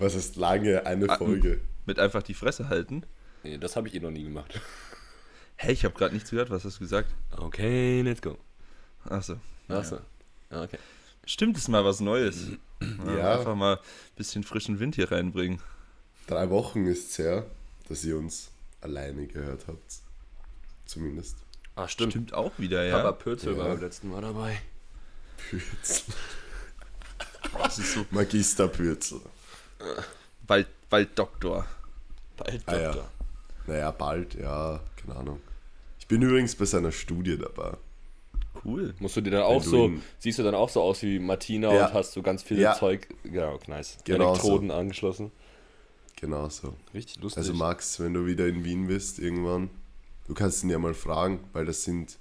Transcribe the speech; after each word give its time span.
Was 0.00 0.14
ist 0.14 0.36
lange? 0.36 0.84
Eine 0.86 1.08
Ah, 1.10 1.16
Folge. 1.16 1.60
Mit 1.86 1.98
einfach 1.98 2.22
die 2.22 2.34
Fresse 2.34 2.68
halten. 2.68 3.04
Nee, 3.42 3.58
das 3.58 3.76
habe 3.76 3.88
ich 3.88 3.94
eh 3.94 4.00
noch 4.00 4.10
nie 4.10 4.24
gemacht. 4.24 4.60
Hey, 5.56 5.72
ich 5.72 5.84
habe 5.84 5.94
gerade 5.94 6.14
nichts 6.14 6.30
gehört. 6.30 6.50
Was 6.50 6.64
hast 6.64 6.76
du 6.76 6.80
gesagt? 6.80 7.10
Okay, 7.36 8.00
let's 8.02 8.22
go. 8.22 8.38
Achso. 9.04 9.36
Achso. 9.68 9.98
Okay. 10.50 10.78
Stimmt, 11.26 11.56
ist 11.58 11.68
mal 11.68 11.84
was 11.84 12.00
Neues. 12.00 12.48
Ja. 13.06 13.16
Ja. 13.18 13.38
Einfach 13.38 13.54
mal 13.54 13.74
ein 13.76 13.82
bisschen 14.16 14.42
frischen 14.42 14.78
Wind 14.80 14.94
hier 14.94 15.12
reinbringen. 15.12 15.60
Drei 16.26 16.48
Wochen 16.48 16.86
ist 16.86 17.10
es 17.10 17.18
her, 17.18 17.44
dass 17.90 18.02
ihr 18.04 18.16
uns 18.16 18.50
alleine 18.80 19.26
gehört 19.26 19.66
habt. 19.68 19.84
Zumindest. 20.86 21.36
Ah, 21.76 21.86
stimmt. 21.88 22.12
Stimmt 22.14 22.32
auch 22.32 22.52
wieder, 22.58 22.82
ja. 22.86 22.96
Papa 23.02 23.12
Pürzel 23.12 23.52
Ja. 23.52 23.58
war 23.58 23.68
beim 23.68 23.80
letzten 23.80 24.08
Mal 24.08 24.22
dabei. 24.22 24.58
Pürzel. 25.36 26.14
Das 27.62 27.78
ist 27.78 27.92
so 27.92 28.06
Magister 28.10 28.66
Pürzel. 28.68 29.20
Bald, 30.46 30.66
bald 30.88 31.18
Doktor. 31.18 31.66
Bald, 32.36 32.62
Ah, 32.66 32.76
ja. 32.78 32.92
Doktor. 32.92 33.10
Naja, 33.66 33.90
bald, 33.90 34.34
ja, 34.34 34.80
keine 34.96 35.16
Ahnung. 35.16 35.40
Ich 35.98 36.06
bin 36.08 36.22
übrigens 36.22 36.54
bei 36.56 36.64
seiner 36.64 36.92
Studie 36.92 37.38
dabei. 37.38 37.76
Cool. 38.64 38.94
Musst 38.98 39.16
du 39.16 39.20
dir 39.20 39.30
dann 39.30 39.42
auch 39.42 39.62
so, 39.62 39.86
ihn- 39.86 40.02
siehst 40.18 40.38
du 40.38 40.42
dann 40.42 40.54
auch 40.54 40.68
so 40.68 40.82
aus 40.82 41.02
wie 41.02 41.18
Martina 41.18 41.72
Ja. 41.72 41.86
und 41.86 41.94
hast 41.94 42.12
so 42.12 42.22
ganz 42.22 42.42
viel 42.42 42.58
Ja. 42.58 42.74
Zeug, 42.74 43.06
genau, 43.22 43.58
nice. 43.68 43.98
Genau 44.04 44.30
Elektroden 44.32 44.70
angeschlossen. 44.70 45.30
Genau 46.16 46.48
so. 46.48 46.74
Richtig 46.92 47.22
lustig. 47.22 47.38
Also 47.38 47.54
Max, 47.54 48.00
wenn 48.00 48.12
du 48.12 48.26
wieder 48.26 48.46
in 48.48 48.64
Wien 48.64 48.88
bist 48.88 49.18
irgendwann, 49.18 49.70
du 50.26 50.34
kannst 50.34 50.62
ihn 50.64 50.70
ja 50.70 50.78
mal 50.78 50.94
fragen, 50.94 51.40
weil 51.52 51.64
das 51.64 51.84
sind, 51.84 52.18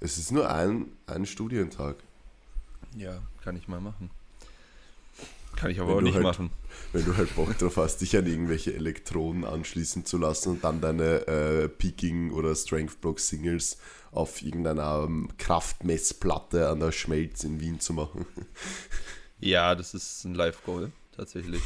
es 0.00 0.18
ist 0.18 0.32
nur 0.32 0.50
ein, 0.50 0.92
ein 1.06 1.24
Studientag. 1.24 1.96
Ja, 2.96 3.22
kann 3.42 3.56
ich 3.56 3.68
mal 3.68 3.80
machen. 3.80 4.10
Kann 5.58 5.72
ich 5.72 5.80
aber 5.80 5.96
auch 5.96 6.00
nicht 6.00 6.14
halt- 6.14 6.22
machen. 6.22 6.50
Wenn 6.92 7.04
du 7.04 7.16
halt 7.16 7.34
Bock 7.34 7.58
drauf 7.58 7.76
hast, 7.78 7.98
dich 8.00 8.16
an 8.16 8.26
irgendwelche 8.26 8.72
Elektroden 8.74 9.44
anschließen 9.44 10.04
zu 10.06 10.16
lassen 10.16 10.50
und 10.50 10.64
dann 10.64 10.80
deine 10.80 11.26
äh, 11.26 11.68
Peaking 11.68 12.30
oder 12.30 12.54
Strength 12.54 13.00
Block 13.00 13.18
Singles 13.18 13.76
auf 14.12 14.40
irgendeiner 14.40 15.04
ähm, 15.04 15.28
Kraftmessplatte 15.36 16.68
an 16.68 16.78
der 16.78 16.92
Schmelz 16.92 17.42
in 17.42 17.60
Wien 17.60 17.80
zu 17.80 17.92
machen. 17.92 18.24
Ja, 19.40 19.74
das 19.74 19.94
ist 19.94 20.24
ein 20.24 20.34
Live-Goal, 20.34 20.92
tatsächlich. 21.16 21.62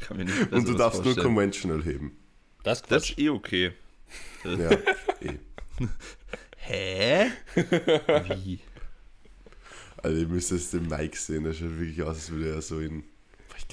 Kann 0.00 0.18
mir 0.18 0.26
nicht 0.26 0.52
Und 0.52 0.68
du 0.68 0.74
darfst 0.74 0.98
nur 0.98 1.04
vorstellen. 1.14 1.26
Conventional 1.26 1.82
heben. 1.84 2.16
das 2.62 2.82
Das 2.82 3.08
ist 3.10 3.18
eh 3.18 3.30
okay. 3.30 3.72
Ja, 4.44 4.70
eh. 5.20 5.38
Hä? 6.56 7.30
Wie? 8.44 8.60
Also 10.02 10.18
ihr 10.18 10.28
müsst 10.28 10.50
jetzt 10.50 10.72
den 10.74 10.86
Mike 10.88 11.16
sehen, 11.16 11.44
der 11.44 11.54
schaut 11.54 11.78
wirklich 11.78 12.02
aus, 12.02 12.16
als 12.16 12.30
würde 12.30 12.50
er 12.54 12.62
so 12.62 12.78
in... 12.78 13.04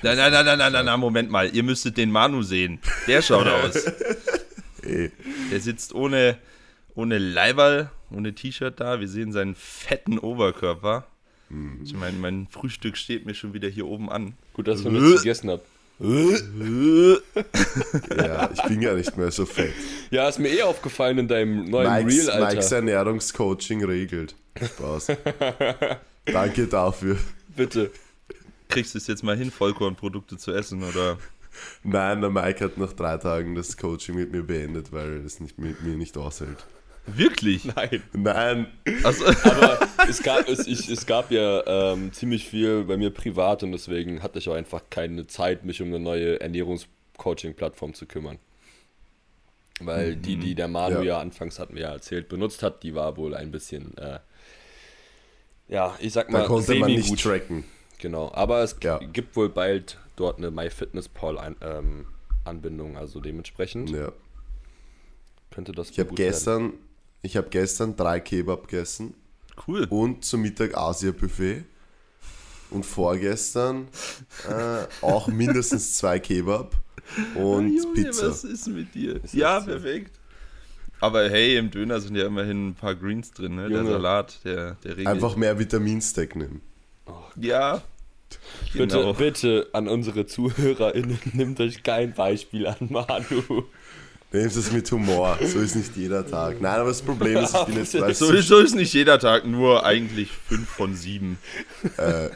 Nein, 0.04 0.18
nein, 0.18 0.32
nein, 0.32 0.46
nein, 0.46 0.58
nein, 0.58 0.72
nein, 0.72 0.86
nein, 0.86 1.00
Moment 1.00 1.30
mal. 1.30 1.54
Ihr 1.54 1.64
müsstet 1.64 1.98
den 1.98 2.12
Manu 2.12 2.42
sehen. 2.42 2.80
Der 3.08 3.22
schaut 3.22 3.48
aus. 3.48 3.86
Der 5.52 5.60
sitzt 5.60 5.94
ohne, 5.94 6.38
ohne 6.96 7.18
Leiberl, 7.18 7.92
ohne 8.12 8.34
T-Shirt 8.34 8.80
da. 8.80 9.00
Wir 9.00 9.08
sehen 9.08 9.32
seinen 9.32 9.56
fetten 9.56 10.18
Oberkörper. 10.18 11.06
Mhm. 11.50 11.82
Ich 11.84 11.94
meine, 11.94 12.18
mein 12.18 12.48
Frühstück 12.50 12.98
steht 12.98 13.26
mir 13.26 13.34
schon 13.34 13.54
wieder 13.54 13.68
hier 13.68 13.88
oben 13.88 14.10
an. 14.10 14.34
Gut, 14.54 14.68
dass 14.68 14.84
wir 14.84 14.92
nichts 14.92 15.24
gegessen 15.24 15.50
haben. 15.50 15.62
ja, 18.18 18.50
ich 18.54 18.62
bin 18.64 18.82
ja 18.82 18.94
nicht 18.94 19.18
mehr 19.18 19.32
so 19.32 19.46
fett. 19.46 19.74
Ja, 20.12 20.30
ist 20.30 20.40
mir 20.40 20.48
eh 20.48 20.62
aufgefallen 20.62 21.18
in 21.18 21.28
deinem 21.28 21.66
neuen 21.66 22.06
Mike's, 22.06 22.22
Reel, 22.22 22.30
Alter. 22.30 22.56
Mike's 22.56 22.72
Ernährungscoaching 22.72 23.84
regelt. 23.84 24.34
Spaß. 24.64 25.08
Danke 26.26 26.68
dafür. 26.68 27.18
Bitte. 27.56 27.92
Kriegst 28.70 28.94
du 28.94 29.00
es 29.00 29.08
jetzt 29.08 29.24
mal 29.24 29.36
hin, 29.36 29.50
Vollkornprodukte 29.52 30.38
zu 30.38 30.54
essen? 30.54 30.84
Oder? 30.84 31.18
Nein, 31.84 32.22
der 32.22 32.30
Mike 32.30 32.64
hat 32.64 32.78
nach 32.78 32.94
drei 32.94 33.18
Tagen 33.18 33.56
das 33.56 33.76
Coaching 33.76 34.16
mit 34.16 34.32
mir 34.32 34.44
beendet, 34.44 34.92
weil 34.94 35.18
er 35.20 35.26
es 35.26 35.40
nicht 35.40 35.58
mit 35.58 35.82
mir 35.82 35.96
nicht 35.96 36.16
aushält. 36.18 36.58
Wirklich? 37.08 37.66
Nein. 37.66 38.04
Nein, 38.14 38.68
Also, 39.04 39.26
Aber 39.26 39.80
es 40.08 40.22
gab, 40.22 40.48
es, 40.48 40.68
ich, 40.68 40.88
es 40.88 41.08
gab 41.08 41.32
ja 41.32 41.66
ähm, 41.94 42.14
ziemlich 42.14 42.48
viel 42.48 42.84
bei 42.84 42.98
mir 42.98 43.10
privat 43.10 43.64
und 43.64 43.72
deswegen 43.72 44.22
hatte 44.22 44.38
ich 44.38 44.48
auch 44.48 44.54
einfach 44.54 44.84
keine 44.92 45.26
Zeit, 45.26 45.66
mich 45.66 45.82
um 45.82 45.88
eine 45.88 46.00
neue 46.00 46.40
Ernährungscoaching-Plattform 46.40 47.96
zu 47.96 48.06
kümmern. 48.06 48.38
Weil 49.82 50.16
die, 50.16 50.36
die 50.38 50.54
der 50.54 50.68
Manu 50.68 50.98
Ja. 50.98 51.04
ja. 51.04 51.20
anfangs 51.20 51.58
hatten 51.58 51.74
wir 51.74 51.84
ja 51.84 51.92
erzählt, 51.94 52.30
benutzt 52.30 52.62
hat, 52.62 52.84
die 52.84 52.94
war 52.94 53.18
wohl 53.18 53.34
ein 53.34 53.50
bisschen, 53.50 53.98
äh, 53.98 54.20
ja, 55.68 55.96
ich 56.00 56.14
sag 56.14 56.30
mal, 56.32 56.42
da 56.42 56.48
konnte 56.48 56.76
man 56.76 56.92
nicht 56.92 57.06
semi-gut. 57.06 57.24
tracken. 57.24 57.64
Genau, 58.00 58.32
aber 58.34 58.64
es 58.64 58.76
Ja. 58.82 58.98
gibt 58.98 59.36
wohl 59.36 59.50
bald 59.50 60.00
dort 60.16 60.38
eine 60.40 60.50
MyFitnessPal-Anbindung, 60.52 62.98
also 62.98 63.20
dementsprechend 63.20 63.90
Ja. 63.92 64.12
könnte 65.52 65.72
das 65.74 65.90
Ich 65.92 66.00
habe 66.00 66.10
gut 66.10 66.18
gestern, 66.18 66.74
ich 67.22 67.38
habe 67.38 67.50
gestern 67.50 67.96
drei 67.96 68.20
Kebab 68.20 68.68
gegessen 68.68 69.14
cool. 69.68 69.86
und 69.90 70.26
zum 70.26 70.42
Mittag 70.42 70.76
Asia-Buffet. 70.78 71.64
Und 72.72 72.86
vorgestern 72.86 73.88
äh, 74.48 74.86
auch 75.02 75.28
mindestens 75.28 75.98
zwei 75.98 76.20
Kebab 76.20 76.76
und 77.34 77.76
Junge, 77.76 77.94
Pizza. 77.96 78.30
was 78.30 78.44
ist 78.44 78.68
mit 78.68 78.94
dir? 78.94 79.24
Ist 79.24 79.34
ja, 79.34 79.60
perfekt. 79.60 80.12
Aber 81.00 81.28
hey, 81.32 81.58
im 81.58 81.72
Döner 81.72 82.00
sind 82.00 82.16
ja 82.16 82.28
immerhin 82.28 82.68
ein 82.68 82.76
paar 82.76 82.94
Greens 82.94 83.32
drin, 83.32 83.56
ne? 83.56 83.70
Der. 83.70 83.84
Salat, 83.86 84.40
der, 84.44 84.76
der 84.84 84.92
regelt. 84.92 85.08
Einfach 85.08 85.36
mehr 85.36 85.58
Vitaminstack 85.58 86.36
nehmen. 86.36 86.62
Ja. 87.38 87.82
Bitte, 88.74 88.98
Genau. 88.98 89.14
bitte 89.14 89.68
an 89.74 89.88
unsere 89.88 90.26
ZuhörerInnen, 90.26 91.20
nehmt 91.34 91.60
euch 91.60 91.84
kein 91.84 92.14
Beispiel 92.14 92.68
an 92.68 92.76
Manu. 92.90 93.64
Nehmt 94.32 94.56
es 94.56 94.72
mit 94.72 94.92
Humor. 94.92 95.38
So 95.44 95.60
ist 95.60 95.76
nicht 95.76 95.96
jeder 95.96 96.26
Tag. 96.28 96.62
Nein, 96.62 96.80
aber 96.80 96.90
das 96.90 97.02
Problem 97.02 97.38
ist, 97.38 97.56
ich 97.56 97.64
bin 97.64 97.78
jetzt 97.78 98.00
weißt 98.00 98.22
du, 98.22 98.26
Sowieso 98.28 98.60
ist 98.60 98.76
nicht 98.76 98.94
jeder 98.94 99.18
Tag 99.18 99.46
nur 99.48 99.84
eigentlich 99.86 100.30
5 100.32 100.70
von 100.70 100.96
7. 100.96 101.38
Ja. 101.98 102.30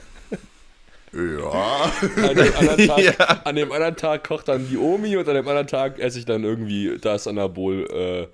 An 2.28 2.36
dem, 2.36 2.56
anderen 2.56 2.78
Tag, 2.88 2.98
Ja. 3.00 3.26
an 3.44 3.56
dem 3.56 3.72
anderen 3.72 3.96
Tag 3.96 4.24
kocht 4.28 4.48
dann 4.48 4.68
die 4.68 4.78
Omi 4.78 5.16
und 5.18 5.28
an 5.30 5.36
dem 5.36 5.48
anderen 5.48 5.68
Tag 5.68 6.00
esse 6.00 6.18
ich 6.18 6.26
dann 6.26 6.44
irgendwie 6.44 6.98
das 7.00 7.28
an 7.28 7.36
der 7.36 7.50
Bowl. 7.50 7.86
Äh, 7.92 8.28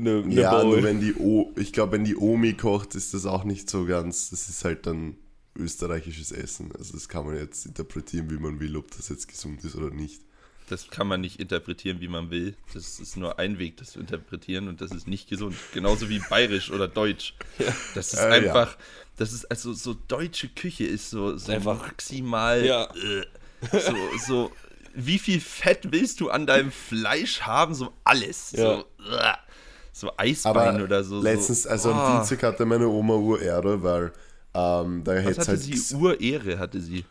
eine, 0.00 0.22
eine 0.24 0.34
Ja, 0.34 0.50
Bowl. 0.60 0.74
nur 0.74 0.82
wenn 0.82 1.00
die 1.00 1.14
o 1.14 1.52
ich 1.56 1.72
glaube, 1.72 1.92
wenn 1.92 2.04
die 2.04 2.16
Omi 2.16 2.54
kocht, 2.54 2.96
ist 2.96 3.14
das 3.14 3.24
auch 3.24 3.44
nicht 3.44 3.70
so 3.70 3.84
ganz, 3.86 4.30
das 4.30 4.48
ist 4.48 4.64
halt 4.64 4.84
dann 4.86 5.14
österreichisches 5.56 6.32
Essen. 6.32 6.72
Also 6.76 6.92
das 6.94 7.08
kann 7.08 7.26
man 7.26 7.36
jetzt 7.36 7.66
interpretieren, 7.66 8.30
wie 8.30 8.38
man 8.38 8.60
will, 8.60 8.76
ob 8.76 8.90
das 8.96 9.08
jetzt 9.08 9.28
gesund 9.28 9.64
ist 9.64 9.74
oder 9.76 9.90
nicht. 9.90 10.20
Das 10.68 10.88
kann 10.90 11.06
man 11.06 11.20
nicht 11.20 11.38
interpretieren, 11.38 12.00
wie 12.00 12.08
man 12.08 12.30
will. 12.30 12.56
Das 12.74 12.98
ist 12.98 13.16
nur 13.16 13.38
ein 13.38 13.58
Weg, 13.60 13.76
das 13.76 13.92
zu 13.92 14.00
interpretieren 14.00 14.66
und 14.66 14.80
das 14.80 14.90
ist 14.90 15.06
nicht 15.06 15.28
gesund. 15.28 15.54
Genauso 15.72 16.08
wie 16.08 16.18
bayerisch 16.28 16.70
oder 16.70 16.88
deutsch. 16.88 17.34
Das 17.94 18.12
ist 18.12 18.18
Äh, 18.18 18.28
ja. 18.28 18.34
einfach, 18.54 18.76
das 19.16 19.32
ist 19.32 19.44
also 19.50 19.72
so 19.72 19.94
deutsche 20.08 20.48
Küche 20.48 20.84
ist 20.84 21.10
so, 21.10 21.36
so 21.36 21.52
Einfach- 21.52 21.80
maximal 21.80 22.64
Ja. 22.64 22.84
äh, 22.94 23.26
so, 23.80 23.94
so 24.26 24.52
wie 24.94 25.18
viel 25.20 25.40
Fett 25.40 25.92
willst 25.92 26.20
du 26.20 26.30
an 26.30 26.46
deinem 26.46 26.72
Fleisch 26.72 27.42
haben? 27.42 27.74
So 27.74 27.92
alles. 28.02 28.50
Ja. 28.52 28.84
So, 28.98 29.14
äh, 29.16 29.32
so 29.92 30.12
Eisbein 30.16 30.56
Aber 30.76 30.82
oder 30.84 31.04
so. 31.04 31.20
letztens, 31.22 31.62
so, 31.62 31.68
also 31.68 31.92
am 31.92 31.98
ah. 31.98 32.16
Dienstag 32.18 32.42
hatte 32.42 32.64
meine 32.66 32.88
Oma 32.88 33.14
Urehre, 33.14 33.82
weil 33.82 34.12
ähm, 34.56 35.04
da 35.04 35.14
Was 35.16 35.24
hätte 35.24 35.40
hatte 35.40 35.50
halt 35.52 35.60
sie? 35.62 35.94
Urehre 35.94 36.58
hatte 36.58 36.80
sie. 36.80 37.04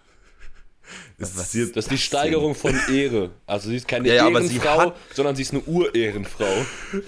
sie 1.17 1.63
hat- 1.63 1.75
das 1.75 1.85
ist 1.85 1.91
die 1.91 1.97
Steigerung 1.97 2.55
von 2.55 2.75
Ehre. 2.91 3.31
Also 3.45 3.69
sie 3.69 3.77
ist 3.77 3.87
keine 3.87 4.07
Ja, 4.07 4.15
ja, 4.15 4.27
aber 4.27 4.41
sie 4.41 4.55
Ehrenfrau, 4.55 4.79
hat- 4.79 4.95
sondern 5.13 5.35
sie 5.35 5.41
ist 5.43 5.53
eine 5.53 5.61
Urehrenfrau. 5.63 6.65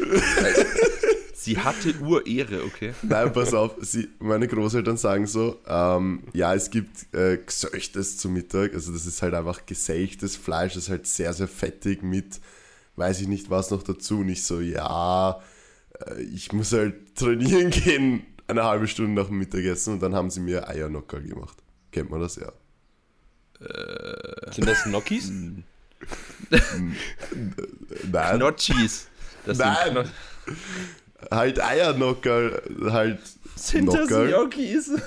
Sie 1.39 1.57
hatte 1.57 1.93
Urehre, 2.01 2.63
okay. 2.63 2.93
Nein, 3.03 3.31
pass 3.31 3.53
auf, 3.53 3.75
sie, 3.81 4.09
meine 4.19 4.47
Großeltern 4.47 4.97
sagen 4.97 5.27
so, 5.27 5.61
ähm, 5.67 6.23
ja, 6.33 6.53
es 6.53 6.69
gibt 6.71 7.13
äh, 7.13 7.37
Gesöchtes 7.37 8.17
zum 8.17 8.33
Mittag, 8.33 8.73
also 8.73 8.91
das 8.91 9.05
ist 9.05 9.21
halt 9.21 9.33
einfach 9.33 9.65
geselchtes 9.65 10.35
Fleisch, 10.35 10.73
das 10.73 10.83
ist 10.85 10.89
halt 10.89 11.07
sehr, 11.07 11.31
sehr 11.33 11.47
fettig 11.47 12.01
mit, 12.03 12.41
weiß 12.97 13.21
ich 13.21 13.27
nicht 13.29 13.49
was 13.49 13.69
noch 13.71 13.83
dazu. 13.83 14.19
Und 14.19 14.29
ich 14.29 14.43
so, 14.43 14.59
ja, 14.59 15.39
äh, 16.07 16.21
ich 16.23 16.51
muss 16.51 16.73
halt 16.73 17.15
trainieren 17.15 17.69
gehen, 17.69 18.23
eine 18.47 18.63
halbe 18.63 18.87
Stunde 18.87 19.21
nach 19.21 19.27
dem 19.27 19.37
Mittagessen 19.39 19.93
und 19.93 20.01
dann 20.01 20.15
haben 20.15 20.29
sie 20.29 20.39
mir 20.39 20.67
Eiernocker 20.67 21.19
gemacht. 21.19 21.57
Kennt 21.91 22.09
man 22.09 22.21
das 22.21 22.35
ja? 22.37 22.51
Sind 24.51 24.67
das 24.67 24.83
Gnocchis? 24.83 25.31
Nein, 28.11 28.37
Knotschis. 28.37 29.07
Das 29.45 29.57
Nein. 29.57 29.75
sind, 29.83 29.93
Kno 29.93 30.03
halt 31.31 31.59
Eiernocker, 31.61 32.61
halt 32.91 33.19
sind 33.55 33.87
das 33.87 33.95
Nockerl. 33.95 34.27
Gnocchis? 34.27 34.91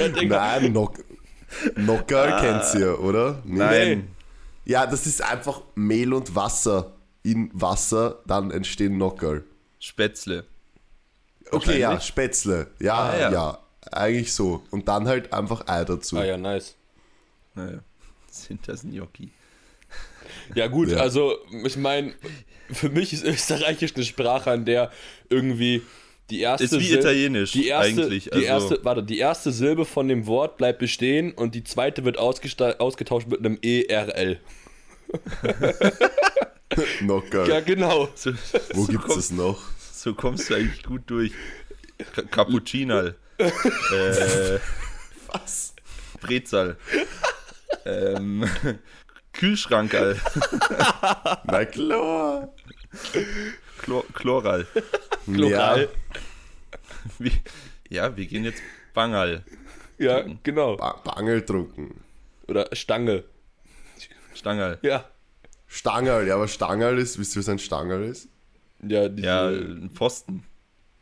Ja, 0.00 0.08
Digga. 0.08 0.36
Nein, 0.36 0.72
Nock, 0.72 0.98
Nockerl 1.76 2.40
kennt 2.40 2.80
ihr, 2.80 2.98
oder? 3.00 3.42
Nee. 3.44 3.58
Nein. 3.58 4.08
Ja, 4.64 4.86
das 4.86 5.06
ist 5.06 5.22
einfach 5.22 5.60
Mehl 5.74 6.14
und 6.14 6.34
Wasser. 6.34 6.92
In 7.22 7.50
Wasser, 7.52 8.22
dann 8.26 8.50
entstehen 8.50 8.96
Nockerl. 8.96 9.44
Spätzle. 9.78 10.46
Okay, 11.50 11.78
ja. 11.78 12.00
Spätzle. 12.00 12.68
Ja, 12.80 12.96
Ah, 13.10 13.18
ja, 13.18 13.32
ja. 13.32 13.58
eigentlich 13.92 14.32
so. 14.32 14.62
Und 14.70 14.88
dann 14.88 15.06
halt 15.06 15.32
einfach 15.32 15.66
Ei 15.68 15.84
dazu. 15.84 16.16
Ah 16.18 16.24
ja, 16.24 16.36
nice. 16.36 16.74
Naja. 17.54 17.78
Sind 18.30 18.66
das 18.68 18.82
Gnocchi? 18.82 19.30
Ja, 20.54 20.66
gut, 20.66 20.88
Ja. 20.90 20.98
also 20.98 21.36
ich 21.64 21.76
meine, 21.76 22.12
für 22.72 22.88
mich 22.90 23.12
ist 23.12 23.24
Österreichisch 23.24 23.94
eine 23.94 24.04
Sprache, 24.04 24.50
an 24.50 24.64
der 24.64 24.90
irgendwie 25.30 25.82
die 26.30 26.40
erste 26.40 26.64
Ist 26.64 26.72
wie 26.80 26.88
Sil- 26.92 26.98
Italienisch 27.00 27.52
die 27.52 27.68
erste, 27.68 28.02
eigentlich, 28.02 28.24
Die 28.24 28.32
also- 28.48 28.74
erste, 28.74 28.84
warte, 28.84 29.02
die 29.04 29.18
erste 29.18 29.52
Silbe 29.52 29.84
von 29.84 30.08
dem 30.08 30.26
Wort 30.26 30.56
bleibt 30.56 30.78
bestehen 30.78 31.32
und 31.32 31.54
die 31.54 31.62
zweite 31.64 32.04
wird 32.04 32.18
ausgetauscht 32.18 33.28
mit 33.28 33.38
einem 33.40 33.58
ERL. 33.62 34.40
Knocker. 36.98 37.46
Ja, 37.48 37.60
genau. 37.60 38.08
So, 38.14 38.32
Wo 38.72 38.84
so 38.84 38.92
gibt's 38.92 39.14
das 39.14 39.30
noch? 39.30 39.62
So 40.04 40.12
kommst 40.12 40.50
du 40.50 40.54
eigentlich 40.54 40.82
gut 40.82 41.04
durch. 41.06 41.32
Ka 42.14 42.20
Cappuccinal. 42.20 43.14
äh, 43.38 44.58
Was? 45.32 45.74
Brezel. 46.20 46.76
ähm, 47.86 48.46
Kühlschrankerl. 49.32 50.20
Na 51.44 51.64
klar. 51.64 52.52
Chlor 53.78 54.04
Chloral. 54.12 54.66
Lokal. 55.26 55.80
Ja, 55.80 55.88
Wie, 57.18 57.32
ja, 57.88 58.14
wir 58.14 58.26
gehen 58.26 58.44
jetzt 58.44 58.60
Bangal. 58.92 59.42
Ja, 59.96 60.22
genau. 60.42 60.76
ba 60.76 61.00
Bangel 61.02 61.46
trunken. 61.46 62.04
Oder 62.46 62.68
Stange. 62.74 63.24
Stangal. 64.34 64.80
Ja. 64.82 65.08
Stangerl, 65.66 66.26
ja, 66.28 66.34
aber 66.34 66.46
Stangerl 66.48 66.98
ist, 66.98 67.18
wisst 67.18 67.36
ihr, 67.36 67.40
was 67.40 67.48
ein 67.48 67.58
Stangerl 67.58 68.04
ist? 68.04 68.28
Ja, 68.88 69.08
diese, 69.08 69.26
Ja, 69.26 69.48
ein 69.48 69.90
Pfosten. 69.94 70.44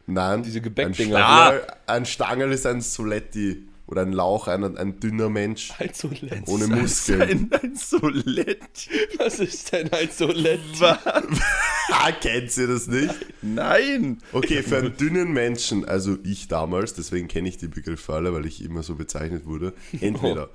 Nein. 0.07 0.43
Diese 0.43 0.59
ein 0.59 0.63
Gebäckdinger. 0.65 1.19
Stangerl, 1.19 1.67
ein 1.87 2.07
Stangerl 2.07 2.53
ist 2.53 2.67
ein 2.67 2.81
Soletti 2.81 3.69
oder 3.87 4.03
ein 4.03 4.13
Lauch, 4.13 4.49
ein, 4.49 4.77
ein 4.79 4.99
dünner 5.01 5.29
Mensch 5.29 5.71
Ein 5.79 5.91
Solett. 5.93 6.47
ohne 6.49 6.65
Ein- 6.65 6.81
Muskeln. 6.81 7.23
Ein, 7.23 7.51
ein 7.63 7.75
Solett. 7.77 8.89
Was 9.19 9.39
ist 9.39 9.71
denn 9.73 9.93
ein 9.93 10.09
Solett? 10.11 10.61
Ah, 10.83 12.11
kennt 12.21 12.57
ihr 12.57 12.67
das 12.69 12.87
nicht? 12.87 13.15
Nein. 13.43 14.19
Okay, 14.33 14.63
für 14.63 14.79
einen 14.79 14.97
dünnen 14.97 15.33
Menschen, 15.33 15.85
also 15.85 16.17
ich 16.25 16.49
damals, 16.49 16.95
deswegen 16.95 17.29
kenne 17.29 17.49
ich 17.49 17.59
die 17.59 17.69
Begriffe 17.69 18.15
alle, 18.15 18.33
weil 18.33 18.47
ich 18.47 18.65
immer 18.65 18.83
so 18.83 18.95
bezeichnet 18.95 19.45
wurde, 19.47 19.75
entweder 20.01 20.49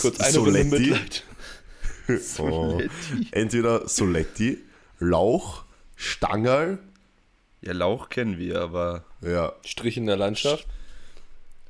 Kurz 0.00 0.18
eine 0.20 0.64
Mitleid. 0.64 1.24
oh, 2.08 2.16
Soletti. 2.72 2.90
entweder 3.30 3.88
Soletti, 3.88 4.58
Lauch, 4.98 5.64
Stangerl, 6.02 6.78
Ja, 7.60 7.74
Lauch 7.74 8.08
kennen 8.08 8.38
wir, 8.38 8.62
aber 8.62 9.04
ja, 9.20 9.52
Strich 9.66 9.98
in 9.98 10.06
der 10.06 10.16
Landschaft. 10.16 10.66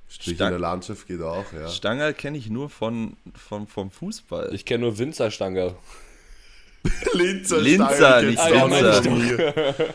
Strich 0.09 0.37
Stang- 0.37 0.49
in 0.49 0.53
der 0.53 0.61
Landschaft 0.61 1.07
geht 1.09 1.21
auch, 1.21 1.53
ja. 1.53 1.69
Stangerl 1.69 2.15
kenne 2.15 2.39
ich 2.39 2.49
nur 2.49 2.71
von, 2.71 3.17
von, 3.35 3.67
vom 3.67 3.91
Fußball. 3.91 4.55
Ich 4.55 4.65
kenne 4.65 4.85
nur 4.85 4.99
Winzerstange. 4.99 5.75
Linzer, 7.13 7.61
Linzer, 7.61 7.91
Stangerl 7.91 8.27
nicht 8.27 8.39
du 8.39 8.51
auch 8.51 9.95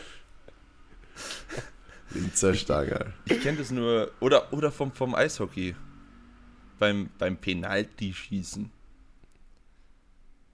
Linzer. 2.10 2.54
Stangerl. 2.54 3.12
Ich 3.24 3.40
kenne 3.40 3.58
das 3.58 3.70
nur. 3.70 4.10
Oder, 4.20 4.52
oder 4.52 4.70
vom, 4.70 4.92
vom 4.92 5.14
Eishockey. 5.14 5.74
Beim, 6.78 7.08
beim 7.18 7.36
Penalty-Schießen. 7.38 8.70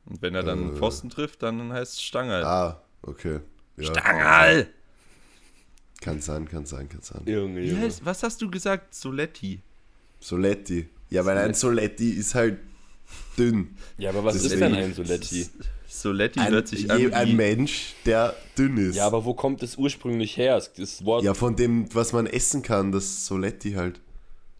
Und 0.07 0.23
wenn 0.23 0.35
er 0.37 0.43
dann 0.45 0.59
einen 0.61 0.75
Äh. 0.75 0.79
Pfosten 0.79 1.11
trifft, 1.11 1.43
dann 1.43 1.73
heißt 1.73 1.95
es 1.95 2.03
Stangerl. 2.03 2.45
Ah, 2.45 2.81
okay. 3.03 3.41
Ja, 3.77 3.85
Stangerl! 3.87 4.67
Kann 6.01 6.21
sein, 6.21 6.49
kann 6.49 6.67
sein, 6.67 6.89
kann 6.89 7.01
sein. 7.03 7.23
Junge, 7.27 7.61
Junge. 7.61 7.81
heißt, 7.83 8.05
was 8.05 8.23
hast 8.23 8.43
du 8.43 8.51
gesagt? 8.51 8.95
Soletti. 8.95 9.61
Soletti. 10.21 10.89
Ja, 11.11 11.25
weil 11.25 11.39
ein 11.39 11.55
Soletti 11.55 12.11
ist 12.11 12.35
halt 12.35 12.59
dünn. 13.39 13.77
Ja, 13.99 14.11
aber 14.11 14.25
was 14.25 14.37
ist 14.37 14.45
Deswegen- 14.47 14.73
denn 14.73 14.75
ein 14.85 14.95
Soletti? 14.95 15.47
Soletti 15.87 16.41
Ein, 16.41 16.53
hört 16.53 16.69
sich 16.69 16.91
an 16.91 17.13
ein. 17.13 17.37
Mensch, 17.37 17.95
der 18.07 18.35
dünn 18.57 18.79
ist. 18.79 18.97
Ja, 18.97 19.07
aber 19.07 19.25
wo 19.27 19.35
kommt 19.35 19.63
es 19.63 19.77
ursprünglich 19.77 20.39
her? 20.39 20.61
Das 20.77 21.05
Wort 21.05 21.23
Ja, 21.23 21.35
von 21.35 21.55
dem, 21.55 21.95
was 21.95 22.15
man 22.15 22.27
essen 22.27 22.63
kann, 22.63 22.93
das 22.93 23.27
Soletti 23.27 23.73
halt. 23.73 24.01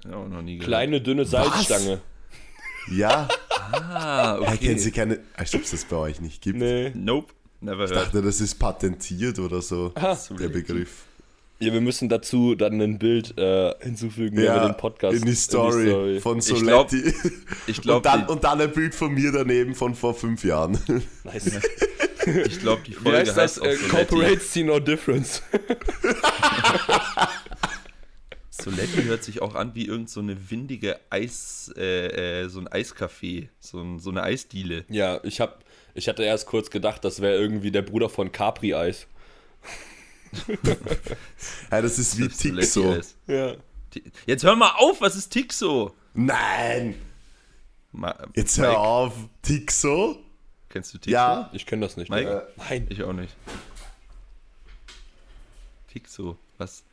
Ja, 0.05 0.17
auch 0.17 0.29
noch 0.29 0.43
nie 0.43 0.57
gehört. 0.57 0.69
kleine, 0.69 1.01
dünne 1.01 1.25
Salzstange. 1.25 2.03
Ja, 2.91 3.29
Ah, 3.73 4.39
okay. 4.41 4.57
kennen 4.59 4.79
Sie 4.79 4.91
keine, 4.91 5.21
als 5.35 5.55
ob 5.55 5.63
es 5.63 5.71
das 5.71 5.85
bei 5.87 5.97
euch 5.97 6.21
nicht 6.21 6.43
gibt. 6.43 6.59
Nee. 6.59 6.91
Nope, 6.95 7.33
never 7.63 7.85
Ich 7.85 7.91
heard. 7.91 8.07
dachte, 8.07 8.23
das 8.23 8.41
ist 8.41 8.55
patentiert 8.59 9.39
oder 9.39 9.63
so, 9.63 9.91
der 9.91 10.17
Soletti. 10.17 10.53
Begriff. 10.53 11.05
Ja, 11.61 11.73
wir 11.73 11.81
müssen 11.81 12.09
dazu 12.09 12.57
dann 12.57 12.81
ein 12.81 12.99
Bild 12.99 13.39
äh, 13.39 13.73
hinzufügen 13.81 14.37
über 14.37 14.45
Ja, 14.47 14.67
den 14.67 14.77
Podcast. 14.77 15.15
in 15.17 15.25
die 15.25 15.35
Story, 15.37 16.19
von 16.21 16.39
Ich 16.39 16.47
glaub- 16.47 16.91
Soletti. 16.91 17.15
Ich 17.69 17.77
und, 17.79 17.83
glaube, 17.83 18.03
dann, 18.03 18.27
die, 18.27 18.33
und 18.33 18.43
dann 18.43 18.61
ein 18.61 18.73
Bild 18.73 18.95
von 18.97 19.15
mir 19.15 19.31
daneben 19.31 19.75
von 19.77 19.95
vor 19.95 20.13
fünf 20.15 20.43
Jahren. 20.45 20.77
Nice. 21.23 21.61
ich 22.47 22.59
glaub, 22.61 22.83
die 22.83 22.91
Wie 22.93 22.95
Folge 22.97 23.19
heißt 23.19 23.29
das? 23.31 23.37
heißt 23.37 23.61
auch 23.63 23.67
Äh, 23.67 23.77
Soletti. 23.77 23.91
Corporate 24.17 24.41
See 24.41 24.65
No 24.65 24.81
Difference. 24.81 25.41
Soletti 28.51 29.03
hört 29.05 29.25
sich 29.25 29.41
auch 29.43 29.55
an 29.55 29.75
wie 29.75 29.87
irgend 29.87 30.11
so 30.11 30.21
eine 30.21 30.51
windige 30.51 30.99
Eis, 31.11 31.73
äh, 31.77 32.43
äh, 32.43 32.49
so 32.49 32.61
ein 32.61 32.69
Eiscafé, 32.69 33.49
so, 33.61 33.81
ein, 33.81 33.99
so 33.99 34.11
eine 34.11 34.23
Eisdiele. 34.23 34.85
Ja, 34.89 35.21
ich 35.25 35.41
hab, 35.41 35.65
ich 35.95 36.09
hatte 36.09 36.23
erst 36.23 36.47
kurz 36.47 36.71
gedacht, 36.71 37.05
das 37.05 37.21
wäre 37.21 37.37
irgendwie 37.37 37.71
der 37.71 37.83
Bruder 37.83 38.09
von 38.09 38.33
Capri 38.33 38.75
Eis. 38.75 39.07
ja, 41.71 41.83
das 41.83 41.99
ist 41.99 42.19
wie 42.19 42.29
Tixo. 42.29 43.01
Ja. 43.27 43.57
Jetzt 44.27 44.45
hör 44.45 44.57
mal 44.57 44.73
auf, 44.77 45.01
was 45.01 45.17
ist 45.17 45.31
Tixo? 45.31 45.95
Nein! 46.15 46.95
Ma 47.93 48.17
Jetzt 48.35 48.57
Mike, 48.59 48.71
hör 48.71 48.79
auf. 48.81 49.15
Tixo? 49.43 50.19
Kennst 50.71 50.95
du 50.95 50.99
Tixo? 50.99 51.13
Ja. 51.13 51.51
Ich 51.53 51.67
kenne 51.67 51.85
das 51.85 51.97
nicht. 51.97 52.11
Mike? 52.11 52.25
Digga. 52.25 52.47
Nein. 52.57 52.87
Ich 52.89 53.03
auch 53.03 53.13
nicht. 53.13 53.35
Tixo, 55.93 56.39
was? 56.57 56.85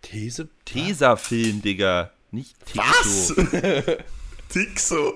These? 0.00 0.48
Tesafilm, 0.64 1.60
Digga. 1.60 2.12
Nicht 2.30 2.56
Was? 2.74 3.34
Tixo. 4.48 5.14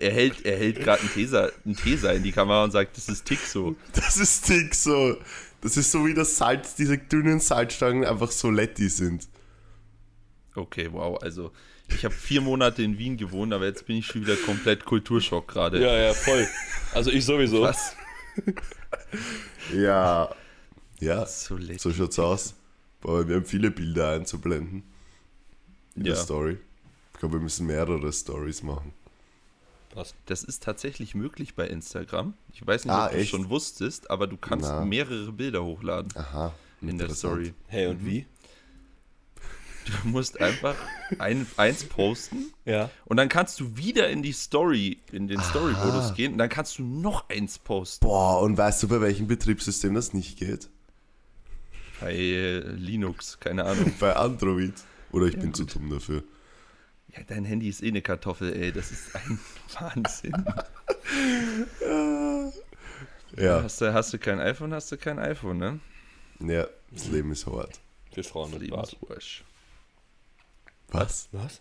Er 0.00 0.12
hält, 0.12 0.44
er 0.44 0.56
hält 0.56 0.80
gerade 0.80 1.00
einen 1.00 1.10
Tesa, 1.12 1.50
einen 1.64 1.76
Tesa 1.76 2.12
in 2.12 2.22
die 2.22 2.32
Kamera 2.32 2.64
und 2.64 2.70
sagt, 2.70 2.96
das 2.96 3.08
ist 3.08 3.24
Tixo. 3.24 3.76
Das 3.92 4.16
ist 4.16 4.46
Tixo. 4.46 5.16
Das 5.60 5.76
ist 5.76 5.90
so 5.90 6.06
wie 6.06 6.14
das 6.14 6.36
Salz, 6.36 6.74
diese 6.74 6.98
dünnen 6.98 7.40
Salzstangen 7.40 8.04
einfach 8.04 8.30
Soletti 8.30 8.88
sind. 8.88 9.26
Okay, 10.54 10.88
wow. 10.92 11.18
Also, 11.22 11.52
ich 11.88 12.04
habe 12.04 12.14
vier 12.14 12.40
Monate 12.40 12.82
in 12.82 12.98
Wien 12.98 13.16
gewohnt, 13.16 13.52
aber 13.52 13.64
jetzt 13.66 13.86
bin 13.86 13.96
ich 13.96 14.06
schon 14.06 14.22
wieder 14.22 14.36
komplett 14.36 14.84
Kulturschock 14.84 15.48
gerade. 15.48 15.80
Ja, 15.82 15.96
ja, 15.96 16.12
voll. 16.14 16.46
Also 16.92 17.10
ich 17.10 17.24
sowieso. 17.24 17.62
Was? 17.62 17.94
Ja. 19.74 20.34
Ja, 21.00 21.26
Soletti. 21.26 21.78
so 21.78 21.92
schaut's 21.92 22.18
aus. 22.18 22.54
Aber 23.02 23.26
wir 23.28 23.36
haben 23.36 23.44
viele 23.44 23.70
Bilder 23.70 24.12
einzublenden 24.12 24.82
in 25.96 26.04
Ja. 26.04 26.14
der 26.14 26.22
Story. 26.22 26.58
Ich 27.12 27.18
glaube, 27.20 27.34
wir 27.36 27.40
müssen 27.42 27.66
mehrere 27.66 28.12
Stories 28.12 28.62
machen. 28.62 28.92
Was? 29.94 30.14
Das 30.26 30.42
ist 30.44 30.62
tatsächlich 30.62 31.14
möglich 31.14 31.54
bei 31.54 31.66
Instagram. 31.68 32.34
Ich 32.52 32.66
weiß 32.66 32.84
nicht, 32.84 32.92
Ah, 32.94 33.06
ob 33.06 33.12
du 33.12 33.18
es 33.18 33.28
schon 33.28 33.48
wusstest, 33.48 34.10
aber 34.10 34.26
du 34.26 34.36
kannst 34.36 34.68
Na. 34.68 34.84
mehrere 34.84 35.32
Bilder 35.32 35.64
hochladen 35.64 36.12
Aha. 36.16 36.52
in 36.80 36.98
der. 36.98 37.08
Story. 37.10 37.54
Hey, 37.68 37.86
und 37.86 38.04
wie? 38.04 38.26
Du 40.02 40.08
musst 40.08 40.40
einfach 40.40 40.76
ein, 41.18 41.46
eins 41.58 41.84
posten 41.84 42.52
Ja. 42.64 42.90
und 43.04 43.18
dann 43.18 43.28
kannst 43.28 43.60
du 43.60 43.76
wieder 43.76 44.08
in 44.08 44.22
die 44.22 44.32
Story, 44.32 44.98
in 45.12 45.28
den 45.28 45.40
Story-Modus 45.42 46.14
gehen 46.14 46.32
und 46.32 46.38
dann 46.38 46.48
kannst 46.48 46.78
du 46.78 46.82
noch 46.82 47.28
eins 47.28 47.58
posten. 47.58 48.06
Boah, 48.06 48.40
und 48.40 48.56
weißt 48.56 48.82
du, 48.82 48.88
bei 48.88 49.00
welchem 49.02 49.26
Betriebssystem 49.26 49.94
das 49.94 50.14
nicht 50.14 50.38
geht? 50.38 50.70
Bei 52.00 52.14
äh, 52.14 52.60
Linux, 52.60 53.38
keine 53.40 53.64
Ahnung. 53.66 53.92
Bei 54.00 54.16
Android. 54.16 54.72
Oder 55.12 55.26
ich 55.26 55.34
Ja, 55.34 55.40
bin 55.40 55.52
gut. 55.52 55.70
zu 55.70 55.78
dumm 55.78 55.90
dafür. 55.90 56.24
Ja, 57.16 57.22
dein 57.26 57.44
Handy 57.44 57.68
ist 57.68 57.82
eh 57.82 57.88
eine 57.88 58.02
Kartoffel, 58.02 58.52
ey. 58.54 58.72
Das 58.72 58.90
ist 58.90 59.14
ein 59.14 59.38
Wahnsinn. 59.78 60.44
Ja, 63.36 63.62
Hast, 63.62 63.80
du, 63.80 63.92
hast 63.92 64.12
du 64.12 64.18
kein 64.18 64.38
iPhone, 64.40 64.72
hast 64.72 64.92
du 64.92 64.96
kein 64.96 65.18
iPhone, 65.18 65.58
ne? 65.58 65.80
ja, 66.40 66.66
das 66.90 67.06
Leben 67.08 67.32
ist 67.32 67.46
hart. 67.46 67.80
Für 68.12 68.22
Frauen 68.22 68.50
mit 68.52 68.70
Bart. 68.70 68.92
Lebenswursch. 68.92 69.44
Was? 70.88 71.28
Was? 71.32 71.60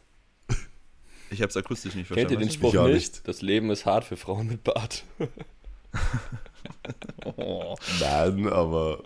Ich 1.31 1.41
hab's 1.41 1.57
akustisch 1.57 1.95
nicht 1.95 2.09
Kennt 2.09 2.29
ihr 2.31 2.37
verstanden. 2.37 2.47
den 2.47 2.51
Spruch 2.51 2.73
nicht? 2.85 2.93
nicht. 2.93 3.27
Das 3.27 3.41
Leben 3.41 3.71
ist 3.71 3.85
hart 3.87 4.03
für 4.05 4.17
Frauen 4.17 4.47
mit 4.47 4.63
Bart. 4.63 5.03
Oh. 7.37 7.75
Nein, 7.99 8.47
aber 8.47 9.03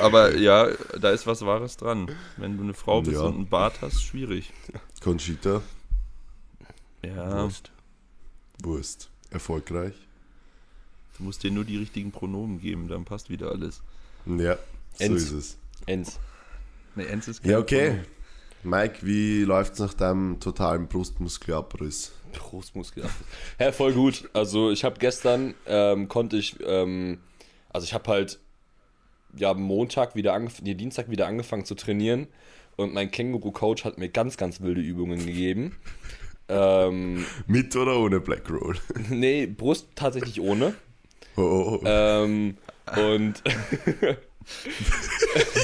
Aber 0.00 0.34
ja, 0.36 0.68
da 1.00 1.10
ist 1.10 1.28
was 1.28 1.42
Wahres 1.46 1.76
dran. 1.76 2.10
Wenn 2.36 2.56
du 2.56 2.64
eine 2.64 2.74
Frau 2.74 3.02
bist 3.02 3.14
Ja. 3.20 3.22
und 3.22 3.34
einen 3.36 3.48
Bart 3.48 3.80
hast, 3.82 4.02
schwierig. 4.02 4.52
Conchita, 5.00 5.62
Ja, 7.04 7.48
Wurst. 8.62 9.10
Erfolgreich. 9.30 9.94
du 11.16 11.24
musst 11.24 11.42
dir 11.42 11.50
nur 11.50 11.64
die 11.64 11.76
richtigen 11.78 12.10
Pronomen 12.10 12.60
geben, 12.60 12.88
dann 12.88 13.04
passt 13.04 13.30
wieder 13.30 13.50
alles. 13.50 13.82
Ja, 14.26 14.58
so 14.94 15.04
Enz. 15.04 15.22
ist 15.22 15.32
es. 15.32 15.58
Enz. 15.86 16.18
Ne, 16.94 17.06
Enz 17.06 17.28
ist 17.28 17.44
Ja, 17.44 17.58
okay. 17.58 17.86
Pronomen. 17.86 18.06
Mike, 18.62 19.06
wie 19.06 19.42
läuft 19.44 19.74
es 19.74 19.78
nach 19.78 19.94
deinem 19.94 20.38
totalen 20.40 20.86
Brustmuskelabriss? 20.88 22.12
Brustmuskel. 22.32 23.04
Ja, 23.58 23.72
voll 23.72 23.94
gut. 23.94 24.28
Also 24.34 24.70
ich 24.70 24.84
habe 24.84 24.98
gestern, 24.98 25.54
ähm, 25.66 26.08
konnte 26.08 26.36
ich, 26.36 26.56
ähm, 26.64 27.18
also 27.70 27.84
ich 27.84 27.94
habe 27.94 28.10
halt 28.10 28.38
ja 29.36 29.54
Montag 29.54 30.14
wieder 30.14 30.34
angefangen, 30.34 30.64
nee, 30.64 30.74
Dienstag 30.74 31.08
wieder 31.08 31.26
angefangen 31.26 31.64
zu 31.64 31.74
trainieren 31.74 32.26
und 32.76 32.92
mein 32.92 33.10
Känguru-Coach 33.10 33.84
hat 33.84 33.98
mir 33.98 34.08
ganz, 34.08 34.36
ganz 34.36 34.60
wilde 34.60 34.80
Übungen 34.80 35.24
gegeben. 35.24 35.76
Ähm, 36.50 37.24
Mit 37.46 37.74
oder 37.76 37.96
ohne 37.98 38.20
Black 38.20 38.50
Roll? 38.50 38.76
nee, 39.08 39.46
Brust 39.46 39.86
tatsächlich 39.94 40.40
ohne. 40.40 40.74
Oh, 41.36 41.42
oh, 41.42 41.80
oh. 41.82 41.86
Ähm, 41.86 42.56
und 42.96 43.42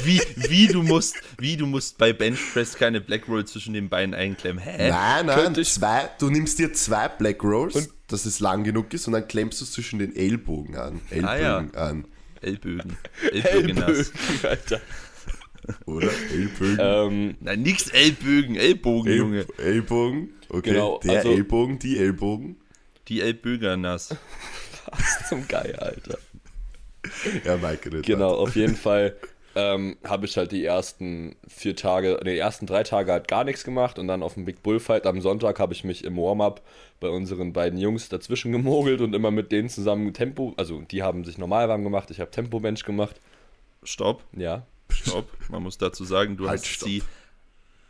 Wie, 0.03 0.21
wie, 0.35 0.67
du 0.67 0.81
musst, 0.83 1.15
wie 1.39 1.57
du 1.57 1.65
musst 1.65 1.97
bei 1.97 2.13
Benchpress 2.13 2.75
keine 2.75 3.01
Black 3.01 3.27
Roll 3.27 3.43
zwischen 3.45 3.73
den 3.73 3.89
Beinen 3.89 4.13
einklemmen. 4.13 4.63
Hä? 4.63 4.89
nein, 4.89 5.25
nein, 5.25 5.55
zwei, 5.65 6.09
du 6.19 6.29
nimmst 6.29 6.59
dir 6.59 6.71
zwei 6.73 7.07
Black 7.09 7.43
Rolls, 7.43 7.89
dass 8.07 8.25
es 8.25 8.39
lang 8.39 8.63
genug 8.63 8.93
ist 8.93 9.07
und 9.07 9.13
dann 9.13 9.27
klemmst 9.27 9.59
du 9.59 9.65
es 9.65 9.71
zwischen 9.73 9.99
den 9.99 10.15
Ellbogen 10.15 10.77
an. 10.77 11.01
Ellbogen 11.09 11.27
Ah, 11.27 11.37
ja. 11.37 11.57
an. 11.73 12.05
Ellbögen. 12.41 12.97
Ellbögen. 13.33 13.77
Ellbögen, 13.77 14.13
Alter. 14.43 14.81
Oder? 15.85 16.09
Ellbogen. 16.31 16.77
Ähm, 16.79 17.35
Nein, 17.41 17.61
nix 17.63 17.89
Ellbögen, 17.89 18.55
Ellbogen, 18.55 19.11
Ell- 19.11 19.17
Junge. 19.17 19.45
Ellbogen. 19.57 20.29
Okay, 20.49 20.71
Genau, 20.71 20.99
der 21.03 21.17
also- 21.19 21.31
Ellbogen, 21.31 21.79
die 21.79 21.97
Ellbogen. 21.97 22.57
Die 23.07 23.21
Ellböger 23.21 23.77
nass. 23.77 24.15
was 24.91 25.29
zum 25.29 25.47
Geil, 25.47 25.75
Alter. 25.77 26.17
Ja, 27.45 27.55
Mike 27.57 27.85
redet 27.85 28.05
Genau, 28.05 28.33
auf 28.35 28.55
jeden 28.55 28.75
Fall 28.75 29.15
ähm, 29.55 29.97
habe 30.03 30.25
ich 30.25 30.37
halt 30.37 30.51
die 30.51 30.63
ersten 30.63 31.35
vier 31.47 31.75
Tage, 31.75 32.19
nee, 32.23 32.33
die 32.33 32.37
ersten 32.39 32.67
drei 32.67 32.83
Tage 32.83 33.11
halt 33.11 33.27
gar 33.27 33.43
nichts 33.43 33.63
gemacht 33.63 33.97
und 33.97 34.07
dann 34.07 34.21
auf 34.23 34.33
dem 34.35 34.45
Big 34.45 34.61
Bullfight 34.61 35.07
am 35.07 35.19
Sonntag 35.21 35.59
habe 35.59 35.73
ich 35.73 35.83
mich 35.83 36.03
im 36.03 36.17
Warm-up 36.17 36.61
bei 36.99 37.09
unseren 37.09 37.53
beiden 37.53 37.79
Jungs 37.79 38.09
dazwischen 38.09 38.51
gemogelt 38.51 39.01
und 39.01 39.15
immer 39.15 39.31
mit 39.31 39.51
denen 39.51 39.69
zusammen 39.69 40.13
Tempo, 40.13 40.53
also 40.57 40.81
die 40.81 41.01
haben 41.01 41.23
sich 41.23 41.37
normal 41.37 41.69
warm 41.69 41.83
gemacht, 41.83 42.11
ich 42.11 42.19
habe 42.19 42.29
Tempo-Bench 42.29 42.83
gemacht, 42.83 43.15
Stopp, 43.83 44.23
ja. 44.35 44.65
stopp. 44.91 45.27
Man 45.49 45.63
muss 45.63 45.77
dazu 45.77 46.03
sagen, 46.05 46.35
du 46.37 46.47
Halt, 46.49 46.59
hast 46.59 46.67
stopp. 46.67 46.89
sie 46.89 47.03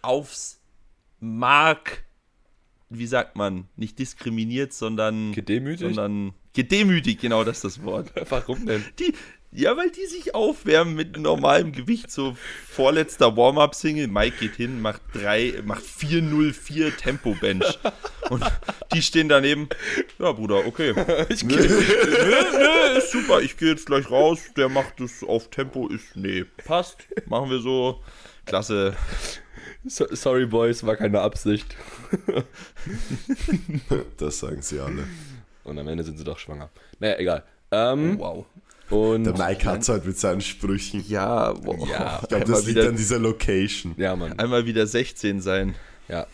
aufs 0.03 0.59
Mark, 1.19 2.03
wie 2.89 3.07
sagt 3.07 3.35
man, 3.35 3.67
nicht 3.75 3.99
diskriminiert, 3.99 4.73
sondern 4.73 5.33
Gedemütigt? 5.33 5.95
sondern 5.95 6.33
gedemütigt, 6.53 7.21
genau 7.21 7.43
das 7.43 7.57
ist 7.57 7.63
das 7.77 7.83
Wort. 7.83 8.11
Warum 8.29 8.65
denn? 8.65 8.83
Die, 8.99 9.13
ja, 9.51 9.77
weil 9.77 9.89
die 9.89 10.05
sich 10.05 10.35
aufwärmen 10.35 10.95
mit 10.95 11.17
normalem 11.17 11.71
Gewicht, 11.71 12.11
so 12.11 12.35
vorletzter 12.69 13.37
Warm-Up-Single. 13.37 14.07
Mike 14.07 14.37
geht 14.39 14.55
hin, 14.55 14.81
macht 14.81 15.01
drei, 15.13 15.61
macht 15.63 15.83
404 15.83 16.95
Tempo-Bench. 16.97 17.79
Und 18.29 18.43
die 18.93 19.01
stehen 19.01 19.29
daneben. 19.29 19.69
Ja, 20.19 20.33
Bruder, 20.33 20.65
okay. 20.65 20.93
Ich 21.29 21.43
Nö, 21.43 21.55
nö, 21.55 22.97
ist 22.97 23.11
super. 23.11 23.41
Ich 23.41 23.57
gehe 23.57 23.69
jetzt 23.69 23.85
gleich 23.85 24.11
raus. 24.11 24.39
Der 24.57 24.67
macht 24.67 24.99
es 24.99 25.23
auf 25.23 25.49
Tempo. 25.49 25.87
Ist, 25.87 26.15
nee, 26.15 26.43
passt. 26.65 27.07
Machen 27.25 27.49
wir 27.49 27.59
so. 27.59 28.03
Klasse. 28.45 28.95
So, 29.89 30.05
sorry, 30.11 30.45
Boys, 30.45 30.85
war 30.85 30.95
keine 30.95 31.21
Absicht. 31.21 31.75
Das 34.17 34.39
sagen 34.39 34.61
sie 34.61 34.79
alle. 34.79 35.03
Und 35.63 35.77
am 35.79 35.87
Ende 35.87 36.03
sind 36.03 36.17
sie 36.17 36.23
doch 36.23 36.39
schwanger. 36.39 36.69
Naja, 36.99 37.17
egal. 37.19 37.43
Ähm, 37.71 38.17
Wow. 38.19 38.45
und 38.89 39.25
Der 39.25 39.33
Mike 39.37 39.65
hat 39.65 39.81
es 39.81 39.89
halt 39.89 40.05
mit 40.05 40.17
seinen 40.17 40.41
Sprüchen. 40.41 41.03
Ja, 41.07 41.53
wow. 41.65 41.87
Ja, 41.89 42.19
Ich 42.23 42.29
glaube, 42.29 42.45
das 42.45 42.65
liegt 42.65 42.77
wieder, 42.77 42.89
an 42.89 42.95
dieser 42.95 43.19
Location. 43.19 43.93
ja, 43.97 44.15
Mann. 44.15 44.37
einmal 44.39 44.65
wieder 44.65 44.87
16 44.87 45.41
sein. 45.41 45.75
Ja, 46.07 46.25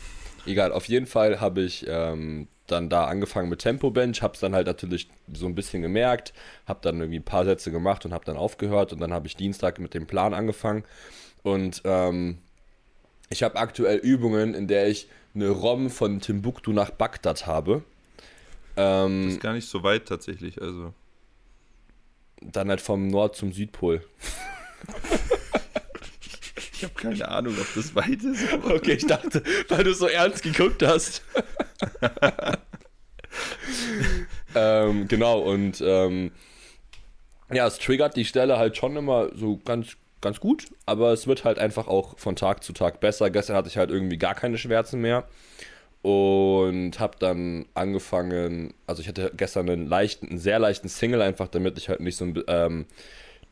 egal. 0.46 0.72
Auf 0.72 0.86
jeden 0.86 1.08
Fall 1.08 1.42
habe 1.42 1.62
ich 1.62 1.86
ähm, 1.88 2.48
dann 2.68 2.90
da 2.90 3.06
angefangen 3.06 3.50
mit 3.50 3.60
Tempo 3.60 3.90
Bench, 3.90 4.22
habe 4.22 4.36
es 4.36 4.40
dann 4.40 4.54
halt 4.54 4.68
natürlich 4.68 5.10
so 5.34 5.48
ein 5.48 5.56
bisschen 5.56 5.82
gemerkt, 5.82 6.34
habe 6.68 6.80
dann 6.84 7.00
irgendwie 7.00 7.20
ein 7.20 7.24
paar 7.26 7.46
Sätze 7.46 7.72
gemacht 7.72 8.06
und 8.06 8.14
habe 8.14 8.26
dann 8.26 8.38
aufgehört 8.38 8.94
und 8.94 9.00
dann 9.02 9.12
habe 9.14 9.26
ich 9.28 9.36
Dienstag 9.36 9.80
mit 9.80 9.94
dem 9.96 10.06
Plan 10.06 10.34
angefangen 10.36 10.84
und 11.42 11.82
ähm, 11.86 12.38
ich 13.30 13.44
habe 13.44 13.58
aktuell 13.58 13.98
Übungen, 13.98 14.54
in 14.54 14.68
der 14.68 14.88
ich 14.88 15.08
eine 15.36 15.50
ROM 15.50 15.90
von 15.90 16.20
Timbuktu 16.22 16.72
nach 16.74 16.92
Bagdad 16.92 17.48
habe. 17.48 17.84
Ähm, 18.78 19.30
Ist 19.30 19.42
gar 19.42 19.54
nicht 19.54 19.68
so 19.68 19.84
weit 19.84 20.08
tatsächlich. 20.08 20.62
Also. 20.62 20.94
dann 22.42 22.70
halt 22.70 22.82
vom 22.82 23.08
Nord 23.08 23.36
zum 23.36 23.54
Südpol. 23.54 24.04
Ich 26.84 26.90
habe 26.90 26.96
keine 26.96 27.30
Ahnung, 27.30 27.56
ob 27.62 27.68
das 27.76 27.96
weit 27.96 28.22
ist. 28.24 28.44
Okay, 28.66 28.96
ich 28.96 29.08
dachte, 29.08 29.42
weil 29.70 29.86
du 29.86 29.94
so 29.94 30.08
ernst 30.08 30.44
geguckt 30.44 30.84
hast. 30.84 31.24
ähm, 34.56 35.08
genau, 35.08 35.40
und 35.40 35.82
ähm, 35.86 36.32
ja, 37.54 37.68
es 37.68 37.78
triggert 37.80 38.18
die 38.18 38.26
Stelle 38.26 38.58
halt 38.58 38.76
schon 38.76 38.98
immer 38.98 39.30
so 39.34 39.62
ganz, 39.64 39.96
ganz 40.24 40.40
gut, 40.40 40.66
aber 40.88 41.14
es 41.14 41.28
wird 41.28 41.44
halt 41.44 41.60
einfach 41.60 41.88
auch 41.88 42.18
von 42.18 42.36
Tag 42.36 42.64
zu 42.64 42.74
Tag 42.74 43.00
besser. 43.00 43.30
Gestern 43.30 43.56
hatte 43.56 43.68
ich 43.68 43.78
halt 43.78 43.92
irgendwie 43.92 44.18
gar 44.18 44.34
keine 44.34 44.58
Schmerzen 44.58 45.00
mehr 45.02 45.28
und 46.02 47.00
habe 47.00 47.18
dann 47.20 47.66
angefangen, 47.76 48.74
also 48.88 49.02
ich 49.02 49.08
hatte 49.08 49.32
gestern 49.38 49.70
einen 49.70 49.88
leichten, 49.88 50.30
einen 50.30 50.38
sehr 50.40 50.60
leichten 50.60 50.90
Single 50.90 51.22
einfach, 51.22 51.48
damit 51.48 51.78
ich 51.78 51.88
halt 51.88 52.02
nicht 52.02 52.18
so 52.18 52.26
ein 52.26 52.44
ähm, 52.48 52.86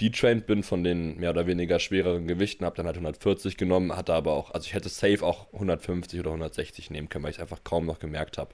detrained 0.02 0.48
bin 0.48 0.64
von 0.64 0.84
den 0.84 1.18
mehr 1.18 1.30
oder 1.30 1.48
weniger 1.48 1.80
schwereren 1.80 2.28
Gewichten, 2.28 2.66
habe 2.66 2.76
dann 2.76 2.88
halt 2.88 2.98
140 2.98 3.56
genommen, 3.56 3.96
hatte 3.96 4.14
aber 4.14 4.34
auch, 4.34 4.52
also 4.52 4.66
ich 4.66 4.74
hätte 4.74 4.90
safe 4.90 5.24
auch 5.24 5.48
150 5.54 6.20
oder 6.20 6.32
160 6.32 6.90
nehmen 6.90 7.08
können, 7.08 7.24
weil 7.24 7.32
ich 7.32 7.38
es 7.38 7.42
einfach 7.42 7.64
kaum 7.64 7.86
noch 7.86 8.00
gemerkt 8.00 8.38
habe. 8.38 8.54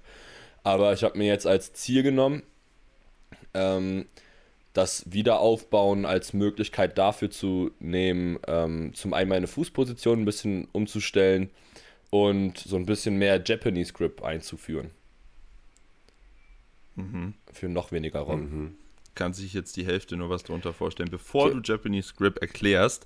Aber 0.64 0.94
ich 0.94 1.04
habe 1.04 1.18
mir 1.18 1.28
jetzt 1.28 1.48
als 1.48 1.74
Ziel 1.74 2.04
genommen, 2.04 2.44
ähm, 3.54 4.06
das 4.78 5.12
Wiederaufbauen 5.12 6.06
als 6.06 6.34
Möglichkeit 6.34 6.98
dafür 7.00 7.32
zu 7.32 7.72
nehmen, 7.80 8.38
ähm, 8.48 8.94
zum 8.94 9.14
einen 9.14 9.30
meine 9.30 9.48
Fußposition 9.48 10.20
ein 10.22 10.26
bisschen 10.26 10.68
umzustellen 10.72 11.50
und 12.12 12.60
so 12.60 12.76
ein 12.76 12.86
bisschen 12.86 13.18
mehr 13.18 13.42
Japanese 13.44 13.92
Grip 13.94 14.22
einzuführen. 14.24 14.92
Für 17.54 17.70
noch 17.70 17.92
weniger 17.92 18.22
Raum. 18.22 18.76
kann 19.14 19.34
sich 19.34 19.54
jetzt 19.54 19.78
die 19.78 19.86
Hälfte 19.86 20.16
nur 20.16 20.30
was 20.30 20.44
darunter 20.44 20.74
vorstellen. 20.74 21.10
Bevor 21.10 21.46
Okay. 21.48 21.56
du 21.56 21.62
Japanese 21.74 22.14
Grip 22.16 22.38
erklärst, 22.40 23.06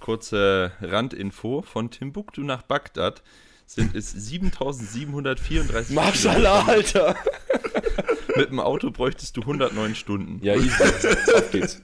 kurze 0.00 0.72
Randinfo: 0.80 1.60
Von 1.62 1.90
Timbuktu 1.90 2.42
nach 2.42 2.62
Bagdad 2.62 3.22
sind 3.66 3.94
es 3.94 4.10
7734 4.10 5.94
Maschallah, 5.94 6.64
Alter! 6.66 7.16
Mit 8.36 8.50
dem 8.50 8.60
Auto 8.60 8.90
bräuchtest 8.90 9.36
du 9.36 9.42
109 9.42 9.94
Stunden. 9.94 10.44
Ja, 10.44 10.54
easy. 10.54 10.82
Auf 11.34 11.50
geht's. 11.50 11.82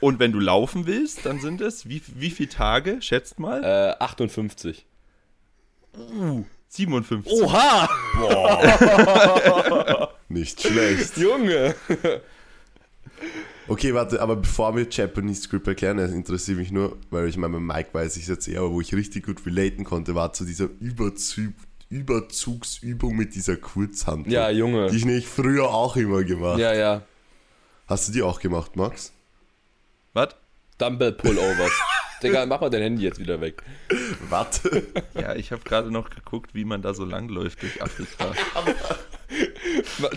Und 0.00 0.18
wenn 0.18 0.32
du 0.32 0.40
laufen 0.40 0.86
willst, 0.86 1.26
dann 1.26 1.40
sind 1.40 1.60
es 1.60 1.88
wie, 1.88 2.02
wie 2.14 2.30
viele 2.30 2.48
Tage? 2.48 3.02
Schätzt 3.02 3.38
mal. 3.38 3.62
Äh, 3.62 4.02
58. 4.02 4.86
57. 6.68 7.32
Oha! 7.32 7.88
Nicht 10.28 10.62
schlecht. 10.62 11.16
Junge! 11.16 11.74
Okay, 13.68 13.94
warte, 13.94 14.20
aber 14.20 14.36
bevor 14.36 14.74
wir 14.74 14.86
Japanese 14.90 15.42
Script 15.42 15.68
erklären, 15.68 15.98
das 15.98 16.12
interessiert 16.12 16.58
mich 16.58 16.72
nur, 16.72 16.96
weil 17.10 17.28
ich 17.28 17.36
meine, 17.36 17.54
bei 17.54 17.60
Mike 17.60 17.90
weiß 17.92 18.16
ich 18.16 18.26
jetzt 18.26 18.48
eher, 18.48 18.60
aber 18.60 18.72
wo 18.72 18.80
ich 18.80 18.94
richtig 18.94 19.26
gut 19.26 19.44
relaten 19.46 19.84
konnte, 19.84 20.14
war 20.14 20.32
zu 20.32 20.44
dieser 20.44 20.68
Überzug, 20.80 21.52
Überzugsübung 21.88 23.16
mit 23.16 23.34
dieser 23.34 23.56
Kurzhand. 23.56 24.26
Ja, 24.28 24.50
Junge. 24.50 24.88
Die 24.90 24.96
ich 24.96 25.04
nämlich 25.04 25.26
früher 25.26 25.70
auch 25.70 25.96
immer 25.96 26.24
gemacht. 26.24 26.58
Ja, 26.58 26.72
ja. 26.72 27.02
Hast 27.86 28.08
du 28.08 28.12
die 28.12 28.22
auch 28.22 28.40
gemacht, 28.40 28.76
Max? 28.76 29.12
Was? 30.12 30.36
Dumbbell 30.78 31.12
Pullovers. 31.12 31.72
Digga, 32.22 32.46
mach 32.46 32.60
mal 32.60 32.70
dein 32.70 32.82
Handy 32.82 33.02
jetzt 33.02 33.18
wieder 33.18 33.40
weg. 33.40 33.62
Warte. 34.28 34.86
Ja, 35.14 35.34
ich 35.34 35.52
habe 35.52 35.62
gerade 35.62 35.90
noch 35.90 36.10
geguckt, 36.10 36.54
wie 36.54 36.64
man 36.64 36.82
da 36.82 36.92
so 36.94 37.04
langläuft 37.04 37.62
durch 37.62 37.82
Afrika. 37.82 38.32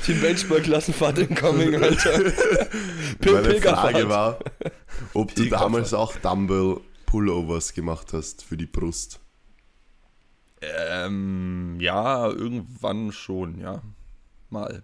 Team 0.06 0.22
Benchmark 0.22 0.64
Klassenfahrt 0.64 1.20
incoming, 1.20 1.76
Alter. 1.76 2.20
Meine 2.20 2.32
Pilgerfahrt. 3.20 3.92
Frage 3.92 4.10
war, 4.10 4.40
ob 5.14 5.30
du 5.30 5.42
Pilgerfahrt. 5.44 5.62
damals 5.66 5.94
auch 5.94 6.16
Dumbbell 6.18 6.78
Pullovers 7.06 7.74
gemacht 7.74 8.14
hast 8.14 8.44
für 8.44 8.58
die 8.58 8.66
Brust. 8.66 9.20
ähm, 10.62 11.78
ja, 11.80 12.28
irgendwann 12.30 13.12
schon, 13.12 13.60
ja. 13.60 13.82
Mal. 14.50 14.84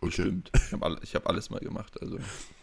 Okay. 0.00 0.12
Stimmt. 0.12 0.50
Ich 0.66 0.72
habe 0.72 0.98
hab 1.14 1.28
alles 1.28 1.50
mal 1.50 1.60
gemacht. 1.60 2.00
Also. 2.00 2.18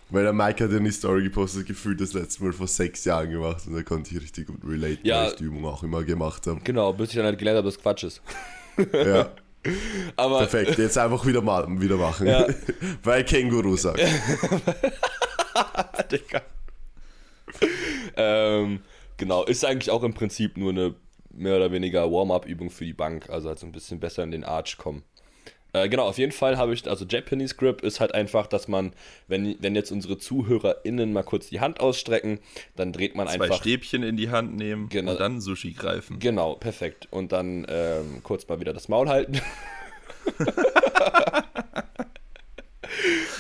Weil 0.10 0.24
der 0.24 0.34
Mike 0.34 0.64
hat 0.64 0.72
ja 0.72 0.78
eine 0.78 0.92
Story 0.92 1.24
gepostet, 1.24 1.68
gefühlt 1.68 2.02
das 2.02 2.14
letzte 2.14 2.44
Mal 2.44 2.52
vor 2.54 2.68
sechs 2.68 3.06
Jahren 3.06 3.30
gemacht 3.30 3.66
und 3.68 3.76
da 3.76 3.84
konnte 3.84 4.14
ich 4.14 4.22
richtig 4.22 4.48
gut 4.48 4.60
relaten, 4.68 5.06
Ja. 5.06 5.22
weil 5.24 5.30
ich 5.30 5.36
die 5.36 5.44
Übung 5.46 5.66
auch 5.66 5.84
immer 5.84 6.04
gemacht 6.04 6.48
habe. 6.48 6.60
Genau, 6.64 6.92
bis 6.94 7.10
ich 7.10 7.16
dann 7.16 7.26
halt 7.26 7.38
gelernt 7.38 7.58
habe, 7.58 7.68
dass 7.68 7.80
Quatsch 7.80 8.04
ist. 8.04 8.22
Ja, 8.94 9.32
Aber 10.16 10.40
perfekt. 10.40 10.78
Jetzt 10.78 10.98
einfach 10.98 11.26
wieder, 11.26 11.42
mal, 11.42 11.66
wieder 11.82 11.98
machen. 11.98 12.28
Ja. 12.28 12.48
Weil 13.04 13.24
Känguru 13.24 13.76
sagt. 13.76 14.00
Digga. 16.12 16.42
ähm, 18.16 18.82
genau, 19.18 19.44
ist 19.44 19.66
eigentlich 19.66 19.92
auch 19.92 20.04
im 20.04 20.14
Prinzip 20.14 20.58
nur 20.58 20.72
eine 20.72 20.96
mehr 21.32 21.58
oder 21.58 21.72
weniger 21.72 22.12
Warm-up-Übung 22.12 22.70
für 22.70 22.86
die 22.86 22.94
Bank, 22.94 23.30
also 23.30 23.50
halt 23.50 23.60
so 23.60 23.66
ein 23.66 23.72
bisschen 23.72 24.00
besser 24.00 24.24
in 24.24 24.32
den 24.32 24.44
Arch 24.44 24.78
kommen. 24.78 25.04
Äh, 25.74 25.90
genau, 25.90 26.08
auf 26.08 26.18
jeden 26.18 26.32
Fall 26.32 26.58
habe 26.58 26.74
ich, 26.74 26.88
also 26.88 27.06
Japanese 27.06 27.56
Grip 27.56 27.82
ist 27.82 28.00
halt 28.00 28.14
einfach, 28.14 28.48
dass 28.48 28.68
man, 28.68 28.94
wenn, 29.28 29.56
wenn 29.60 29.76
jetzt 29.76 29.92
unsere 29.92 30.18
ZuhörerInnen 30.18 31.14
mal 31.14 31.24
kurz 31.24 31.50
die 31.50 31.60
Hand 31.60 31.80
ausstrecken, 31.80 32.40
dann 32.76 32.92
dreht 32.92 33.16
man 33.16 33.28
Zwei 33.28 33.46
einfach. 33.46 33.60
Stäbchen 33.60 34.04
in 34.04 34.18
die 34.18 34.30
Hand 34.30 34.56
nehmen 34.56 34.90
Genau. 34.90 35.12
und 35.12 35.20
dann 35.20 35.42
Sushi 35.42 35.74
greifen. 35.74 36.20
Genau, 36.20 36.56
perfekt. 36.56 37.08
Und 37.12 37.32
dann 37.32 37.66
ähm, 37.70 38.22
kurz 38.24 38.48
mal 38.48 38.60
wieder 38.60 38.74
das 38.74 38.88
Maul 38.88 39.10
halten. 39.10 39.40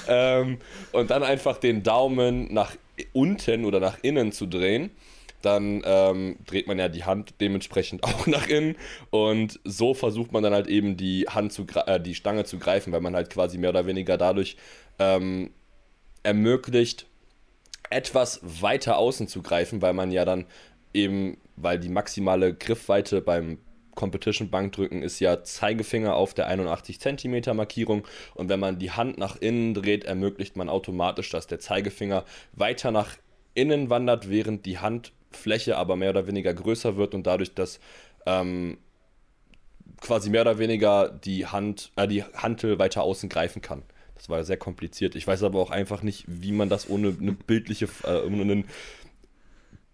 ähm, 0.07 0.57
und 0.91 1.11
dann 1.11 1.23
einfach 1.23 1.57
den 1.57 1.83
Daumen 1.83 2.53
nach 2.53 2.75
unten 3.13 3.65
oder 3.65 3.79
nach 3.79 3.97
innen 4.01 4.31
zu 4.31 4.45
drehen. 4.45 4.91
Dann 5.41 5.81
ähm, 5.85 6.37
dreht 6.45 6.67
man 6.67 6.77
ja 6.79 6.89
die 6.89 7.03
Hand 7.03 7.35
dementsprechend 7.41 8.03
auch 8.03 8.27
nach 8.27 8.47
innen. 8.47 8.75
Und 9.09 9.59
so 9.63 9.93
versucht 9.93 10.31
man 10.31 10.43
dann 10.43 10.53
halt 10.53 10.67
eben 10.67 10.97
die 10.97 11.27
Hand 11.27 11.53
zu 11.53 11.65
äh, 11.85 11.99
die 11.99 12.15
Stange 12.15 12.45
zu 12.45 12.59
greifen, 12.59 12.91
weil 12.93 13.01
man 13.01 13.15
halt 13.15 13.29
quasi 13.29 13.57
mehr 13.57 13.69
oder 13.69 13.85
weniger 13.85 14.17
dadurch 14.17 14.57
ähm, 14.99 15.51
ermöglicht, 16.23 17.07
etwas 17.89 18.39
weiter 18.43 18.97
außen 18.97 19.27
zu 19.27 19.41
greifen, 19.41 19.81
weil 19.81 19.93
man 19.93 20.11
ja 20.11 20.25
dann 20.25 20.45
eben, 20.93 21.37
weil 21.55 21.79
die 21.79 21.89
maximale 21.89 22.53
Griffweite 22.53 23.21
beim 23.21 23.59
Competition 23.95 24.49
Bankdrücken 24.49 25.03
ist 25.03 25.19
ja 25.19 25.43
Zeigefinger 25.43 26.15
auf 26.15 26.33
der 26.33 26.47
81 26.47 26.99
cm 26.99 27.55
Markierung. 27.55 28.07
Und 28.33 28.47
wenn 28.47 28.59
man 28.59 28.79
die 28.79 28.91
Hand 28.91 29.17
nach 29.17 29.35
innen 29.35 29.73
dreht, 29.73 30.05
ermöglicht 30.05 30.55
man 30.55 30.69
automatisch, 30.69 31.29
dass 31.29 31.47
der 31.47 31.59
Zeigefinger 31.59 32.23
weiter 32.53 32.91
nach 32.91 33.17
innen 33.55 33.89
wandert, 33.89 34.29
während 34.29 34.65
die 34.65 34.77
Handfläche 35.33 35.77
aber 35.77 35.95
mehr 35.95 36.09
oder 36.09 36.27
weniger 36.27 36.53
größer 36.53 36.97
wird 36.97 37.13
und 37.13 37.27
dadurch, 37.27 37.53
dass 37.53 37.79
ähm, 38.25 38.77
quasi 40.01 40.29
mehr 40.29 40.41
oder 40.41 40.57
weniger 40.57 41.09
die 41.09 41.45
Hand, 41.45 41.91
äh, 41.95 42.07
die 42.07 42.23
Hantel 42.23 42.79
weiter 42.79 43.03
außen 43.03 43.29
greifen 43.29 43.61
kann. 43.61 43.83
Das 44.15 44.27
war 44.29 44.43
sehr 44.43 44.57
kompliziert. 44.57 45.15
Ich 45.15 45.25
weiß 45.27 45.43
aber 45.43 45.59
auch 45.59 45.71
einfach 45.71 46.01
nicht, 46.03 46.25
wie 46.27 46.51
man 46.51 46.67
das 46.69 46.89
ohne 46.89 47.15
eine 47.19 47.31
bildliche, 47.33 47.87
äh, 48.03 48.21
ohne 48.25 48.41
ein 48.51 48.65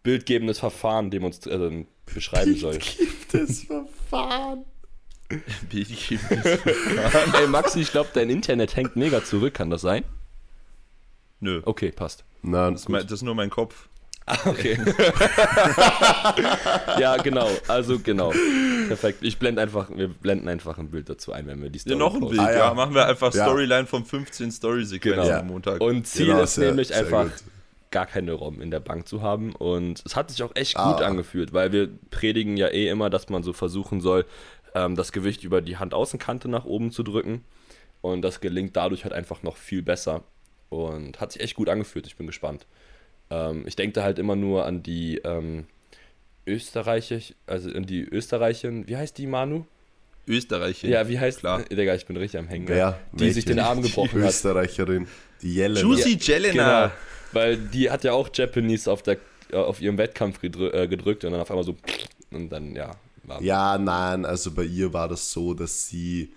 bildgebendes 0.03 0.59
Verfahren 0.59 1.11
demonstri- 1.11 1.51
äh, 1.51 1.85
beschreiben 2.11 2.55
soll. 2.55 2.77
Gibt 2.77 3.33
es 3.33 3.63
Verfahren? 3.65 4.65
Ey 7.39 7.47
Maxi, 7.47 7.81
ich 7.81 7.91
glaube, 7.91 8.09
dein 8.13 8.29
Internet 8.29 8.75
hängt 8.75 8.95
mega 8.95 9.23
zurück, 9.23 9.55
kann 9.55 9.69
das 9.71 9.81
sein? 9.81 10.03
Nö, 11.39 11.61
Okay, 11.65 11.91
passt. 11.91 12.23
Nein, 12.43 12.73
das 12.73 12.83
ist, 12.83 12.89
mein, 12.89 13.01
das 13.03 13.11
ist 13.11 13.21
nur 13.23 13.33
mein 13.35 13.49
Kopf. 13.49 13.89
Okay. 14.45 14.77
ja, 16.99 17.17
genau. 17.17 17.49
Also 17.67 17.99
genau. 17.99 18.31
Perfekt. 18.87 19.19
Ich 19.21 19.37
blende 19.37 19.61
einfach, 19.61 19.89
wir 19.95 20.07
blenden 20.07 20.47
einfach 20.47 20.77
ein 20.77 20.89
Bild 20.89 21.09
dazu 21.09 21.31
ein, 21.31 21.47
wenn 21.47 21.61
wir 21.61 21.69
die 21.69 21.77
Ja, 21.79 21.81
Story 21.81 21.95
noch 21.97 22.13
ein 22.15 22.19
posten. 22.21 22.37
Bild, 22.37 22.47
Ah, 22.47 22.51
ja. 22.51 22.57
ja. 22.57 22.73
Machen 22.73 22.93
wir 22.95 23.05
einfach 23.07 23.33
Ja. 23.33 23.43
Storyline 23.45 23.85
von 23.85 24.05
15 24.05 24.51
Story-Sequenzen 24.51 25.23
Genau. 25.23 25.39
am 25.39 25.47
Montag. 25.47 25.81
Und 25.81 26.07
Ziel 26.07 26.27
Genau, 26.27 26.41
ist 26.41 26.55
sehr- 26.55 26.67
nämlich 26.69 26.87
sehr 26.89 26.99
einfach 26.99 27.23
gut. 27.25 27.33
gar 27.91 28.05
keine 28.07 28.33
ROM 28.33 28.61
in 28.61 28.71
der 28.71 28.79
Bank 28.79 29.07
zu 29.07 29.21
haben. 29.21 29.53
Und 29.55 30.01
es 30.05 30.15
hat 30.15 30.31
sich 30.31 30.41
auch 30.43 30.55
echt 30.55 30.77
Ah. 30.77 30.91
gut 30.93 31.01
angefühlt, 31.03 31.53
weil 31.53 31.71
wir 31.71 31.89
predigen 32.09 32.57
ja 32.57 32.67
eh 32.69 32.87
immer, 32.89 33.09
dass 33.09 33.29
man 33.29 33.43
so 33.43 33.53
versuchen 33.53 34.01
soll, 34.01 34.25
ähm, 34.73 34.95
das 34.95 35.11
Gewicht 35.11 35.43
über 35.43 35.61
die 35.61 35.77
Handaußenkante 35.77 36.47
nach 36.47 36.65
oben 36.65 36.91
zu 36.91 37.03
drücken. 37.03 37.43
Und 38.01 38.21
das 38.23 38.41
gelingt 38.41 38.75
dadurch 38.75 39.03
halt 39.03 39.13
einfach 39.13 39.43
noch 39.43 39.57
viel 39.57 39.81
besser. 39.81 40.23
Und 40.69 41.19
hat 41.21 41.31
sich 41.31 41.41
echt 41.41 41.55
gut 41.55 41.69
angefühlt. 41.69 42.07
Ich 42.07 42.17
bin 42.17 42.27
gespannt. 42.27 42.65
Ähm, 43.29 43.63
ich 43.67 43.75
denke 43.75 43.93
da 43.93 44.03
halt 44.03 44.19
immer 44.19 44.35
nur 44.35 44.65
an 44.65 44.83
die 44.83 45.17
ähm, 45.23 45.65
Österreicher, 46.45 47.19
also 47.47 47.69
an 47.71 47.85
die 47.85 48.01
Österreicherin, 48.01 48.87
wie 48.87 48.97
heißt 48.97 49.17
die 49.17 49.27
Manu? 49.27 49.65
Österreicher. 50.27 50.87
Ja, 50.87 51.07
wie 51.07 51.19
heißt 51.19 51.39
Klar. 51.39 51.63
Digga, 51.63 51.93
ich 51.93 52.05
bin 52.05 52.17
richtig 52.17 52.39
am 52.39 52.47
Hängen. 52.47 52.67
Wer? 52.67 52.99
Die 53.13 53.31
sich 53.31 53.45
den 53.45 53.59
Arm 53.59 53.81
gebrochen 53.81 54.21
hat. 54.21 54.29
Österreicherin. 54.29 55.07
Die 55.41 55.53
Jelena. 55.55 55.81
Juicy 55.81 56.17
Jelena. 56.19 56.53
Genau, 56.87 56.91
weil 57.31 57.57
die 57.57 57.89
hat 57.89 58.03
ja 58.03 58.13
auch 58.13 58.29
Japanese 58.33 58.91
auf, 58.91 59.03
der, 59.03 59.17
äh, 59.51 59.57
auf 59.57 59.81
ihrem 59.81 59.97
Wettkampf 59.97 60.39
gedrü 60.41 60.69
äh, 60.69 60.87
gedrückt 60.87 61.25
und 61.25 61.31
dann 61.31 61.41
auf 61.41 61.51
einmal 61.51 61.63
so 61.63 61.75
und 62.31 62.49
dann, 62.49 62.75
ja. 62.75 62.91
War 63.23 63.41
Ja, 63.41 63.77
nein, 63.77 64.25
also 64.25 64.51
bei 64.51 64.63
ihr 64.63 64.93
war 64.93 65.07
das 65.07 65.31
so, 65.31 65.53
dass 65.53 65.87
sie 65.87 66.33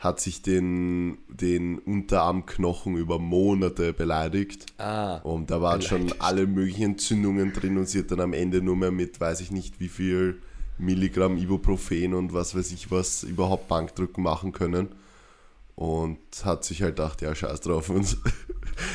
hat 0.00 0.18
sich 0.18 0.40
den, 0.42 1.18
den 1.28 1.78
Unterarmknochen 1.78 2.96
über 2.96 3.18
Monate 3.18 3.92
beleidigt. 3.92 4.66
Ah, 4.78 5.16
Und 5.18 5.50
da 5.50 5.60
waren 5.60 5.82
schon 5.82 6.12
alle 6.18 6.46
möglichen 6.46 6.82
Entzündungen 6.84 7.52
drin 7.52 7.76
und 7.78 7.86
sie 7.88 7.98
hat 8.00 8.10
dann 8.10 8.20
am 8.20 8.32
Ende 8.32 8.62
nur 8.62 8.76
mehr 8.76 8.90
mit, 8.90 9.20
weiß 9.20 9.40
ich 9.42 9.50
nicht, 9.50 9.78
wie 9.78 9.88
viel 9.88 10.40
Milligramm 10.78 11.36
Ibuprofen 11.36 12.14
und 12.14 12.32
was 12.32 12.54
weiß 12.56 12.72
ich 12.72 12.90
was 12.90 13.22
überhaupt 13.24 13.68
Bankdrücken 13.68 14.24
machen 14.24 14.52
können. 14.52 14.88
Und 15.76 16.18
hat 16.44 16.64
sich 16.64 16.82
halt 16.82 16.96
gedacht, 16.96 17.20
ja, 17.22 17.34
scheiß 17.34 17.60
drauf. 17.60 17.88
Und 17.90 18.16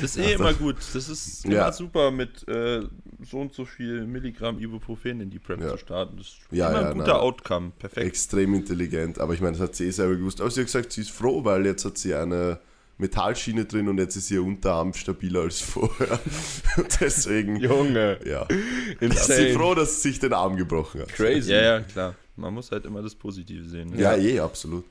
Das 0.02 0.16
ist 0.16 0.18
eh 0.24 0.34
immer 0.34 0.54
gut. 0.54 0.78
Das 0.94 1.08
ist 1.10 1.46
immer 1.46 1.54
Ja. 1.56 1.72
super, 1.72 2.10
mit 2.12 2.48
äh, 2.48 2.82
so 3.26 3.40
und 3.40 3.54
so 3.54 3.66
viel 3.66 4.06
Milligramm 4.06 4.60
Ibuprofen 4.60 5.22
in 5.22 5.30
die 5.30 5.40
Prep 5.40 5.62
Ja. 5.62 5.72
zu 5.72 5.78
starten. 5.78 6.18
Das 6.18 6.28
ist 6.28 6.38
Ja, 6.52 6.70
immer 6.70 6.82
ja, 6.82 6.88
ein 6.90 6.94
guter 6.98 7.08
nein. 7.14 7.22
Outcome. 7.22 7.72
Perfekt. 7.80 8.06
extrem 8.08 8.54
intelligent. 8.54 9.20
Aber 9.20 9.34
ich 9.34 9.42
meine, 9.42 9.54
das 9.58 9.62
hat 9.62 9.76
sie 9.76 9.86
eh 9.86 9.92
selber 9.92 10.16
gewusst. 10.16 10.40
Aber 10.42 10.50
sie 10.52 10.62
hat 10.62 10.68
gesagt, 10.68 10.92
sie 10.92 11.02
ist 11.02 11.12
froh, 11.12 11.44
weil 11.44 11.66
jetzt 11.66 11.84
hat 11.86 11.98
sie 11.98 12.14
eine 12.16 12.60
Metallschiene 12.98 13.66
drin 13.66 13.90
und 13.90 13.98
jetzt 13.98 14.16
ist 14.16 14.32
ihr 14.32 14.42
Unterarm 14.42 14.94
stabiler 14.94 15.42
als 15.42 15.60
vorher. 15.62 16.20
Deswegen, 17.02 17.58
Junge. 17.58 18.20
ja. 18.26 18.44
Ist 19.00 19.26
sie 19.26 19.34
Insane. 19.34 19.50
froh, 19.54 19.76
dass 19.76 20.02
sie 20.02 20.10
sich 20.10 20.20
den 20.20 20.34
Arm 20.34 20.56
gebrochen 20.56 21.02
hat. 21.02 21.10
Crazy. 21.10 21.52
Ja, 21.52 21.62
ja, 21.62 21.80
klar. 21.82 22.16
Man 22.38 22.54
muss 22.54 22.72
halt 22.72 22.86
immer 22.86 23.02
das 23.02 23.16
Positive 23.16 23.68
sehen. 23.68 23.90
ne? 23.90 24.02
Ja, 24.02 24.16
eh, 24.16 24.40
absolut. 24.40 24.86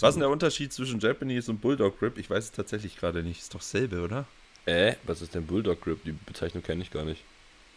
Was 0.00 0.10
ist 0.10 0.14
denn 0.14 0.20
der 0.20 0.30
Unterschied 0.30 0.72
zwischen 0.72 1.00
Japanese 1.00 1.50
und 1.50 1.60
Bulldog 1.60 1.98
Grip? 1.98 2.16
Ich 2.18 2.30
weiß 2.30 2.44
es 2.44 2.52
tatsächlich 2.52 2.96
gerade 2.96 3.22
nicht. 3.22 3.40
Ist 3.40 3.54
doch 3.54 3.60
dasselbe, 3.60 4.02
oder? 4.02 4.26
Äh, 4.64 4.94
was 5.04 5.22
ist 5.22 5.34
denn 5.34 5.44
Bulldog 5.46 5.80
Grip? 5.80 6.04
Die 6.04 6.12
Bezeichnung 6.12 6.62
kenne 6.62 6.82
ich 6.82 6.90
gar 6.92 7.04
nicht. 7.04 7.22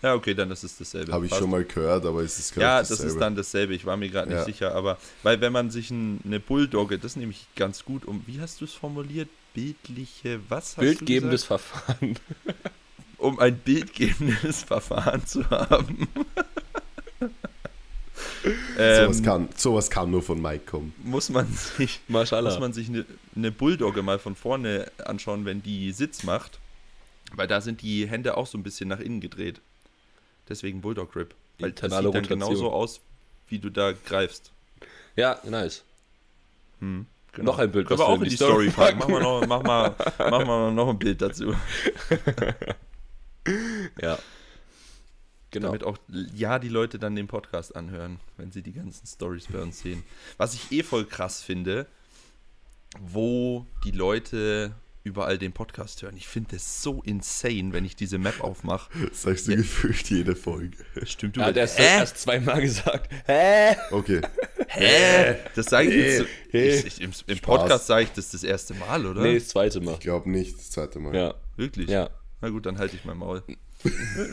Ja, 0.02 0.14
okay, 0.14 0.34
dann 0.36 0.52
ist 0.52 0.64
es 0.64 0.78
dasselbe. 0.78 1.12
Habe 1.12 1.26
ich 1.26 1.32
Passt. 1.32 1.42
schon 1.42 1.50
mal 1.50 1.64
gehört, 1.64 2.06
aber 2.06 2.22
es 2.22 2.38
ist 2.38 2.54
glaub 2.54 2.62
Ja, 2.64 2.82
ich, 2.82 2.88
das 2.90 3.00
ist 3.00 3.18
dann 3.18 3.36
dasselbe. 3.36 3.74
Ich 3.74 3.86
war 3.86 3.98
mir 3.98 4.10
gerade 4.10 4.30
nicht 4.30 4.38
Ja. 4.40 4.46
sicher, 4.46 4.76
aber 4.76 4.98
weil 5.24 5.42
wenn 5.42 5.52
man 5.52 5.72
sich 5.72 5.90
ein, 5.90 6.20
eine 6.26 6.40
Bulldogge, 6.40 6.98
das 7.00 7.14
ist 7.14 7.18
nämlich 7.18 7.48
ganz 7.56 7.86
gut, 7.86 8.06
um 8.06 8.22
wie 8.28 8.40
hast 8.40 8.62
du 8.62 8.66
es 8.66 8.74
formuliert? 8.74 9.30
Bildliche, 9.54 10.40
was 10.50 10.78
hast 10.78 10.82
Bildgebendes 10.82 11.48
du 11.48 11.56
gesagt? 11.56 11.62
Verfahren. 11.64 12.20
Um 13.18 13.40
ein 13.40 13.58
bildgebendes 13.58 14.64
Verfahren 14.64 15.26
zu 15.26 15.50
haben. 15.50 16.08
Sowas, 18.78 19.18
ähm, 19.18 19.24
kann, 19.24 19.50
sowas 19.56 19.90
kann 19.90 20.12
nur 20.12 20.22
von 20.22 20.40
Mike 20.42 20.66
kommen. 20.66 20.94
muss 21.04 21.30
man 21.30 21.48
sich 21.52 22.02
muss 22.08 22.30
man 22.32 22.74
sich 22.74 22.90
eine, 22.90 23.06
eine 23.36 23.52
Bulldogge 23.52 24.04
mal 24.04 24.20
von 24.20 24.36
vorne 24.36 24.92
anschauen, 25.04 25.46
wenn 25.46 25.64
die 25.64 25.92
Sitz 25.92 26.24
macht. 26.24 26.60
Weil 27.34 27.48
da 27.48 27.62
sind 27.62 27.82
die 27.82 28.08
Hände 28.08 28.38
auch 28.38 28.46
so 28.48 28.58
ein 28.58 28.64
bisschen 28.64 28.88
nach 28.90 29.00
innen 29.00 29.20
gedreht. 29.22 29.62
Deswegen 30.50 30.82
Bulldog 30.82 31.12
Grip. 31.12 31.34
Weil 31.60 31.72
das 31.72 31.82
sieht 31.82 31.92
dann 31.92 32.06
Rotation. 32.06 32.40
genauso 32.40 32.72
aus, 32.72 33.00
wie 33.48 33.60
du 33.60 33.70
da 33.70 33.92
greifst. 33.94 34.52
ja, 35.16 35.40
nice. 35.44 35.84
Hm, 36.80 37.06
Noch 37.38 37.60
ein 37.60 37.72
Bild, 37.72 37.88
Können 37.88 38.00
wir 38.00 38.06
wir 38.06 38.10
auch 38.10 38.22
in 38.22 38.30
die 38.30 38.36
Story 38.36 38.70
packen. 38.70 39.00
Mach 39.00 39.08
mal, 39.08 39.22
noch, 39.22 39.48
mach, 39.48 39.64
mal, 39.64 39.96
mach 40.20 40.46
mal 40.46 40.72
noch 40.72 40.90
ein 40.90 41.00
Bild 41.00 41.22
dazu. 41.22 41.56
Ja. 44.02 44.18
Genau. 45.52 45.68
Damit 45.68 45.84
auch 45.84 45.98
ja 46.34 46.60
die 46.60 46.68
Leute 46.70 47.00
dann 47.00 47.16
den 47.16 47.28
Podcast 47.28 47.76
anhören, 47.76 48.20
wenn 48.38 48.52
sie 48.52 48.62
die 48.62 48.74
ganzen 48.74 49.06
Stories 49.08 49.48
bei 49.48 49.62
uns 49.62 49.80
sehen. 49.80 50.04
Was 50.38 50.54
ich 50.54 50.72
eh 50.72 50.84
voll 50.84 51.06
krass 51.06 51.42
finde, 51.42 51.86
wo 53.00 53.66
die 53.86 53.92
Leute 53.92 54.74
überall 55.06 55.38
den 55.38 55.54
Podcast 55.54 56.02
hören. 56.02 56.18
Ich 56.18 56.28
finde 56.28 56.56
das 56.56 56.82
so 56.82 57.02
insane, 57.04 57.72
wenn 57.72 57.86
ich 57.86 57.96
diese 57.96 58.18
Map 58.18 58.42
aufmache. 58.42 58.90
Das 59.10 59.22
sagst 59.22 59.48
du 59.48 59.56
gefühlt 59.56 60.10
jede 60.10 60.36
Folge. 60.36 60.76
Stimmt, 61.04 61.38
du 61.38 61.42
Er 61.42 61.48
hat 61.48 61.58
erst, 61.58 61.78
Hä? 61.80 61.84
erst 62.00 62.18
zweimal 62.18 62.60
gesagt. 62.62 63.12
Hä? 63.26 63.76
Okay. 63.92 64.22
Hä? 64.68 65.36
Das 65.56 65.68
sage 65.68 65.90
ich 65.90 65.96
jetzt. 65.96 66.18
so- 66.20 66.26
Hä? 66.52 66.70
Ich, 66.76 66.86
ich, 66.88 67.02
Im 67.02 67.12
im 67.28 67.40
Podcast 67.40 67.88
sage 67.88 68.04
ich 68.04 68.12
das 68.12 68.32
das 68.32 68.44
erste 68.44 68.74
Mal, 68.74 69.06
oder? 69.06 69.22
Nee, 69.22 69.36
das 69.36 69.48
zweite 69.50 69.80
Mal. 69.80 69.94
Ich 69.94 70.00
glaube 70.00 70.30
nicht, 70.30 70.58
das 70.58 70.72
zweite 70.72 71.00
Mal. 71.00 71.16
Ja. 71.16 71.34
Wirklich? 71.56 71.90
Ja. 71.90 72.10
Na 72.42 72.50
gut, 72.50 72.66
dann 72.66 72.78
halte 72.78 72.96
ich 72.96 73.06
mein 73.06 73.18
Maul. 73.18 73.44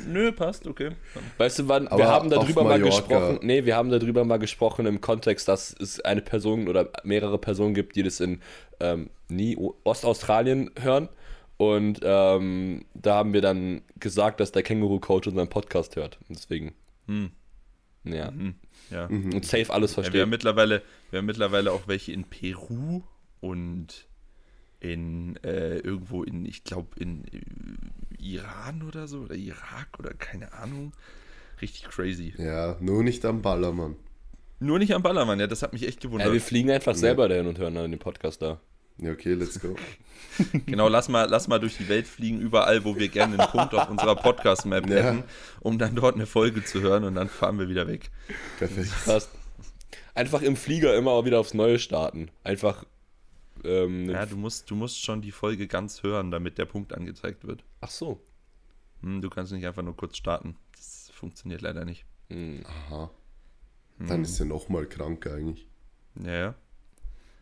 Nö, 0.09 0.33
passt, 0.33 0.67
okay. 0.67 0.91
Weißt 1.39 1.59
du, 1.59 1.69
wann, 1.69 1.89
wir 1.91 2.09
haben 2.09 2.31
darüber 2.31 2.65
mal 2.65 2.81
gesprochen. 2.81 3.39
Nee, 3.43 3.65
wir 3.65 3.77
haben 3.77 3.91
darüber 3.91 4.25
mal 4.25 4.39
gesprochen 4.39 4.87
im 4.87 5.01
Kontext, 5.01 5.49
dass 5.49 5.75
es 5.79 6.01
eine 6.01 6.23
Person 6.23 6.69
oder 6.69 6.91
mehrere 7.05 7.39
Personen 7.39 7.75
gibt, 7.75 7.97
die 7.97 8.03
das 8.03 8.21
in 8.21 8.41
ähm, 8.81 9.11
nie 9.29 9.57
Ostaustralien 9.85 10.71
hören. 10.81 11.09
Und 11.57 12.01
ähm, 12.03 12.85
da 12.95 13.17
haben 13.17 13.33
wir 13.33 13.41
dann 13.41 13.83
gesagt, 14.01 14.41
dass 14.41 14.53
der 14.53 14.63
Känguru-Coach 14.63 15.29
unseren 15.29 15.49
Podcast 15.49 15.97
hört. 15.97 16.19
Und 16.29 16.39
deswegen. 16.39 16.75
Hm. 17.07 17.31
Ja. 18.05 18.29
Hm. 18.29 18.55
Ja. 18.91 19.07
Und 19.07 19.45
safe 19.45 19.73
alles 19.73 19.93
Ja, 19.93 19.99
wir, 19.99 20.03
haben 20.03 20.13
verstehen. 20.13 20.29
mittlerweile, 20.31 20.83
wir 21.11 21.19
haben 21.19 21.27
mittlerweile 21.27 21.73
auch 21.73 21.87
welche 21.87 22.13
in 22.13 22.25
Peru 22.25 23.03
und 23.41 24.07
in 24.81 25.37
äh, 25.45 25.79
irgendwo 25.79 26.25
in, 26.25 26.45
ich 26.45 26.65
glaube, 26.65 26.89
in 26.99 27.25
äh, 27.27 27.41
Iran 28.23 28.83
oder 28.83 29.09
so 29.09 29.21
oder 29.21 29.35
Irak 29.35 29.89
oder 29.99 30.15
keine 30.15 30.53
Ahnung. 30.53 30.93
Richtig 31.61 31.85
crazy. 31.91 32.35
Ja, 32.39 32.77
nur 32.81 33.03
nicht 33.05 33.25
am 33.25 33.43
Ballermann. 33.43 33.97
Nur 34.61 34.79
nicht 34.79 34.95
am 34.95 35.03
Ballermann, 35.03 35.41
ja, 35.41 35.47
das 35.47 35.63
hat 35.63 35.73
mich 35.73 35.87
echt 35.87 36.01
gewundert. 36.01 36.29
Ja, 36.29 36.33
wir 36.33 36.41
fliegen 36.41 36.71
einfach 36.71 36.95
selber 36.95 37.29
dahin 37.29 37.47
und 37.47 37.59
hören 37.59 37.75
dann 37.75 37.91
den 37.91 37.99
Podcast 38.01 38.43
da. 38.43 38.61
Ja, 38.99 39.11
okay, 39.11 39.35
let's 39.35 39.59
go. 39.61 39.75
Genau, 40.67 40.89
lass 40.89 41.09
mal, 41.11 41.29
lass 41.29 41.47
mal 41.49 41.59
durch 41.59 41.77
die 41.77 41.89
Welt 41.91 42.07
fliegen, 42.07 42.41
überall, 42.41 42.85
wo 42.85 42.97
wir 42.97 43.09
gerne 43.09 43.39
einen 43.39 43.51
Punkt 43.51 43.75
auf 43.75 43.91
unserer 43.91 44.17
Podcast-Map 44.17 44.89
Ja. 44.89 44.97
hätten, 44.97 45.25
um 45.61 45.79
dann 45.79 45.95
dort 45.95 46.15
eine 46.15 46.25
Folge 46.27 46.65
zu 46.65 46.81
hören 46.81 47.05
und 47.05 47.17
dann 47.17 47.29
fahren 47.29 47.59
wir 47.59 47.69
wieder 47.69 47.87
weg. 47.87 48.11
Perfekt. 48.59 48.91
Passt. 49.05 49.31
Einfach 50.15 50.41
im 50.43 50.57
Flieger 50.57 50.97
immer 50.97 51.23
wieder 51.27 51.39
aufs 51.41 51.53
Neue 51.55 51.79
starten. 51.79 52.31
Einfach. 52.45 52.85
Ähm, 53.65 54.09
Ja, 54.09 54.27
du 54.27 54.37
musst, 54.37 54.71
du 54.71 54.75
musst 54.75 55.03
schon 55.05 55.23
die 55.23 55.33
Folge 55.33 55.67
ganz 55.69 56.03
hören, 56.03 56.31
damit 56.31 56.59
der 56.59 56.65
Punkt 56.67 56.93
angezeigt 56.95 57.47
wird. 57.47 57.65
Ach 57.81 57.91
so. 57.91 58.21
Hm, 59.03 59.21
du 59.21 59.31
kannst 59.31 59.53
nicht 59.53 59.67
einfach 59.67 59.83
nur 59.83 59.97
kurz 59.97 60.17
starten. 60.17 60.57
Das 60.77 61.11
funktioniert 61.15 61.61
leider 61.63 61.85
nicht. 61.85 62.05
Hm. 62.31 62.63
Aha. 62.67 63.11
Dann 63.99 64.23
ist 64.23 64.41
er 64.41 64.47
nochmal 64.47 64.87
krank 64.87 65.27
eigentlich. 65.27 65.67
Ja, 66.23 66.33
ja. 66.33 66.55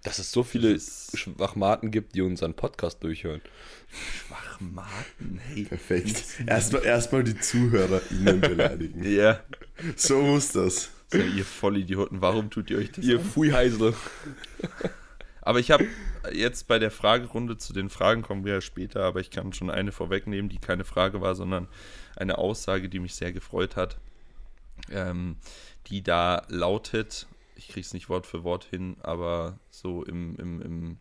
Dass 0.02 0.18
es 0.18 0.32
so 0.32 0.42
viele 0.42 0.72
Das 0.74 1.08
ist- 1.12 1.18
Schwachmaten 1.18 1.90
gibt, 1.90 2.14
die 2.14 2.22
unseren 2.22 2.54
Podcast 2.54 3.02
durchhören. 3.04 3.40
Schwachmaten, 3.90 5.38
hey. 5.48 5.64
Perfekt. 5.64 6.24
Erstmal 6.46 6.84
erstmal 6.84 7.24
die 7.24 7.38
ZuhörerInnen 7.38 8.40
beleidigen. 8.40 9.04
Ja. 9.04 9.40
So 9.96 10.20
muss 10.22 10.52
das. 10.52 10.90
So, 11.12 11.18
ihr 11.18 11.44
Vollidioten, 11.44 12.20
warum 12.22 12.50
tut 12.50 12.70
ihr 12.70 12.78
euch 12.78 12.92
das 12.92 13.04
Ihr 13.04 13.18
an? 13.18 13.24
Pfui-Heisel. 13.24 13.94
Aber 15.50 15.58
ich 15.58 15.72
habe 15.72 15.84
jetzt 16.32 16.68
bei 16.68 16.78
der 16.78 16.92
Fragerunde, 16.92 17.56
zu 17.56 17.72
den 17.72 17.90
Fragen 17.90 18.22
kommen 18.22 18.44
wir 18.44 18.52
ja 18.52 18.60
später, 18.60 19.02
aber 19.02 19.18
ich 19.18 19.32
kann 19.32 19.52
schon 19.52 19.68
eine 19.68 19.90
vorwegnehmen, 19.90 20.48
die 20.48 20.58
keine 20.58 20.84
Frage 20.84 21.20
war, 21.22 21.34
sondern 21.34 21.66
eine 22.14 22.38
Aussage, 22.38 22.88
die 22.88 23.00
mich 23.00 23.16
sehr 23.16 23.32
gefreut 23.32 23.74
hat, 23.74 23.98
ähm, 24.92 25.38
die 25.88 26.04
da 26.04 26.46
lautet, 26.46 27.26
ich 27.56 27.66
kriege 27.66 27.80
es 27.80 27.92
nicht 27.92 28.08
Wort 28.08 28.28
für 28.28 28.44
Wort 28.44 28.62
hin, 28.62 28.96
aber 29.00 29.58
so 29.70 30.04
im, 30.04 30.36
im, 30.36 30.62
im 30.62 30.98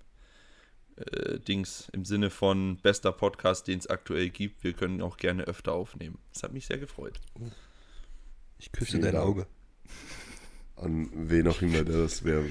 äh, 0.95 1.37
Dings, 1.37 1.87
im 1.93 2.03
Sinne 2.03 2.31
von 2.31 2.77
bester 2.77 3.11
Podcast, 3.11 3.67
den 3.67 3.77
es 3.77 3.85
aktuell 3.85 4.31
gibt, 4.31 4.63
wir 4.63 4.73
können 4.73 5.03
auch 5.03 5.17
gerne 5.17 5.43
öfter 5.43 5.73
aufnehmen. 5.73 6.17
Das 6.33 6.41
hat 6.41 6.53
mich 6.53 6.65
sehr 6.65 6.79
gefreut. 6.79 7.19
Ich 8.57 8.71
küsse 8.71 8.99
dein. 8.99 9.15
Auge. 9.15 9.45
An 10.75 11.07
wen 11.13 11.47
auch 11.47 11.61
immer 11.61 11.83
der 11.83 11.97
das 11.97 12.23
wer, 12.23 12.43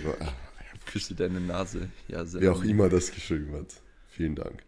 Küsse 0.88 1.14
deine 1.14 1.40
Nase. 1.40 1.88
Ja, 2.08 2.24
sehr 2.24 2.40
wer 2.40 2.52
auch 2.52 2.62
immer 2.64 2.88
das 2.88 3.12
geschrieben 3.12 3.52
hat. 3.54 3.74
Vielen 4.08 4.34
Dank. 4.34 4.62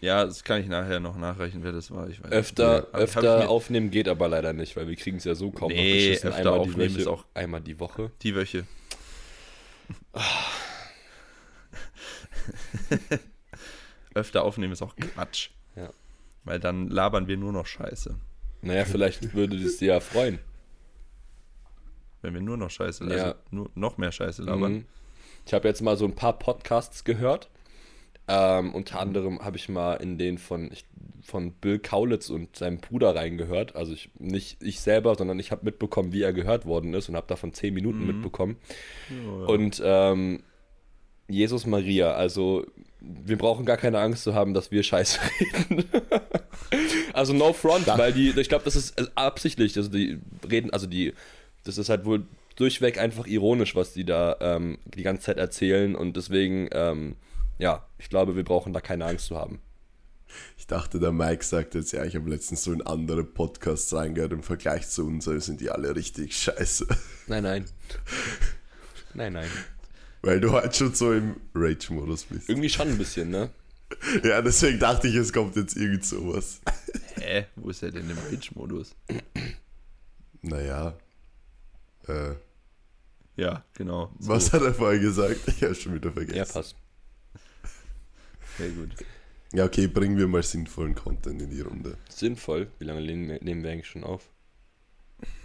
Ja, 0.00 0.24
das 0.24 0.42
kann 0.42 0.60
ich 0.60 0.66
nachher 0.68 0.98
noch 0.98 1.16
nachreichen, 1.16 1.62
wer 1.62 1.70
das 1.72 1.90
war. 1.90 2.08
Ich 2.08 2.18
weiß 2.20 2.30
nicht. 2.30 2.32
Öfter, 2.38 2.88
Ja, 2.92 2.98
öfter 2.98 3.48
aufnehmen 3.48 3.90
geht 3.90 4.08
aber 4.08 4.28
leider 4.28 4.52
nicht, 4.52 4.74
weil 4.76 4.88
wir 4.88 4.96
kriegen 4.96 5.18
es 5.18 5.24
ja 5.24 5.34
so 5.34 5.50
kaum 5.52 5.68
Nee, 5.70 5.92
beschissen. 6.08 6.30
öfter 6.30 6.40
einmal 6.40 6.54
die 6.64 6.70
aufnehmen 6.70 6.92
Woche, 6.94 7.00
ist 7.00 7.06
auch- 7.06 7.24
einmal 7.34 7.60
die 7.60 7.78
Woche. 7.78 8.10
Die 8.22 8.34
Wöche. 8.34 8.66
Öfter 14.14 14.42
aufnehmen 14.44 14.72
ist 14.72 14.82
auch 14.82 14.96
Quatsch. 14.96 15.50
Ja. 15.76 15.90
Weil 16.44 16.58
dann 16.60 16.88
labern 16.88 17.28
wir 17.28 17.36
nur 17.36 17.52
noch 17.52 17.66
Scheiße. 17.66 18.14
Naja, 18.62 18.84
vielleicht 18.84 19.34
würde 19.34 19.58
das 19.60 19.76
dir 19.78 19.94
ja 19.94 20.00
freuen. 20.00 20.38
Wenn 22.20 22.34
wir 22.34 22.40
nur 22.40 22.56
noch 22.56 22.70
Scheiße, 22.70 23.04
Ja. 23.04 23.10
also 23.24 23.34
nur 23.50 23.70
noch 23.74 23.98
mehr 23.98 24.12
Scheiße 24.12 24.42
labern. 24.42 24.72
Mhm. 24.72 24.84
Ich 25.46 25.54
habe 25.54 25.68
jetzt 25.68 25.82
mal 25.82 25.96
so 25.96 26.04
ein 26.04 26.14
paar 26.14 26.38
Podcasts 26.38 27.04
gehört. 27.04 27.50
Ähm, 28.28 28.74
unter 28.74 29.00
anderem 29.00 29.44
habe 29.44 29.56
ich 29.56 29.68
mal 29.68 29.94
in 29.94 30.16
den 30.16 30.38
von, 30.38 30.70
ich, 30.72 30.84
von 31.22 31.52
Bill 31.52 31.78
Kaulitz 31.78 32.30
und 32.30 32.56
seinem 32.56 32.78
Bruder 32.78 33.14
reingehört. 33.14 33.74
Also 33.74 33.92
ich, 33.92 34.10
nicht 34.18 34.62
ich 34.62 34.80
selber, 34.80 35.16
sondern 35.16 35.38
ich 35.38 35.50
habe 35.50 35.64
mitbekommen, 35.64 36.12
wie 36.12 36.22
er 36.22 36.32
gehört 36.32 36.64
worden 36.64 36.94
ist 36.94 37.08
und 37.08 37.16
habe 37.16 37.26
davon 37.26 37.52
zehn 37.52 37.74
Minuten 37.74 38.06
mitbekommen. 38.06 38.56
Und 39.46 39.82
ähm, 39.84 40.42
Jesus 41.28 41.66
Maria, 41.66 42.12
also 42.12 42.64
wir 43.00 43.36
brauchen 43.36 43.64
gar 43.64 43.76
keine 43.76 43.98
Angst 43.98 44.22
zu 44.22 44.34
haben, 44.34 44.54
dass 44.54 44.70
wir 44.70 44.82
Scheiße 44.82 45.18
reden. 45.40 45.84
also 47.12 47.32
no 47.32 47.52
front, 47.52 47.86
weil 47.86 48.12
die, 48.12 48.30
ich 48.30 48.48
glaube, 48.48 48.64
das 48.64 48.76
ist 48.76 48.98
äh, 49.00 49.06
absichtlich, 49.14 49.76
also 49.76 49.90
die 49.90 50.20
reden, 50.48 50.70
also 50.70 50.86
die, 50.86 51.12
das 51.64 51.78
ist 51.78 51.88
halt 51.88 52.04
wohl 52.04 52.26
durchweg 52.54 52.98
einfach 52.98 53.26
ironisch, 53.26 53.74
was 53.74 53.92
die 53.92 54.04
da 54.04 54.36
ähm, 54.40 54.78
die 54.84 55.02
ganze 55.02 55.24
Zeit 55.24 55.38
erzählen 55.38 55.94
und 55.94 56.16
deswegen, 56.16 56.68
ähm, 56.72 57.16
ja, 57.58 57.86
ich 57.98 58.08
glaube, 58.08 58.36
wir 58.36 58.44
brauchen 58.44 58.72
da 58.72 58.80
keine 58.80 59.06
Angst 59.06 59.26
zu 59.26 59.36
haben. 59.36 59.60
Ich 60.56 60.66
dachte, 60.66 60.98
der 60.98 61.12
Mike 61.12 61.44
sagt 61.44 61.74
jetzt, 61.74 61.92
ja, 61.92 62.04
ich 62.04 62.16
habe 62.16 62.30
letztens 62.30 62.64
so 62.64 62.72
in 62.72 62.82
andere 62.82 63.24
Podcasts 63.24 63.92
reingehört, 63.92 64.32
im 64.32 64.42
Vergleich 64.42 64.88
zu 64.88 65.06
uns 65.06 65.24
sind 65.24 65.60
die 65.60 65.70
alle 65.70 65.94
richtig 65.94 66.36
scheiße. 66.36 66.86
Nein, 67.26 67.42
nein. 67.42 67.64
Nein, 69.14 69.34
nein. 69.34 69.48
Weil 70.22 70.40
du 70.40 70.52
halt 70.52 70.74
schon 70.74 70.94
so 70.94 71.12
im 71.12 71.36
Rage-Modus 71.54 72.24
bist. 72.24 72.48
Irgendwie 72.48 72.70
schon 72.70 72.88
ein 72.88 72.98
bisschen, 72.98 73.30
ne? 73.30 73.50
Ja, 74.22 74.40
deswegen 74.40 74.78
dachte 74.78 75.08
ich, 75.08 75.14
es 75.16 75.32
kommt 75.32 75.56
jetzt 75.56 75.76
irgend 75.76 76.04
sowas. 76.04 76.60
Hä? 77.16 77.46
Wo 77.56 77.68
ist 77.68 77.82
er 77.82 77.90
denn 77.90 78.08
im 78.08 78.16
Rage-Modus? 78.30 78.94
Naja. 80.40 80.96
Äh, 82.08 82.34
Ja, 83.36 83.64
genau. 83.74 84.10
So. 84.18 84.28
was 84.30 84.52
hat 84.52 84.62
er 84.62 84.74
vorher 84.74 84.98
gesagt? 84.98 85.40
Ich 85.48 85.62
habe 85.62 85.74
schon 85.74 85.94
wieder 85.94 86.12
vergessen. 86.12 86.36
Ja, 86.38 86.44
passt. 86.44 86.76
Sehr 88.58 88.68
gut. 88.70 88.90
Ja, 89.54 89.64
okay, 89.64 89.86
bringen 89.86 90.16
wir 90.16 90.28
mal 90.28 90.42
sinnvollen 90.42 90.94
Content 90.94 91.40
in 91.42 91.50
die 91.50 91.60
Runde. 91.60 91.96
Sinnvoll. 92.08 92.68
Wie 92.78 92.84
lange 92.84 93.02
nehmen 93.02 93.62
wir, 93.62 93.70
eigentlich 93.70 93.86
schon 93.86 94.04
auf? 94.04 94.30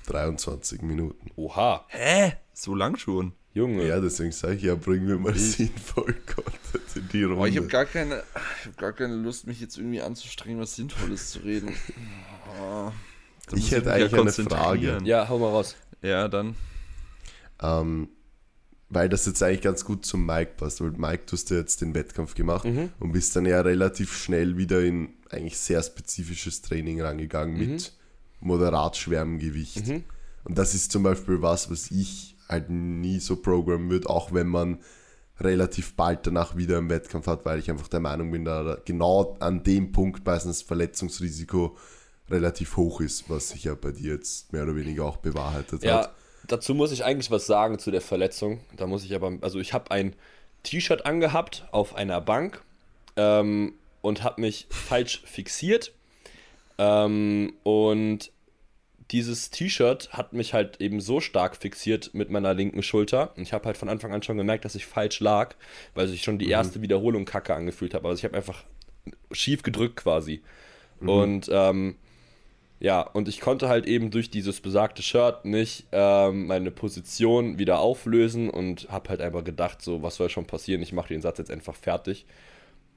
23 0.08 0.82
Minuten. 0.82 1.30
Oha, 1.36 1.86
Hä? 1.89 2.34
So 2.54 2.74
lang 2.74 2.98
schon? 2.98 3.34
Junge. 3.54 3.86
Ja, 3.88 4.00
deswegen 4.00 4.32
sage 4.32 4.56
ich 4.56 4.63
ja, 4.63 4.76
bringen 4.76 5.08
wir 5.08 5.17
mal 5.17 5.36
sinnvollen 5.36 6.15
Content 6.26 6.96
in 6.96 7.10
die 7.10 7.24
Runde. 7.24 7.38
Boah, 7.38 7.48
ich 7.48 7.58
habe 7.58 7.67
gar 7.67 7.86
keine, 7.86 8.24
ich 8.62 8.67
hab 8.67 8.78
gar 8.78 8.93
keine 8.93 9.15
Lust, 9.15 9.48
mich 9.48 9.60
jetzt 9.60 9.78
irgendwie 9.78 10.02
anzustrengen, 10.02 10.60
was 10.60 10.76
Sinnvolles 10.76 11.32
zu 11.32 11.39
reden. 11.39 11.76
Oh, 12.62 12.91
Ich 13.56 13.72
hätte 13.72 13.86
mich 13.86 13.93
eigentlich 13.93 14.12
ja 14.12 14.17
eine 14.17 14.24
konzentrieren. 14.24 15.06
Ja, 15.06 15.28
hau 15.30 15.39
mal 15.39 15.50
raus. 15.50 15.76
Ja, 16.02 16.28
dann. 16.28 16.56
Ähm, 17.62 18.10
weil 18.90 19.10
das 19.10 19.26
jetzt 19.26 19.44
eigentlich 19.44 19.62
ganz 19.62 19.84
gut 19.84 20.06
zum 20.06 20.26
Mike 20.26 20.52
passt, 20.58 20.80
weil 20.82 20.92
Mike, 20.92 21.24
du 21.26 21.34
hast 21.34 21.50
ja 21.50 21.58
jetzt 21.58 21.82
den 21.82 21.94
Wettkampf 21.94 22.36
gemacht 22.36 22.66
Mhm. 22.66 22.90
und 23.00 23.12
bist 23.12 23.36
dann 23.36 23.46
ja 23.46 23.60
relativ 23.62 24.16
schnell 24.16 24.58
wieder 24.58 24.82
in 24.82 25.10
eigentlich 25.30 25.58
sehr 25.58 25.82
spezifisches 25.84 26.62
Training 26.62 27.02
rangegangen 27.02 27.58
mit 27.58 27.94
moderat 28.40 28.96
schwerem 28.96 29.40
Gewicht. 29.40 29.88
Mhm. 29.88 30.04
Und 30.46 30.58
das 30.58 30.74
ist 30.74 30.92
zum 30.92 31.04
Beispiel 31.04 31.42
was, 31.42 31.70
was 31.70 31.92
ich 31.92 32.38
halt 32.48 32.70
nie 32.70 33.20
so 33.20 33.36
programmen 33.36 33.90
würde, 33.90 34.10
auch 34.10 34.34
wenn 34.34 34.48
man 34.48 34.78
relativ 35.40 35.96
bald 35.96 36.26
danach 36.26 36.56
wieder 36.56 36.78
einen 36.78 36.90
Wettkampf 36.90 37.28
hat, 37.28 37.46
weil 37.46 37.60
ich 37.60 37.70
einfach 37.70 37.90
der 37.90 38.00
Meinung 38.00 38.32
bin, 38.32 38.46
da 38.46 38.78
genau 38.86 39.36
an 39.40 39.64
dem 39.64 39.92
Punkt 39.92 40.26
meistens 40.26 40.62
Verletzungsrisiko 40.62 41.78
relativ 42.30 42.78
hoch 42.78 43.02
ist, 43.02 43.30
was 43.30 43.50
sich 43.50 43.66
ja 43.66 43.76
bei 43.76 43.92
dir 43.92 44.13
jetzt 44.13 44.52
mehr 44.54 44.63
oder 44.63 44.76
weniger 44.76 45.06
auch 45.06 45.18
bewahrheitet 45.18 45.84
Ja, 45.84 46.00
hat. 46.04 46.16
dazu 46.48 46.74
muss 46.76 46.92
ich 46.92 47.04
eigentlich 47.06 47.32
was 47.32 47.46
sagen 47.48 47.80
zu 47.80 47.92
der 47.92 48.02
Verletzung. 48.02 48.60
Da 48.76 48.88
muss 48.88 49.04
ich 49.04 49.16
aber, 49.16 49.34
also 49.42 49.60
ich 49.60 49.74
habe 49.74 49.92
ein 49.92 50.16
T-Shirt 50.63 51.06
angehabt 51.06 51.68
auf 51.72 51.96
einer 51.96 52.20
Bank 52.22 52.62
ähm, 53.16 53.74
und 54.02 54.24
habe 54.24 54.42
mich 54.42 54.68
falsch 54.70 55.22
fixiert. 55.26 55.94
Ähm, 56.78 57.54
und 57.63 58.32
dieses 59.12 59.50
T-Shirt 59.52 60.10
hat 60.12 60.34
mich 60.34 60.54
halt 60.54 60.82
eben 60.82 61.00
so 61.00 61.22
stark 61.22 61.56
fixiert 61.56 62.13
mit 62.13 62.30
meiner 62.30 62.54
linken 62.54 62.84
Schulter. 62.84 63.32
Und 63.38 63.44
ich 63.44 63.54
habe 63.54 63.66
halt 63.66 63.78
von 63.78 63.88
Anfang 63.88 64.13
an 64.13 64.22
schon 64.22 64.38
gemerkt, 64.38 64.66
dass 64.66 64.76
ich 64.76 64.86
falsch 64.86 65.22
lag, 65.22 65.56
weil 65.96 66.10
sich 66.10 66.24
schon 66.24 66.40
die 66.40 66.50
erste 66.50 66.82
Wiederholung 66.82 67.24
kacke 67.24 67.56
angefühlt 67.56 67.94
habe. 67.94 68.06
Also 68.10 68.20
ich 68.20 68.26
habe 68.26 68.36
einfach 68.36 68.66
schief 69.32 69.63
gedrückt 69.63 69.96
quasi. 69.96 70.42
Und 71.00 71.50
ähm, 71.52 71.96
ja, 72.80 73.02
und 73.02 73.28
ich 73.28 73.40
konnte 73.40 73.70
halt 73.70 73.86
eben 73.88 74.12
durch 74.12 74.30
dieses 74.30 74.62
besagte 74.62 75.02
Shirt 75.02 75.46
nicht 75.46 75.88
ähm, 75.92 76.48
meine 76.48 76.70
Position 76.70 77.58
wieder 77.58 77.80
auflösen 77.80 78.50
und 78.50 78.88
habe 78.90 79.10
halt 79.10 79.22
einfach 79.22 79.44
gedacht, 79.44 79.82
so, 79.82 80.04
was 80.04 80.16
soll 80.16 80.30
schon 80.30 80.46
passieren? 80.46 80.82
Ich 80.84 80.94
mache 80.94 81.08
den 81.08 81.22
Satz 81.22 81.40
jetzt 81.40 81.50
einfach 81.50 81.76
fertig. 81.76 82.26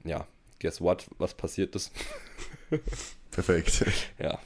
Ja, 0.03 0.27
guess 0.59 0.81
what? 0.81 1.07
Was 1.17 1.33
passiert 1.33 1.75
ist? 1.75 1.91
Perfekt. 3.31 3.85
Ja. 4.19 4.39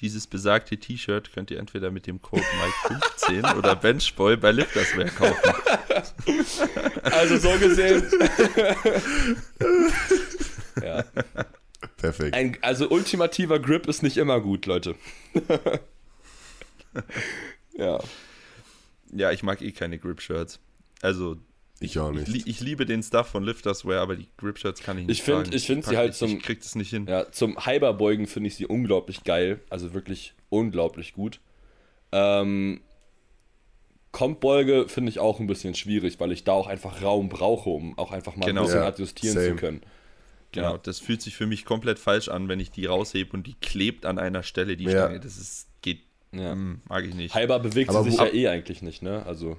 Dieses 0.00 0.26
besagte 0.26 0.78
T-Shirt 0.78 1.32
könnt 1.32 1.50
ihr 1.50 1.58
entweder 1.58 1.90
mit 1.90 2.06
dem 2.06 2.22
Code 2.22 2.42
Mike15 2.42 3.56
oder 3.58 3.76
Benchboy 3.76 4.36
bei 4.36 4.50
Lifterswear 4.52 5.10
kaufen. 5.10 5.52
Also 7.02 7.36
so 7.36 7.58
gesehen. 7.58 8.02
ja. 10.82 11.04
Perfekt. 12.00 12.34
Ein, 12.34 12.56
also 12.62 12.88
ultimativer 12.90 13.58
Grip 13.58 13.86
ist 13.86 14.02
nicht 14.02 14.16
immer 14.16 14.40
gut, 14.40 14.66
Leute. 14.66 14.94
ja. 17.76 17.98
Ja, 19.12 19.30
ich 19.32 19.42
mag 19.42 19.60
eh 19.62 19.72
keine 19.72 19.98
Grip-Shirts. 19.98 20.60
Also, 21.02 21.36
Ich 21.80 21.98
auch 21.98 22.10
ich, 22.12 22.18
nicht. 22.28 22.28
li- 22.28 22.42
ich 22.46 22.60
liebe 22.60 22.86
den 22.86 23.02
Stuff 23.02 23.28
von 23.28 23.42
Lifterswear, 23.42 24.00
aber 24.02 24.16
die 24.16 24.28
Grip-Shirts 24.36 24.82
kann 24.82 24.98
ich 24.98 25.06
nicht 25.06 25.18
Ich 25.18 25.22
find- 25.24 25.44
tragen. 25.44 25.56
ich 25.56 25.66
find 25.66 25.84
sie 25.84 25.96
halt 25.96 26.12
ich, 26.12 26.16
zum- 26.18 26.36
Ich 26.36 26.42
krieg 26.42 26.60
das 26.60 26.74
nicht 26.74 26.90
hin. 26.90 27.06
Ja, 27.08 27.30
zum 27.32 27.64
Hyperbeugen 27.66 28.26
finde 28.26 28.48
ich 28.48 28.56
sie 28.56 28.66
unglaublich 28.66 29.24
geil. 29.24 29.60
Also 29.70 29.92
wirklich 29.94 30.34
unglaublich 30.48 31.12
gut. 31.12 31.40
Ähm, 32.12 32.80
Kompbeuge 34.12 34.88
finde 34.88 35.10
ich 35.10 35.18
auch 35.20 35.38
ein 35.40 35.46
bisschen 35.46 35.74
schwierig, 35.74 36.18
weil 36.18 36.32
ich 36.32 36.42
da 36.44 36.52
auch 36.52 36.66
einfach 36.66 37.00
Raum 37.02 37.28
brauche, 37.28 37.70
um 37.70 37.96
auch 37.98 38.10
einfach 38.12 38.36
mal 38.36 38.46
Genau. 38.46 38.62
ein 38.62 38.66
bisschen 38.66 38.80
Ja, 38.82 38.88
adjustieren 38.88 39.34
same. 39.36 39.48
zu 39.50 39.56
können. 39.56 39.82
Genau, 40.52 40.72
Ja. 40.72 40.78
das 40.78 40.98
fühlt 40.98 41.22
sich 41.22 41.36
für 41.36 41.46
mich 41.46 41.64
komplett 41.64 41.98
falsch 41.98 42.28
an, 42.28 42.48
wenn 42.48 42.58
ich 42.60 42.70
die 42.70 42.86
raushebe 42.86 43.32
und 43.36 43.46
die 43.46 43.54
klebt 43.54 44.04
an 44.06 44.18
einer 44.18 44.42
Stelle, 44.42 44.76
die 44.76 44.84
Ja. 44.84 44.90
Stange. 45.06 45.20
Das 45.20 45.36
ist, 45.36 45.68
geht, 45.82 46.00
Ja. 46.32 46.54
mm, 46.54 46.82
mag 46.88 47.04
ich 47.04 47.14
nicht. 47.14 47.34
Halber 47.34 47.58
bewegt 47.60 47.90
Aber 47.90 48.02
sie 48.02 48.10
sich 48.10 48.18
ja 48.20 48.26
eh 48.26 48.48
eigentlich 48.48 48.82
nicht, 48.82 49.02
ne? 49.02 49.24
Also, 49.26 49.56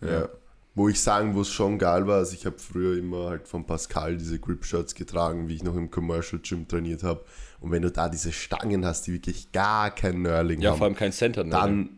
Ja. 0.00 0.28
Wo 0.74 0.88
ich 0.88 1.00
sagen, 1.00 1.34
wo 1.34 1.40
es 1.40 1.48
schon 1.50 1.76
geil 1.76 2.06
war, 2.06 2.18
also 2.18 2.34
ich 2.34 2.46
habe 2.46 2.56
früher 2.56 2.96
immer 2.96 3.30
halt 3.30 3.48
von 3.48 3.66
Pascal 3.66 4.16
diese 4.16 4.38
Grip-Shirts 4.38 4.94
getragen, 4.94 5.48
wie 5.48 5.56
ich 5.56 5.64
noch 5.64 5.74
im 5.74 5.90
Commercial 5.90 6.40
Gym 6.40 6.68
trainiert 6.68 7.02
habe. 7.02 7.24
Und 7.58 7.72
wenn 7.72 7.82
du 7.82 7.90
da 7.90 8.08
diese 8.08 8.30
Stangen 8.30 8.84
hast, 8.86 9.08
die 9.08 9.12
wirklich 9.14 9.50
gar 9.50 9.92
kein 9.92 10.22
Nurling 10.22 10.60
ja, 10.60 10.70
haben, 10.70 10.78
vor 10.78 10.86
allem 10.86 10.94
kein 10.94 11.10
Center, 11.10 11.42
ne? 11.42 11.50
dann, 11.50 11.88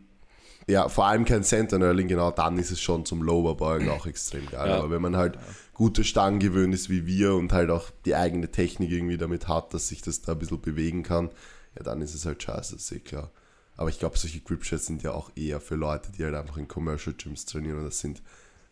ja, 0.67 0.89
vor 0.89 1.05
allem 1.05 1.25
kein 1.25 1.43
Center 1.43 1.77
Nurling, 1.77 2.07
genau, 2.07 2.31
dann 2.31 2.57
ist 2.57 2.71
es 2.71 2.81
schon 2.81 3.05
zum 3.05 3.21
Lowerbeugen 3.21 3.87
auch 3.89 4.07
extrem 4.07 4.47
geil. 4.49 4.69
Ja. 4.69 4.77
Aber 4.77 4.89
wenn 4.89 5.01
man 5.03 5.15
halt 5.15 5.37
gute 5.81 6.03
Stangen 6.03 6.39
gewöhnt 6.39 6.75
ist 6.75 6.91
wie 6.91 7.07
wir 7.07 7.33
und 7.33 7.51
halt 7.53 7.71
auch 7.71 7.89
die 8.05 8.13
eigene 8.13 8.51
Technik 8.51 8.91
irgendwie 8.91 9.17
damit 9.17 9.47
hat, 9.47 9.73
dass 9.73 9.87
sich 9.87 10.03
das 10.03 10.21
da 10.21 10.33
ein 10.33 10.37
bisschen 10.37 10.61
bewegen 10.61 11.01
kann, 11.01 11.29
ja, 11.75 11.81
dann 11.81 12.01
ist 12.03 12.13
es 12.13 12.23
halt 12.27 12.43
scheiße, 12.43 12.75
ist 12.75 12.91
eh 12.91 12.99
klar. 12.99 13.31
Aber 13.77 13.89
ich 13.89 13.97
glaube, 13.97 14.15
solche 14.15 14.41
Grip-Shirts 14.41 14.85
sind 14.85 15.01
ja 15.01 15.11
auch 15.13 15.31
eher 15.35 15.59
für 15.59 15.73
Leute, 15.73 16.11
die 16.11 16.23
halt 16.23 16.35
einfach 16.35 16.57
in 16.57 16.67
Commercial 16.67 17.15
Gyms 17.15 17.45
trainieren 17.47 17.79
und 17.79 17.85
das 17.85 17.99
sind 17.99 18.21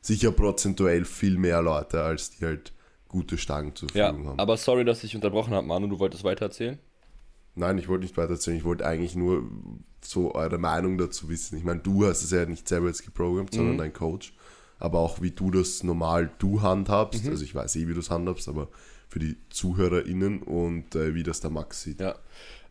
sicher 0.02 0.32
prozentuell 0.32 1.04
viel 1.04 1.40
mehr 1.40 1.64
Leute, 1.64 2.04
als 2.04 2.30
die 2.30 2.46
halt 2.46 2.74
gute 3.08 3.40
Stangen 3.40 3.76
zur 3.76 3.90
Ja, 3.96 4.10
Verfügung 4.10 4.28
haben. 4.30 4.40
aber 4.40 4.56
sorry, 4.58 4.86
dass 4.86 5.04
ich 5.04 5.16
unterbrochen 5.16 5.56
habe, 5.56 5.66
Manu, 5.66 5.88
du 5.88 5.98
wolltest 5.98 6.24
weitererzählen? 6.24 6.78
Nein, 7.56 7.80
ich 7.80 7.88
wollte 7.88 8.04
nicht 8.04 8.18
weiter 8.18 8.34
erzählen. 8.34 8.58
Ich 8.58 8.64
wollte 8.64 8.86
eigentlich 8.86 9.16
nur 9.16 9.50
so 10.02 10.36
eure 10.36 10.60
Meinung 10.60 11.00
dazu 11.00 11.28
wissen. 11.28 11.58
Ich 11.58 11.64
meine, 11.64 11.80
du 11.80 12.06
hast 12.06 12.22
es 12.24 12.30
ja 12.30 12.46
nicht 12.46 12.68
selber 12.68 12.86
jetzt 12.86 13.04
geprogrammt, 13.04 13.56
sondern 13.56 13.80
dein 13.80 13.94
Coach. 13.94 14.32
Aber 14.80 15.00
auch 15.00 15.22
wie 15.22 15.32
du 15.32 15.52
das 15.52 15.84
normal 15.84 16.32
du 16.40 16.62
handhabst. 16.62 17.28
Also 17.28 17.44
ich 17.44 17.54
weiß 17.54 17.76
eh, 17.76 17.88
wie 17.88 17.94
du 17.94 18.00
es 18.00 18.10
handhabst, 18.10 18.48
aber 18.48 18.70
für 19.10 19.20
die 19.20 19.38
ZuhörerInnen 19.50 20.44
und 20.44 20.96
äh, 20.96 21.16
wie 21.16 21.24
das 21.24 21.42
der 21.42 21.50
Max 21.50 21.84
sieht. 21.84 22.00
Ja. 22.00 22.16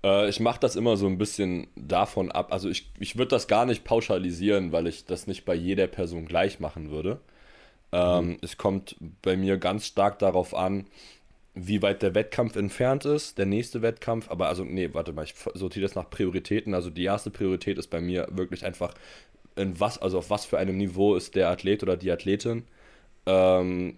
Äh, 0.03 0.29
ich 0.29 0.41
mache 0.41 0.61
das 0.61 0.77
immer 0.77 0.97
so 0.97 1.07
ein 1.07 1.19
bisschen 1.19 1.67
davon 1.77 2.31
ab. 2.31 2.53
Also 2.53 2.69
ich, 2.69 2.91
ich 2.99 3.17
würde 3.19 3.31
das 3.31 3.49
gar 3.49 3.67
nicht 3.67 3.85
pauschalisieren, 3.85 4.73
weil 4.73 4.87
ich 4.87 5.05
das 5.05 5.27
nicht 5.27 5.45
bei 5.45 5.55
jeder 5.55 5.87
Person 5.87 6.27
gleich 6.27 6.61
machen 6.61 6.91
würde. 6.91 7.21
Ähm, 7.93 8.39
Es 8.41 8.57
kommt 8.57 8.97
bei 9.23 9.37
mir 9.37 9.57
ganz 9.59 9.87
stark 9.87 10.19
darauf 10.19 10.55
an, 10.55 10.87
wie 11.55 11.83
weit 11.83 12.03
der 12.03 12.15
Wettkampf 12.15 12.55
entfernt 12.55 13.05
ist, 13.05 13.39
der 13.39 13.47
nächste 13.47 13.83
Wettkampf. 13.83 14.31
Aber 14.31 14.49
also, 14.49 14.65
nee, 14.65 14.91
warte 14.93 15.13
mal, 15.13 15.25
ich 15.25 15.35
sortiere 15.55 15.87
das 15.87 15.97
nach 15.97 16.09
Prioritäten. 16.09 16.75
Also 16.75 16.91
die 16.91 17.05
erste 17.05 17.31
Priorität 17.31 17.79
ist 17.79 17.89
bei 17.89 18.01
mir 18.01 18.29
wirklich 18.31 18.65
einfach, 18.65 18.95
in 19.59 19.79
was, 19.81 19.99
also 19.99 20.19
auf 20.19 20.31
was 20.31 20.45
für 20.45 20.59
einem 20.59 20.77
Niveau 20.77 21.15
ist 21.15 21.35
der 21.35 21.49
Athlet 21.49 21.83
oder 21.83 21.97
die 21.97 22.11
Athletin. 22.11 22.65
Ähm, 23.27 23.97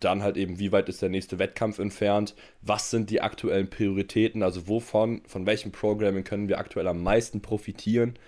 dann 0.00 0.22
halt 0.22 0.36
eben, 0.36 0.58
wie 0.58 0.72
weit 0.72 0.88
ist 0.88 1.02
der 1.02 1.08
nächste 1.08 1.38
Wettkampf 1.38 1.78
entfernt, 1.78 2.34
was 2.60 2.90
sind 2.90 3.10
die 3.10 3.20
aktuellen 3.20 3.68
Prioritäten, 3.68 4.42
also 4.42 4.68
wovon, 4.68 5.22
von 5.26 5.46
welchem 5.46 5.72
Programming 5.72 6.24
können 6.24 6.48
wir 6.48 6.58
aktuell 6.58 6.88
am 6.88 7.02
meisten 7.02 7.40
profitieren 7.40 8.18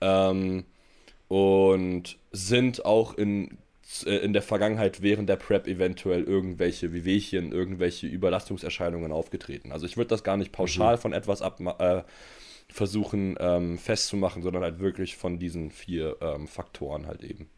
ähm, 0.00 0.64
und 1.28 2.18
sind 2.32 2.84
auch 2.84 3.14
in, 3.14 3.58
äh, 4.04 4.16
in 4.16 4.32
der 4.32 4.42
Vergangenheit 4.42 5.02
während 5.02 5.28
der 5.28 5.36
Prep 5.36 5.66
eventuell 5.66 6.24
irgendwelche 6.24 6.92
Wehwehchen, 6.92 7.52
irgendwelche 7.52 8.06
Überlastungserscheinungen 8.06 9.12
aufgetreten. 9.12 9.72
Also 9.72 9.86
ich 9.86 9.96
würde 9.96 10.08
das 10.08 10.24
gar 10.24 10.36
nicht 10.36 10.52
pauschal 10.52 10.98
von 10.98 11.12
etwas 11.12 11.42
ab, 11.42 11.60
äh, 11.78 12.02
versuchen 12.72 13.36
ähm, 13.38 13.78
festzumachen, 13.78 14.42
sondern 14.42 14.62
halt 14.62 14.78
wirklich 14.80 15.16
von 15.16 15.38
diesen 15.38 15.70
vier 15.70 16.16
ähm, 16.20 16.48
Faktoren 16.48 17.06
halt 17.06 17.22
eben. 17.22 17.48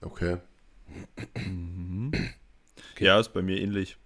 Okay. 0.00 0.38
Ja, 2.98 3.18
ist 3.18 3.32
bei 3.32 3.42
mir 3.42 3.60
ähnlich. 3.60 3.96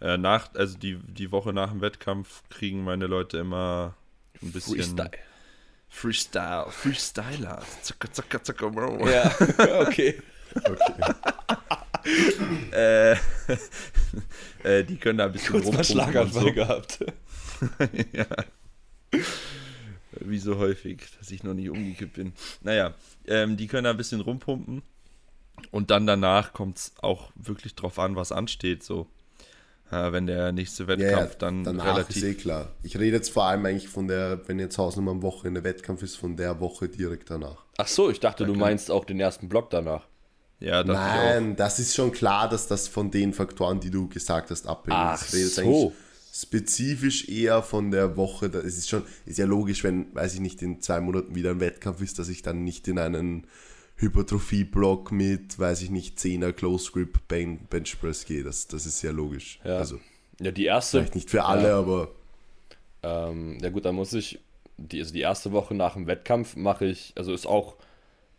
Äh, 0.00 0.16
nach, 0.18 0.54
also 0.54 0.78
die, 0.78 0.98
die 0.98 1.32
Woche 1.32 1.52
nach 1.52 1.70
dem 1.70 1.80
Wettkampf 1.80 2.42
kriegen 2.48 2.84
meine 2.84 3.06
Leute 3.06 3.38
immer 3.38 3.94
ein 4.42 4.52
bisschen 4.52 4.76
Freestyle. 4.76 5.10
Freestyle, 5.88 6.66
Freestyler. 6.70 7.62
Zacka, 7.82 8.12
zacka, 8.12 8.42
zacka, 8.42 8.68
bro. 8.68 9.08
Ja, 9.08 9.34
okay. 9.80 10.20
okay. 10.54 11.14
Äh, 12.72 13.12
äh, 14.62 14.84
die 14.84 14.96
können 14.96 15.18
da 15.18 15.26
ein 15.26 15.32
bisschen 15.32 15.52
Kurz 15.52 15.64
mal 15.66 15.76
rumpumpen 15.76 15.78
und 15.78 15.86
Schlaganfall 15.86 16.42
so. 16.42 16.52
gehabt. 16.52 16.98
ja. 18.12 18.26
Wie 20.20 20.38
so 20.38 20.58
häufig, 20.58 21.02
dass 21.18 21.30
ich 21.30 21.42
noch 21.44 21.54
nicht 21.54 21.68
umgekippt 21.70 22.14
bin. 22.14 22.32
Naja, 22.62 22.94
ähm, 23.26 23.56
die 23.56 23.66
können 23.66 23.84
da 23.84 23.90
ein 23.90 23.96
bisschen 23.96 24.20
rumpumpen. 24.20 24.82
Und 25.70 25.90
dann 25.90 26.06
danach 26.06 26.52
kommt 26.52 26.78
es 26.78 26.92
auch 27.02 27.30
wirklich 27.34 27.74
drauf 27.74 27.98
an, 27.98 28.16
was 28.16 28.32
ansteht. 28.32 28.82
So, 28.84 29.06
äh, 29.90 30.12
wenn 30.12 30.26
der 30.26 30.52
nächste 30.52 30.86
Wettkampf 30.86 31.32
ja, 31.32 31.38
dann 31.38 31.64
danach 31.64 31.86
relativ. 31.86 32.16
ist 32.16 32.22
eh 32.22 32.34
klar. 32.34 32.70
Ich 32.82 32.96
rede 32.98 33.16
jetzt 33.16 33.30
vor 33.30 33.44
allem 33.44 33.66
eigentlich 33.66 33.88
von 33.88 34.08
der, 34.08 34.40
wenn 34.48 34.58
jetzt 34.58 34.78
Hausnummer 34.78 35.10
am 35.10 35.22
Wochenende 35.22 35.62
Wettkampf 35.64 36.02
ist, 36.02 36.16
von 36.16 36.36
der 36.36 36.58
Woche 36.60 36.88
direkt 36.88 37.30
danach. 37.30 37.64
Ach 37.76 37.88
so, 37.88 38.08
ich 38.10 38.20
dachte, 38.20 38.44
du 38.44 38.52
Okay. 38.52 38.60
meinst 38.60 38.90
auch 38.90 39.04
den 39.04 39.20
ersten 39.20 39.48
Block 39.48 39.68
danach. 39.70 40.06
ja, 40.60 40.82
Nein, 40.84 41.54
das 41.56 41.78
ist 41.80 41.94
schon 41.94 42.12
klar, 42.12 42.48
dass 42.48 42.66
das 42.66 42.88
von 42.88 43.10
den 43.10 43.32
Faktoren, 43.34 43.80
die 43.80 43.90
du 43.90 44.08
gesagt 44.08 44.50
hast, 44.50 44.66
abhängt. 44.66 44.96
Ach 44.96 45.22
Ich 45.22 45.32
rede 45.32 45.44
jetzt 45.44 45.56
so. 45.56 45.92
Spezifisch 46.32 47.28
eher 47.28 47.62
von 47.62 47.90
der 47.90 48.16
Woche. 48.16 48.48
da- 48.50 48.60
Es 48.60 48.78
ist 48.78 48.88
schon, 48.88 49.02
ist 49.26 49.38
ja 49.38 49.46
logisch, 49.46 49.84
wenn, 49.84 50.14
weiß 50.14 50.34
ich 50.34 50.40
nicht, 50.40 50.62
in 50.62 50.80
zwei 50.80 51.00
Monaten 51.00 51.34
wieder 51.34 51.50
ein 51.50 51.60
Wettkampf 51.60 52.00
ist, 52.02 52.18
dass 52.18 52.28
ich 52.28 52.42
dann 52.42 52.64
nicht 52.64 52.86
in 52.88 52.98
einen 52.98 53.46
Hypertrophie-Block 53.96 55.12
mit, 55.12 55.58
weiß 55.58 55.82
ich 55.82 55.90
nicht, 55.90 56.18
10er 56.18 56.52
Close 56.52 56.90
Grip 56.92 57.26
Ben- 57.28 57.58
Bench 57.70 57.98
Press 58.00 58.24
gehe. 58.24 58.42
Das, 58.44 58.66
das 58.68 58.86
ist 58.86 59.02
ja 59.02 59.10
logisch. 59.10 59.58
Ja. 59.64 59.78
Also 59.78 59.98
Ja, 60.40 60.50
die 60.50 60.64
erste. 60.66 60.98
vielleicht 60.98 61.14
nicht 61.14 61.30
für 61.30 61.44
alle, 61.44 61.68
Ja. 61.68 61.78
aber 61.78 62.10
Ähm, 63.02 63.58
ja 63.62 63.70
gut, 63.70 63.84
dann 63.84 63.94
muss 63.94 64.12
ich, 64.12 64.40
die, 64.76 64.98
also 65.00 65.12
die 65.12 65.20
erste 65.20 65.52
Woche 65.52 65.72
nach 65.74 65.94
dem 65.94 66.08
Wettkampf 66.08 66.56
mache 66.56 66.86
ich, 66.86 67.12
also 67.16 67.32
ist 67.32 67.46
auch, 67.46 67.76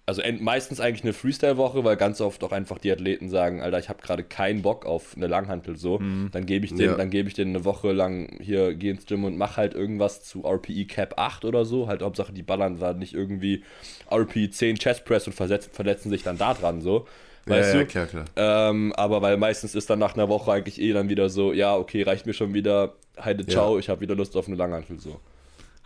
also 0.09 0.21
meistens 0.39 0.79
eigentlich 0.79 1.03
eine 1.03 1.13
Freestyle-Woche, 1.13 1.83
weil 1.83 1.95
ganz 1.95 2.19
oft 2.19 2.43
auch 2.43 2.51
einfach 2.51 2.77
die 2.79 2.91
Athleten 2.91 3.29
sagen, 3.29 3.61
Alter, 3.61 3.79
ich 3.79 3.89
habe 3.89 4.01
gerade 4.01 4.23
keinen 4.23 4.61
Bock 4.63 4.85
auf 4.85 5.13
eine 5.15 5.27
Langhantel 5.27 5.77
so. 5.77 5.99
Dann 6.31 6.45
gebe 6.45 6.65
ich 6.65 6.71
denen, 6.73 6.91
Ja. 6.91 6.95
dann 6.97 7.09
gebe 7.09 7.29
ich 7.29 7.35
denen 7.35 7.55
eine 7.55 7.63
Woche 7.63 7.91
lang 7.91 8.39
hier, 8.41 8.73
geh 8.73 8.89
ins 8.89 9.05
Gym 9.05 9.23
und 9.23 9.37
mach 9.37 9.55
halt 9.57 9.73
irgendwas 9.75 10.23
zu 10.23 10.43
RPE 10.45 10.85
Cap 10.85 11.13
8 11.19 11.45
oder 11.45 11.63
so. 11.63 11.87
Halt 11.87 12.01
Hauptsache, 12.01 12.33
die 12.33 12.43
ballern 12.43 12.79
da 12.79 12.93
nicht 12.93 13.13
irgendwie 13.13 13.63
RPE 14.11 14.49
10 14.49 14.77
Chest 14.77 15.05
Press 15.05 15.27
und 15.27 15.33
versetzen, 15.33 15.71
verletzen 15.71 16.09
sich 16.09 16.23
dann 16.23 16.37
da 16.37 16.53
dran 16.53 16.81
so. 16.81 17.07
Weißt 17.45 17.69
ja, 17.69 17.73
du? 17.73 17.79
ja, 17.79 17.85
klar, 17.85 18.07
klar. 18.07 18.25
Ähm, 18.35 18.93
aber 18.93 19.21
weil 19.21 19.37
meistens 19.37 19.75
ist 19.75 19.89
dann 19.89 19.99
nach 19.99 20.15
einer 20.15 20.27
Woche 20.27 20.51
eigentlich 20.51 20.81
eh 20.81 20.91
dann 20.93 21.09
wieder 21.09 21.29
so, 21.29 21.53
ja, 21.53 21.75
okay, 21.75 22.03
reicht 22.03 22.25
mir 22.25 22.33
schon 22.33 22.53
wieder, 22.53 22.93
heide, 23.23 23.45
ciao, 23.45 23.79
ich 23.79 23.89
habe 23.89 24.01
wieder 24.01 24.15
Lust 24.15 24.35
auf 24.35 24.47
eine 24.47 24.55
Langhantel 24.55 24.99
so. 24.99 25.19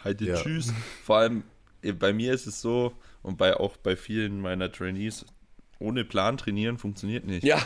Heide, 0.04 0.26
Ja. 0.26 0.36
tschüss. 0.36 0.74
Vor 1.04 1.18
allem 1.18 1.44
eh, 1.82 1.92
bei 1.92 2.12
mir 2.14 2.34
ist 2.34 2.48
es 2.48 2.62
so 2.62 2.94
und 3.24 3.38
bei 3.38 3.56
auch 3.58 3.78
bei 3.78 3.96
vielen 3.96 4.40
meiner 4.42 4.72
Trainees, 4.72 5.26
ohne 5.80 6.06
Plan 6.06 6.38
trainieren 6.38 6.78
funktioniert 6.78 7.26
nicht. 7.26 7.44
Ja, 7.44 7.60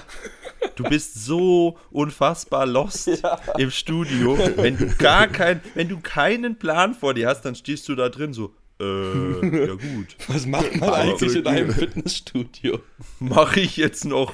Du 0.77 0.83
bist 0.83 1.25
so 1.25 1.77
unfassbar 1.89 2.67
lost 2.67 3.09
im 3.57 3.71
Studio. 3.71 4.37
Wenn 4.57 4.77
du 4.77 4.95
gar 4.95 5.27
kein, 5.27 5.59
wenn 5.73 5.89
du 5.89 5.99
keinen 5.99 6.57
Plan 6.57 6.93
vor 6.93 7.15
dir 7.15 7.27
hast, 7.27 7.41
dann 7.41 7.55
stehst 7.55 7.89
du 7.89 7.95
da 7.95 8.09
drin 8.09 8.31
so, 8.31 8.53
äh, 8.79 9.65
ja 9.65 9.73
gut. 9.73 10.15
was 10.27 10.45
macht 10.45 10.75
man 10.75 10.89
Aber 10.89 10.97
eigentlich 10.97 11.35
in 11.35 11.47
einem 11.47 11.71
Fitnessstudio? 11.71 12.79
Mache 13.19 13.59
ich 13.59 13.75
jetzt 13.75 14.05
noch 14.05 14.31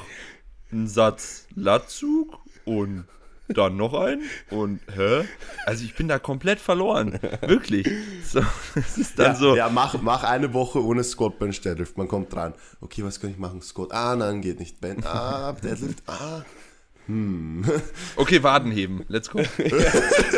einen 0.70 0.88
Satz 0.88 1.48
Latzug 1.56 2.40
und 2.66 3.06
dann 3.48 3.78
noch 3.78 3.94
einen 3.94 4.24
und 4.50 4.80
hä? 4.96 5.26
Also 5.66 5.84
ich 5.84 5.96
bin 5.96 6.08
da 6.08 6.20
komplett 6.20 6.60
verloren. 6.60 7.20
Wirklich. 7.42 7.88
So, 8.26 8.42
es 8.76 8.98
ist 8.98 9.20
dann 9.20 9.34
ja, 9.34 9.36
so. 9.36 9.56
ja, 9.56 9.70
mach, 9.70 10.02
mach 10.02 10.24
eine 10.24 10.54
Woche 10.54 10.84
ohne 10.84 11.04
Squat 11.04 11.40
Bench 11.40 11.62
Deadlift. 11.62 11.98
Man 11.98 12.08
kommt 12.08 12.34
dran. 12.34 12.54
Okay, 12.82 13.04
was 13.04 13.20
kann 13.20 13.30
ich 13.30 13.38
machen? 13.38 13.62
Squat. 13.62 13.92
Ah, 13.92 14.16
nein, 14.16 14.42
geht 14.42 14.60
nicht. 14.60 14.80
Ben, 14.82 15.04
ah, 15.06 15.54
Deadlift. 15.54 16.04
Ah. 16.08 16.44
Okay, 18.16 18.44
Waden 18.44 18.72
heben. 18.72 19.04
Let's 19.08 19.30
go. 19.30 19.40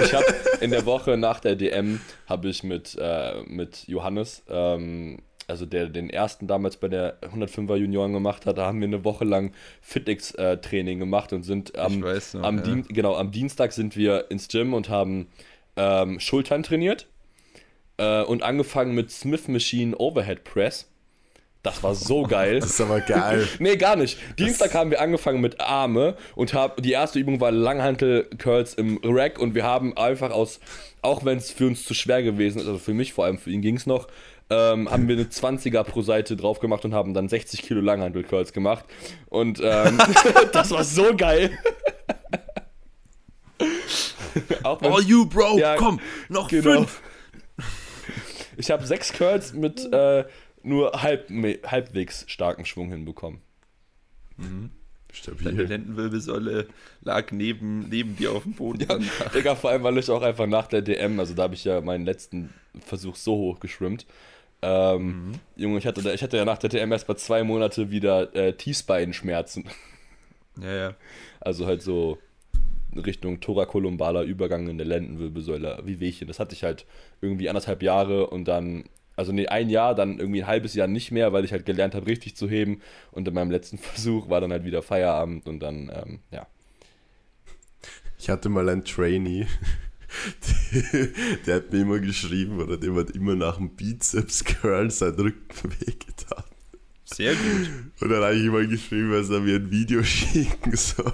Ich 0.03 0.13
habe 0.13 0.25
in 0.61 0.71
der 0.71 0.85
Woche 0.85 1.17
nach 1.17 1.39
der 1.39 1.55
DM 1.55 1.99
habe 2.27 2.49
ich 2.49 2.63
mit, 2.63 2.97
äh, 2.99 3.43
mit 3.45 3.87
Johannes, 3.87 4.43
ähm, 4.49 5.19
also 5.47 5.65
der 5.65 5.87
den 5.87 6.09
ersten 6.09 6.47
damals 6.47 6.77
bei 6.77 6.87
der 6.87 7.19
105er 7.21 7.75
Junioren 7.75 8.13
gemacht 8.13 8.45
hat, 8.45 8.57
da 8.57 8.65
haben 8.65 8.79
wir 8.79 8.87
eine 8.87 9.03
Woche 9.03 9.25
lang 9.25 9.53
FitX-Training 9.81 10.99
gemacht 10.99 11.33
und 11.33 11.43
sind 11.43 11.77
am, 11.77 11.99
noch, 11.99 12.43
am, 12.43 12.57
ja. 12.57 12.63
Dien 12.63 12.87
genau, 12.87 13.15
am 13.15 13.31
Dienstag 13.31 13.73
sind 13.73 13.95
wir 13.95 14.29
ins 14.31 14.47
Gym 14.47 14.73
und 14.73 14.89
haben 14.89 15.27
ähm, 15.75 16.19
Schultern 16.19 16.63
trainiert 16.63 17.07
äh, 17.97 18.23
und 18.23 18.43
angefangen 18.43 18.95
mit 18.95 19.11
Smith 19.11 19.47
Machine 19.47 19.95
Overhead 19.97 20.43
Press. 20.43 20.89
Das 21.65 21.81
war 21.81 21.95
so 21.95 22.23
geil. 22.23 22.59
Das 22.59 22.69
ist 22.71 22.81
aber 22.81 23.01
geil. 23.01 23.47
Nee, 23.59 23.75
gar 23.75 23.95
nicht. 23.95 24.19
Dienstag 24.37 24.73
haben 24.75 24.91
wir 24.91 25.01
angefangen 25.01 25.41
mit 25.41 25.59
Arme 25.59 26.15
und 26.35 26.53
hab, 26.53 26.81
die 26.81 26.91
erste 26.91 27.19
Übung 27.19 27.39
war 27.39 27.51
Langhantel-Curls 27.51 28.75
im 28.75 28.99
Rack 29.03 29.39
und 29.39 29.55
wir 29.55 29.63
haben 29.63 29.97
einfach 29.97 30.31
aus, 30.31 30.59
auch 31.01 31.25
wenn 31.25 31.39
es 31.39 31.51
für 31.51 31.65
uns 31.65 31.83
zu 31.83 31.93
schwer 31.93 32.21
gewesen 32.21 32.59
ist, 32.59 32.67
also 32.67 32.77
für 32.77 32.93
mich 32.93 33.13
vor 33.13 33.25
allem, 33.25 33.39
für 33.39 33.49
ihn 33.49 33.61
ging 33.61 33.77
es 33.77 33.87
noch, 33.87 34.07
ähm, 34.49 34.89
haben 34.91 35.07
wir 35.07 35.15
eine 35.15 35.25
20er 35.25 35.83
pro 35.83 36.01
Seite 36.01 36.35
drauf 36.35 36.59
gemacht 36.59 36.85
und 36.85 36.93
haben 36.93 37.13
dann 37.13 37.27
60 37.29 37.61
Kilo 37.63 37.81
Langhantel-Curls 37.81 38.53
gemacht. 38.53 38.85
Und 39.27 39.59
ähm, 39.63 39.97
das 40.53 40.71
war 40.71 40.83
so 40.83 41.15
geil. 41.15 41.57
Auch 44.63 44.81
All 44.81 45.01
you, 45.03 45.25
Bro, 45.25 45.57
Ja, 45.57 45.75
komm, 45.77 45.99
noch 46.29 46.47
genau. 46.49 46.63
fünf. 46.83 47.01
Ich 48.57 48.71
habe 48.71 48.85
sechs 48.85 49.11
Curls 49.11 49.51
mit 49.53 49.91
äh, 49.91 50.23
nur 50.63 51.01
halb, 51.01 51.29
halbwegs 51.65 52.23
starken 52.27 52.63
Schwung 52.65 52.89
hinbekommen. 52.89 53.41
Deine 54.37 54.69
Stabil. 55.11 55.61
Lendenwirbelsäule 55.63 56.67
lag 57.01 57.31
neben, 57.31 57.89
neben 57.89 58.15
dir 58.15 58.31
auf 58.31 58.43
dem 58.43 58.53
Boden. 58.53 58.87
Dann- 58.87 59.09
Digga, 59.33 59.55
vor 59.55 59.71
allem, 59.71 59.83
weil 59.83 59.97
ich 59.97 60.09
auch 60.09 60.21
einfach 60.21 60.47
nach 60.47 60.67
der 60.67 60.81
DM, 60.81 61.19
also 61.19 61.33
da 61.33 61.43
habe 61.43 61.53
ich 61.53 61.65
ja 61.65 61.81
meinen 61.81 62.05
letzten 62.05 62.53
Versuch 62.79 63.17
so 63.17 63.35
hoch 63.35 63.59
geschwimmt. 63.59 64.05
Ähm, 64.65 65.33
Junge, 65.55 65.77
ich 65.77 65.85
hatte, 65.85 66.11
ich 66.11 66.23
hatte 66.23 66.37
ja 66.37 66.45
nach 66.45 66.57
der 66.57 66.71
DM 66.71 66.91
erst 66.91 67.07
mal 67.07 67.15
zwei 67.17 67.43
Monate 67.43 67.91
wieder 67.91 68.33
äh, 68.35 68.53
Tiefbeinschmerzen. 68.53 69.65
Ja, 70.57 70.73
ja. 70.73 70.95
Also 71.41 71.65
halt 71.65 71.81
so 71.81 72.17
Richtung 72.95 73.41
thorakolumbaler 73.41 74.23
Übergang 74.23 74.69
in 74.69 74.77
der 74.77 74.87
Lendenwirbelsäule, 74.87 75.81
wie 75.83 75.99
Wehchen. 75.99 76.29
Das 76.29 76.39
hatte 76.39 76.55
ich 76.55 76.63
halt 76.63 76.85
irgendwie 77.19 77.49
anderthalb 77.49 77.83
Jahre 77.83 78.27
und 78.27 78.45
dann, 78.45 78.85
also 79.17 79.33
nee, 79.33 79.47
ein 79.47 79.69
Jahr, 79.69 79.95
dann 79.95 80.17
irgendwie 80.17 80.43
ein 80.43 80.47
halbes 80.47 80.73
Jahr 80.73 80.87
nicht 80.87 81.11
mehr, 81.11 81.33
weil 81.33 81.43
ich 81.43 81.51
halt 81.51 81.65
gelernt 81.65 81.93
habe, 81.93 82.07
richtig 82.07 82.37
zu 82.37 82.49
heben. 82.49 82.81
Und 83.11 83.27
in 83.27 83.33
meinem 83.33 83.51
letzten 83.51 83.77
Versuch 83.79 84.29
war 84.29 84.39
dann 84.39 84.53
halt 84.53 84.63
wieder 84.63 84.81
Feierabend 84.81 85.45
und 85.49 85.59
dann, 85.59 85.91
ähm, 85.93 86.19
ja. 86.31 86.47
Ich 88.17 88.29
hatte 88.29 88.47
mal 88.47 88.69
einen 88.69 88.85
Trainee, 88.85 89.47
der 91.45 91.55
hat 91.55 91.71
mir 91.71 91.81
immer 91.81 91.99
geschrieben 91.99 92.59
oder 92.59 92.77
dem 92.77 92.95
hat 92.95 93.11
immer 93.11 93.35
nach 93.35 93.57
dem 93.57 93.69
Bizeps 93.75 94.43
Curl 94.43 94.91
sein 94.91 95.13
Rücken 95.13 95.71
wehgetan. 95.79 96.43
Sehr 97.05 97.35
gut. 97.35 97.69
Und 98.01 98.09
dann 98.09 98.23
habe 98.23 98.35
ich 98.35 98.45
immer 98.45 98.65
geschrieben, 98.65 99.11
dass 99.11 99.29
er 99.29 99.39
mir 99.39 99.55
ein 99.57 99.69
Video 99.71 100.03
schicken 100.03 100.75
soll. 100.75 101.13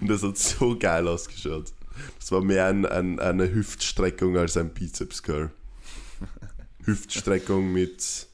Und 0.00 0.08
das 0.08 0.22
hat 0.22 0.38
so 0.38 0.76
geil 0.78 1.06
ausgeschaut. 1.06 1.72
Das 2.18 2.32
war 2.32 2.42
mehr 2.42 2.66
ein, 2.66 2.86
ein, 2.86 3.20
eine 3.20 3.52
Hüftstreckung 3.52 4.36
als 4.36 4.56
ein 4.56 4.72
Bizeps 4.72 5.22
Curl. 5.22 5.50
Hüftstreckung 6.84 7.72
mit 7.72 8.26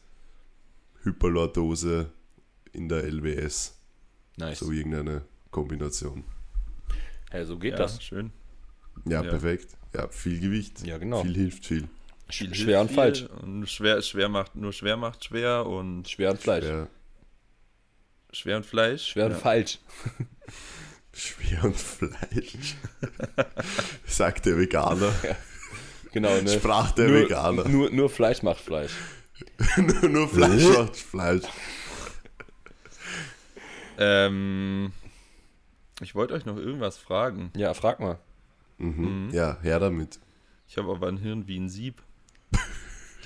Hyperlordose 1.02 2.10
in 2.72 2.88
der 2.88 3.04
LWS. 3.04 3.74
Nice. 4.36 4.60
So 4.60 4.70
irgendeine 4.70 5.22
Kombination. 5.50 6.24
Hey, 7.30 7.44
so 7.44 7.58
geht 7.58 7.72
Ja, 7.72 7.78
das. 7.78 8.02
schön. 8.02 8.30
Ja, 9.04 9.22
Ja. 9.22 9.30
perfekt. 9.30 9.76
Ja, 9.94 10.08
viel 10.08 10.40
Gewicht. 10.40 10.86
Ja, 10.86 10.98
genau. 10.98 11.22
Viel 11.22 11.34
hilft 11.34 11.66
viel. 11.66 11.88
Viel 12.30 12.54
schwer 12.54 12.80
und 12.80 12.88
hilft 12.88 13.00
falsch. 13.00 13.18
viel 13.20 13.28
Und 13.42 13.68
schwer, 13.68 14.02
schwer 14.02 14.28
macht, 14.28 14.54
nur 14.54 14.72
schwer 14.72 14.96
macht 14.96 15.24
schwer 15.24 15.66
und 15.66 16.08
Schwer 16.08 16.30
und 16.32 16.40
Fleisch. 16.40 16.64
Ja, 16.64 16.88
schwer 18.32 18.56
und 18.58 18.66
Fleisch. 18.66 19.06
Schwer 19.06 19.26
und 19.26 19.32
ja. 19.32 19.38
falsch. 19.38 19.78
schwer 21.14 21.64
und 21.64 21.76
Fleisch. 21.76 22.76
Sagt 24.06 24.46
der 24.46 24.58
Veganer. 24.58 25.12
Genau, 26.12 26.40
ne? 26.40 26.48
Sprach 26.48 26.92
der 26.92 27.08
nur, 27.08 27.20
Veganer. 27.20 27.68
Nur, 27.68 27.90
nur 27.90 28.10
Fleisch 28.10 28.42
macht 28.42 28.60
Fleisch. 28.60 28.92
nur, 29.76 30.08
nur 30.08 30.28
Fleisch 30.28 30.64
macht 30.76 30.96
Fleisch. 30.96 31.44
Ähm, 33.98 34.92
ich 36.00 36.14
wollte 36.14 36.34
euch 36.34 36.44
noch 36.46 36.56
irgendwas 36.56 36.98
fragen. 36.98 37.50
Ja, 37.56 37.74
frag 37.74 38.00
mal. 38.00 38.18
Mhm. 38.78 39.30
Ja, 39.32 39.58
her 39.62 39.78
damit. 39.78 40.18
Ich 40.68 40.76
habe 40.76 40.90
aber 40.90 41.08
ein 41.08 41.18
Hirn 41.18 41.46
wie 41.46 41.58
ein 41.58 41.68
Sieb. 41.68 42.02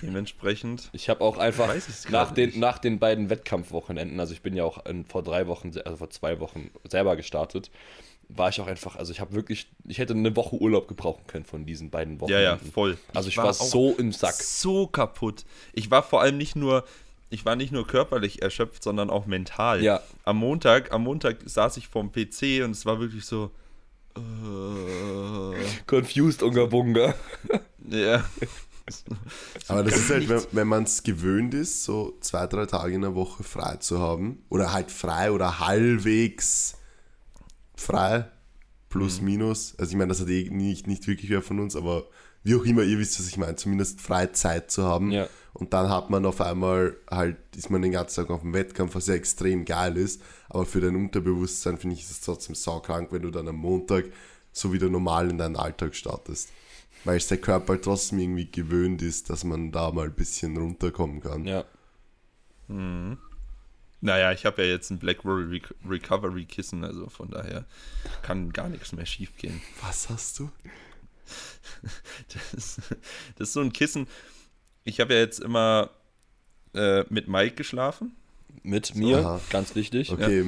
Dementsprechend. 0.03 0.91
Ich 0.93 1.09
habe 1.09 1.21
auch 1.21 1.39
einfach 1.39 1.73
nach 2.11 2.33
den, 2.33 2.51
nicht. 2.51 2.59
nach 2.59 2.79
den 2.79 2.99
beiden 2.99 3.31
Wettkampfwochenenden, 3.31 4.19
also 4.19 4.33
ich 4.33 4.43
bin 4.43 4.57
ja 4.57 4.65
auch 4.65 4.85
in, 4.87 5.05
vor 5.05 5.23
drei 5.23 5.47
Wochen, 5.47 5.71
also 5.85 5.97
vor 5.97 6.11
zwei 6.11 6.41
Wochen 6.41 6.71
selber 6.89 7.15
gestartet, 7.15 7.71
war 8.29 8.49
ich 8.49 8.61
auch 8.61 8.67
einfach, 8.67 8.97
also 8.97 9.13
ich 9.13 9.21
habe 9.21 9.35
wirklich, 9.35 9.69
ich 9.87 9.99
hätte 9.99 10.15
eine 10.15 10.35
Woche 10.35 10.57
Urlaub 10.57 10.89
gebrauchen 10.89 11.27
können 11.27 11.45
von 11.45 11.67
diesen 11.67 11.91
beiden 11.91 12.19
Ja, 12.27 12.41
ja, 12.41 12.53
Wochenenden. 12.53 12.73
voll. 12.73 12.99
Also 13.15 13.29
ich, 13.29 13.37
war, 13.37 13.47
auch 13.47 13.53
so 13.53 13.95
im 13.97 14.13
Sack. 14.13 14.35
So 14.35 14.87
kaputt. 14.87 15.45
Ich 15.73 15.91
war 15.91 16.03
vor 16.03 16.21
allem 16.21 16.37
nicht 16.37 16.57
nur, 16.57 16.85
ich 17.31 17.45
war 17.45 17.57
nicht 17.57 17.73
nur 17.73 17.87
körperlich 17.87 18.43
erschöpft, 18.43 18.83
sondern 18.83 19.11
auch 19.11 19.27
mental. 19.27 19.83
Ja. 19.83 20.01
Am 20.25 20.37
Montag, 20.39 20.93
am 20.93 21.05
Montag 21.05 21.39
saß 21.45 21.77
ich 21.77 21.89
vorm 21.89 22.11
PC 22.11 22.65
und 22.65 22.73
es 22.73 22.87
war 22.87 23.01
wirklich 23.01 23.25
so. 23.25 23.51
Äh, 24.17 25.55
Confused 25.87 26.43
Unga 26.43 26.67
Bunga. 26.67 27.15
ja. 27.89 28.25
Aber 29.69 29.85
das 29.85 29.97
ist 29.97 30.11
halt, 30.11 30.29
wenn, 30.29 30.43
wenn 30.53 30.67
man 30.69 30.83
es 30.85 31.03
gewöhnt 31.03 31.55
ist, 31.55 31.85
so 31.85 32.17
zwei, 32.21 32.47
drei 32.47 32.67
Tage 32.67 32.95
in 32.95 33.03
der 33.03 33.15
Woche 33.15 33.43
frei 33.45 33.77
zu 33.77 34.01
haben. 34.01 34.45
Oder 34.49 34.73
halt 34.73 34.91
frei 34.91 35.31
oder 35.31 35.61
halbwegs 35.61 36.75
frei. 37.77 38.29
Plus, 38.89 39.21
Mhm. 39.21 39.25
minus. 39.27 39.75
Also 39.79 39.93
ich 39.93 39.97
meine, 39.97 40.09
das 40.09 40.21
hat 40.21 40.29
eh 40.29 40.51
nicht, 40.51 40.87
nicht 40.87 41.07
wirklich 41.07 41.31
wer 41.31 41.43
von 41.43 41.61
uns, 41.61 41.77
aber 41.77 42.07
wie 42.45 42.55
auch 42.57 42.65
immer, 42.65 42.83
ihr 42.83 42.99
wisst, 42.99 43.19
was 43.19 43.29
ich 43.29 43.37
meine. 43.37 43.57
Zumindest 43.57 44.01
Freizeit 44.01 44.71
zu 44.71 44.85
haben. 44.85 45.11
Ja. 45.11 45.29
Und 45.53 45.75
dann 45.75 45.91
hat 45.91 46.11
man 46.11 46.25
auf 46.25 46.41
einmal 46.41 46.97
halt, 47.11 47.37
ist 47.55 47.71
man 47.71 47.83
den 47.83 47.93
ganzen 47.93 48.23
Tag 48.23 48.31
auf 48.31 48.41
dem 48.41 48.55
Wettkampf, 48.55 48.95
was 48.95 49.07
ja 49.07 49.15
extrem 49.15 49.65
geil 49.65 49.97
ist. 49.97 50.23
Aber 50.49 50.65
für 50.65 50.81
dein 50.81 50.97
Unterbewusstsein 50.97 51.79
finde 51.79 51.95
ich 51.95 52.03
ist 52.03 52.11
es 52.11 52.21
trotzdem 52.21 52.55
saukrank, 52.55 53.13
wenn 53.13 53.23
du 53.23 53.31
dann 53.31 53.49
am 53.49 53.57
Montag 53.57 54.07
so 54.53 54.73
wieder 54.73 54.89
normal 54.89 55.31
in 55.31 55.39
deinen 55.39 55.57
Alltag 55.57 55.95
startest. 55.95 56.51
Weil 57.05 57.17
es 57.17 57.29
der 57.29 57.39
Körper 57.39 57.75
halt 57.75 57.85
trotzdem 57.85 58.19
irgendwie 58.19 58.51
gewöhnt 58.51 59.03
ist, 59.03 59.29
dass 59.29 59.45
man 59.45 59.73
da 59.73 59.91
mal 59.91 60.07
ein 60.07 60.15
bisschen 60.15 60.57
runterkommen 60.57 61.21
kann. 61.21 61.45
Ja. 61.45 61.65
Naja, 64.01 64.33
ich 64.33 64.47
habe 64.47 64.63
ja 64.63 64.69
jetzt 64.69 64.91
ein 64.91 64.99
Blackberry 64.99 65.45
Rec 65.45 65.75
Recovery 65.89 66.45
Kissen, 66.45 66.85
also 66.85 67.09
von 67.09 67.31
daher 67.31 67.65
kann 68.23 68.53
gar 68.53 68.69
nichts 68.69 68.93
mehr 68.93 69.07
schief 69.07 69.37
gehen. 69.37 69.61
Was 69.83 70.09
hast 70.09 70.39
du? 70.39 70.51
Das, 72.53 72.81
das 73.37 73.49
ist 73.49 73.53
so 73.53 73.61
ein 73.61 73.73
Kissen. 73.73 74.07
Ich 74.85 75.01
habe 75.01 75.15
ja 75.15 75.21
jetzt 75.21 75.41
immer 75.41 75.91
äh, 76.75 77.05
mit 77.11 77.29
Mike 77.29 77.57
geschlafen. 77.57 78.15
Mit 78.63 78.95
mir, 78.95 79.19
Aha. 79.19 79.41
ganz 79.51 79.75
wichtig. 79.75 80.11
Okay, 80.13 80.45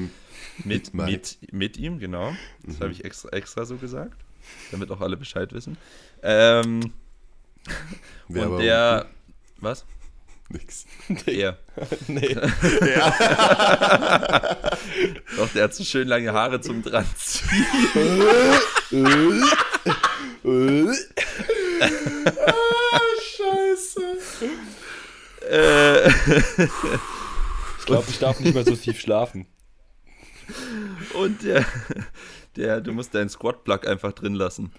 Mit, 0.63 0.93
Mike. 0.93 1.11
mit, 1.11 1.53
mit 1.53 1.77
ihm, 1.77 1.99
genau. 1.99 2.33
Das 2.63 2.79
habe 2.79 2.91
ich 2.91 3.03
extra, 3.03 3.29
extra 3.29 3.65
so 3.65 3.75
gesagt, 3.77 4.17
damit 4.71 4.89
auch 4.91 5.01
alle 5.01 5.17
Bescheid 5.17 5.51
wissen. 5.53 5.77
Ähm, 6.23 6.93
wer 8.27 8.45
und 8.45 8.51
war 8.53 8.61
der. 8.61 9.05
Was? 9.59 9.85
Nix. 10.49 10.85
Er. 11.25 11.57
nee. 12.07 12.35
Doch, 15.37 15.49
der 15.53 15.63
hat 15.63 15.73
so 15.73 15.83
schön 15.83 16.07
lange 16.07 16.31
Haare 16.33 16.61
zum 16.61 16.83
dranziehen. 16.83 17.65
Scheiße. 23.21 24.49
Äh, 25.49 26.09
Ich 27.79 27.85
glaube, 27.85 28.05
ich 28.09 28.17
darf 28.19 28.39
nicht 28.39 28.53
mehr 28.55 28.65
so 28.65 28.75
tief 28.75 28.99
schlafen. 28.99 29.45
und 31.13 31.43
der, 31.43 31.63
der, 32.55 32.81
du 32.81 32.93
musst 32.93 33.13
deinen 33.13 33.29
Squat-Plug 33.29 33.85
einfach 33.87 34.11
drin 34.13 34.33
lassen. 34.35 34.71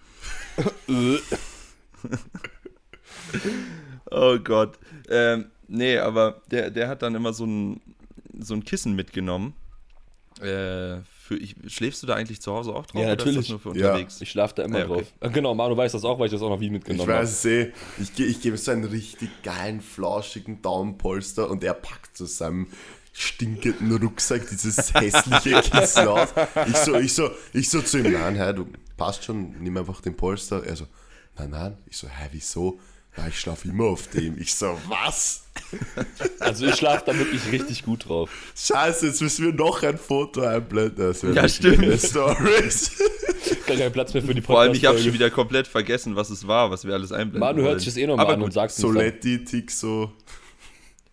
Oh 4.11 4.39
Gott. 4.39 4.79
Ähm, 5.09 5.47
nee, 5.69 5.99
aber 5.99 6.43
der, 6.51 6.71
der 6.71 6.89
hat 6.89 7.03
dann 7.03 7.15
immer 7.15 7.33
so 7.33 7.45
ein, 7.47 7.81
so 8.39 8.55
ein 8.55 8.65
Kissen 8.65 8.95
mitgenommen. 8.97 9.55
Äh, 10.41 10.99
für, 11.27 11.37
ich, 11.37 11.55
schläfst 11.67 12.03
du 12.03 12.07
da 12.07 12.15
eigentlich 12.15 12.41
zu 12.41 12.53
Hause 12.53 12.73
auch 12.75 12.87
drauf? 12.87 13.03
Ja, 13.03 13.13
oder 13.13 13.13
ist 13.13 13.19
das 13.19 13.27
natürlich. 13.27 13.49
nur 13.51 13.59
für 13.61 13.79
Ja. 13.79 13.89
unterwegs? 13.91 14.21
Ich 14.21 14.31
schlafe 14.31 14.55
da 14.55 14.63
immer 14.65 14.79
Ja, 14.79 14.89
okay. 14.89 15.05
drauf. 15.21 15.33
Genau, 15.33 15.55
Manu 15.55 15.77
weiß 15.77 15.93
das 15.93 16.05
auch, 16.05 16.19
weil 16.19 16.27
ich 16.27 16.33
das 16.33 16.41
auch 16.43 16.51
noch 16.51 16.61
wie 16.61 16.67
Ich 16.67 16.71
mitgenommen 16.73 17.09
habe. 17.11 17.21
weiß 17.23 17.31
es 17.31 17.45
eh. 17.45 17.73
Ich, 18.01 18.19
ich 18.19 18.41
gebe 18.41 18.57
so 18.57 18.71
einen 18.71 18.85
richtig 18.85 19.31
geilen, 19.43 19.81
flauschigen 19.81 20.63
Daumenpolster 20.63 21.51
und 21.51 21.63
er 21.65 21.75
packt 21.75 22.17
zu 22.17 22.27
seinem 22.27 22.69
stinkenden 23.13 23.93
Rucksack 23.97 24.49
dieses 24.49 24.93
hässliche 24.95 25.61
Kissen 25.63 26.07
aus. 26.09 26.29
Ich 26.69 26.77
so, 26.77 26.95
ich 26.97 27.13
so, 27.15 27.31
ich 27.53 27.69
so 27.71 27.81
zu 27.83 27.99
ihm, 27.99 28.13
nein, 28.13 28.35
Herr, 28.37 28.53
du 28.53 28.67
passt 28.97 29.25
schon, 29.25 29.55
nimm 29.61 29.77
einfach 29.77 30.01
den 30.03 30.17
Polster. 30.17 30.65
Er 30.65 30.77
so, 30.77 30.87
nein, 31.39 31.51
nein. 31.51 31.79
Ich 31.87 31.97
so, 31.97 32.09
hä, 32.09 32.29
wieso? 32.33 32.79
Ja, 33.17 33.29
ich 33.29 33.41
schlafe 33.41 33.69
immer 33.69 33.85
auf 33.85 34.09
dem. 34.09 34.39
Ich 34.39 34.55
so, 34.55 34.79
was? 34.89 35.43
Also 36.39 36.67
ich 36.67 36.75
schlafe 36.75 37.05
da 37.07 37.19
wirklich 37.19 37.51
richtig 37.51 37.83
gut 37.83 38.09
drauf. 38.09 38.31
Scheiße, 38.55 39.07
jetzt 39.07 39.23
müssen 39.23 39.47
wir 39.47 39.53
noch 39.53 39.83
ein 39.83 39.97
Foto 39.97 40.43
einblenden. 40.43 41.09
Das 41.09 41.23
wäre 41.23 41.35
Ja, 41.35 41.49
stimmt. 41.49 42.01
Stories. 42.01 43.03
Gar 43.67 43.77
kein 43.79 43.93
Platz 43.93 44.13
mehr 44.13 44.23
für 44.23 44.35
die 44.35 44.43
Vor 44.43 44.61
allem, 44.61 44.75
ich 44.75 44.85
habe 44.85 44.99
schon 44.99 45.13
wieder 45.13 45.31
komplett 45.31 45.67
vergessen, 45.67 46.15
was 46.15 46.31
es 46.31 46.47
war, 46.47 46.71
was 46.71 46.85
wir 46.85 46.95
alles 46.95 47.11
einblenden 47.13 47.41
Manu 47.41 47.63
hört 47.63 47.81
sich 47.81 47.89
das 47.89 47.97
eh 47.97 48.07
nochmal 48.07 48.27
Aber 48.27 48.35
an 48.35 48.43
und 48.43 48.53
sagt 48.53 48.73
es. 48.73 48.77
Soletti, 48.77 49.45
Tixo. 49.45 50.13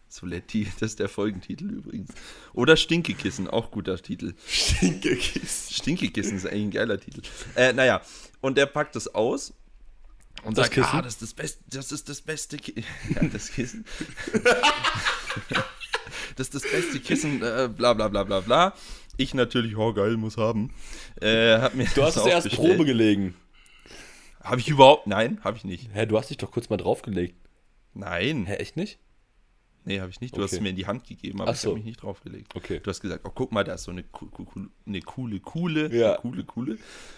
Soletti, 0.10 0.68
das 0.80 0.91
ist 0.91 0.99
der 0.99 1.10
Folgentitel 1.10 1.70
übrigens. 1.70 2.10
Oder 2.54 2.76
Stinkekissen, 2.76 3.47
auch 3.47 3.72
guter 3.72 3.97
Titel. 3.97 4.34
Stinkekissen. 4.47 5.74
Stinkekissen 5.74 6.38
ist 6.38 6.45
eigentlich 6.45 6.64
ein 6.64 6.72
geiler 6.72 6.99
Titel. 6.99 7.22
Äh, 7.56 7.74
naja, 7.74 8.01
und 8.41 8.58
der 8.58 8.66
packt 8.66 8.95
es 8.95 9.14
aus 9.14 9.54
und 10.44 10.58
Das 10.58 10.66
sagt, 10.66 10.76
Kissen? 10.76 10.89
ah, 10.91 11.02
das 11.02 11.14
ist 11.14 11.22
das 11.22 11.34
beste, 11.34 11.64
das 11.70 11.91
ist 11.91 12.10
das 12.10 12.22
beste 12.22 12.58
Ki 12.58 12.84
ja, 13.16 13.24
das 13.24 13.52
Kissen. 13.52 13.86
das 16.36 16.48
ist 16.48 16.56
das 16.56 16.64
beste 16.64 17.00
Kissen, 17.00 17.41
äh, 17.41 17.70
bla 17.76 17.94
bla 17.94 18.08
bla 18.08 18.24
bla 18.24 18.39
bla. 18.41 18.74
Ich 19.18 19.34
natürlich, 19.34 19.78
oh 19.78 19.94
geil, 19.94 20.18
muss 20.18 20.38
haben. 20.38 20.74
Äh, 21.22 21.60
hab 21.60 21.76
mir 21.76 21.86
Du 21.94 22.04
hast 22.04 22.16
es 22.18 22.26
erst 22.26 22.50
Probe 22.52 22.84
gelegen. 22.86 23.36
Habe 24.44 24.60
ich 24.60 24.68
überhaupt? 24.70 25.08
Nein, 25.08 25.39
habe 25.44 25.56
ich 25.58 25.64
nicht. 25.64 25.89
Hä, 25.94 26.06
du 26.06 26.18
hast 26.18 26.30
dich 26.30 26.38
doch 26.38 26.52
kurz 26.52 26.70
mal 26.70 26.78
draufgelegt. 26.78 27.38
Nein, 27.94 28.46
Hä, 28.46 28.56
echt 28.56 28.76
nicht? 28.76 29.00
Nee, 29.86 29.99
habe 29.99 30.09
ich 30.09 30.21
nicht. 30.21 30.36
Du 30.36 30.41
hast 30.41 30.51
Okay. 30.51 30.57
es 30.57 30.61
mir 30.61 30.69
in 30.69 30.75
die 30.75 30.88
Hand 30.88 31.05
gegeben, 31.07 31.41
aber 31.41 31.51
Ach 31.51 31.55
ich 31.55 31.61
so. 31.61 31.69
habe 31.69 31.77
mich 31.77 31.86
nicht 31.86 32.01
draufgelegt. 32.01 32.55
Okay. 32.55 32.79
Du 32.81 32.89
hast 32.89 33.01
gesagt, 33.01 33.25
oh 33.25 33.31
guck 33.34 33.51
mal, 33.51 33.63
da 33.63 33.73
ist 33.73 33.84
so 33.84 33.91
eine, 33.91 34.03
eine 34.86 35.01
coole 35.01 35.39
Kuhle, 35.39 35.93
Ja. 35.95 36.17
coole 36.17 36.43
Kuhle 36.43 36.77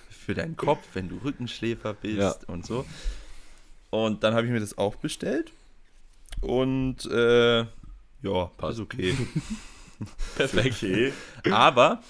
für 0.09 0.33
deinen 0.33 0.55
Kopf, 0.57 0.81
wenn 0.93 1.09
du 1.09 1.17
Rückenschläfer 1.23 1.93
bist 1.93 2.17
Ja. 2.17 2.35
und 2.47 2.65
so. 2.65 2.85
Und 3.91 4.23
dann 4.23 4.33
habe 4.33 4.45
ich 4.47 4.51
mir 4.51 4.59
das 4.59 4.77
auch 4.77 4.95
bestellt 4.95 5.51
und 6.41 7.05
äh, 7.05 7.59
ja, 7.59 8.45
Passt. 8.57 8.79
ist 8.79 8.83
okay. 8.83 9.15
Perfekt. 10.35 10.75
Okay. 10.83 11.13
Aber 11.51 12.01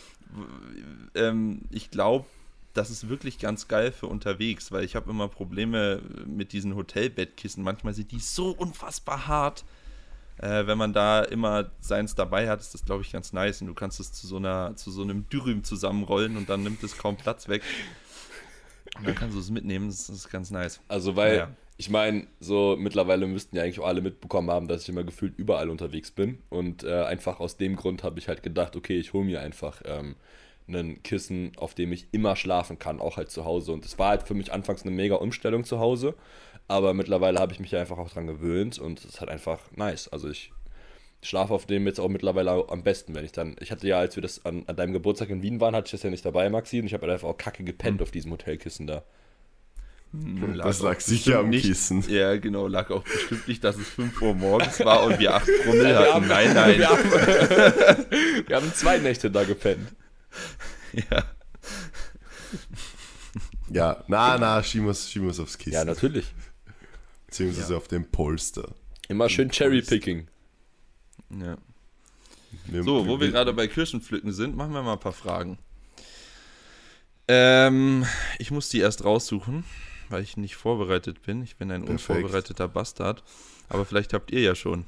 ähm, 1.14 1.62
ich 1.72 1.92
glaube, 1.92 2.26
das 2.74 2.90
ist 2.90 3.08
wirklich 3.10 3.40
ganz 3.40 3.68
geil 3.68 3.92
für 3.92 4.08
unterwegs, 4.08 4.72
weil 4.72 4.84
ich 4.84 4.96
habe 4.96 5.10
immer 5.10 5.28
Probleme 5.28 6.02
mit 6.26 6.52
diesen 6.52 6.76
Hotelbettkissen. 6.76 7.64
Manchmal 7.64 7.94
sind 7.94 8.12
die 8.12 8.20
so 8.20 8.50
unfassbar 8.52 9.28
hart. 9.28 9.64
Äh, 10.38 10.68
wenn 10.68 10.78
man 10.78 10.92
da 10.94 11.24
immer 11.24 11.72
seins 11.80 12.16
dabei 12.16 12.50
hat, 12.50 12.60
ist 12.60 12.74
das, 12.74 12.84
glaube 12.86 13.04
ich, 13.04 13.12
ganz 13.12 13.32
nice. 13.34 13.62
Und 13.62 13.68
du 13.68 13.74
kannst 13.74 14.00
es 14.00 14.12
zu 14.12 14.28
so, 14.28 14.38
einer, 14.38 14.76
zu 14.76 14.92
so 14.92 15.02
einem 15.02 15.28
Dürüm 15.30 15.64
zusammenrollen 15.64 16.36
und 16.38 16.50
dann 16.50 16.64
nimmt 16.64 16.84
es 16.84 16.98
kaum 16.98 17.16
Platz 17.16 17.48
weg. 17.48 17.62
Und 18.98 19.08
dann 19.08 19.16
kannst 19.16 19.36
du 19.36 19.40
es 19.40 19.50
mitnehmen, 19.50 19.88
das 19.88 20.10
ist 20.10 20.30
ganz 20.30 20.52
nice. 20.52 20.80
Also, 20.88 21.16
weil, 21.16 21.36
Ja. 21.38 21.50
ich 21.78 21.90
meine, 21.90 22.28
so 22.40 22.76
mittlerweile 22.80 23.28
müssten 23.28 23.56
ja 23.56 23.64
eigentlich 23.64 23.80
auch 23.80 23.88
alle 23.88 24.02
mitbekommen 24.02 24.50
haben, 24.52 24.68
dass 24.68 24.84
ich 24.84 24.90
immer 24.90 25.04
gefühlt 25.04 25.38
überall 25.38 25.70
unterwegs 25.70 26.12
bin. 26.12 26.40
Und 26.50 26.84
äh, 26.84 27.04
einfach 27.04 27.40
aus 27.40 27.58
dem 27.58 27.76
Grund 27.76 28.04
habe 28.04 28.20
ich 28.20 28.28
halt 28.28 28.44
gedacht, 28.44 28.76
okay, 28.76 28.98
ich 28.98 29.14
hole 29.14 29.26
mir 29.26 29.42
einfach 29.42 29.82
ähm, 29.86 30.16
ein 30.68 31.04
Kissen, 31.04 31.52
auf 31.58 31.76
dem 31.76 31.92
ich 31.92 32.08
immer 32.12 32.36
schlafen 32.36 32.80
kann, 32.80 33.00
auch 33.00 33.18
halt 33.18 33.30
zu 33.30 33.46
Hause. 33.46 33.72
Und 33.72 33.86
es 33.86 34.00
war 34.00 34.10
halt 34.10 34.24
für 34.24 34.34
mich 34.34 34.52
anfangs 34.52 34.82
eine 34.82 34.92
mega 34.92 35.16
Umstellung 35.16 35.64
zu 35.64 35.80
Hause. 35.80 36.16
Aber 36.68 36.94
mittlerweile 36.94 37.40
habe 37.40 37.54
ich 37.54 37.60
mich 37.60 37.76
einfach 37.76 37.98
auch 37.98 38.10
dran 38.10 38.28
gewöhnt 38.28 38.80
und 38.80 39.00
es 39.00 39.06
ist 39.06 39.20
halt 39.20 39.30
einfach 39.30 39.60
nice. 39.76 40.08
Also 40.08 40.30
ich 40.30 40.52
schlafe 41.22 41.54
auf 41.54 41.66
dem 41.66 41.86
jetzt 41.86 42.00
auch 42.00 42.10
mittlerweile 42.10 42.52
auch 42.52 42.70
am 42.70 42.84
besten, 42.84 43.14
wenn 43.14 43.26
ich 43.26 43.32
dann. 43.32 43.56
Ich 43.60 43.72
hatte 43.72 43.88
ja, 43.88 44.00
als 44.00 44.16
wir 44.16 44.22
das 44.22 44.46
an, 44.46 44.64
an 44.68 44.76
deinem 44.76 44.94
Geburtstag 44.94 45.30
in 45.30 45.44
Wien 45.44 45.60
waren, 45.60 45.76
hatte 45.76 45.88
ich 45.88 45.92
das 45.92 46.04
ja 46.04 46.10
nicht 46.10 46.26
dabei, 46.26 46.50
Maxi, 46.50 46.80
und 46.80 46.88
ich 46.88 46.94
habe 46.94 47.04
halt 47.04 47.14
einfach 47.14 47.30
auch 47.30 47.38
kacke 47.38 47.64
gepennt 47.64 48.02
auf 48.02 48.12
diesem 48.12 48.32
Hotelkissen 48.32 48.88
da. 48.88 49.04
Das 50.58 50.82
lag 50.82 51.00
sicher 51.02 51.40
am 51.40 51.52
bestimmt 51.52 51.74
Kissen. 51.74 51.98
Nicht, 51.98 52.10
ja, 52.10 52.38
genau, 52.38 52.68
lag 52.68 52.90
auch 52.90 53.04
bestimmt 53.04 53.48
nicht, 53.48 53.64
dass 53.64 53.76
es 53.76 53.90
5 53.90 54.22
Uhr 54.22 54.34
morgens 54.34 54.80
war 54.80 55.04
und 55.04 55.20
wir 55.20 55.34
8 55.34 55.50
Promille 55.66 56.00
hatten. 56.14 56.28
Nein, 56.28 56.54
nein. 56.54 56.78
Wir 56.78 56.90
haben, 56.90 57.04
wir 58.48 58.56
haben 58.56 58.74
zwei 58.74 58.98
Nächte 58.98 59.30
da 59.30 59.44
gepennt. 59.44 59.94
Ja. 60.94 61.26
Ja, 63.70 64.04
na, 64.08 64.38
na, 64.38 64.64
schieben 64.64 64.86
wir 64.88 64.92
es 65.32 65.40
aufs 65.40 65.58
Kissen. 65.58 65.74
Ja, 65.74 65.84
natürlich. 65.84 66.26
Beziehungsweise 67.28 67.76
auf 67.76 67.88
den 67.88 68.10
Polster. 68.10 68.74
Immer 69.10 69.28
schön 69.28 69.50
Cherry-Picking. 69.50 70.28
Ja. 71.42 71.58
Wir- 72.68 72.84
So, 72.84 73.08
wo 73.08 73.20
wir 73.20 73.32
gerade 73.32 73.52
bei 73.54 73.68
Kirschenpflücken 73.68 74.32
sind, 74.32 74.56
machen 74.56 74.72
wir 74.74 74.84
mal 74.84 74.94
ein 74.94 75.00
paar 75.00 75.12
Fragen. 75.14 75.58
Ähm, 77.28 78.06
ich 78.40 78.52
muss 78.52 78.70
die 78.70 78.80
erst 78.80 79.04
raussuchen, 79.04 79.64
weil 80.10 80.22
ich 80.24 80.38
nicht 80.38 80.56
vorbereitet 80.56 81.24
bin. 81.24 81.44
Ich 81.44 81.56
bin 81.58 81.72
ein 81.72 81.86
Perfekt. 81.86 82.10
unvorbereiteter 82.10 82.68
Bastard. 82.68 83.24
Aber 83.68 83.84
vielleicht 83.86 84.14
habt 84.14 84.32
ihr 84.32 84.42
ja 84.42 84.56
schon. 84.56 84.86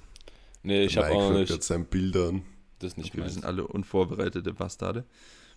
Nee, 0.63 0.85
ich 0.85 0.97
habe 0.97 1.09
auch 1.09 1.31
nicht. 1.33 1.49
grad 1.49 1.63
sein 1.63 1.85
Bild 1.85 2.15
an. 2.15 2.43
Das 2.79 2.91
ist 2.91 2.97
nicht 2.97 3.13
Okay, 3.13 3.23
wir 3.23 3.29
sind 3.29 3.43
alle 3.43 3.65
unvorbereitete 3.67 4.53
Bastarde. 4.53 5.03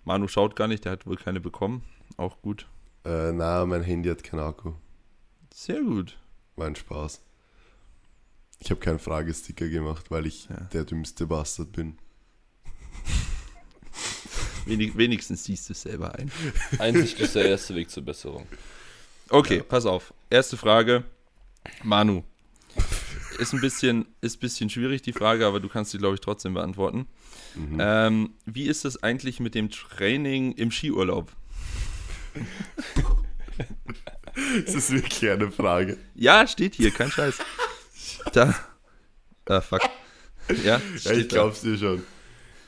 Manu 0.05 0.29
schaut 0.29 0.57
gar 0.57 0.69
nicht, 0.69 0.85
der 0.85 0.93
hat 0.93 1.07
wohl 1.07 1.17
keine 1.17 1.41
bekommen. 1.41 1.85
Auch 2.17 2.41
gut. 2.43 2.67
Äh, 3.05 3.33
na, 3.33 3.65
mein 3.67 3.83
Handy 3.83 4.09
hat 4.09 4.25
keinen 4.25 4.41
Akku. 4.41 4.73
Sehr 5.53 5.81
gut. 5.83 6.19
War 6.57 6.67
ein 6.67 6.77
Spaß. 6.77 7.23
Ich 8.59 8.71
habe 8.71 8.81
keinen 8.81 8.99
Fragesticker 8.99 9.69
gemacht, 9.69 10.11
weil 10.11 10.27
ich 10.27 10.49
Ja. 10.49 10.57
der 10.73 10.85
dümmste 10.85 11.27
Bastard 11.27 11.73
bin. 11.73 11.99
Wenig, 14.67 14.97
wenigstens 14.97 15.45
siehst 15.45 15.69
du 15.69 15.73
es 15.73 15.83
selber 15.83 16.15
ein. 16.15 16.31
Einzig 16.79 17.19
ist 17.19 17.35
der 17.35 17.47
erste 17.47 17.75
Weg 17.75 17.91
zur 17.91 18.05
Besserung. 18.05 18.47
Okay, 19.31 19.63
pass 19.63 19.87
auf. 19.87 20.13
Erste 20.29 20.57
Frage. 20.57 21.05
Manu. 21.83 22.23
Ist 23.39 23.55
ein 23.55 23.61
bisschen, 23.61 24.07
ist 24.21 24.37
ein 24.37 24.41
bisschen 24.41 24.69
schwierig, 24.71 25.03
die 25.03 25.13
Frage, 25.15 25.47
aber 25.47 25.61
du 25.61 25.69
kannst 25.69 25.93
sie, 25.93 25.99
glaube 25.99 26.15
ich, 26.17 26.21
trotzdem 26.21 26.53
beantworten. 26.55 27.07
Mhm. 27.55 27.79
Ähm, 27.81 28.31
wie 28.47 28.67
ist 28.67 28.85
es 28.85 29.03
eigentlich 29.03 29.41
mit 29.41 29.55
dem 29.55 29.71
Training 29.71 30.53
im 30.53 30.71
Skiurlaub? 30.71 31.33
Das 34.65 34.75
ist 34.75 34.91
wirklich 34.93 35.29
eine 35.31 35.51
Frage. 35.51 35.99
Ja, 36.15 36.47
steht 36.47 36.75
hier, 36.77 36.91
kein 36.91 37.11
Scheiß. 37.11 37.39
Da. 38.33 38.55
Ah, 39.47 39.61
fuck. 39.61 39.81
Ja, 40.65 40.81
Ja, 41.03 41.13
ich 41.13 41.29
glaub's 41.29 41.61
dir 41.63 41.77
schon. 41.77 42.03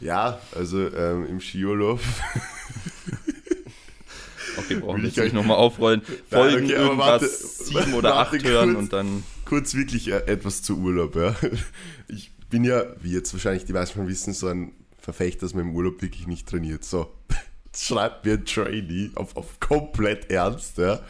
Ja, 0.00 0.40
also 0.54 0.88
ähm, 0.94 1.26
im 1.26 1.40
Skiurlaub. 1.40 2.00
da. 2.34 2.40
Okay, 4.58 4.74
brauchen 4.80 5.02
wir 5.02 5.08
ich 5.08 5.16
jetzt 5.16 5.24
nicht 5.24 5.26
euch- 5.28 5.32
nochmal 5.32 5.56
aufrollen. 5.56 6.02
Folgen 6.30 6.64
okay, 6.66 6.74
aber 6.76 6.84
irgendwas 6.84 7.06
warte, 7.06 7.28
sieben 7.28 7.94
oder 7.94 8.14
warte 8.16 8.36
acht 8.36 8.44
hören 8.44 8.68
kurz. 8.74 8.78
und 8.82 8.92
dann. 8.92 9.22
Kurz 9.46 9.74
wirklich 9.74 10.08
äh, 10.08 10.18
etwas 10.26 10.62
zu 10.62 10.78
Urlaub, 10.78 11.16
ja. 11.16 11.34
Ich 12.08 12.30
bin 12.52 12.64
ja, 12.64 12.84
wie 13.00 13.12
jetzt 13.12 13.32
wahrscheinlich 13.32 13.64
die 13.64 13.72
meisten 13.72 13.96
schon 13.96 14.08
wissen, 14.08 14.34
so 14.34 14.46
ein 14.48 14.72
Verfechter, 14.98 15.40
dass 15.40 15.54
man 15.54 15.64
im 15.68 15.74
Urlaub 15.74 16.00
wirklich 16.02 16.26
nicht 16.26 16.46
trainiert. 16.48 16.84
So, 16.84 17.10
schreibt 17.76 18.24
mir 18.26 18.34
ein 18.34 18.44
Trainee 18.44 19.10
auf, 19.14 19.34
auf 19.36 19.58
komplett 19.58 20.30
ernst, 20.30 20.76
ja. 20.78 21.00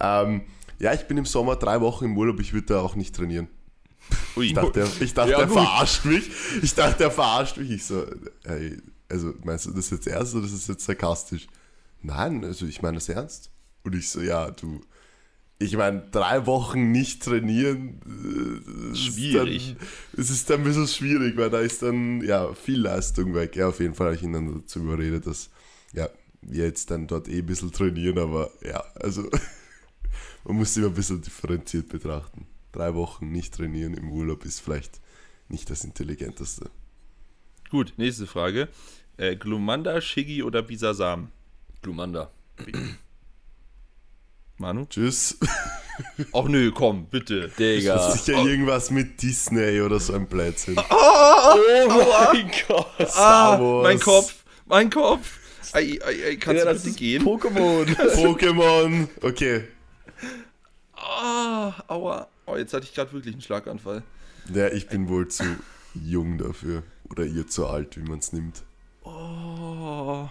Ähm, 0.00 0.42
ja, 0.78 0.92
ich 0.94 1.02
bin 1.08 1.18
im 1.18 1.24
Sommer 1.26 1.56
drei 1.56 1.80
Wochen 1.80 2.04
im 2.06 2.16
Urlaub, 2.16 2.38
ich 2.40 2.52
würde 2.52 2.66
da 2.68 2.80
auch 2.80 2.94
nicht 2.94 3.14
trainieren. 3.16 3.48
Ui, 4.36 4.46
Ich 4.46 4.54
dachte, 4.54 4.80
er- 4.80 5.02
ich 5.02 5.12
dachte 5.12 5.32
Ja, 5.32 5.40
er 5.40 5.48
verarscht 5.48 6.04
mich. 6.04 6.30
Ich 6.62 6.74
dachte, 6.74 7.04
er 7.04 7.10
verarscht 7.10 7.56
mich. 7.56 7.70
Ich 7.72 7.84
so, 7.84 8.06
ey, 8.44 8.76
also 9.08 9.34
meinst 9.42 9.66
du 9.66 9.72
das 9.72 9.90
jetzt 9.90 10.06
ernst 10.06 10.34
oder 10.34 10.44
ist 10.46 10.54
das 10.54 10.66
jetzt 10.68 10.84
sarkastisch? 10.84 11.46
Nein, 12.02 12.44
also 12.44 12.66
ich 12.66 12.80
meine 12.82 12.98
das 12.98 13.08
ernst. 13.08 13.50
Und 13.82 13.94
ich 13.96 14.08
so, 14.08 14.20
ja, 14.20 14.50
du, 14.52 14.80
ich 15.58 15.76
meine, 15.76 16.02
drei 16.10 16.46
Wochen 16.46 16.92
nicht 16.92 17.22
trainieren, 17.22 18.00
äh, 18.06 18.92
ist 18.92 18.98
Schwierig. 18.98 19.76
Dann, 19.78 19.88
es 20.20 20.30
ist 20.30 20.50
dann 20.50 20.60
ein 20.60 20.64
bisschen 20.64 20.86
schwierig, 20.86 21.36
weil 21.36 21.50
da 21.50 21.60
ist 21.60 21.82
dann, 21.82 22.20
ja, 22.22 22.52
viel 22.54 22.80
Leistung 22.80 23.34
weg. 23.34 23.56
Ja, 23.56 23.68
auf 23.68 23.80
jeden 23.80 23.94
Fall 23.94 24.08
habe 24.08 24.16
ich 24.16 24.22
ihn 24.22 24.32
dann 24.32 24.60
dazu 24.60 24.80
überredet, 24.80 25.26
dass, 25.26 25.50
ja, 25.92 26.08
wir 26.42 26.64
jetzt 26.64 26.90
dann 26.90 27.06
dort 27.06 27.28
eh 27.28 27.38
ein 27.38 27.46
bisschen 27.46 27.72
trainieren, 27.72 28.18
aber 28.18 28.50
ja, 28.62 28.84
also 28.96 29.22
man 30.44 30.56
muss 30.56 30.76
immer 30.76 30.88
ein 30.88 30.94
bisschen 30.94 31.22
differenziert 31.22 31.88
betrachten. 31.88 32.46
Drei 32.72 32.94
Wochen 32.94 33.32
nicht 33.32 33.54
trainieren 33.54 33.94
im 33.94 34.12
Urlaub 34.12 34.44
ist 34.44 34.60
vielleicht 34.60 35.00
nicht 35.48 35.70
das 35.70 35.84
Intelligenteste. 35.84 36.70
gut, 37.70 37.94
nächste 37.96 38.26
Frage. 38.26 38.68
Äh, 39.16 39.36
Glumanda, 39.36 40.00
Shiggy 40.00 40.42
oder 40.42 40.62
Bisasam? 40.62 41.30
Glumanda. 41.80 42.30
Manu? 44.58 44.86
Tschüss. 44.86 45.36
Ach 46.32 46.44
nö, 46.44 46.70
komm, 46.72 47.06
bitte. 47.06 47.50
Digga. 47.58 48.10
Sicher 48.12 48.42
irgendwas 48.44 48.90
mit 48.90 49.20
Disney 49.22 49.80
oder 49.80 49.98
so 50.00 50.14
ein 50.14 50.26
Blödsinn. 50.26 50.76
Oh 51.48 51.98
mein 52.32 52.50
Gott. 52.68 52.86
Ah, 52.98 53.06
Star 53.06 53.60
Wars. 53.60 53.82
mein 53.84 54.00
Kopf, 54.00 54.34
mein 54.66 54.90
Kopf. 54.90 55.38
Ei, 55.72 55.98
ei, 56.04 56.24
ei, 56.30 56.36
kannst 56.36 56.58
Ja, 56.64 56.68
du 56.68 56.74
das 56.74 56.82
bitte 56.82 56.90
ist 56.90 56.98
gehen? 56.98 57.22
Pokémon. 57.24 57.86
Pokémon. 58.16 59.08
Okay. 59.22 59.64
Ah, 60.96 61.72
aua. 61.88 62.28
Oh, 62.46 62.56
jetzt 62.56 62.72
hatte 62.74 62.84
ich 62.84 62.94
gerade 62.94 63.12
wirklich 63.12 63.34
einen 63.34 63.42
Schlaganfall. 63.42 64.02
Ja, 64.52 64.68
ich 64.68 64.88
bin 64.88 65.08
wohl 65.08 65.28
zu 65.28 65.44
jung 65.94 66.38
dafür. 66.38 66.82
Oder 67.10 67.24
ihr 67.24 67.46
zu 67.46 67.66
alt, 67.66 67.96
wie 67.96 68.08
man 68.08 68.18
es 68.18 68.32
nimmt. 68.32 68.62
Oh, 69.04 70.28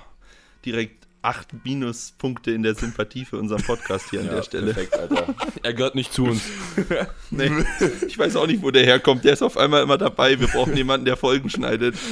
direkt 0.65 1.04
acht 1.25 1.65
Minuspunkte 1.65 2.51
in 2.51 2.63
der 2.63 2.75
Sympathie 2.75 3.25
für 3.25 3.37
unseren 3.37 3.61
Podcast 3.63 4.09
hier 4.09 4.21
an 4.21 4.27
der 4.29 4.43
Stelle. 4.43 4.73
Perfekt, 4.73 4.93
Alter. 4.97 5.33
Er 5.63 5.73
gehört 5.73 5.95
nicht 5.95 6.13
zu 6.13 6.25
uns. 6.25 6.41
Nee, 7.31 7.51
ich 8.07 8.17
weiß 8.17 8.35
auch 8.37 8.47
nicht, 8.47 8.61
wo 8.61 8.71
der 8.71 8.83
herkommt. 8.85 9.25
Der 9.25 9.33
ist 9.33 9.41
auf 9.41 9.57
einmal 9.57 9.83
immer 9.83 9.97
dabei. 9.97 10.39
Wir 10.39 10.47
brauchen 10.47 10.77
jemanden, 10.77 11.05
der 11.05 11.17
Folgen 11.17 11.49
schneidet. 11.49 11.95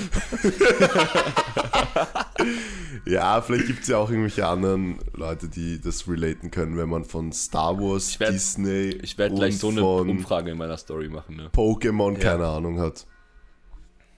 Ja, 3.06 3.42
vielleicht 3.42 3.68
gibt 3.68 3.82
es 3.82 3.88
ja 3.90 3.98
auch 3.98 4.10
irgendwelche 4.10 4.48
anderen 4.48 4.98
Leute, 5.14 5.50
die 5.50 5.80
das 5.82 6.08
relaten 6.08 6.52
können, 6.52 6.78
wenn 6.78 6.88
man 6.90 7.04
von 7.04 7.34
Star 7.34 7.78
Wars, 7.78 8.12
Ich 8.12 8.20
werd- 8.20 8.34
Disney 8.34 8.98
Ich 9.02 9.18
werde 9.18 9.36
gleich 9.36 9.58
so 9.58 9.70
eine 9.70 9.82
von 9.82 10.10
Umfrage 10.10 10.52
in 10.52 10.58
meiner 10.58 10.78
Story 10.78 11.10
machen, 11.10 11.36
ne? 11.36 11.50
Pokémon 11.54 12.18
keine 12.18 12.48
Ahnung 12.48 12.80
hat. 12.80 13.06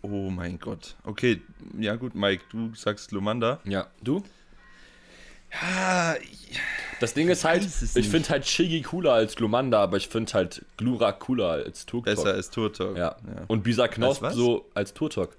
Oh 0.04 0.30
mein 0.30 0.60
Gott. 0.60 0.96
Okay, 1.04 1.42
ja 1.80 1.96
gut, 1.96 2.14
Mike, 2.14 2.44
du 2.52 2.74
sagst 2.76 3.12
Lumanda. 3.12 3.60
Ja, 3.66 3.88
du? 4.04 4.24
Ja, 5.62 6.16
Das 7.00 7.14
Ding 7.14 7.28
ist 7.30 7.44
halt, 7.44 7.68
ich 7.96 8.10
finde 8.10 8.30
halt 8.30 8.48
Shiggy 8.48 8.82
cooler 8.82 9.14
als 9.14 9.36
Glumanda, 9.36 9.82
aber 9.84 9.98
ich 9.98 10.08
finde 10.08 10.34
halt 10.34 10.64
Glurak 10.78 11.20
cooler 11.20 11.50
als 11.50 11.86
Turtok. 11.86 12.06
besser 12.06 12.34
als 12.34 12.50
Turtok. 12.50 12.98
Ja. 12.98 13.16
Und 13.48 13.64
Bisa 13.64 13.88
Knosp 13.88 14.22
was? 14.22 14.36
so 14.36 14.66
als 14.74 14.94
Turtok. 14.94 15.36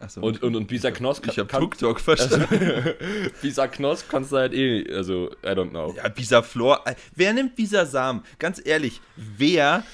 Achso, 0.00 0.20
Und, 0.20 0.42
und, 0.42 0.56
und 0.56 0.66
Bisa 0.66 0.90
Knosp 0.90 1.26
ich 1.28 1.38
habe 1.38 1.46
kann, 1.48 1.60
Tuktok 1.62 2.00
verstanden. 2.00 2.94
Bisa 3.42 3.68
Knosp 3.68 4.08
kannst 4.08 4.32
du 4.32 4.36
halt 4.36 4.52
eh, 4.52 4.84
also, 4.92 5.30
I 5.44 5.48
don't 5.50 5.70
know. 5.70 5.94
Ja, 5.96 6.08
Bisaflor. 6.08 6.82
äh, 6.86 6.94
Wer 7.14 7.32
nimmt 7.32 7.54
Bisasam? 7.56 8.24
Ganz 8.40 8.60
ehrlich, 8.64 9.00
wer, 9.16 9.84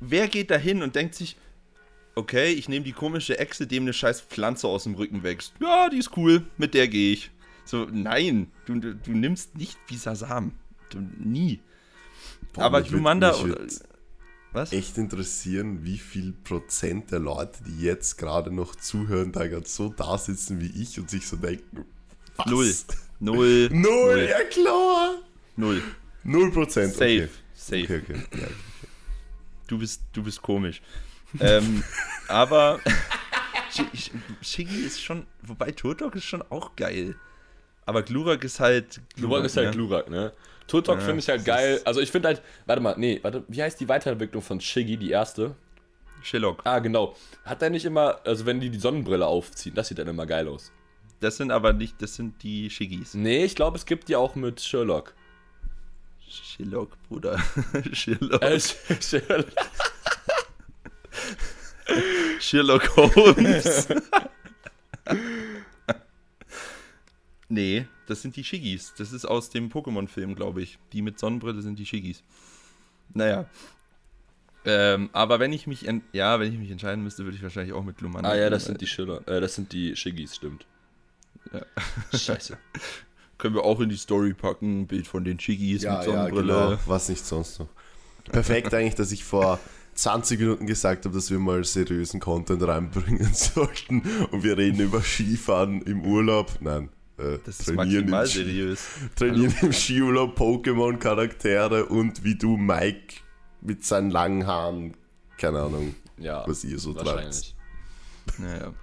wer 0.00 0.26
geht 0.28 0.50
da 0.50 0.56
hin 0.56 0.82
und 0.82 0.96
denkt 0.96 1.14
sich, 1.14 1.36
okay, 2.16 2.52
ich 2.52 2.68
nehme 2.68 2.84
die 2.84 2.92
komische 2.92 3.38
Echse, 3.38 3.66
dem 3.68 3.84
eine 3.84 3.92
scheiß 3.92 4.22
Pflanze 4.22 4.66
aus 4.66 4.82
dem 4.82 4.96
Rücken 4.96 5.22
wächst. 5.22 5.54
Ja, 5.60 5.88
die 5.88 5.98
ist 5.98 6.16
cool, 6.16 6.42
mit 6.58 6.74
der 6.74 6.88
gehe 6.88 7.12
ich. 7.12 7.30
So, 7.64 7.86
nein, 7.90 8.50
du, 8.66 8.78
du, 8.78 8.94
du 8.94 9.12
nimmst 9.12 9.56
nicht 9.56 9.78
Bisasam. 9.86 10.52
Du, 10.90 10.98
nie. 11.18 11.60
Boah, 12.52 12.64
Aber 12.64 12.82
Glumanda 12.82 13.34
oder. 13.36 13.60
würd 13.60 13.80
Was? 14.52 14.72
Echt 14.72 14.98
interessieren, 14.98 15.84
wie 15.84 15.98
viel 15.98 16.32
Prozent 16.32 17.10
der 17.10 17.18
Leute, 17.18 17.64
die 17.64 17.80
jetzt 17.80 18.16
gerade 18.18 18.52
noch 18.54 18.76
zuhören, 18.76 19.32
da 19.32 19.48
gerade 19.48 19.66
so 19.66 19.88
da 19.88 20.16
sitzen 20.16 20.60
wie 20.60 20.70
ich 20.80 20.98
und 21.00 21.10
sich 21.10 21.26
so 21.26 21.36
denken, 21.36 21.84
was? 22.36 22.46
Null. 22.46 22.72
Null. 23.20 23.68
Null, 23.72 24.28
ja 24.30 24.44
klar. 24.44 25.14
Null. 25.56 25.82
Null 26.22 26.52
Prozent. 26.52 26.92
Safe. 26.92 27.24
Okay. 27.24 27.28
Safe. 27.54 27.82
Okay, 27.82 28.02
okay. 28.02 28.40
Ja. 28.40 28.46
Du 29.66 29.78
bist, 29.78 30.02
du 30.12 30.22
bist 30.22 30.40
komisch. 30.42 30.82
ähm, 31.40 31.82
aber 32.28 32.78
Sh- 33.72 33.90
Sh- 33.92 34.10
Shiggy 34.42 34.80
ist 34.84 35.02
schon, 35.02 35.26
wobei 35.42 35.72
Turtok 35.72 36.14
ist 36.16 36.24
schon 36.26 36.42
auch 36.42 36.76
geil. 36.76 37.16
Aber 37.86 38.02
Glurak 38.02 38.44
ist 38.44 38.60
halt. 38.60 39.00
Glurak 39.16 39.44
ist 39.44 39.56
halt 39.56 39.68
ne? 39.68 39.72
Glurak, 39.72 40.10
ne? 40.10 40.32
Turtok 40.66 40.98
Ja, 40.98 41.04
finde 41.04 41.18
ich 41.20 41.28
halt 41.28 41.44
geil. 41.44 41.80
Also 41.84 42.00
ich 42.00 42.10
finde 42.10 42.28
halt, 42.28 42.42
warte 42.66 42.80
mal, 42.80 42.94
nee, 42.96 43.18
warte, 43.22 43.44
wie 43.48 43.62
heißt 43.62 43.78
die 43.80 43.88
Weiterentwicklung 43.88 44.42
von 44.42 44.60
Shiggy, 44.60 44.96
die 44.96 45.10
erste? 45.10 45.54
Shillock. 46.22 46.62
Ah, 46.64 46.78
genau. 46.78 47.14
Hat 47.44 47.60
er 47.62 47.68
nicht 47.70 47.84
immer, 47.84 48.18
also 48.24 48.46
wenn 48.46 48.60
die 48.60 48.70
die 48.70 48.78
Sonnenbrille 48.78 49.26
aufziehen, 49.26 49.74
das 49.74 49.88
sieht 49.88 49.98
dann 49.98 50.08
immer 50.08 50.24
geil 50.24 50.48
aus. 50.48 50.72
Das 51.20 51.36
sind 51.36 51.50
aber 51.50 51.72
nicht, 51.72 52.00
das 52.00 52.14
sind 52.14 52.42
die 52.42 52.70
Shiggys. 52.70 53.14
Nee, 53.14 53.44
ich 53.44 53.54
glaube, 53.54 53.76
es 53.76 53.84
gibt 53.84 54.08
die 54.08 54.16
auch 54.16 54.34
mit 54.34 54.60
Sherlock. 54.60 55.14
Shillock, 56.26 56.96
Bruder. 57.08 57.38
Shillock. 57.92 58.42
Äh, 58.42 58.58
Sherlock. 58.58 59.46
Sherlock 62.40 62.96
Holmes. 62.96 63.88
nee, 67.48 67.86
das 68.06 68.22
sind 68.22 68.36
die 68.36 68.44
Shiggys. 68.44 68.94
Das 68.96 69.12
ist 69.12 69.24
aus 69.24 69.50
dem 69.50 69.70
Pokémon-Film, 69.70 70.34
glaube 70.34 70.62
ich. 70.62 70.78
Die 70.92 71.02
mit 71.02 71.18
Sonnenbrille 71.18 71.62
sind 71.62 71.78
die 71.78 71.86
Shiggys. 71.86 72.22
Naja. 73.12 73.46
Ähm, 74.66 75.10
aber 75.12 75.40
wenn 75.40 75.52
ich 75.52 75.66
mich, 75.66 75.86
ja, 76.12 76.40
wenn 76.40 76.52
ich 76.52 76.58
mich 76.58 76.70
entscheiden 76.70 77.04
müsste, 77.04 77.24
würde 77.24 77.36
ich 77.36 77.42
wahrscheinlich 77.42 77.74
auch 77.74 77.84
mit 77.84 78.00
Lumanda. 78.00 78.30
Ah 78.30 78.36
ja, 78.36 78.48
das 78.48 78.64
sind 78.64 78.80
die 78.80 78.86
Sherlock, 78.86 79.28
äh, 79.28 79.40
das 79.40 79.54
sind 79.54 79.72
die 79.72 79.94
Shiggys, 79.94 80.36
stimmt. 80.36 80.66
Ja. 81.52 81.60
Scheiße. 82.18 82.56
Können 83.38 83.54
wir 83.54 83.64
auch 83.64 83.80
in 83.80 83.90
die 83.90 83.96
Story 83.96 84.32
packen. 84.32 84.82
Ein 84.82 84.86
Bild 84.86 85.06
von 85.06 85.24
den 85.24 85.38
Shiggys 85.38 85.82
Ja, 85.82 85.98
mit 85.98 86.06
ja, 86.06 86.12
Sonnenbrille. 86.12 86.52
genau. 86.52 86.78
Was 86.86 87.08
nicht 87.10 87.26
sonst 87.26 87.58
noch. 87.58 87.68
Perfekt 88.24 88.72
eigentlich, 88.72 88.94
dass 88.94 89.12
ich 89.12 89.22
vor 89.22 89.60
20 89.94 90.40
Minuten 90.40 90.66
gesagt 90.66 91.04
habe, 91.04 91.14
dass 91.14 91.30
wir 91.30 91.38
mal 91.38 91.62
seriösen 91.62 92.20
Content 92.20 92.62
reinbringen 92.66 93.28
sollten 93.34 94.02
und 94.30 94.42
wir 94.44 94.56
reden 94.56 94.80
über 94.80 95.02
Skifahren 95.02 95.82
im 95.82 96.06
Urlaub. 96.06 96.56
Nein, 96.60 96.88
äh, 97.18 97.38
Das 97.44 97.60
ist 97.60 97.72
maximal 97.74 98.26
seriös. 98.26 98.86
trainieren 99.16 99.54
im 99.62 99.72
Skiurlaub 99.72 100.38
Pokémon-Charaktere 100.38 101.86
und 101.86 102.24
wie 102.24 102.36
du 102.36 102.56
Mike 102.56 103.14
mit 103.60 103.84
seinen 103.84 104.10
langen 104.10 104.46
Haaren, 104.46 104.96
keine 105.38 105.60
Ahnung, 105.62 105.94
Ja, 106.18 106.44
was 106.46 106.64
ihr 106.64 106.78
so 106.78 106.92
treibt. 106.92 107.06
wahrscheinlich. 107.06 107.54
Naja. 108.38 108.72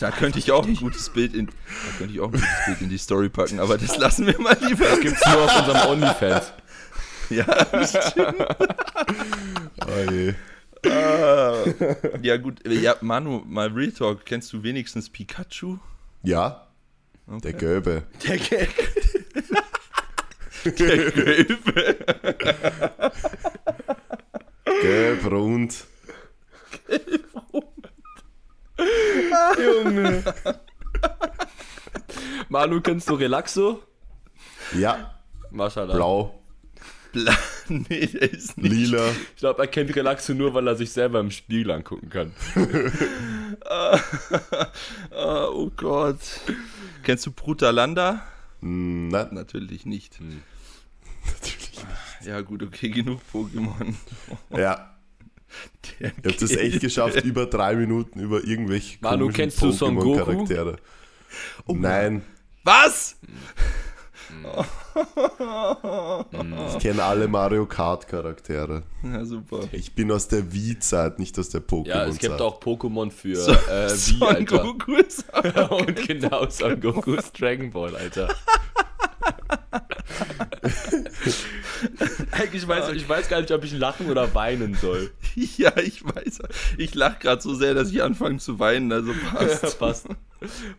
Da 0.00 0.10
könnte 0.10 0.38
ich 0.38 0.52
auch 0.52 0.66
ein 0.66 0.76
gutes 0.76 1.08
Bild 1.08 1.32
in, 1.34 1.46
da 1.46 1.52
könnte 1.96 2.12
ich 2.12 2.20
auch 2.20 2.26
ein 2.26 2.32
gutes 2.32 2.64
Bild 2.66 2.80
in 2.82 2.88
die 2.90 2.98
Story 2.98 3.30
packen, 3.30 3.60
aber 3.60 3.78
das 3.78 3.96
lassen 3.96 4.26
wir 4.26 4.38
mal 4.38 4.56
lieber. 4.60 4.84
Das 4.84 5.00
gibt's 5.00 5.24
nur 5.26 5.42
auf 5.44 5.58
unserem 5.58 5.90
OnlyFans. 5.90 6.52
Ja, 7.30 7.44
Oh 9.86 10.10
je. 10.12 10.34
Ah, 10.88 11.64
ja 12.22 12.36
gut. 12.36 12.60
Ja, 12.68 12.94
Manu, 13.00 13.42
mal 13.46 13.68
Real 13.68 13.90
Talk. 13.92 14.24
Kennst 14.24 14.52
du 14.52 14.62
wenigstens 14.62 15.10
Pikachu? 15.10 15.78
Ja, 16.22 16.65
Okay. 17.28 17.40
der 17.40 17.52
Gelbe. 17.54 18.02
Der 18.24 18.38
Gag. 18.38 18.68
Der 20.64 20.72
Gelbe. 21.10 21.96
Gelb, 24.80 25.30
rund. 25.30 25.84
Junge. 29.58 30.22
Manu, 32.48 32.80
kennst 32.80 33.08
du 33.08 33.14
Relaxo? 33.14 33.82
Ja, 34.72 35.14
Maschallah. 35.50 35.94
blau, 35.94 36.24
Bla 36.24 36.45
nee, 37.68 38.06
der 38.06 38.32
ist 38.32 38.56
nicht. 38.58 38.70
lila. 38.72 39.08
Ich 39.10 39.36
glaube, 39.36 39.62
er 39.62 39.68
kennt 39.68 39.94
Relaxo 39.94 40.34
nur, 40.34 40.54
weil 40.54 40.66
er 40.68 40.76
sich 40.76 40.90
selber 40.92 41.20
im 41.20 41.30
Spiegel 41.30 41.70
angucken 41.72 42.08
kann. 42.10 42.32
Ah, 45.10 45.46
oh 45.48 45.70
Gott. 45.76 46.18
Kennst 47.02 47.26
du 47.26 47.32
Brutalanda? 47.32 48.22
Hm, 48.60 49.08
Nein, 49.08 49.28
Natürlich 49.32 49.86
nicht. 49.86 50.18
natürlich. 50.20 51.70
Ja 52.24 52.40
gut, 52.42 52.62
okay, 52.62 52.88
genug 52.90 53.20
Pokémon. 53.32 53.94
Ja, 54.50 54.94
Der 56.00 56.08
ich 56.10 56.16
habe 56.24 56.32
das 56.38 56.50
echt 56.52 56.80
geschafft, 56.80 57.24
über 57.24 57.46
drei 57.46 57.74
Minuten 57.76 58.20
über 58.20 58.44
irgendwelche 58.44 58.98
Manu, 59.00 59.24
komischen 59.26 59.36
kennst 59.36 59.62
du 59.62 59.72
Son 59.72 59.94
Goku? 59.94 60.16
Pokémon-Charaktere. 60.18 60.76
Nein, 61.68 62.22
Was? 62.64 63.16
ich 66.68 66.78
kenne 66.78 67.02
alle 67.02 67.28
Mario 67.28 67.66
Kart-Charaktere. 67.66 68.82
Ja, 69.02 69.24
super. 69.24 69.60
Ich 69.72 69.94
bin 69.94 70.10
aus 70.12 70.28
der 70.28 70.52
Wii-Zeit, 70.52 71.18
nicht 71.18 71.38
aus 71.38 71.48
der 71.50 71.62
Ja, 71.84 72.04
es 72.06 72.18
gibt 72.18 72.34
Pokémon-Zeit. 72.34 72.40
auch 72.40 72.60
Pokémon 72.60 73.10
für 73.10 73.36
So- 73.36 73.52
äh, 73.52 73.56
Wii, 73.90 73.96
Son 73.96 74.22
Alter. 74.28 74.58
Goku 74.58 74.94
ist 74.96 75.24
auch- 75.34 75.80
Und 75.86 75.96
genau 76.08 76.48
Son 76.48 76.80
Gokus 76.80 77.32
Dragon 77.32 77.70
Ball, 77.70 77.94
Alter. 77.96 78.28
Eigentlich 82.32 82.66
weiß 82.66 82.90
ich 82.92 83.08
weiß 83.08 83.28
gar 83.28 83.40
nicht, 83.40 83.52
ob 83.52 83.64
ich 83.64 83.72
lachen 83.72 84.10
oder 84.10 84.34
weinen 84.34 84.74
soll. 84.74 85.10
Ja, 85.58 85.76
ich 85.76 86.02
weiß. 86.04 86.40
Ich 86.78 86.94
lache 86.94 87.18
gerade 87.20 87.42
so 87.42 87.54
sehr, 87.54 87.74
dass 87.74 87.90
ich 87.90 88.02
anfange 88.02 88.38
zu 88.38 88.58
weinen, 88.58 88.90
also 88.92 89.12
passt. 89.32 89.78
Passt. 89.78 90.06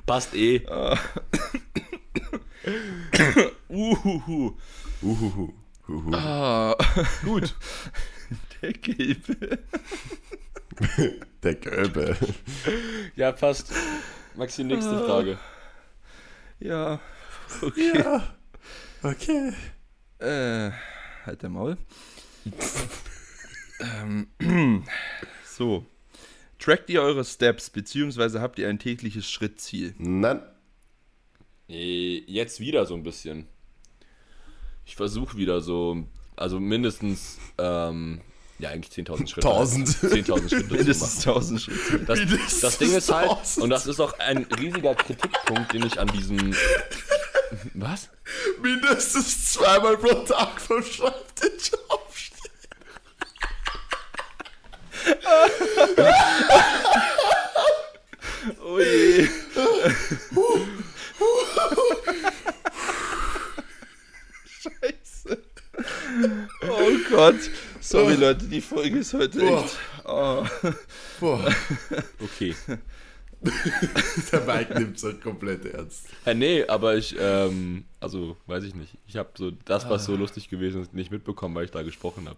Passt 0.06 0.36
eh. 0.36 0.66
Uhuhu. 3.70 4.58
Uhuhu. 5.02 5.54
Uhu. 5.88 6.14
Ah, 6.14 6.76
Gut. 7.24 7.56
der 8.62 8.74
Gelbe. 8.74 9.60
Der 11.44 11.56
Gelbe. 11.56 12.16
Ja, 13.16 13.32
passt. 13.32 13.72
Maxi, 14.36 14.64
nächste 14.64 14.98
Frage. 15.06 15.40
Ja, 16.60 17.00
okay. 17.62 17.98
Ja. 17.98 18.36
Okay. 19.02 19.54
Äh, 20.20 20.72
halt 21.26 21.42
der 21.42 21.50
Maul. 21.50 21.78
ähm, 23.80 24.28
so. 25.46 25.86
Trackt 26.60 26.90
ihr 26.90 27.02
eure 27.02 27.24
Steps, 27.24 27.70
beziehungsweise 27.70 28.42
habt 28.42 28.58
ihr 28.60 28.68
ein 28.68 28.80
tägliches 28.80 29.30
Schrittziel? 29.30 29.94
Nein. 29.98 30.42
Jetzt 31.68 32.60
wieder 32.60 32.86
so 32.86 32.94
ein 32.96 33.04
bisschen. 33.04 33.48
Ich 34.86 34.96
versuche 34.96 35.36
wieder 35.38 35.60
so, 35.60 36.06
also 36.38 36.60
mindestens, 36.62 37.38
ähm, 37.58 38.22
ja, 38.58 38.70
eigentlich 38.70 38.94
10.000 38.94 39.28
Schritte. 39.28 39.48
1000. 39.50 39.88
10.000 39.90 40.50
Schritte 40.50 40.64
Mindestens 40.74 41.26
machen. 41.26 41.36
1000 41.38 41.62
Schritte. 41.62 42.00
Das, 42.06 42.20
Mindestens 42.20 42.60
das 42.62 42.78
Ding 42.78 42.96
ist 42.96 43.12
halt, 43.12 43.30
1000. 43.30 43.64
und 43.64 43.70
das 43.70 43.86
ist 43.86 44.00
auch 44.00 44.18
ein 44.20 44.46
riesiger 44.60 44.96
Kritikpunkt, 44.96 45.74
den 45.74 45.86
ich 45.86 46.00
an 46.00 46.08
diesem. 46.08 46.56
Was? 47.74 48.10
Mindestens 48.62 49.52
zweimal 49.52 49.98
pro 49.98 50.14
Tag 50.24 50.60
vom 50.62 50.82
Schreibtisch 50.84 51.72
aufstehen. 51.90 52.52
Oh 58.64 58.80
je. 58.80 59.28
Scheiße. 64.62 65.42
Oh 66.70 66.90
Gott. 67.18 67.50
Sorry 67.82 68.14
Leute, 68.14 68.46
die 68.46 68.62
Folge 68.62 69.00
ist 69.00 69.12
heute 69.16 69.40
Boah. 69.40 69.64
echt. 69.64 69.78
Oh. 70.06 70.46
Boah. 71.20 71.52
Okay. 72.24 72.54
Der 74.32 74.42
Mike 74.42 74.78
nimmt 74.78 74.98
es 74.98 75.04
auch 75.06 75.20
komplett 75.20 75.66
ernst. 75.66 76.10
Ja, 76.28 76.36
nee, 76.36 76.64
aber 76.68 76.96
ich, 76.96 77.16
ähm, 77.20 77.86
also 78.00 78.38
weiß 78.46 78.64
ich 78.66 78.76
nicht. 78.76 78.94
Ich 79.08 79.16
habe 79.18 79.30
so 79.36 79.50
das, 79.50 79.90
was 79.90 80.06
so 80.06 80.14
Ah. 80.14 80.18
lustig 80.18 80.48
gewesen 80.50 80.84
ist, 80.84 80.94
nicht 80.94 81.10
mitbekommen, 81.10 81.56
weil 81.56 81.66
ich 81.66 81.72
da 81.72 81.82
gesprochen 81.82 82.30
habe. 82.30 82.38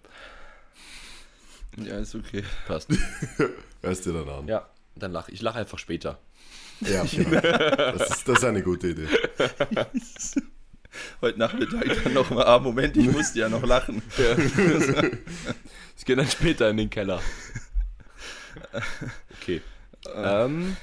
Ja, 1.78 1.98
ist 2.00 2.16
okay. 2.16 2.44
Passt. 2.66 2.90
Hörst 3.82 4.06
dir 4.06 4.14
dann 4.14 4.30
an. 4.30 4.48
Ja, 4.48 4.70
dann 4.96 5.12
lach 5.12 5.28
ich. 5.28 5.42
lache 5.42 5.60
einfach 5.60 5.78
später. 5.80 6.20
Ja, 6.80 7.04
genau. 7.04 7.42
Das 7.42 8.10
ist, 8.12 8.28
das 8.30 8.38
ist 8.38 8.44
eine 8.46 8.64
gute 8.64 8.88
Idee. 8.92 9.08
Heute 11.22 11.40
Nachmittag 11.40 12.04
dann 12.04 12.14
nochmal, 12.14 12.46
ah, 12.46 12.60
Moment, 12.60 12.98
ich 12.98 13.12
musste 13.12 13.40
ja 13.40 13.50
noch 13.50 13.66
lachen. 13.66 14.02
Ich 15.98 16.06
gehe 16.06 16.16
dann 16.16 16.28
später 16.28 16.70
in 16.70 16.78
den 16.78 16.90
Keller. 16.90 17.22
Okay. 19.38 19.62
Ähm, 20.16 20.78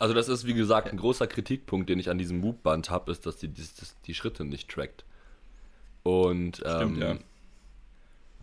also 0.00 0.12
das 0.12 0.28
ist, 0.28 0.44
wie 0.44 0.54
gesagt, 0.54 0.88
ein 0.88 0.96
großer 0.96 1.28
Kritikpunkt, 1.28 1.88
den 1.88 2.00
ich 2.00 2.10
an 2.10 2.18
diesem 2.18 2.40
Moop-Band 2.40 2.90
habe, 2.90 3.12
ist, 3.12 3.26
dass 3.26 3.36
die, 3.36 3.46
die, 3.46 3.62
die 4.06 4.14
Schritte 4.14 4.44
nicht 4.44 4.68
trackt. 4.68 5.04
Und 6.02 6.62
ähm, 6.64 6.96
Stimmt, 6.96 6.98
ja. 6.98 7.18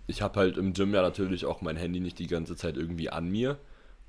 ich 0.08 0.22
habe 0.22 0.40
halt 0.40 0.58
im 0.58 0.74
Gym 0.74 0.94
ja 0.94 1.02
natürlich 1.02 1.46
auch 1.46 1.60
mein 1.62 1.76
Handy 1.76 2.00
nicht 2.00 2.18
die 2.18 2.28
ganze 2.28 2.56
Zeit 2.56 2.78
irgendwie 2.78 3.10
an 3.10 3.30
mir. 3.30 3.60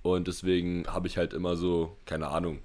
Und 0.03 0.29
deswegen 0.29 0.87
habe 0.87 1.09
ich 1.09 1.18
halt 1.18 1.33
immer 1.33 1.57
so, 1.57 1.97
keine 2.07 2.29
Ahnung, 2.29 2.61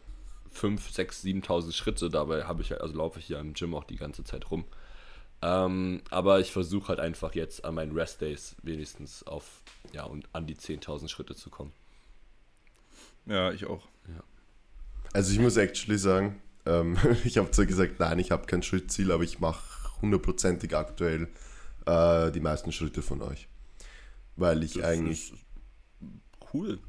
5, 0.54 0.92
6, 0.92 1.24
7.000 1.24 1.72
Schritte. 1.72 2.10
Dabei 2.10 2.46
habe 2.46 2.62
ich 2.62 2.72
halt, 2.72 2.82
also 2.82 2.96
laufe 2.96 3.20
ich 3.20 3.30
ja 3.30 3.40
im 3.40 3.54
Gym 3.54 3.76
auch 3.76 3.84
die 3.84 3.98
ganze 3.98 4.24
Zeit 4.24 4.50
rum. 4.52 4.66
Ähm, 5.42 6.02
aber 6.10 6.40
ich 6.40 6.52
versuche 6.52 6.88
halt 6.88 7.00
einfach 7.00 7.36
jetzt 7.36 7.66
an 7.66 7.76
meinen 7.76 7.92
Rest-Days 7.92 8.56
wenigstens 8.64 9.24
auf, 9.24 9.62
ja, 9.92 10.04
und 10.06 10.28
an 10.32 10.48
die 10.48 10.56
10.000 10.56 11.10
Schritte 11.10 11.36
zu 11.36 11.50
kommen. 11.50 11.74
Ja, 13.26 13.52
ich 13.52 13.66
auch. 13.66 13.88
Also 15.14 15.32
ich 15.32 15.40
muss 15.40 15.58
actually 15.58 16.00
sagen, 16.00 16.42
ähm, 16.66 16.98
ich 17.24 17.38
habe 17.38 17.52
zwar 17.52 17.66
gesagt, 17.66 18.00
nein, 18.00 18.20
ich 18.20 18.32
habe 18.32 18.46
kein 18.48 18.64
Schrittziel, 18.64 19.12
aber 19.12 19.24
ich 19.24 19.40
mache 19.40 19.62
hundertprozentig 20.02 20.76
aktuell 20.76 21.28
äh, 21.86 22.32
die 22.32 22.40
meisten 22.40 22.72
Schritte 22.72 23.02
von 23.02 23.22
euch. 23.22 23.48
Weil 24.36 24.64
ich 24.64 24.74
Das 24.74 24.86
eigentlich... 24.86 25.34
ist 25.34 25.40
Cool. 26.54 26.80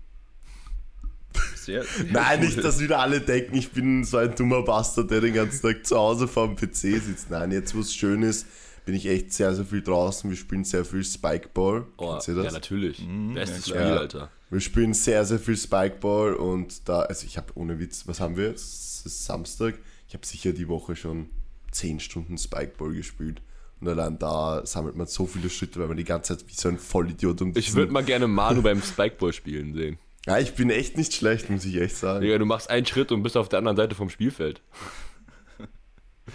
Sehr, 1.57 1.83
sehr 1.85 2.05
Nein, 2.11 2.41
cool. 2.41 2.47
nicht, 2.47 2.65
dass 2.65 2.81
wieder 2.81 2.99
alle 2.99 3.21
denken, 3.21 3.57
ich 3.57 3.71
bin 3.73 4.05
so 4.05 4.19
ein 4.19 4.35
dummer 4.35 4.63
Bastard, 4.63 5.11
der 5.11 5.21
den 5.21 5.35
ganzen 5.35 5.63
Tag 5.63 5.87
zu 5.87 5.97
Hause 5.97 6.29
vor 6.29 6.47
dem 6.47 6.57
PC 6.57 7.03
sitzt. 7.03 7.31
Nein, 7.31 7.53
jetzt 7.53 7.75
wo 7.75 7.81
es 7.81 7.95
schön 7.95 8.23
ist, 8.23 8.47
bin 8.85 8.95
ich 8.95 9.07
echt 9.07 9.33
sehr, 9.33 9.55
sehr 9.55 9.65
viel 9.65 9.83
draußen. 9.83 10.29
Wir 10.29 10.37
spielen 10.37 10.65
sehr 10.65 10.85
viel 10.85 11.05
Spikeball. 11.05 11.87
Oh, 11.97 12.19
ja, 12.27 12.35
das? 12.35 12.53
natürlich. 12.53 13.03
Bestes 13.35 13.67
ja, 13.67 13.75
Spiel. 13.77 13.99
Alter. 13.99 14.31
Wir 14.51 14.61
spielen 14.61 14.95
sehr, 14.95 15.25
sehr 15.25 15.39
viel 15.39 15.57
Spikeball 15.57 16.35
und 16.35 16.89
da, 16.89 17.01
also 17.01 17.27
ich 17.27 17.37
habe 17.37 17.49
ohne 17.55 17.79
Witz, 17.81 18.07
was 18.07 18.21
haben 18.21 18.37
wir 18.37 18.49
jetzt? 18.49 19.01
Es 19.01 19.07
ist 19.07 19.25
Samstag. 19.25 19.79
Ich 20.07 20.15
habe 20.15 20.25
sicher 20.27 20.53
die 20.53 20.69
Woche 20.69 20.95
schon 20.95 21.29
10 21.73 22.01
Stunden 22.01 22.39
Spikeball 22.39 22.93
gespielt. 22.93 23.41
Und 23.81 23.89
allein 23.89 24.19
da 24.19 24.65
sammelt 24.65 24.97
man 24.97 25.07
so 25.07 25.27
viele 25.27 25.51
Schritte, 25.51 25.81
weil 25.81 25.89
man 25.89 25.97
die 25.97 26.05
ganze 26.05 26.37
Zeit 26.37 26.49
wie 26.49 26.55
so 26.55 26.69
ein 26.69 26.79
Vollidiot 26.79 27.43
um 27.43 27.53
Ich 27.57 27.75
würde 27.75 27.93
mal 27.93 28.05
gerne 28.05 28.29
Manu 28.29 28.63
beim 28.63 28.81
Spikeball 28.83 29.33
spielen 29.33 29.75
sehen. 29.75 29.99
Ja, 30.27 30.39
ich 30.39 30.55
bin 30.55 30.71
echt 30.71 30.97
nicht 30.97 31.13
schlecht, 31.13 31.51
muss 31.51 31.65
ich 31.65 31.77
echt 31.77 31.97
sagen. 31.97 32.23
Digga, 32.23 32.39
du 32.39 32.47
machst 32.47 32.71
einen 32.71 32.87
Schritt 32.87 33.13
und 33.13 33.23
bist 33.23 33.37
auf 33.37 33.49
der 33.49 33.59
anderen 33.59 33.77
Seite 33.77 33.95
vom 33.95 34.09
Spielfeld. 34.09 34.63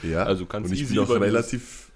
Ja, 0.03 0.23
Also 0.23 0.45
kannst 0.45 0.69
und 0.69 0.75
ich 0.75 0.83
easy 0.83 0.93
bin 0.95 1.03
auch 1.03 1.09
relativ, 1.09 1.91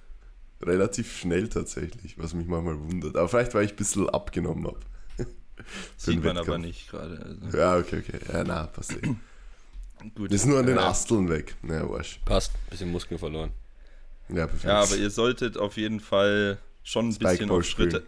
relativ 0.61 1.15
schnell 1.15 1.47
tatsächlich, 1.49 2.17
was 2.17 2.33
mich 2.33 2.47
manchmal 2.47 2.79
wundert. 2.79 3.15
Aber 3.15 3.29
vielleicht, 3.29 3.53
weil 3.53 3.65
ich 3.65 3.73
ein 3.73 3.75
bisschen 3.77 4.09
abgenommen 4.09 4.65
habe. 4.65 4.79
Sieht 5.97 6.23
man 6.23 6.35
aber 6.37 6.47
Wettkampf. 6.47 6.65
nicht 6.65 6.89
gerade. 6.89 7.37
Also. 7.43 7.55
Ja, 7.57 7.77
okay, 7.77 7.99
okay. 7.99 8.19
Ja, 8.33 8.43
na, 8.43 8.65
passiert. 8.65 9.03
Gut. 10.15 10.31
Das 10.31 10.41
ist 10.41 10.47
nur 10.47 10.57
an 10.59 10.65
den 10.65 10.77
Äh, 10.77 10.81
Asteln 10.81 11.29
weg. 11.29 11.55
Naja, 11.61 11.87
Arsch. 11.87 12.19
Passt. 12.25 12.51
Bisschen 12.71 12.91
Muskeln 12.91 13.19
verloren. 13.19 13.51
Ja, 14.29 14.47
perfekt. 14.47 14.63
Ja, 14.63 14.81
aber 14.81 14.95
ihr 14.97 15.09
solltet 15.11 15.57
auf 15.57 15.77
jeden 15.77 15.99
Fall 15.99 16.57
schon 16.83 17.09
ein 17.09 17.15
bisschen 17.15 17.49
auf 17.51 17.63
Schritte. 17.63 18.03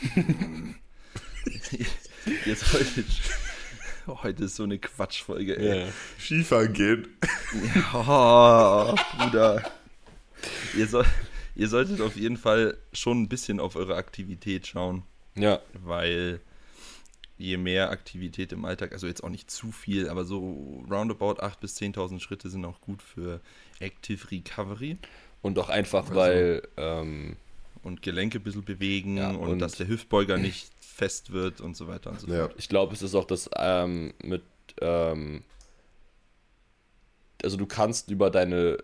ihr 2.46 2.56
solltet. 2.56 3.06
Oh, 4.06 4.22
heute 4.22 4.44
ist 4.44 4.56
so 4.56 4.64
eine 4.64 4.78
Quatschfolge, 4.78 5.56
ey. 5.58 5.86
Skifahren 6.18 6.72
gehen. 6.72 7.08
Oh, 7.94 8.94
Bruder. 9.18 9.70
Ihr, 10.76 10.86
soll, 10.86 11.04
ihr 11.54 11.68
solltet 11.68 12.00
auf 12.00 12.16
jeden 12.16 12.36
Fall 12.36 12.76
schon 12.92 13.22
ein 13.22 13.28
bisschen 13.28 13.60
auf 13.60 13.76
eure 13.76 13.96
Aktivität 13.96 14.66
schauen, 14.66 15.02
Ja. 15.36 15.60
weil 15.74 16.40
je 17.36 17.56
mehr 17.56 17.90
Aktivität 17.90 18.52
im 18.52 18.64
Alltag, 18.64 18.92
also 18.92 19.06
jetzt 19.06 19.22
auch 19.24 19.28
nicht 19.28 19.50
zu 19.50 19.70
viel, 19.72 20.08
aber 20.08 20.24
so 20.24 20.84
roundabout 20.90 21.40
8.000 21.40 21.60
bis 21.60 21.76
10.000 21.78 22.20
Schritte 22.20 22.50
sind 22.50 22.64
auch 22.64 22.80
gut 22.80 23.02
für 23.02 23.40
Active 23.80 24.30
Recovery 24.30 24.98
Und 25.42 25.58
auch 25.58 25.68
einfach, 25.70 26.14
weil, 26.14 26.62
ähm, 26.76 27.36
und 27.82 28.02
Gelenke 28.02 28.38
ein 28.38 28.42
bisschen 28.42 28.64
bewegen 28.64 29.16
Ja, 29.18 29.30
und, 29.30 29.36
und- 29.52 29.58
dass 29.58 29.72
der 29.76 29.88
Hüftbeuger 29.88 30.36
nicht 30.38 30.70
fest 31.00 31.32
wird 31.32 31.60
und 31.62 31.76
so 31.76 31.88
weiter 31.88 32.10
und 32.10 32.20
so 32.20 32.26
Ja. 32.28 32.40
fort. 32.46 32.54
ich 32.58 32.68
glaube, 32.68 32.92
es 32.94 33.00
ist 33.02 33.14
auch 33.14 33.24
das 33.24 33.48
ähm, 33.56 34.12
mit, 34.22 34.42
ähm, 34.82 35.42
also 37.42 37.56
du 37.56 37.66
kannst 37.66 38.10
über 38.10 38.30
deine 38.30 38.76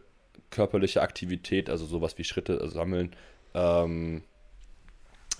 körperliche 0.50 1.02
Aktivität, 1.02 1.68
also 1.68 1.84
sowas 1.84 2.16
wie 2.16 2.24
Schritte 2.24 2.66
sammeln, 2.70 3.14
ähm, 3.54 4.22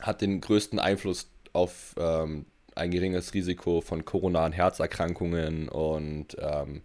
hat 0.00 0.20
den 0.20 0.40
größten 0.42 0.78
Einfluss 0.78 1.30
auf 1.54 1.94
ähm, 1.96 2.44
ein 2.74 2.90
geringes 2.90 3.32
Risiko 3.32 3.80
von 3.80 4.04
koronaren 4.04 4.52
Herzerkrankungen 4.52 5.70
und 5.70 6.36
ähm, 6.38 6.82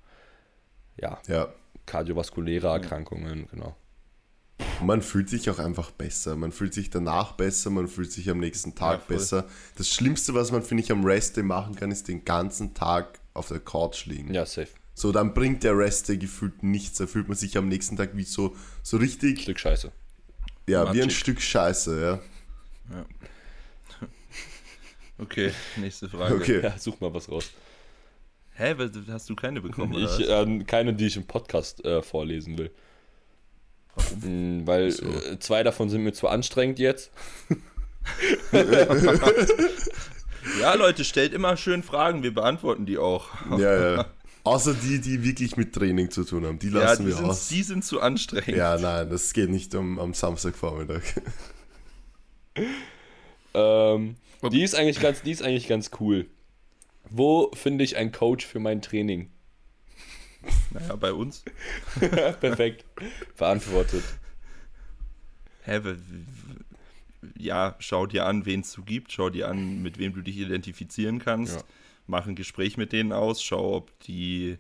ja, 0.98 1.20
Ja. 1.28 1.54
kardiovaskuläre 1.86 2.68
Erkrankungen, 2.70 3.48
genau. 3.52 3.76
Man 4.84 5.02
fühlt 5.02 5.30
sich 5.30 5.50
auch 5.50 5.60
einfach 5.60 5.92
besser. 5.92 6.36
Man 6.36 6.52
fühlt 6.52 6.74
sich 6.74 6.90
danach 6.90 7.34
besser, 7.34 7.70
man 7.70 7.88
fühlt 7.88 8.12
sich 8.12 8.30
am 8.30 8.40
nächsten 8.40 8.74
Tag 8.76 9.02
Ja, 9.02 9.06
besser. 9.16 9.48
Das 9.78 9.88
Schlimmste, 9.90 10.34
was 10.34 10.52
man, 10.52 10.64
finde 10.64 10.84
ich, 10.84 10.92
am 10.92 11.04
Rest 11.06 11.38
Day 11.38 11.44
machen 11.44 11.76
kann, 11.76 11.92
ist 11.92 12.08
den 12.08 12.26
ganzen 12.26 12.74
Tag 12.74 13.20
auf 13.34 13.48
der 13.50 13.60
Couch 13.60 14.06
liegen. 14.06 14.34
Ja, 14.34 14.46
safe. 14.46 14.70
So, 14.94 15.12
dann 15.12 15.34
bringt 15.34 15.64
der 15.64 15.78
Rest 15.78 16.10
Day 16.10 16.18
gefühlt 16.18 16.64
nichts. 16.64 16.98
Da 16.98 17.08
fühlt 17.08 17.28
man 17.28 17.38
sich 17.38 17.58
am 17.58 17.68
nächsten 17.68 17.96
Tag 17.96 18.12
wie 18.16 18.24
so, 18.24 18.56
so 18.84 18.98
richtig, 18.98 19.42
Stück 19.44 19.60
Scheiße. 19.60 19.92
ja, 20.68 20.92
wie 20.94 21.02
ein. 21.04 21.10
Stück 21.12 21.42
Scheiße, 21.42 22.02
ja. 22.02 22.20
Okay, 25.18 25.52
nächste 25.78 26.10
Frage. 26.10 26.34
Okay. 26.36 26.62
Ja, 26.64 26.76
such 26.80 27.00
mal 27.00 27.14
was 27.14 27.30
raus. 27.30 27.52
Hä, 28.54 28.74
was- 28.78 28.92
hast 29.08 29.30
du 29.30 29.36
keine 29.36 29.62
bekommen? 29.62 29.94
oder 29.96 30.20
Ich, 30.20 30.28
ähm, 30.28 30.66
keine, 30.66 30.94
die 30.96 31.06
ich 31.06 31.16
im 31.16 31.26
Podcast 31.28 31.86
äh, 31.86 32.02
vorlesen 32.02 32.58
will. 32.58 32.72
Mm, 34.24 34.66
Weil 34.66 34.88
Wieso? 34.88 35.06
äh, 35.06 35.40
zwei 35.40 35.64
davon 35.64 35.90
sind 35.90 36.04
mir 36.04 36.14
zu 36.14 36.28
anstrengend 36.28 36.80
jetzt. 36.80 37.12
Ja, 40.60 40.74
Leute, 40.74 41.04
stellt 41.06 41.34
immer 41.34 41.56
schön 41.56 41.84
Fragen, 41.84 42.24
wir 42.24 42.34
beantworten 42.34 42.86
die 42.86 42.98
auch. 42.98 43.30
Ja, 43.58 43.96
ja. 43.96 44.06
Außer 44.44 44.74
die, 44.74 45.00
die 45.00 45.24
wirklich 45.24 45.56
mit 45.56 45.74
Training 45.74 46.10
zu 46.10 46.24
tun 46.24 46.46
haben. 46.46 46.58
Die 46.58 46.70
Ja, 46.70 46.80
lassen 46.80 47.04
die 47.04 47.10
wir 47.10 47.16
sind, 47.16 47.26
aus. 47.30 47.48
die 47.50 47.62
sind 47.62 47.86
zu 47.86 48.02
anstrengend. 48.02 48.58
Ja, 48.58 48.78
nein, 48.78 49.08
das 49.10 49.34
geht 49.34 49.50
nicht 49.50 49.76
um, 49.76 50.00
am 50.00 50.14
Samstagvormittag. 50.16 51.04
Ähm, 53.54 54.16
die, 54.52 54.64
ist 54.64 54.76
eigentlich 54.76 55.00
ganz, 55.00 55.22
die 55.22 55.32
ist 55.32 55.44
eigentlich 55.44 55.68
ganz 55.68 55.92
cool. 56.00 56.26
Wo 57.10 57.52
finde 57.54 57.84
ich 57.84 57.98
einen 57.98 58.12
Coach 58.12 58.46
für 58.46 58.60
mein 58.60 58.82
Training? 58.82 59.30
Naja, 60.72 60.96
bei 60.96 61.14
uns. 61.14 61.44
Perfekt. 62.00 62.86
Beantwortet. 63.38 64.04
Hä, 65.64 65.80
ja, 67.38 67.76
schau 67.80 68.06
dir 68.08 68.26
an, 68.26 68.46
wen 68.46 68.62
es 68.62 68.72
so 68.72 68.82
gibt, 68.82 69.12
schau 69.12 69.30
dir 69.30 69.48
an, 69.50 69.82
mit 69.84 69.98
wem 70.00 70.14
du 70.14 70.22
dich 70.22 70.38
identifizieren 70.38 71.20
kannst, 71.20 71.58
Ja. 71.58 71.64
mach 72.08 72.26
ein 72.26 72.36
Gespräch 72.36 72.78
mit 72.78 72.92
denen 72.94 73.12
aus, 73.12 73.44
schau, 73.44 73.76
ob 73.76 74.00
die 74.02 74.58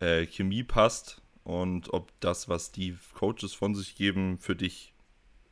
äh, 0.00 0.26
Chemie 0.26 0.64
passt 0.64 1.22
und 1.44 1.92
ob 1.92 2.12
das, 2.20 2.48
was 2.48 2.72
die 2.72 2.96
Coaches 3.14 3.52
von 3.52 3.74
sich 3.74 3.94
geben, 3.94 4.38
für 4.38 4.56
dich 4.56 4.94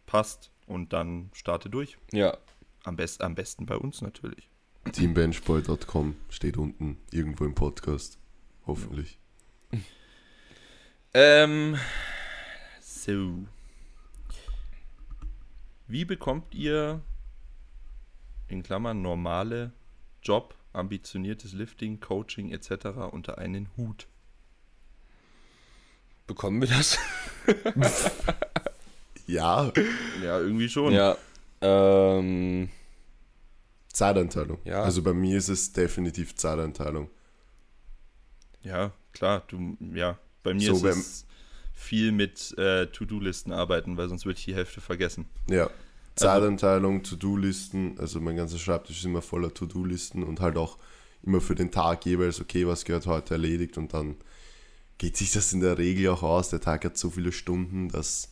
passt 0.07 0.51
und 0.67 0.93
dann 0.93 1.31
starte 1.35 1.71
durch. 1.71 1.99
Ja. 2.13 2.37
Am, 2.83 2.97
best, 2.97 3.23
am 3.23 3.35
besten 3.35 3.65
bei 3.67 3.77
uns 3.77 4.03
natürlich. 4.03 4.49
Teambenchboy.com 4.93 6.17
steht 6.29 6.57
unten 6.57 6.99
irgendwo 7.13 7.45
im 7.45 7.55
Podcast. 7.55 8.19
Hoffentlich. 8.67 9.19
Ähm, 11.15 11.79
so. 12.81 13.39
Wie 15.87 16.05
bekommt 16.05 16.55
ihr 16.55 17.01
in 18.49 18.63
Klammern 18.63 19.01
normale 19.01 19.73
Job, 20.23 20.57
ambitioniertes 20.73 21.53
Lifting, 21.53 22.01
Coaching 22.01 22.51
etc. 22.51 22.87
unter 23.13 23.39
einen 23.39 23.69
Hut? 23.77 24.09
Bekommen 26.27 26.61
wir 26.61 26.69
das? 26.69 26.99
Ja, 29.27 29.73
Ja, 30.23 30.39
irgendwie 30.39 30.69
schon. 30.69 30.93
Ja. 30.93 31.17
Ähm, 31.63 32.69
Zeiteinteilung. 33.89 34.59
Ja. 34.65 34.83
Also 34.83 35.03
bei 35.03 35.15
mir 35.15 35.39
ist 35.39 35.49
es 35.49 35.73
definitiv 35.73 36.35
Zeiteinteilung. 36.37 37.09
Ja, 38.61 38.93
klar, 39.13 39.43
du, 39.49 39.77
ja. 39.95 40.19
Bei 40.45 40.55
mir 40.55 40.75
So, 40.75 40.87
ist 40.87 40.97
es 40.97 41.27
viel 41.73 42.13
mit 42.13 42.57
äh, 42.57 42.87
To-Do-Listen 42.87 43.53
arbeiten, 43.53 43.97
weil 43.97 44.09
sonst 44.09 44.25
würde 44.25 44.39
ich 44.39 44.45
die 44.45 44.55
Hälfte 44.55 44.81
vergessen. 44.81 45.27
Ja. 45.49 45.69
Zeiteinteilung, 46.15 47.03
To-Do-Listen, 47.03 47.99
also 47.99 48.21
mein 48.21 48.37
ganzer 48.37 48.59
Schreibtisch 48.59 48.99
ist 48.99 49.05
immer 49.05 49.23
voller 49.23 49.53
To-Do-Listen 49.53 50.23
und 50.23 50.41
halt 50.41 50.57
auch 50.57 50.79
immer 51.25 51.41
für 51.41 51.57
den 51.57 51.73
Tag 51.73 52.07
jeweils, 52.07 52.41
okay, 52.41 52.67
was 52.69 52.85
gehört 52.85 53.07
heute 53.07 53.35
erledigt 53.35 53.77
und 53.79 53.93
dann 53.95 54.17
geht 54.99 55.17
sich 55.17 55.33
das 55.33 55.53
in 55.53 55.61
der 55.61 55.79
Regel 55.79 56.09
auch 56.09 56.23
aus. 56.23 56.51
Der 56.51 56.61
Tag 56.61 56.85
hat 56.85 56.97
so 56.97 57.11
viele 57.11 57.33
Stunden, 57.33 57.89
dass, 57.89 58.31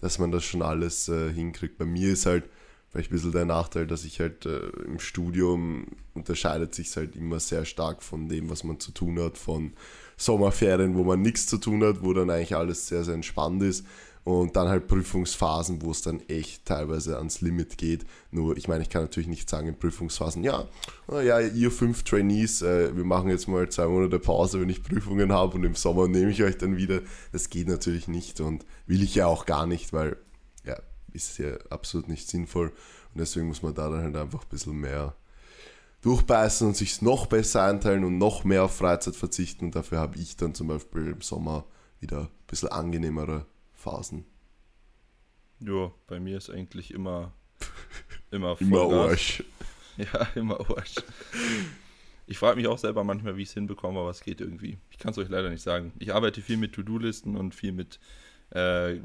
dass 0.00 0.18
man 0.18 0.32
das 0.32 0.44
schon 0.44 0.62
alles 0.62 1.08
äh, 1.08 1.32
hinkriegt. 1.32 1.78
Bei 1.78 1.84
mir 1.84 2.12
ist 2.12 2.26
halt 2.26 2.44
vielleicht 2.90 3.10
ein 3.10 3.14
bisschen 3.14 3.32
der 3.32 3.44
Nachteil, 3.44 3.86
dass 3.86 4.04
ich 4.04 4.18
halt 4.18 4.46
äh, 4.46 4.66
im 4.84 4.98
Studium 4.98 5.86
unterscheidet 6.14 6.74
sich 6.74 6.96
halt 6.96 7.14
immer 7.14 7.38
sehr 7.38 7.64
stark 7.64 8.02
von 8.02 8.28
dem, 8.28 8.50
was 8.50 8.64
man 8.64 8.80
zu 8.80 8.90
tun 8.90 9.20
hat, 9.20 9.38
von 9.38 9.72
Sommerferien, 10.20 10.96
wo 10.96 11.02
man 11.02 11.22
nichts 11.22 11.46
zu 11.46 11.56
tun 11.56 11.82
hat, 11.82 12.02
wo 12.02 12.12
dann 12.12 12.28
eigentlich 12.28 12.54
alles 12.54 12.86
sehr, 12.86 13.04
sehr 13.04 13.14
entspannt 13.14 13.62
ist. 13.62 13.86
Und 14.22 14.54
dann 14.54 14.68
halt 14.68 14.86
Prüfungsphasen, 14.86 15.80
wo 15.80 15.90
es 15.92 16.02
dann 16.02 16.20
echt 16.28 16.66
teilweise 16.66 17.16
ans 17.16 17.40
Limit 17.40 17.78
geht. 17.78 18.04
Nur, 18.30 18.54
ich 18.54 18.68
meine, 18.68 18.82
ich 18.82 18.90
kann 18.90 19.00
natürlich 19.02 19.30
nicht 19.30 19.48
sagen 19.48 19.68
in 19.68 19.78
Prüfungsphasen, 19.78 20.44
ja, 20.44 20.68
ja, 21.10 21.40
ihr 21.40 21.70
fünf 21.70 22.02
Trainees, 22.02 22.60
äh, 22.60 22.94
wir 22.94 23.04
machen 23.04 23.30
jetzt 23.30 23.48
mal 23.48 23.66
zwei 23.70 23.86
Monate 23.86 24.18
Pause, 24.18 24.60
wenn 24.60 24.68
ich 24.68 24.82
Prüfungen 24.82 25.32
habe 25.32 25.56
und 25.56 25.64
im 25.64 25.74
Sommer 25.74 26.06
nehme 26.06 26.30
ich 26.30 26.42
euch 26.42 26.58
dann 26.58 26.76
wieder. 26.76 27.00
Das 27.32 27.48
geht 27.48 27.66
natürlich 27.66 28.08
nicht 28.08 28.42
und 28.42 28.66
will 28.86 29.02
ich 29.02 29.14
ja 29.14 29.26
auch 29.26 29.46
gar 29.46 29.66
nicht, 29.66 29.94
weil, 29.94 30.18
ja, 30.66 30.76
ist 31.14 31.38
ja 31.38 31.56
absolut 31.70 32.08
nicht 32.08 32.28
sinnvoll. 32.28 32.68
Und 33.14 33.20
deswegen 33.20 33.48
muss 33.48 33.62
man 33.62 33.74
da 33.74 33.88
dann 33.88 34.02
halt 34.02 34.16
einfach 34.16 34.42
ein 34.42 34.50
bisschen 34.50 34.78
mehr 34.78 35.14
durchbeißen 36.02 36.66
und 36.66 36.76
sich 36.76 37.02
noch 37.02 37.26
besser 37.26 37.64
einteilen 37.64 38.04
und 38.04 38.18
noch 38.18 38.44
mehr 38.44 38.64
auf 38.64 38.76
Freizeit 38.76 39.16
verzichten. 39.16 39.66
Und 39.66 39.74
dafür 39.74 39.98
habe 39.98 40.18
ich 40.18 40.36
dann 40.36 40.54
zum 40.54 40.68
Beispiel 40.68 41.08
im 41.08 41.20
Sommer 41.20 41.64
wieder 42.00 42.22
ein 42.22 42.28
bisschen 42.46 42.70
angenehmere 42.70 43.46
Phasen. 43.74 44.24
Ja, 45.60 45.90
bei 46.06 46.20
mir 46.20 46.38
ist 46.38 46.50
eigentlich 46.50 46.92
immer 46.92 47.32
immer 48.30 48.60
Immer. 48.60 48.82
Arsch. 48.82 49.44
Ja, 49.96 50.28
immer 50.34 50.58
Arsch. 50.70 50.94
Ich 52.26 52.38
frage 52.38 52.56
mich 52.56 52.68
auch 52.68 52.78
selber 52.78 53.04
manchmal, 53.04 53.36
wie 53.36 53.42
ich 53.42 53.48
es 53.48 53.54
hinbekomme, 53.54 54.00
aber 54.00 54.08
es 54.08 54.22
geht 54.22 54.40
irgendwie. 54.40 54.78
Ich 54.90 54.98
kann 54.98 55.10
es 55.10 55.18
euch 55.18 55.28
leider 55.28 55.50
nicht 55.50 55.62
sagen. 55.62 55.92
Ich 55.98 56.14
arbeite 56.14 56.40
viel 56.40 56.56
mit 56.56 56.72
To-Do-Listen 56.72 57.36
und 57.36 57.54
viel 57.54 57.72
mit 57.72 57.98
äh, 58.54 58.98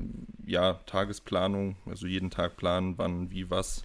ja, 0.45 0.75
Tagesplanung, 0.85 1.75
also 1.85 2.07
jeden 2.07 2.29
Tag 2.29 2.55
planen, 2.55 2.97
wann, 2.97 3.31
wie, 3.31 3.49
was. 3.49 3.83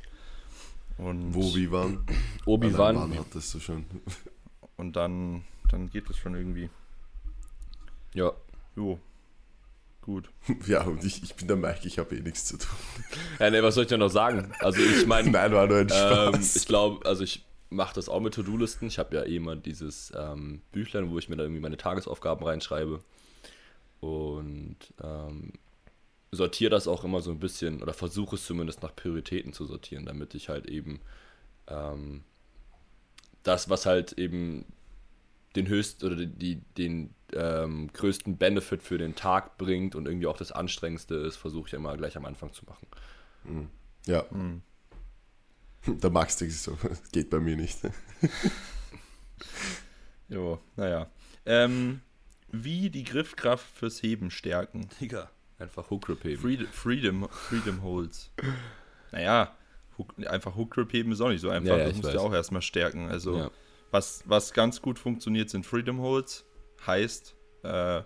Und, 1.01 1.35
Wo, 1.35 1.53
wann? 1.73 2.05
Obi-Wan. 2.45 2.97
Wann 2.97 3.19
hattest 3.19 3.55
du 3.55 3.61
schon? 3.61 3.87
und 4.77 4.97
dann, 4.97 5.45
dann 5.71 5.89
geht 5.91 6.11
es 6.11 6.19
schon 6.19 6.35
irgendwie. 6.35 6.69
Ja. 8.13 8.33
Jo. 8.77 8.99
Gut. 10.03 10.31
Ja, 10.67 10.83
und 10.83 11.03
ich, 11.05 11.23
ich 11.23 11.35
bin 11.37 11.49
der 11.49 11.57
Mike, 11.57 11.81
ich 11.85 11.99
habe 11.99 12.15
eh 12.17 12.21
nichts 12.21 12.45
zu 12.45 12.59
tun. 12.59 12.77
ja 13.39 13.51
ne, 13.51 13.63
was 13.63 13.75
soll 13.75 13.85
ich 13.85 13.89
denn 13.89 14.01
noch 14.01 14.11
sagen? 14.11 14.53
Also 14.59 14.81
ich 14.81 15.07
meine, 15.07 15.31
Nein, 15.33 15.53
war 15.53 15.67
nur 15.67 15.79
ein 15.79 15.89
ähm, 15.91 16.35
Spaß. 16.35 16.57
ich 16.57 16.67
glaube, 16.67 17.07
also 17.07 17.25
ich 17.25 17.45
mache 17.71 17.95
das 17.95 18.09
auch 18.09 18.21
mit 18.21 18.35
To-Do-Listen. 18.35 18.87
Ich 18.87 18.99
habe 18.99 19.17
ja 19.17 19.23
eh 19.23 19.37
immer 19.37 19.57
dieses 19.57 20.13
ähm, 20.15 20.61
Büchlein, 20.73 21.11
wo 21.11 21.19
ich 21.19 21.31
mir 21.31 21.37
da 21.37 21.45
irgendwie 21.45 21.63
meine 21.63 21.77
Tagesaufgaben 21.79 22.45
reinschreibe. 22.45 23.01
Und 24.01 24.77
ähm, 25.03 25.53
sortiere 26.33 26.71
das 26.71 26.87
auch 26.87 27.05
immer 27.05 27.21
so 27.21 27.31
ein 27.31 27.41
bisschen, 27.41 27.83
oder 27.83 27.93
versuche 27.93 28.37
es 28.37 28.45
zumindest 28.45 28.83
nach 28.83 28.95
Prioritäten 28.95 29.53
zu 29.53 29.65
sortieren, 29.65 30.07
damit 30.07 30.35
ich 30.35 30.49
halt 30.49 30.67
eben 30.67 31.01
ähm, 31.67 32.23
das, 33.43 33.69
was 33.69 33.87
halt 33.87 34.13
eben 34.13 34.65
den 35.57 35.67
höchsten 35.67 36.07
oder 36.07 36.17
die, 36.17 36.57
den 36.79 37.15
ähm, 37.33 37.91
größten 37.93 38.37
Benefit 38.37 38.83
für 38.83 38.99
den 38.99 39.17
Tag 39.17 39.59
bringt 39.59 39.97
und 39.97 40.07
irgendwie 40.07 40.27
auch 40.29 40.37
das 40.37 40.53
anstrengendste 40.53 41.17
ist, 41.17 41.37
versuche 41.37 41.69
ich 41.69 41.75
immer 41.75 41.97
gleich 41.97 42.17
am 42.17 42.25
Anfang 42.25 42.53
zu 42.53 42.65
machen. 42.65 43.71
ja, 44.07 44.25
Hm. 45.87 45.99
der 45.99 46.11
Max 46.11 46.37
denkt 46.37 46.53
sich 46.53 46.63
so, 46.63 46.79
geht 47.11 47.31
bei 47.31 47.41
mir 47.41 47.57
nicht. 47.57 47.79
Jo, 50.29 50.61
naja. 50.77 51.11
Ähm, 51.45 52.03
wie 52.53 52.89
die 52.91 53.03
Griffkraft 53.05 53.67
fürs 53.67 54.03
Heben 54.03 54.31
stärken. 54.31 54.89
Digga. 55.01 55.31
Einfach 55.61 55.89
Hook 55.91 56.07
Grip 56.07 56.25
heben. 56.25 56.41
Freedom, 56.41 56.67
Freedom, 56.73 57.29
Freedom 57.31 57.83
Holds. 57.83 58.31
Naja, 59.13 59.55
einfach 60.27 60.57
Hook 60.57 60.71
Grip 60.73 60.93
heben 60.93 61.13
ist 61.13 61.21
auch 61.21 61.29
nicht 61.29 61.41
so 61.43 61.51
einfach. 61.51 61.73
Ja, 61.77 61.79
ja, 61.79 61.85
das 61.87 61.97
musst 61.97 62.09
du 62.09 62.15
weiß. 62.15 62.21
auch 62.21 62.33
erstmal 62.33 62.63
stärken. 62.63 63.09
Also, 63.11 63.37
Ja. 63.37 63.51
was, 63.91 64.23
was 64.27 64.53
ganz 64.55 64.81
gut 64.81 64.99
funktioniert, 64.99 65.51
sind 65.51 65.67
Freedom 65.67 66.01
Holds. 66.01 66.45
Heißt, 66.87 67.35
äh, 67.63 68.03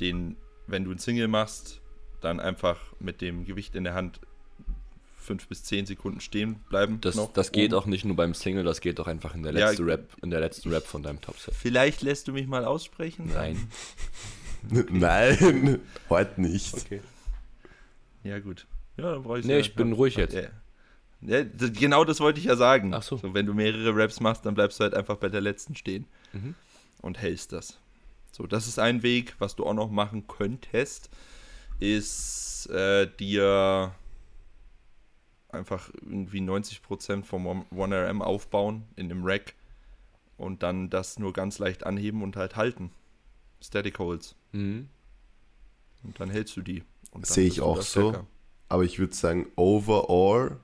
den, 0.00 0.36
wenn 0.66 0.84
du 0.84 0.90
ein 0.92 0.98
Single 0.98 1.28
machst, 1.28 1.80
dann 2.20 2.38
einfach 2.38 2.78
mit 3.00 3.20
dem 3.22 3.44
Gewicht 3.46 3.74
in 3.74 3.84
der 3.84 3.94
Hand 3.94 4.20
fünf 5.16 5.48
bis 5.48 5.64
zehn 5.64 5.86
Sekunden 5.86 6.20
stehen 6.20 6.56
bleiben. 6.68 7.00
Das, 7.00 7.16
das 7.32 7.50
geht 7.50 7.72
oben. 7.72 7.80
auch 7.82 7.86
nicht 7.86 8.04
nur 8.04 8.14
beim 8.14 8.34
Single, 8.34 8.62
das 8.62 8.82
geht 8.82 9.00
auch 9.00 9.06
einfach 9.06 9.34
in 9.34 9.42
der 9.42 9.54
Ja, 9.54 9.70
letzten 9.70 9.84
Rap, 9.84 10.08
in 10.22 10.28
der 10.28 10.40
letzten 10.40 10.68
Rap 10.70 10.84
von 10.86 11.02
deinem 11.02 11.22
Topset. 11.22 11.54
Vielleicht 11.54 12.02
lässt 12.02 12.28
du 12.28 12.32
mich 12.32 12.46
mal 12.46 12.66
aussprechen. 12.66 13.30
Nein. 13.32 13.70
Nein, 14.90 15.80
heute 16.08 16.40
nicht. 16.40 16.74
Okay. 16.74 17.00
Ja, 18.22 18.38
gut. 18.38 18.66
Ja, 18.96 19.12
dann 19.12 19.22
brauche 19.22 19.40
ich 19.40 19.44
Nee, 19.46 19.58
ich 19.58 19.74
bin 19.74 19.92
ruhig 19.92 20.16
jetzt. 20.16 20.34
Ja. 20.34 20.42
Ja, 21.20 21.42
genau 21.42 22.04
das 22.04 22.20
wollte 22.20 22.38
ich 22.38 22.46
ja 22.46 22.56
sagen. 22.56 22.92
Ach 22.92 23.02
so. 23.02 23.18
Wenn 23.34 23.46
du 23.46 23.54
mehrere 23.54 23.96
Raps 23.96 24.20
machst, 24.20 24.44
dann 24.44 24.54
bleibst 24.54 24.78
du 24.78 24.84
halt 24.84 24.94
einfach 24.94 25.16
bei 25.16 25.28
der 25.28 25.40
letzten 25.40 25.74
stehen 25.74 26.06
Mhm. 26.32 26.54
und 27.00 27.18
hältst 27.18 27.52
das. 27.52 27.78
So, 28.32 28.46
das 28.46 28.66
ist 28.66 28.78
ein 28.78 29.02
Weg, 29.02 29.34
was 29.38 29.56
du 29.56 29.64
auch 29.64 29.74
noch 29.74 29.90
machen 29.90 30.26
könntest, 30.26 31.08
ist 31.80 32.66
äh, 32.70 33.06
dir 33.18 33.94
einfach 35.48 35.88
irgendwie 36.02 36.40
90% 36.40 37.24
vom 37.24 37.46
1RM 37.72 38.20
aufbauen 38.20 38.84
in 38.96 39.08
dem 39.08 39.24
Rack 39.24 39.54
und 40.36 40.62
dann 40.62 40.90
das 40.90 41.18
nur 41.18 41.32
ganz 41.32 41.58
leicht 41.58 41.86
anheben 41.86 42.22
und 42.22 42.36
halt 42.36 42.56
halten. 42.56 42.90
Static 43.62 43.98
Holds. 43.98 44.34
Mhm. 44.54 44.88
Und 46.02 46.20
dann 46.20 46.30
hältst 46.30 46.56
du 46.56 46.62
die. 46.62 46.84
Sehe 47.22 47.46
ich 47.46 47.60
auch 47.60 47.82
so. 47.82 48.10
stärker. 48.10 48.26
Aber 48.68 48.84
ich 48.84 48.98
würde 48.98 49.14
sagen, 49.14 49.46
overall 49.56 50.60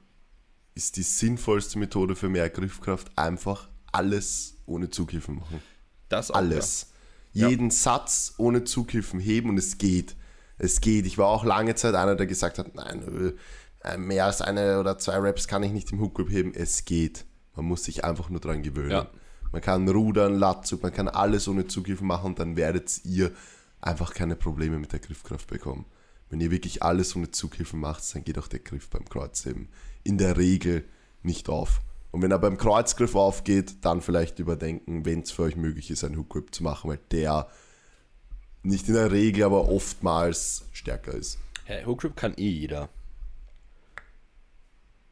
ist 0.75 0.97
die 0.97 1.03
sinnvollste 1.03 1.79
Methode 1.79 2.17
für 2.17 2.29
mehr 2.29 2.49
Griffkraft 2.49 3.17
einfach 3.17 3.69
alles 3.93 4.57
ohne 4.67 4.91
Zukiffen 4.91 5.37
machen. 5.37 5.61
Das 6.09 6.31
auch, 6.31 6.37
Alles. 6.37 6.93
Ja. 7.33 7.49
Jeden 7.49 7.71
Satz 7.71 8.35
ohne 8.39 8.65
Zukiffen 8.65 9.21
heben 9.21 9.51
und 9.51 9.59
es 9.59 9.79
geht. 9.79 10.17
Es 10.59 10.81
geht. 10.81 11.07
Ich 11.07 11.19
war 11.19 11.29
auch 11.29 11.45
lange 11.45 11.75
Zeit 11.75 11.95
einer, 11.95 12.17
der 12.17 12.27
gesagt 12.27 12.59
hat, 12.59 12.75
nein, 12.75 13.35
äh, 13.83 13.97
mehr 13.97 14.27
als 14.27 14.43
eine 14.43 14.81
oder 14.81 14.99
zwei 14.99 15.17
Raps 15.19 15.47
kann 15.47 15.63
ich 15.63 15.73
nicht 15.73 15.93
im 15.93 16.01
Hook 16.01 16.15
Grip 16.17 16.31
heben. 16.31 16.53
Es 16.55 16.85
geht. 16.85 17.25
Man 17.55 17.67
muss 17.67 17.85
sich 17.85 18.05
einfach 18.05 18.31
nur 18.31 18.41
dran 18.41 18.63
gewöhnen. 18.63 18.91
Ja. 18.91 19.11
Man 19.53 19.63
kann 19.63 19.89
rudern, 19.89 20.37
Latzug, 20.37 20.83
man 20.83 20.93
kann 20.93 21.09
alles 21.09 21.49
ohne 21.49 21.67
Zukiffen 21.67 22.07
machen 22.07 22.27
und 22.27 22.39
dann 22.39 22.57
werdet 22.57 23.05
ihr 23.05 23.33
einfach 23.81 24.15
keine 24.15 24.37
Probleme 24.37 24.79
mit 24.79 24.93
der 24.93 24.99
Griffkraft 25.01 25.49
bekommen. 25.49 25.87
Wenn 26.29 26.41
ihr 26.41 26.51
wirklich 26.51 26.83
alles 26.83 27.17
ohne 27.17 27.31
Zukiffen 27.31 27.81
macht, 27.81 28.15
dann 28.15 28.23
geht 28.25 28.39
auch 28.39 28.47
der 28.49 28.61
Griff 28.61 28.89
beim 28.91 29.05
Kreuzheben 29.09 29.69
in 30.05 30.17
der 30.19 30.37
Regel 30.37 30.85
nicht 31.23 31.49
auf. 31.49 31.81
Und 32.13 32.23
wenn 32.23 32.31
er 32.31 32.39
beim 32.39 32.57
Kreuzgriff 32.59 33.15
aufgeht, 33.15 33.85
dann 33.85 34.01
vielleicht 34.01 34.39
überdenken, 34.39 35.05
wenn 35.05 35.21
es 35.21 35.31
für 35.31 35.43
euch 35.43 35.57
möglich 35.57 35.91
ist, 35.91 36.05
einen 36.05 36.17
Hook 36.17 36.29
Grip 36.31 36.55
zu 36.55 36.63
machen, 36.63 36.91
weil 36.91 37.01
der 37.11 37.49
nicht 38.63 38.89
in 38.89 38.95
der 38.95 39.11
Regel, 39.13 39.45
aber 39.45 39.69
oftmals 39.69 40.65
stärker 40.73 41.15
ist. 41.15 41.39
Hey, 41.65 41.85
Hook 41.85 42.01
Grip 42.01 42.17
kann 42.17 42.35
eh 42.37 42.49
jeder. 42.49 42.89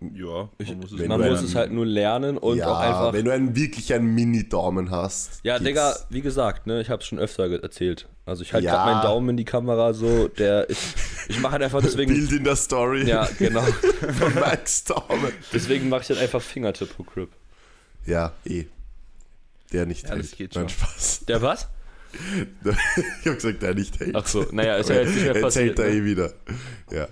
Ja, 0.01 0.49
Ich, 0.59 0.69
man 0.69 0.79
muss 0.79 0.93
es 0.93 1.09
man 1.09 1.21
muss 1.21 1.39
einen- 1.39 1.47
es 1.47 1.55
halt 1.57 1.73
nur 1.73 1.85
lernen 1.85 2.39
und 2.39 2.57
ja, 2.57 2.69
auch 2.71 2.79
einfach. 2.79 3.13
wenn 3.13 3.25
du 3.25 3.33
einen 3.33 3.57
wirklich 3.57 3.93
einen 3.93 4.15
Mini-Daumen 4.15 4.93
hast. 4.93 5.41
Ja, 5.43 5.55
geht's- 5.59 5.67
Digga, 5.67 5.97
wie 6.11 6.21
gesagt, 6.21 6.69
ne, 6.69 6.81
ich 6.81 6.89
hab's 6.91 7.07
schon 7.07 7.19
öfter 7.19 7.51
erzählt. 7.63 8.09
Also 8.29 8.43
ich 8.43 8.53
halte 8.53 8.67
Ja. 8.67 8.75
gerade 8.75 8.93
meinen 8.93 9.03
Daumen 9.03 9.29
in 9.31 9.37
die 9.37 9.45
Kamera 9.45 9.93
so, 9.95 10.29
der 10.29 10.69
ich, 10.71 10.79
ich 11.29 11.41
mache 11.41 11.53
halt 11.53 11.63
einfach 11.63 11.81
deswegen. 11.83 12.13
Bild 12.13 12.31
in 12.33 12.45
der 12.45 12.57
Story 12.57 13.09
ja, 13.09 13.29
genau. 13.39 13.63
von 14.19 14.35
Max 14.35 14.85
Daumen. 14.85 15.33
Deswegen 15.53 15.89
mache 15.89 16.03
ich 16.03 16.09
halt 16.11 16.21
einfach 16.21 16.43
Fingertip 16.43 16.97
Hook 16.99 17.15
Grip. 17.15 17.31
Ja, 18.07 18.33
eh. 18.45 18.67
Der 19.73 19.85
nicht 19.87 20.05
Ja, 20.09 20.17
das 20.17 20.29
hält. 20.29 20.37
geht 20.37 20.55
Nein, 20.55 20.69
schon. 20.69 20.79
Spaß. 20.79 21.25
Der 21.27 21.43
was? 21.43 21.69
Ich 22.65 23.27
habe 23.27 23.35
gesagt, 23.37 23.63
der 23.63 23.75
nicht 23.75 23.99
hält. 24.01 24.15
Ach 24.17 24.27
so, 24.27 24.47
naja, 24.51 24.77
ist 24.77 24.89
ja 24.89 24.97
jetzt 24.97 25.15
nicht 25.15 25.25
mehr 25.25 25.35
Jetzt 25.35 25.43
passiert. 25.43 25.79
hält 25.79 25.79
er 25.79 25.87
Ne? 25.95 26.01
eh 26.01 26.05
wieder. 26.05 26.33
Ja. 26.91 27.09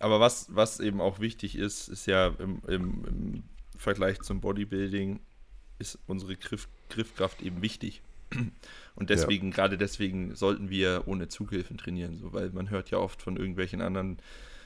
Aber 0.00 0.18
was, 0.20 0.46
was 0.50 0.80
eben 0.80 1.00
auch 1.00 1.20
wichtig 1.20 1.56
ist, 1.56 1.88
ist 1.88 2.06
ja 2.06 2.28
im, 2.38 2.60
im, 2.66 3.04
im 3.06 3.42
Vergleich 3.76 4.20
zum 4.22 4.40
Bodybuilding, 4.40 5.20
ist 5.78 5.98
unsere 6.08 6.34
Griff, 6.36 6.68
Griffkraft 6.90 7.40
eben 7.42 7.62
wichtig. 7.62 8.02
Und 8.98 9.10
deswegen, 9.10 9.52
gerade 9.52 9.78
deswegen 9.78 10.34
sollten 10.34 10.70
wir 10.70 11.04
ohne 11.06 11.28
Zughilfen 11.28 11.78
trainieren, 11.78 12.18
so, 12.18 12.32
weil 12.32 12.50
man 12.50 12.68
hört 12.68 12.90
ja 12.90 12.98
oft 12.98 13.22
von 13.22 13.36
irgendwelchen 13.36 13.80
anderen 13.80 14.18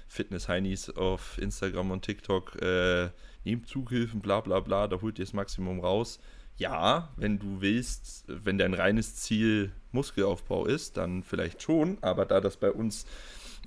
Fitness-Heinis 0.08 0.88
auf 0.88 1.36
Instagram 1.36 1.90
und 1.90 2.02
TikTok, 2.02 2.60
äh, 2.62 3.10
nehmt 3.44 3.68
Zughilfen, 3.68 4.20
bla 4.20 4.40
bla 4.40 4.60
bla, 4.60 4.88
da 4.88 5.02
holt 5.02 5.18
ihr 5.18 5.26
das 5.26 5.34
Maximum 5.34 5.80
raus. 5.80 6.18
Ja, 6.56 7.12
wenn 7.16 7.38
du 7.38 7.60
willst, 7.60 8.24
wenn 8.26 8.56
dein 8.56 8.72
reines 8.72 9.16
Ziel 9.16 9.70
Muskelaufbau 9.90 10.64
ist, 10.64 10.96
dann 10.96 11.22
vielleicht 11.22 11.60
schon, 11.60 11.98
aber 12.00 12.24
da 12.24 12.40
das 12.40 12.56
bei 12.56 12.70
uns 12.70 13.04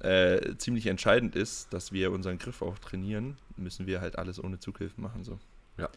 äh, 0.01 0.55
ziemlich 0.57 0.87
entscheidend 0.87 1.35
ist, 1.35 1.73
dass 1.73 1.91
wir 1.91 2.11
unseren 2.11 2.39
Griff 2.39 2.63
auch 2.63 2.79
trainieren, 2.79 3.37
müssen 3.55 3.85
wir 3.85 4.01
halt 4.01 4.17
alles 4.17 4.43
ohne 4.43 4.59
Zughilfen 4.59 5.03
machen. 5.03 5.23
So. 5.23 5.37
Ja. 5.77 5.89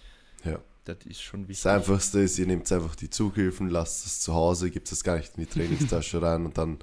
Ja. 0.45 0.61
Das 0.89 1.05
ist 1.05 1.21
schon 1.21 1.47
wichtig. 1.49 1.63
Das 1.65 1.73
Einfachste 1.75 2.21
ist, 2.21 2.39
ihr 2.39 2.47
nehmt 2.47 2.71
einfach 2.73 2.95
die 2.97 3.11
Zughilfen, 3.11 3.69
lasst 3.69 4.07
es 4.07 4.21
zu 4.21 4.33
Hause, 4.33 4.71
gebt 4.71 4.91
es 4.91 5.05
gar 5.05 5.19
nicht 5.19 5.37
in 5.37 5.45
die 5.45 5.51
Trainingstasche 5.51 6.23
rein 6.23 6.47
und 6.47 6.57
dann 6.57 6.79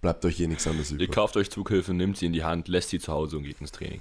bleibt 0.00 0.24
euch 0.24 0.40
eh 0.40 0.48
nichts 0.48 0.66
anderes 0.66 0.90
Ihr 0.90 0.96
übrig. 0.96 1.12
kauft 1.12 1.36
euch 1.36 1.50
Zughilfe, 1.50 1.94
nehmt 1.94 2.16
sie 2.16 2.26
in 2.26 2.32
die 2.32 2.42
Hand, 2.42 2.66
lässt 2.66 2.88
sie 2.90 2.98
zu 2.98 3.12
Hause 3.12 3.36
und 3.36 3.44
geht 3.44 3.60
ins 3.60 3.70
Training. 3.70 4.00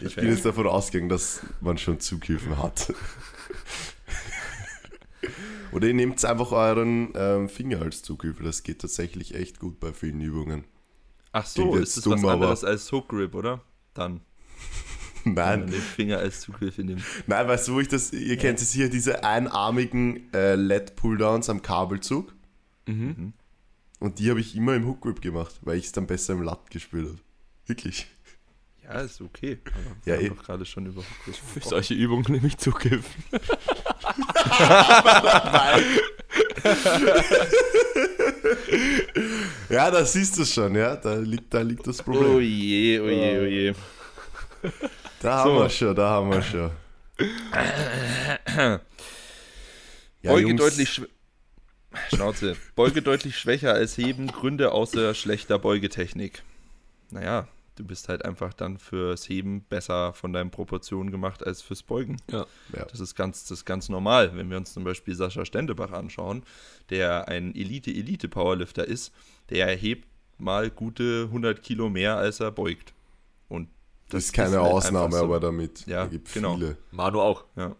Ich 0.00 0.16
bin 0.16 0.26
jetzt 0.28 0.44
davon 0.44 0.66
ausgegangen, 0.66 1.08
dass 1.08 1.40
man 1.60 1.78
schon 1.78 2.00
Zughilfen 2.00 2.58
hat. 2.60 2.92
Oder 5.72 5.88
ihr 5.88 5.94
nehmt 5.94 6.24
einfach 6.24 6.52
euren 6.52 7.12
ähm, 7.14 7.48
Finger 7.48 7.80
als 7.82 8.02
Zughilfe, 8.02 8.42
das 8.42 8.62
geht 8.62 8.80
tatsächlich 8.80 9.34
echt 9.34 9.58
gut 9.58 9.80
bei 9.80 9.92
vielen 9.92 10.20
Übungen. 10.20 10.64
Ach 11.32 11.46
so, 11.46 11.76
ist 11.76 11.96
das 11.96 12.06
was 12.06 12.20
dumm, 12.20 12.24
aber- 12.24 12.32
anderes 12.34 12.64
als 12.64 12.90
Hook 12.92 13.08
Grip, 13.08 13.34
oder? 13.34 13.60
Dann, 13.94 14.20
wenn 15.24 15.34
man 15.34 15.60
Nein, 15.60 15.70
den 15.70 15.80
Finger 15.80 16.18
als 16.18 16.40
Zughilfe 16.42 16.82
nimmt. 16.84 17.02
nein, 17.26 17.48
weißt 17.48 17.68
du, 17.68 17.74
wo 17.74 17.80
ich 17.80 17.88
das, 17.88 18.12
ihr 18.12 18.36
kennt 18.36 18.60
es 18.60 18.72
hier, 18.72 18.88
diese 18.90 19.24
einarmigen 19.24 20.32
äh, 20.34 20.54
LED-Pulldowns 20.54 21.48
am 21.50 21.62
Kabelzug. 21.62 22.34
Mhm. 22.86 23.32
Und 24.00 24.18
die 24.18 24.28
habe 24.30 24.40
ich 24.40 24.54
immer 24.54 24.74
im 24.74 24.86
Hook 24.86 25.00
Grip 25.00 25.20
gemacht, 25.22 25.54
weil 25.62 25.78
ich 25.78 25.86
es 25.86 25.92
dann 25.92 26.06
besser 26.06 26.34
im 26.34 26.42
Lat 26.42 26.70
gespielt 26.70 27.06
habe. 27.08 27.18
Wirklich. 27.66 28.06
Ja, 28.82 29.00
ist 29.00 29.22
okay. 29.22 29.58
Aber 29.64 29.80
Ja, 29.80 29.86
wir 30.04 30.14
haben 30.16 30.24
eh. 30.26 30.28
doch 30.28 30.44
gerade 30.44 30.66
schon 30.66 30.84
über 30.86 31.00
Hook 31.00 31.24
Grip 31.24 31.34
Für 31.36 31.60
solche 31.60 31.94
Übungen 31.94 32.26
nehme 32.28 32.46
ich 32.48 32.58
Zughilfen. 32.58 33.24
Ja, 39.68 39.90
da 39.90 40.04
siehst 40.04 40.38
du 40.38 40.44
schon, 40.44 40.74
ja. 40.76 40.96
Da 40.96 41.14
liegt, 41.16 41.52
da 41.52 41.60
liegt 41.60 41.86
das 41.86 42.00
Oh 42.00 42.04
Problem. 42.04 42.40
je, 42.40 43.00
oh 43.00 43.08
je, 43.08 43.38
oh 43.40 43.44
je. 43.44 43.72
Da 45.20 45.38
haben 45.38 45.50
So. 45.50 45.60
wir 45.62 45.70
schon, 45.70 45.94
da 45.94 46.08
haben 46.10 46.30
wir 46.30 46.42
schon. 46.42 46.70
Ja, 50.22 50.30
Beuge 50.32 50.48
Jungs, 50.48 50.60
deutlich 50.60 51.02
Schnauze. 52.12 52.56
Beuge 52.74 53.02
deutlich 53.02 53.38
schwächer 53.38 53.72
als 53.72 53.96
Heben, 53.98 54.26
Gründe 54.28 54.72
außer 54.72 55.14
schlechter 55.14 55.58
Beugetechnik. 55.58 56.42
Naja, 57.10 57.46
du 57.76 57.84
bist 57.84 58.08
halt 58.08 58.24
einfach 58.24 58.52
dann 58.54 58.78
fürs 58.78 59.28
Heben 59.28 59.62
besser 59.62 60.12
von 60.12 60.32
deinen 60.32 60.50
Proportionen 60.50 61.10
gemacht 61.10 61.46
als 61.46 61.62
fürs 61.62 61.82
Beugen. 61.82 62.16
Ja. 62.30 62.46
Ja. 62.74 62.84
Das 62.86 63.00
ist 63.00 63.14
ganz, 63.14 63.42
das 63.44 63.58
ist 63.58 63.64
ganz 63.64 63.88
normal. 63.88 64.36
Wenn 64.36 64.50
wir 64.50 64.56
uns 64.56 64.72
zum 64.72 64.84
Beispiel 64.84 65.14
Sascha 65.14 65.44
Stendebach 65.44 65.92
anschauen, 65.92 66.42
der 66.90 67.28
ein 67.28 67.54
Elite-Elite-Powerlifter 67.54 68.84
ist, 68.84 69.12
der 69.50 69.68
hebt 69.68 70.08
mal 70.38 70.70
gute 70.70 71.24
100 71.28 71.62
Kilo 71.62 71.88
mehr, 71.90 72.16
als 72.16 72.40
er 72.40 72.50
beugt. 72.50 72.92
Und 73.48 73.68
Das 74.14 74.24
ist 74.26 74.32
keine 74.32 74.60
halt 74.60 74.72
Ausnahme, 74.72 75.16
so. 75.18 75.24
aber 75.24 75.40
damit. 75.40 75.86
Ja, 75.86 76.04
da 76.04 76.06
gibt 76.10 76.32
genau. 76.32 76.54
viele. 76.56 76.76
Manu 76.90 77.20
auch. 77.20 77.44
Ja, 77.56 77.74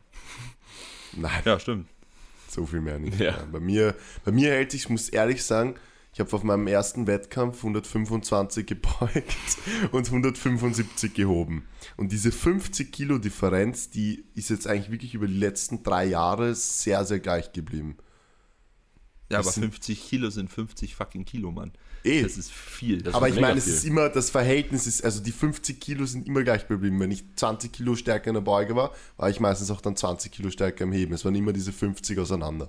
Nein, 1.16 1.42
ja 1.44 1.58
stimmt. 1.58 1.88
so 2.48 2.66
viel 2.66 2.80
mehr 2.80 2.98
nicht. 2.98 3.18
Ja. 3.20 3.38
Bei, 3.52 3.60
mir, 3.60 3.94
bei 4.24 4.32
mir 4.32 4.50
hält 4.50 4.70
sich, 4.72 4.82
ich 4.82 4.88
muss 4.90 5.08
ehrlich 5.08 5.44
sagen, 5.44 5.76
ich 6.12 6.20
habe 6.20 6.32
auf 6.32 6.44
meinem 6.44 6.66
ersten 6.68 7.06
Wettkampf 7.08 7.56
125 7.58 8.66
gebeugt 8.66 9.34
und 9.92 10.06
175 10.06 11.12
gehoben. 11.14 11.66
Und 11.96 12.12
diese 12.12 12.30
50 12.30 12.92
Kilo 12.92 13.18
Differenz, 13.18 13.90
die 13.90 14.24
ist 14.34 14.50
jetzt 14.50 14.66
eigentlich 14.68 14.90
wirklich 14.92 15.14
über 15.14 15.26
die 15.26 15.36
letzten 15.38 15.82
drei 15.82 16.04
Jahre 16.04 16.54
sehr, 16.54 17.04
sehr 17.04 17.18
gleich 17.18 17.52
geblieben. 17.52 17.96
Ja, 19.30 19.38
Das 19.38 19.46
aber 19.48 19.52
sind- 19.54 19.62
50 19.72 20.08
Kilo 20.08 20.30
sind 20.30 20.50
50 20.50 20.94
fucking 20.94 21.24
Kilo, 21.24 21.50
Mann. 21.50 21.72
Eh. 22.04 22.22
Das 22.22 22.36
ist 22.36 22.52
viel. 22.52 23.00
Das- 23.02 23.14
Aber 23.14 23.28
ist 23.28 23.34
ich 23.36 23.40
meine, 23.40 23.58
es 23.58 23.64
viel. 23.64 23.72
ist 23.74 23.84
immer, 23.84 24.08
das 24.10 24.30
Verhältnis 24.30 24.86
ist, 24.86 25.04
also 25.04 25.22
die 25.22 25.32
50 25.32 25.80
Kilo 25.80 26.04
sind 26.04 26.26
immer 26.28 26.42
gleich 26.42 26.68
geblieben. 26.68 27.00
Wenn 27.00 27.10
ich 27.10 27.24
20 27.36 27.72
Kilo 27.72 27.96
stärker 27.96 28.28
in 28.28 28.34
der 28.34 28.42
Beuge 28.42 28.76
war, 28.76 28.92
war 29.16 29.30
ich 29.30 29.40
meistens 29.40 29.70
auch 29.70 29.80
dann 29.80 29.96
20 29.96 30.30
Kilo 30.30 30.50
stärker 30.50 30.84
im 30.84 30.92
Heben. 30.92 31.14
Es 31.14 31.24
waren 31.24 31.34
immer 31.34 31.52
diese 31.54 31.72
50 31.72 32.18
auseinander. 32.18 32.68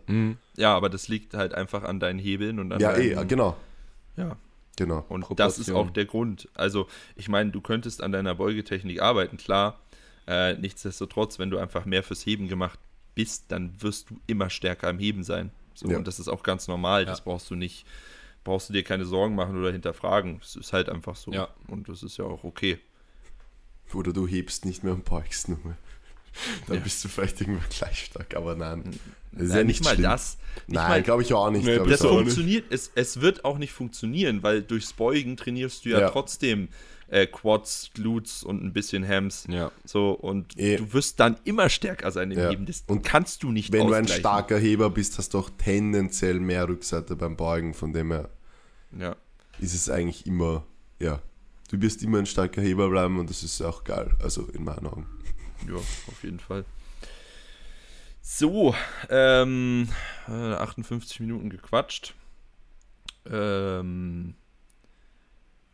ja, 0.56 0.74
aber 0.76 0.90
das 0.90 1.08
liegt 1.10 1.34
halt 1.34 1.54
einfach 1.54 1.84
an 1.84 2.00
deinen 2.00 2.18
Hebeln 2.20 2.60
und 2.60 2.72
an 2.72 2.80
Ja, 2.80 2.94
deinen, 2.94 3.18
eh, 3.18 3.26
genau. 3.26 3.58
Ja, 4.18 4.38
Genau. 4.78 5.00
und 5.10 5.22
Proportion. 5.22 5.36
das 5.38 5.60
ist 5.60 5.72
auch 5.72 5.90
der 5.90 6.06
Grund. 6.06 6.48
Also, 6.54 6.88
ich 7.16 7.28
meine, 7.30 7.52
du 7.52 7.60
könntest 7.62 8.02
an 8.02 8.12
deiner 8.14 8.36
Beugetechnik 8.36 9.02
arbeiten, 9.02 9.38
klar. 9.38 9.80
Äh, 10.28 10.54
nichtsdestotrotz, 10.56 11.38
wenn 11.40 11.50
du 11.50 11.58
einfach 11.58 11.86
mehr 11.86 12.04
fürs 12.04 12.26
Heben 12.26 12.48
gemacht 12.48 12.80
bist, 13.16 13.46
dann 13.50 13.74
wirst 13.82 14.10
du 14.10 14.18
immer 14.28 14.50
stärker 14.50 14.90
im 14.90 15.00
Heben 15.00 15.24
sein. 15.24 15.52
So, 15.74 15.90
Ja. 15.90 15.98
Und 15.98 16.08
das 16.08 16.20
ist 16.20 16.28
auch 16.30 16.42
ganz 16.44 16.68
normal. 16.68 17.06
Das 17.06 17.22
brauchst 17.22 17.50
du 17.50 17.56
nicht, 17.56 17.86
brauchst 18.46 18.70
du 18.70 18.74
dir 18.74 18.84
keine 18.84 19.04
Sorgen 19.04 19.36
machen 19.36 19.58
oder 19.60 19.74
hinterfragen. 19.74 20.40
Es 20.42 20.56
ist 20.56 20.72
halt 20.72 20.88
einfach 20.88 21.18
so. 21.18 21.34
Ja. 21.34 21.50
Und 21.68 21.90
das 21.90 22.02
ist 22.04 22.16
ja 22.18 22.24
auch 22.24 22.46
okay. 22.46 22.80
Oder 23.94 24.14
du 24.14 24.26
hebst 24.28 24.64
nicht 24.66 24.84
mehr 24.86 24.94
und 24.94 25.04
beugst 25.04 25.50
nur 25.50 25.60
mehr. 25.64 25.78
Dann 26.68 26.78
Ja. 26.78 26.84
bist 26.84 27.04
du 27.04 27.08
vielleicht 27.10 27.40
irgendwann 27.42 27.70
gleich 27.70 28.06
stark, 28.06 28.36
aber 28.36 28.56
nein. 28.56 28.84
Das 29.32 29.44
ist 29.44 29.50
Nein, 29.50 29.58
ja 29.58 29.64
nicht 29.66 29.84
mal 29.84 29.90
schlimm. 29.96 30.04
das. 30.04 30.38
Nicht 30.68 30.76
Nein, 30.76 31.04
glaube 31.04 31.22
ich 31.24 31.34
auch 31.34 31.50
nicht. 31.52 31.66
Nee, 31.66 31.78
das 31.78 32.02
auch 32.02 32.12
nicht. 32.12 32.20
funktioniert, 32.22 32.66
es, 32.70 32.92
es 32.96 33.20
wird 33.22 33.44
auch 33.46 33.58
nicht 33.58 33.74
funktionieren, 33.74 34.44
weil 34.44 34.62
durchs 34.62 34.94
Beugen 34.94 35.36
trainierst 35.38 35.84
du 35.86 35.90
ja, 35.90 36.00
Ja. 36.00 36.10
trotzdem 36.10 36.70
äh, 37.08 37.28
Quads, 37.28 37.92
Glutes 37.94 38.44
und 38.44 38.64
ein 38.64 38.74
bisschen 38.74 39.08
Hams. 39.08 39.46
Ja. 39.48 39.72
So, 39.86 40.12
und 40.12 40.58
Eh. 40.58 40.78
du 40.78 40.92
wirst 40.94 41.20
dann 41.20 41.38
immer 41.44 41.70
stärker 41.70 42.12
sein 42.12 42.32
im 42.32 42.40
Ja. 42.40 42.50
Heben. 42.50 42.66
Das 42.66 42.84
Und 42.88 43.04
kannst 43.04 43.44
du 43.44 43.52
nicht 43.52 43.72
Wenn 43.72 43.88
du 43.88 43.94
ein 43.94 44.08
starker 44.08 44.58
Heber 44.58 44.90
bist, 44.90 45.18
hast 45.20 45.34
du 45.36 45.40
auch 45.40 45.50
tendenziell 45.58 46.40
mehr 46.40 46.68
Rückseite 46.68 47.16
beim 47.16 47.36
Beugen. 47.38 47.74
Von 47.76 47.94
dem 47.94 48.12
her 48.12 48.30
Ja. 48.98 49.16
ist 49.60 49.74
es 49.74 49.90
eigentlich 49.90 50.26
immer, 50.26 50.64
ja, 51.00 51.22
du 51.70 51.82
wirst 51.82 52.02
immer 52.04 52.20
ein 52.20 52.26
starker 52.26 52.62
Heber 52.62 52.90
bleiben 52.90 53.20
und 53.20 53.30
das 53.30 53.44
ist 53.44 53.62
auch 53.62 53.84
geil. 53.84 54.16
Also 54.22 54.44
in 54.48 54.64
meinen 54.64 54.88
Augen. 54.88 55.08
ja, 55.68 55.76
auf 55.76 56.24
jeden 56.24 56.40
Fall. 56.40 56.66
So, 58.22 58.74
ähm, 59.10 59.88
äh, 60.28 60.32
58 60.32 61.20
Minuten 61.20 61.50
gequatscht. 61.50 62.16
Ähm, 63.28 64.36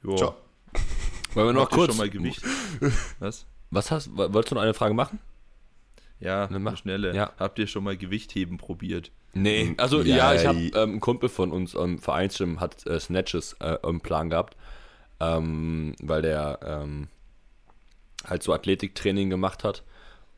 jo. 0.04 0.16
Ciao. 0.18 0.36
Wollen 1.34 1.48
wir 1.48 1.54
noch 1.54 1.70
kurz. 1.70 1.92
schon 1.92 1.98
mal 1.98 2.10
Gewicht? 2.10 2.42
Was? 3.20 3.46
Was 3.70 3.90
hast 3.92 4.12
wo- 4.12 4.34
Wolltest 4.34 4.52
du 4.52 4.56
noch 4.56 4.64
eine 4.64 4.74
Frage 4.74 4.94
machen? 4.94 5.20
Ja, 6.22 6.44
Ne, 6.44 6.56
eine 6.56 6.60
mach. 6.60 6.78
schnelle. 6.78 7.14
Ja. 7.16 7.34
Habt 7.38 7.60
ihr 7.60 7.68
schon 7.68 7.84
mal 7.84 7.98
Gewichtheben 7.98 8.58
probiert? 8.58 9.12
Nee, 9.34 9.74
also 9.78 10.02
Ja, 10.02 10.34
ja, 10.34 10.42
ich 10.42 10.46
habe 10.48 10.60
ähm, 10.84 10.96
ein 10.96 11.00
Kumpel 11.00 11.30
von 11.30 11.52
uns 11.52 11.76
am 11.76 12.00
Vereinsgym 12.00 12.60
hat 12.60 12.86
äh, 12.88 13.00
Snatches 13.00 13.54
äh, 13.60 13.78
im 13.88 14.02
Plan 14.02 14.30
gehabt, 14.30 14.56
ähm, 15.20 15.96
weil 16.02 16.22
der 16.22 16.60
ähm, 16.64 17.08
halt 18.26 18.44
so 18.44 18.54
Athletiktraining 18.54 19.30
gemacht 19.30 19.64
hat 19.64 19.84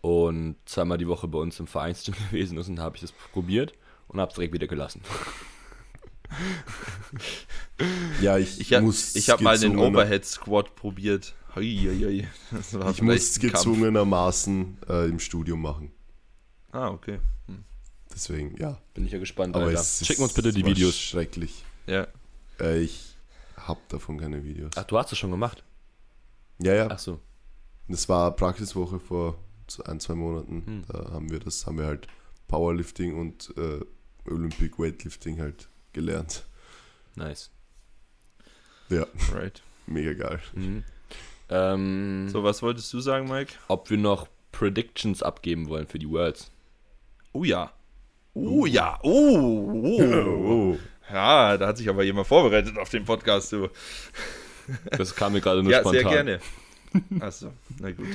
und 0.01 0.55
zweimal 0.65 0.97
die 0.97 1.07
Woche 1.07 1.27
bei 1.27 1.39
uns 1.39 1.59
im 1.59 1.67
Vereinsgym 1.67 2.15
gewesen 2.31 2.57
ist 2.57 2.69
und 2.69 2.79
habe 2.79 2.95
ich 2.95 3.01
das 3.01 3.11
probiert 3.11 3.73
und 4.07 4.19
habe 4.21 4.29
es 4.29 4.35
direkt 4.35 4.53
wieder 4.53 4.67
gelassen. 4.67 5.01
Ja, 8.21 8.37
ich, 8.37 8.59
Ich 8.59 8.73
habe 8.73 8.85
muss 8.85 9.15
ich 9.15 9.29
hab 9.29 9.41
mal 9.41 9.57
den 9.57 9.77
Overhead 9.77 10.25
Squat 10.25 10.75
probiert. 10.75 11.33
Hei, 11.55 11.61
hei, 11.63 11.95
hei. 12.21 12.27
Das 12.57 12.73
war 12.73 12.89
Ich 12.91 13.01
muss 13.01 13.39
Kampf. 13.39 13.53
gezwungenermaßen 13.53 14.77
äh, 14.89 15.09
im 15.09 15.19
Studium 15.19 15.61
machen. 15.61 15.91
Ah, 16.71 16.89
okay. 16.89 17.19
Deswegen, 18.13 18.55
ja. 18.57 18.79
Bin 18.93 19.05
ich 19.05 19.11
ja 19.11 19.19
gespannt, 19.19 19.55
Aber 19.55 19.65
Alter. 19.65 19.79
es 19.79 20.05
Schicken 20.05 20.23
uns 20.23 20.33
bitte 20.33 20.49
es 20.49 20.55
die 20.55 20.65
Videos. 20.65 20.95
Schrecklich. 20.95 21.63
Ja. 21.87 22.07
Äh, 22.59 22.81
ich 22.81 23.15
habe 23.57 23.79
davon 23.89 24.19
keine 24.19 24.43
Videos. 24.43 24.71
Ach, 24.75 24.83
du 24.83 24.97
hast 24.97 25.11
es 25.11 25.17
schon 25.17 25.31
gemacht. 25.31 25.63
Ja, 26.59 26.73
ja. 26.73 26.87
Ach 26.91 26.99
so. 26.99 27.19
Das 27.87 28.07
war 28.09 28.35
Praxiswoche 28.35 28.99
vor 28.99 29.37
ein, 29.85 29.99
zwei 29.99 30.13
Monaten. 30.15 30.63
Hm. 30.65 30.83
Da 30.87 31.11
haben 31.11 31.31
wir 31.31 31.39
das, 31.39 31.65
haben 31.65 31.77
wir 31.79 31.85
halt 31.85 32.07
Powerlifting 32.47 33.15
und 33.19 33.53
äh, 33.57 33.79
Olympic 34.29 34.77
Weightlifting 34.77 35.39
halt 35.39 35.69
gelernt. 35.93 36.43
Nice. 37.15 37.49
Ja, 38.89 39.05
Right. 39.33 39.61
mega 39.87 40.13
geil. 40.13 40.39
Mhm. 40.53 40.83
Ähm, 41.49 42.29
So, 42.29 42.43
was 42.43 42.61
wolltest 42.61 42.91
du 42.93 42.99
sagen, 42.99 43.27
Mike? 43.29 43.53
Ob 43.67 43.89
wir 43.89 43.97
noch 43.97 44.27
Predictions 44.51 45.23
abgeben 45.23 45.67
wollen 45.69 45.87
für 45.87 45.99
die 45.99 46.09
Worlds. 46.09 46.51
Oh 47.31 47.43
ja. 47.43 47.71
Oh 48.33 48.65
ja. 48.65 48.99
Oh, 49.03 49.09
oh. 50.75 50.79
Ja, 51.11 51.57
da 51.57 51.67
hat 51.67 51.77
sich 51.77 51.89
aber 51.89 52.03
jemand 52.03 52.27
vorbereitet 52.27 52.77
auf 52.77 52.89
den 52.89 53.05
Podcast, 53.05 53.51
du. 53.51 53.69
Das 54.91 55.15
kam 55.15 55.33
mir 55.33 55.41
gerade 55.41 55.61
nur 55.61 55.71
ja, 55.71 55.79
spontan. 55.81 56.01
sehr 56.01 56.09
gerne. 56.23 56.39
Achso, 57.19 57.51
na 57.79 57.91
gut. 57.91 58.07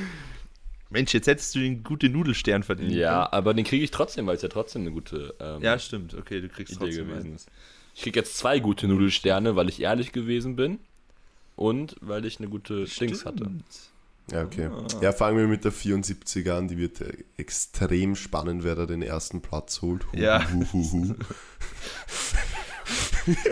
Mensch, 0.91 1.13
jetzt 1.13 1.27
hättest 1.27 1.55
du 1.55 1.59
den 1.59 1.83
guten 1.83 2.13
Nudelstern 2.13 2.63
verdient. 2.63 2.93
Ja, 2.93 3.31
aber 3.33 3.53
den 3.55 3.65
kriege 3.65 3.85
ich 3.85 3.91
trotzdem, 3.91 4.27
weil 4.27 4.37
es 4.37 4.43
ja 4.43 4.49
trotzdem 4.49 4.83
eine 4.83 4.91
gute 4.93 5.35
ähm, 5.41 5.63
Ja, 5.63 5.79
stimmt. 5.79 6.15
Okay, 6.15 6.41
du 6.41 6.49
kriegst 6.49 6.73
Idee 6.75 6.85
trotzdem 6.87 7.07
gewesen 7.09 7.27
einen. 7.27 7.35
ist. 7.37 7.49
Ich 7.95 8.03
kriege 8.03 8.19
jetzt 8.21 8.37
zwei 8.39 8.59
gute 8.61 8.87
Nudelsterne, 8.89 9.55
weil 9.57 9.69
ich 9.69 9.81
ehrlich 9.83 10.13
gewesen 10.13 10.57
bin. 10.57 10.79
und 11.57 11.97
weil 12.01 12.25
ich 12.25 12.39
eine 12.39 12.49
gute 12.49 12.85
Dings 12.85 13.25
hatte. 13.27 13.51
Ja, 14.31 14.43
okay. 14.45 14.67
Ah. 14.67 14.87
Ja, 15.03 15.13
fangen 15.13 15.37
wir 15.39 15.47
mit 15.49 15.65
der 15.65 15.73
74er 15.73 16.53
an. 16.53 16.69
Die 16.69 16.77
wird 16.79 17.01
äh, 17.01 17.13
extrem 17.39 18.15
spannend, 18.15 18.63
wer 18.63 18.75
da 18.77 18.87
den 18.87 19.03
ersten 19.03 19.41
Platz 19.41 19.81
holt. 19.83 20.07
Hu, 20.13 20.17
Ja. 20.19 20.47
hu, 20.53 20.65
hu, 20.73 20.83
hu. 20.93 21.15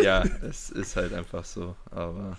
Ja, 0.02 0.22
es 0.48 0.70
ist 0.70 0.96
halt 0.96 1.12
einfach 1.12 1.44
so. 1.44 1.76
Aber 1.90 2.38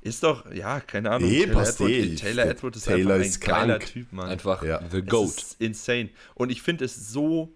ist 0.00 0.22
doch, 0.22 0.50
ja, 0.52 0.80
keine 0.80 1.10
Ahnung. 1.10 1.28
Eh, 1.30 1.40
Taylor, 1.44 1.54
passt 1.54 1.80
Edward, 1.80 1.90
eh. 1.90 2.14
Taylor 2.14 2.46
Edward 2.46 2.76
ist 2.76 2.84
Taylor 2.84 3.14
einfach 3.14 3.14
ein 3.14 3.20
ist 3.28 3.40
geiler 3.40 3.78
krank. 3.78 3.92
Typ, 3.92 4.12
Mann. 4.12 4.28
Einfach 4.30 4.62
Ja. 4.62 4.80
the 4.90 4.98
Es 4.98 5.06
GOAT. 5.06 5.28
ist 5.36 5.56
insane. 5.60 6.10
Und 6.34 6.50
ich 6.50 6.62
finde 6.62 6.84
es 6.84 7.10
so, 7.12 7.54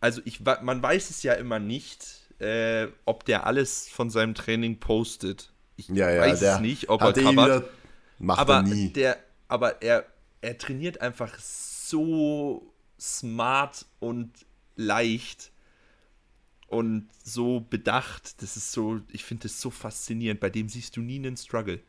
also 0.00 0.20
ich, 0.24 0.40
man 0.40 0.82
weiß 0.82 1.10
es 1.10 1.22
ja 1.22 1.34
immer 1.34 1.58
nicht, 1.58 2.06
äh, 2.40 2.88
ob 3.04 3.24
der 3.24 3.46
alles 3.46 3.88
von 3.88 4.10
seinem 4.10 4.34
Training 4.34 4.80
postet. 4.80 5.52
Ich 5.76 5.88
Ja, 5.88 6.10
ja, 6.10 6.22
weiß 6.22 6.40
der 6.40 6.54
es 6.56 6.60
nicht, 6.60 6.88
ob 6.88 7.00
er 7.00 7.08
hat 7.08 7.18
eh 7.18 7.22
covert. 7.22 7.34
wieder, 7.62 7.68
macht 8.18 8.40
aber 8.40 8.54
er 8.56 8.62
nie. 8.64 8.92
der, 8.92 9.16
aber 9.48 9.80
er, 9.82 10.04
er 10.40 10.58
trainiert 10.58 11.00
einfach 11.00 11.38
so 11.38 12.72
smart 13.00 13.86
und 14.00 14.30
leicht 14.76 15.51
und 16.72 17.08
so 17.22 17.60
bedacht. 17.60 18.42
Das 18.42 18.56
ist 18.56 18.72
so, 18.72 19.00
ich 19.12 19.24
finde 19.24 19.44
das 19.44 19.60
so 19.60 19.70
faszinierend. 19.70 20.40
Bei 20.40 20.50
dem 20.50 20.68
siehst 20.68 20.96
du 20.96 21.00
nie 21.00 21.16
einen 21.16 21.36
Struggle. 21.36 21.80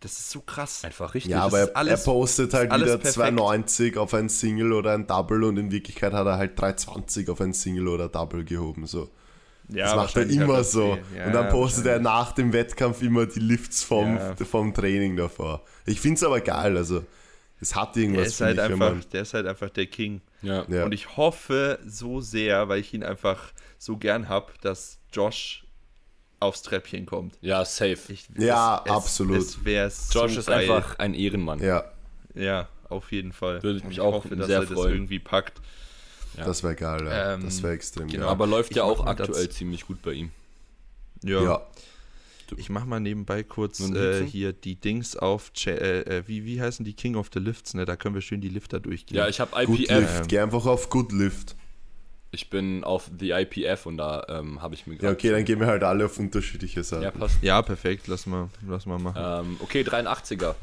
Das 0.00 0.18
ist 0.18 0.30
so 0.30 0.40
krass. 0.40 0.84
Einfach 0.84 1.14
richtig. 1.14 1.30
Ja, 1.32 1.42
aber 1.44 1.60
er, 1.60 1.76
alles- 1.76 2.00
er 2.00 2.04
postet 2.12 2.54
halt 2.54 2.72
wieder 2.74 2.98
perfekt. 2.98 3.14
290 3.14 3.96
auf 3.96 4.12
ein 4.14 4.28
Single 4.28 4.72
oder 4.72 4.92
ein 4.94 5.06
Double 5.06 5.44
und 5.44 5.56
in 5.58 5.70
Wirklichkeit 5.70 6.12
hat 6.12 6.26
er 6.26 6.38
halt 6.38 6.60
320 6.60 7.28
auf 7.30 7.40
ein 7.40 7.52
Single 7.52 7.86
oder 7.88 8.08
Double 8.08 8.44
gehoben. 8.44 8.86
So. 8.86 9.10
Ja, 9.68 9.86
das 9.86 9.94
macht 9.96 10.16
er 10.16 10.28
immer 10.28 10.64
so. 10.64 10.98
Ja, 11.16 11.26
und 11.26 11.32
dann 11.34 11.48
postet 11.50 11.86
er 11.86 12.00
nach 12.00 12.32
dem 12.32 12.52
Wettkampf 12.52 13.00
immer 13.00 13.26
die 13.26 13.38
Lifts 13.38 13.84
vom, 13.84 14.16
Ja. 14.16 14.34
vom 14.36 14.74
Training 14.74 15.16
davor. 15.16 15.62
Ich 15.86 16.00
finde 16.00 16.16
es 16.16 16.24
aber 16.24 16.40
geil. 16.40 16.76
Also, 16.76 17.04
es 17.62 17.74
hat 17.74 17.96
Der 17.96 18.02
irgendwas 18.02 18.26
ist, 18.26 18.36
für 18.38 18.44
halt 18.44 18.56
mich, 18.56 18.64
einfach, 18.82 19.04
der 19.06 19.22
ist 19.22 19.32
halt 19.34 19.46
einfach 19.46 19.70
der 19.70 19.86
King. 19.86 20.20
ja. 20.42 20.66
Ja. 20.68 20.84
Und 20.84 20.92
ich 20.92 21.16
hoffe 21.16 21.78
so 21.86 22.20
sehr, 22.20 22.68
weil 22.68 22.80
ich 22.80 22.92
ihn 22.92 23.02
einfach 23.04 23.52
so 23.78 23.96
gern 23.96 24.28
habe, 24.28 24.52
dass 24.60 24.98
Josh 25.12 25.64
aufs 26.40 26.62
Treppchen 26.62 27.06
kommt. 27.06 27.38
ja, 27.40 27.64
safe. 27.64 27.98
Ich, 28.08 28.26
Ja, 28.36 28.82
absolut. 28.88 29.38
Es 29.38 29.64
wäre 29.64 29.88
so 29.90 30.20
Josh 30.20 30.36
ist 30.36 30.46
geil. 30.46 30.68
einfach 30.70 30.98
ein 30.98 31.14
Ehrenmann. 31.14 31.60
ja, 31.60 31.84
Ja, 32.34 32.68
auf 32.88 33.12
jeden 33.12 33.32
Fall. 33.32 33.62
Würde 33.62 33.78
ich 33.78 33.84
mich 33.84 34.00
auch 34.00 34.12
hoffe, 34.14 34.34
dass 34.36 34.48
sehr 34.48 34.56
er 34.58 34.66
das 34.66 34.72
freuen. 34.72 34.94
irgendwie 34.94 35.18
packt. 35.20 35.60
Ja. 36.36 36.44
das 36.44 36.62
wäre 36.64 36.74
geil. 36.74 37.04
Ja. 37.06 37.34
Ähm, 37.34 37.44
das 37.44 37.62
wäre 37.62 37.74
extrem 37.74 38.08
genau. 38.08 38.24
geil. 38.24 38.32
Aber 38.32 38.46
läuft 38.46 38.70
Ich 38.70 38.78
ja 38.78 38.84
auch 38.84 39.06
aktuell 39.06 39.46
das- 39.46 39.54
ziemlich 39.56 39.86
gut 39.86 40.02
bei 40.02 40.12
ihm. 40.14 40.30
Ja. 41.22 41.42
Ja. 41.42 41.66
Ich 42.58 42.70
mach 42.70 42.84
mal 42.84 43.00
nebenbei 43.00 43.42
kurz 43.42 43.80
äh, 43.80 44.26
hier 44.26 44.52
die 44.52 44.76
Dings 44.76 45.16
auf, 45.16 45.50
äh, 45.66 45.70
äh, 46.00 46.22
wie, 46.26 46.44
wie 46.44 46.60
heißen 46.60 46.84
die 46.84 46.94
King 46.94 47.16
of 47.16 47.30
the 47.32 47.38
Lifts, 47.40 47.74
ne? 47.74 47.84
Da 47.84 47.96
können 47.96 48.14
wir 48.14 48.22
schön 48.22 48.40
die 48.40 48.48
Lifter 48.48 48.80
durchgehen. 48.80 49.16
Ja, 49.16 49.28
ich 49.28 49.40
habe 49.40 49.64
Good 49.66 49.80
IPF. 49.80 49.90
Lift. 49.98 50.28
Geh 50.28 50.38
einfach 50.40 50.66
auf 50.66 50.88
Good 50.90 51.12
Lift. 51.12 51.56
Ich 52.34 52.48
bin 52.48 52.82
auf 52.82 53.10
the 53.20 53.30
IPF 53.32 53.84
und 53.84 53.98
da 53.98 54.24
ähm, 54.28 54.62
habe 54.62 54.74
ich 54.74 54.86
mir 54.86 54.96
Ja, 54.96 55.10
okay, 55.10 55.30
dann 55.30 55.44
gehen 55.44 55.60
wir 55.60 55.66
halt 55.66 55.82
alle 55.82 56.06
auf 56.06 56.18
unterschiedliche 56.18 56.82
Seiten. 56.82 57.02
Ja, 57.02 57.10
passt. 57.10 57.36
Ja, 57.42 57.60
perfekt, 57.60 58.06
lass 58.08 58.24
mal, 58.26 58.48
lass 58.66 58.86
mal 58.86 58.98
machen. 58.98 59.46
Ähm, 59.50 59.56
okay, 59.60 59.82
83er. 59.82 60.54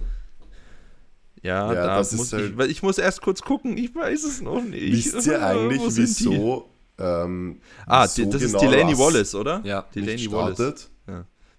Ja, 1.41 1.73
Ja, 1.73 1.73
da 1.73 1.97
das 1.97 2.11
ist 2.13 2.17
muss 2.17 2.33
halt- 2.33 2.51
ich, 2.51 2.57
weil 2.57 2.69
ich 2.71 2.83
muss 2.83 2.97
erst 2.97 3.21
kurz 3.21 3.41
gucken, 3.41 3.77
ich 3.77 3.93
weiß 3.95 4.23
es 4.23 4.41
noch 4.41 4.61
nicht. 4.63 5.13
Wisst 5.15 5.27
ihr 5.27 5.41
eigentlich, 5.45 5.81
wieso? 5.89 6.69
Ähm, 6.97 7.61
Ah, 7.85 8.05
die, 8.07 8.29
das 8.29 8.41
genau 8.41 8.61
ist 8.61 8.61
Delaney 8.61 8.97
Wallace, 8.97 9.35
oder? 9.35 9.61
Ja, 9.63 9.85
Delaney 9.95 10.29
Wallace. 10.31 10.89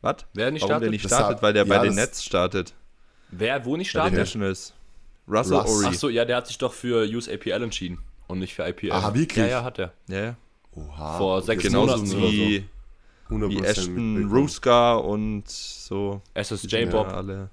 Startet? 0.01 0.23
Was? 0.23 0.29
Wer 0.35 0.51
nicht 0.51 0.63
Warum 0.63 0.71
startet? 0.71 0.85
der 0.85 0.91
nicht 0.91 1.07
startet? 1.07 1.37
hat- 1.37 1.43
weil 1.43 1.53
der 1.53 1.65
ja, 1.67 1.69
bei 1.69 1.85
den 1.85 1.95
Nets 1.95 2.25
startet. 2.25 2.75
Wer, 3.31 3.65
wo 3.65 3.77
nicht 3.77 3.93
Bei 3.93 4.01
den 4.01 4.15
startet? 4.15 4.19
Nationals. 4.19 4.75
Russell 5.29 5.57
Russ. 5.59 5.71
Ori. 5.71 5.87
Achso, 5.87 6.09
ja, 6.09 6.25
der 6.25 6.37
hat 6.39 6.47
sich 6.49 6.59
doch 6.59 6.73
für 6.73 7.05
Use 7.07 7.33
APL 7.33 7.63
entschieden 7.63 7.99
und 8.27 8.41
nicht 8.41 8.55
für 8.55 8.67
IPL. 8.69 8.91
Aha, 8.93 9.15
wirklich? 9.15 9.45
Ja, 9.45 9.47
ja, 9.51 9.65
hat 9.65 9.79
er. 9.79 9.93
Ja, 10.09 10.21
ja. 10.25 10.37
Oha. 10.73 11.19
Vor 11.19 11.43
sechs 11.43 11.63
Genauso 11.63 11.97
Monaten 11.99 12.17
oder 12.19 12.33
wie, 12.33 12.65
wie 13.29 13.35
100% 13.35 13.65
Ashton. 13.65 14.29
Ruska 14.31 14.95
und 14.95 15.49
so. 15.49 16.21
SSJ 16.35 16.77
Ja, 16.77 16.87
Bob, 16.91 17.09
alle. 17.09 17.51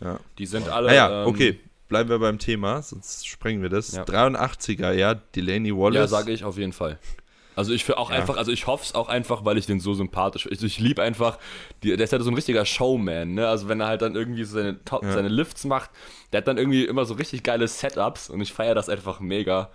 Ja. 0.00 0.18
die 0.38 0.46
sind 0.46 0.68
alle. 0.68 0.88
Naja, 0.88 1.22
ähm, 1.22 1.28
okay. 1.28 1.60
Bleiben 1.88 2.10
wir 2.10 2.18
beim 2.18 2.38
Thema, 2.38 2.82
sonst 2.82 3.26
sprengen 3.26 3.62
wir 3.62 3.70
das. 3.70 3.92
Ja. 3.92 4.04
83er, 4.04 4.92
ja, 4.92 5.14
Delaney 5.14 5.74
Wallace. 5.74 5.96
Ja, 5.96 6.06
sage 6.06 6.32
ich 6.32 6.44
auf 6.44 6.58
jeden 6.58 6.72
Fall. 6.72 6.98
Also 7.58 7.72
ich 7.72 7.84
für 7.84 7.98
auch 7.98 8.10
Ja. 8.10 8.16
einfach, 8.18 8.36
also 8.36 8.52
ich 8.52 8.68
hoffe 8.68 8.84
es 8.84 8.94
auch 8.94 9.08
einfach, 9.08 9.44
weil 9.44 9.58
ich 9.58 9.66
den 9.66 9.80
so 9.80 9.92
sympathisch 9.92 10.46
Ich, 10.48 10.62
ich 10.62 10.78
liebe 10.78 11.02
einfach, 11.02 11.38
die, 11.82 11.88
der 11.96 12.04
ist 12.04 12.12
halt 12.12 12.22
so 12.22 12.30
ein 12.30 12.34
richtiger 12.34 12.64
Showman, 12.64 13.34
ne? 13.34 13.48
Also 13.48 13.68
wenn 13.68 13.80
er 13.80 13.88
halt 13.88 14.00
dann 14.00 14.14
irgendwie 14.14 14.44
so 14.44 14.54
seine, 14.58 14.84
Top, 14.84 15.02
Ja. 15.02 15.12
seine 15.12 15.26
Lifts 15.28 15.64
macht, 15.64 15.90
der 16.32 16.38
hat 16.38 16.46
dann 16.46 16.56
irgendwie 16.56 16.84
immer 16.84 17.04
so 17.04 17.14
richtig 17.14 17.42
geile 17.42 17.66
Setups 17.66 18.30
und 18.30 18.40
ich 18.40 18.52
feiere 18.52 18.76
das 18.76 18.88
einfach 18.88 19.18
mega. 19.18 19.70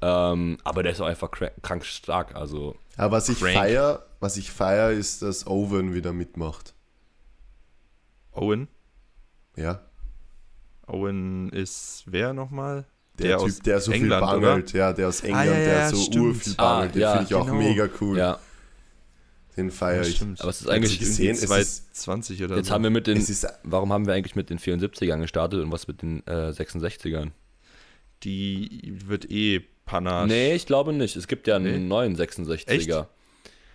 Ähm, 0.00 0.58
aber 0.62 0.84
der 0.84 0.92
ist 0.92 1.00
auch 1.00 1.06
einfach 1.06 1.30
krank, 1.32 1.54
krank 1.62 1.84
stark, 1.84 2.36
also 2.36 2.76
Aber 2.96 3.16
was 3.16 3.28
ich 3.28 3.40
Crank. 3.40 3.54
feier, 3.54 4.06
was 4.20 4.36
ich 4.36 4.52
feier, 4.52 4.90
ist, 4.92 5.22
dass 5.22 5.46
Owen 5.48 5.92
wieder 5.92 6.12
mitmacht. 6.12 6.72
Owen. 8.32 8.68
Ja. 9.56 9.80
Owen 10.86 11.48
ist 11.50 12.04
wer 12.06 12.32
nochmal? 12.32 12.84
Der, 13.18 13.38
Typ, 13.38 13.62
der 13.62 13.80
so 13.80 13.92
viel 13.92 14.02
England, 14.02 14.26
bangelt, 14.26 14.72
ja, 14.72 14.92
der 14.92 15.08
aus 15.08 15.20
England, 15.20 15.46
ja, 15.50 15.58
ja, 15.58 15.64
der 15.64 15.88
so 15.90 15.96
stimmt. 15.96 16.16
urviel 16.26 16.54
bangelt, 16.54 16.90
Ah, 16.90 16.92
den 16.92 17.00
ja, 17.00 17.12
finde 17.12 17.26
ich 17.28 17.34
auch 17.34 17.46
genau. 17.46 17.58
mega 17.58 17.88
cool. 18.00 18.18
ja. 18.18 18.38
Den 19.56 19.70
feiere 19.70 20.02
ich. 20.02 20.16
stimmt. 20.16 20.40
Aber 20.40 20.50
es 20.50 20.62
ist 20.62 20.68
eigentlich, 20.68 20.98
gesehen? 20.98 21.26
Irgendwie 21.36 21.44
es 21.54 21.60
ist- 21.60 21.94
220 22.02 22.42
oder 22.42 22.56
jetzt 22.56 22.66
so. 22.66 22.74
haben 22.74 22.82
wir 22.82 22.90
mit 22.90 23.06
den, 23.06 23.16
Es 23.16 23.30
ist, 23.30 23.46
warum 23.62 23.92
haben 23.92 24.04
wir 24.06 24.14
eigentlich 24.14 24.34
mit 24.34 24.50
den 24.50 24.58
74ern 24.58 25.20
gestartet 25.20 25.60
und 25.62 25.70
was 25.70 25.86
mit 25.86 26.02
den 26.02 26.26
äh, 26.26 26.50
66ern? 26.50 27.30
Die 28.24 28.94
wird 29.06 29.30
eh 29.30 29.60
Panache. 29.86 30.26
Nee, 30.26 30.54
ich 30.54 30.66
glaube 30.66 30.92
nicht. 30.92 31.14
Es 31.14 31.28
gibt 31.28 31.46
ja 31.46 31.56
einen 31.56 31.82
Nee. 31.82 31.86
neuen 31.88 32.16
66er. 32.16 33.06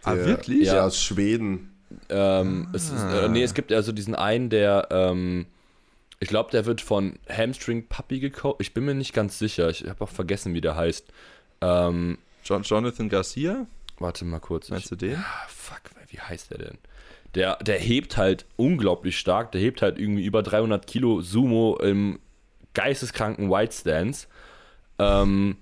Ah, 0.03 0.15
der, 0.15 0.25
wirklich? 0.25 0.65
Der 0.65 0.75
Ja. 0.75 0.85
aus 0.85 1.01
Schweden. 1.01 1.71
Ähm, 2.09 2.67
es 2.73 2.85
ist, 2.89 3.01
äh, 3.01 3.29
nee, 3.29 3.43
es 3.43 3.53
gibt 3.53 3.71
also 3.71 3.91
diesen 3.91 4.15
einen, 4.15 4.49
der, 4.49 4.87
ähm, 4.91 5.45
ich 6.19 6.27
glaube, 6.29 6.51
der 6.51 6.65
wird 6.65 6.81
von 6.81 7.17
Hamstring 7.29 7.87
Puppy 7.87 8.19
gecoacht. 8.19 8.57
Ich 8.59 8.73
bin 8.73 8.85
mir 8.85 8.93
nicht 8.95 9.13
ganz 9.13 9.39
sicher. 9.39 9.69
Ich 9.69 9.85
habe 9.87 10.03
auch 10.03 10.09
vergessen, 10.09 10.53
wie 10.53 10.61
der 10.61 10.75
heißt. 10.75 11.05
Ähm, 11.61 12.17
John, 12.43 12.63
Jonathan 12.63 13.09
Garcia? 13.09 13.65
warte 13.99 14.23
mal 14.25 14.39
kurz. 14.39 14.69
Meinst 14.69 14.85
Ich, 14.85 14.89
du 14.89 14.95
den? 14.95 15.15
ah, 15.17 15.45
fuck, 15.47 15.81
wie 16.07 16.19
heißt 16.19 16.51
der 16.51 16.57
denn? 16.57 16.77
Der, 17.35 17.57
der 17.57 17.77
hebt 17.77 18.17
halt 18.17 18.45
unglaublich 18.55 19.17
stark. 19.19 19.51
Der 19.51 19.61
hebt 19.61 19.81
halt 19.81 19.99
irgendwie 19.99 20.23
über 20.25 20.41
300 20.41 20.87
Kilo 20.87 21.21
Sumo 21.21 21.77
im 21.77 22.19
geisteskranken 22.73 23.49
White 23.51 23.73
Stance. 23.75 24.27
Ähm, 24.97 25.57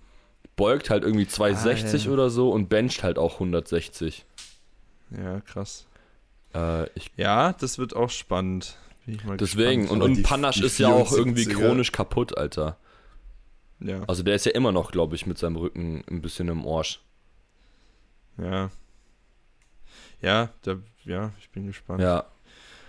beugt 0.56 0.90
halt 0.90 1.04
irgendwie 1.04 1.28
260 1.28 2.04
Ah, 2.04 2.06
ja. 2.08 2.12
oder 2.14 2.30
so 2.30 2.50
und 2.52 2.70
bencht 2.70 3.04
halt 3.04 3.18
auch 3.20 3.34
160. 3.36 4.26
Ja, 5.12 5.42
krass. 5.42 5.86
Äh, 6.54 6.86
Ja, 7.16 7.54
das 7.54 7.78
wird 7.78 7.96
auch 7.96 8.10
spannend. 8.10 8.78
Bin 9.08 9.16
ich 9.16 9.24
mal 9.24 9.38
Deswegen, 9.38 9.82
und, 9.82 10.00
gespannt. 10.00 10.04
Und 10.04 10.14
die- 10.18 10.22
Panache 10.22 10.60
die 10.60 10.66
ist 10.68 10.78
ja 10.78 10.90
auch 10.90 11.12
irgendwie 11.12 11.46
74er 11.46 11.54
chronisch 11.56 11.92
kaputt, 11.92 12.38
Alter. 12.38 12.78
ja, 13.80 14.04
Also 14.06 14.22
der 14.22 14.36
ist 14.36 14.46
ja 14.46 14.52
immer 14.52 14.72
noch, 14.72 14.92
glaube 14.92 15.16
ich, 15.16 15.26
mit 15.26 15.40
seinem 15.40 15.56
Rücken 15.56 16.04
ein 16.12 16.22
bisschen 16.22 16.48
im 16.50 16.68
Arsch. 16.68 17.02
ja. 18.38 18.70
Ja, 20.22 20.50
da, 20.64 20.78
ja, 21.06 21.32
ich 21.40 21.50
bin 21.52 21.68
gespannt. 21.68 22.02
Ja. 22.02 22.26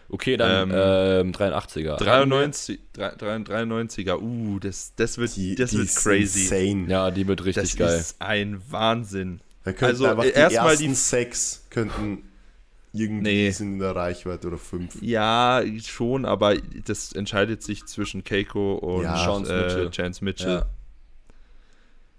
Okay, 0.08 0.38
dann 0.38 0.70
Ähm, 0.70 1.26
ähm, 1.28 1.32
83er. 1.32 1.96
93, 1.98 2.80
93er, 2.94 4.18
uh, 4.20 4.58
das, 4.58 4.94
das 4.96 5.18
wird, 5.18 5.36
Die, 5.36 5.54
das 5.54 5.70
die 5.70 5.76
wird 5.78 5.88
ist 5.88 6.02
crazy. 6.02 6.40
insane. 6.44 6.90
Ja, 6.90 7.10
die 7.10 7.26
wird 7.28 7.44
richtig 7.44 7.76
das 7.76 7.76
geil. 7.76 7.98
ist 8.00 8.16
ein 8.22 8.62
Wahnsinn. 8.70 9.40
Da 9.64 9.72
könnten 9.72 9.84
Also, 9.84 10.06
einfach 10.06 10.24
äh, 10.24 10.28
die 10.28 10.32
erstmal 10.38 10.70
ersten 10.70 10.84
die- 10.88 10.94
sechs 10.94 11.66
könnten 11.68 12.22
irgendwie 12.92 13.22
Nee. 13.22 13.50
sind 13.50 13.74
in 13.74 13.78
der 13.78 13.94
Reichweite 13.94 14.46
oder 14.48 14.58
fünf. 14.58 15.00
Ja, 15.02 15.62
schon, 15.84 16.24
aber 16.24 16.56
das 16.86 17.12
entscheidet 17.12 17.62
sich 17.62 17.84
zwischen 17.86 18.24
Keiko 18.24 18.74
und 18.76 19.02
Ja, 19.04 19.24
Chance 19.24 19.52
äh, 19.54 19.62
Mitchell. 19.64 19.90
Chance 19.90 20.24
Mitchell. 20.24 20.50
Ja. 20.50 20.66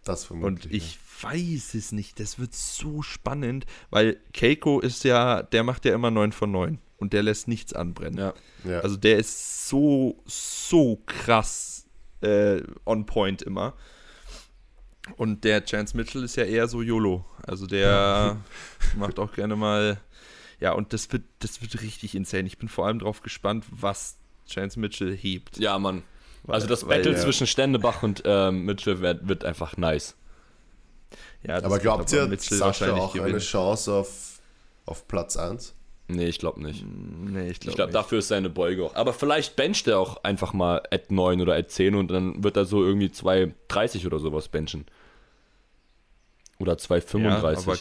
Das 0.04 0.26
vermutlich. 0.26 0.66
Und 0.66 0.74
ich 0.74 0.98
weiß 1.22 1.74
es 1.74 1.92
nicht. 1.92 2.20
Das 2.20 2.40
wird 2.40 2.54
so 2.56 3.02
spannend, 3.02 3.66
weil 3.90 4.18
Keiko 4.34 4.80
ist 4.80 5.04
ja, 5.04 5.44
der 5.44 5.64
macht 5.64 5.86
ja 5.86 5.94
immer 5.94 6.12
9 6.12 6.32
von 6.32 6.52
9 6.52 6.80
und 6.98 7.14
der 7.14 7.24
lässt 7.24 7.48
nichts 7.48 7.74
anbrennen. 7.74 8.18
Ja. 8.18 8.34
ja. 8.64 8.72
Ja. 8.72 8.80
Also 8.80 8.96
der 8.98 9.18
ist 9.18 9.68
so, 9.68 10.22
so 10.26 11.02
krass 11.06 11.86
äh, 12.22 12.62
on 12.86 13.06
point 13.06 13.42
immer. 13.42 13.74
Und 15.18 15.44
der 15.44 15.66
Chance 15.66 15.98
Mitchell 15.98 16.24
ist 16.24 16.36
ja 16.36 16.44
eher 16.44 16.68
so 16.68 16.82
YOLO. 16.82 17.26
Also 17.46 17.66
der 17.68 18.38
macht 18.98 19.18
auch 19.20 19.34
gerne 19.34 19.56
mal. 19.56 20.00
Ja, 20.60 20.74
und 20.74 20.92
das 20.94 21.12
wird, 21.12 21.24
das 21.40 21.62
wird 21.62 21.82
richtig 21.82 22.16
insane. 22.16 22.48
Ich 22.48 22.58
bin 22.58 22.68
vor 22.70 22.86
allem 22.88 23.00
drauf 23.00 23.22
gespannt, 23.22 23.66
was 23.72 24.18
Chance 24.50 24.80
Mitchell 24.80 25.16
hebt. 25.16 25.58
ja, 25.58 25.78
Mann. 25.80 26.04
Also 26.48 26.68
das 26.68 26.88
Weil- 26.88 26.98
Battle 27.00 27.14
ja. 27.14 27.20
zwischen 27.20 27.46
Ständebach 27.48 28.02
und 28.02 28.24
ähm, 28.26 28.66
Mitchell 28.66 29.02
wird, 29.02 29.28
wird 29.28 29.46
einfach 29.46 29.78
nice. 29.78 30.16
Ja, 31.44 31.56
das 31.56 31.66
aber 31.66 31.80
glaubt 31.80 32.12
ihr, 32.12 32.28
Mitchell 32.28 32.58
Sascha 32.58 32.66
wahrscheinlich 32.88 33.04
auch 33.04 33.14
eine 33.16 33.24
gewinnen. 33.24 33.40
Chance 33.40 33.94
auf, 33.94 34.40
auf 34.86 35.08
Platz 35.08 35.38
1? 35.38 35.76
Nee, 36.08 36.26
ich 36.28 36.40
glaube 36.40 36.62
nicht. 36.64 36.84
Nee, 36.86 37.50
ich 37.50 37.52
Ich 37.52 37.60
glaube 37.60 37.84
nicht. 37.84 37.94
dafür 37.96 38.20
ist 38.20 38.30
seine 38.30 38.50
Beuge 38.50 38.84
auch. 38.86 38.96
Aber 38.96 39.14
vielleicht 39.14 39.56
bencht 39.56 39.88
er 39.88 40.00
auch 40.00 40.24
einfach 40.24 40.54
mal 40.54 40.82
at 40.92 41.12
9 41.12 41.40
oder 41.42 41.56
at 41.56 41.70
10 41.70 41.94
und 41.96 42.08
dann 42.10 42.44
wird 42.44 42.58
er 42.58 42.66
so 42.66 42.84
irgendwie 42.84 43.08
2,30 43.10 44.08
oder 44.08 44.18
sowas 44.20 44.48
benchen. 44.48 44.86
Oder 46.58 46.74
2,35. 46.74 47.22
Ja, 47.24 47.38
aber 47.38 47.76
Ja, 47.76 47.80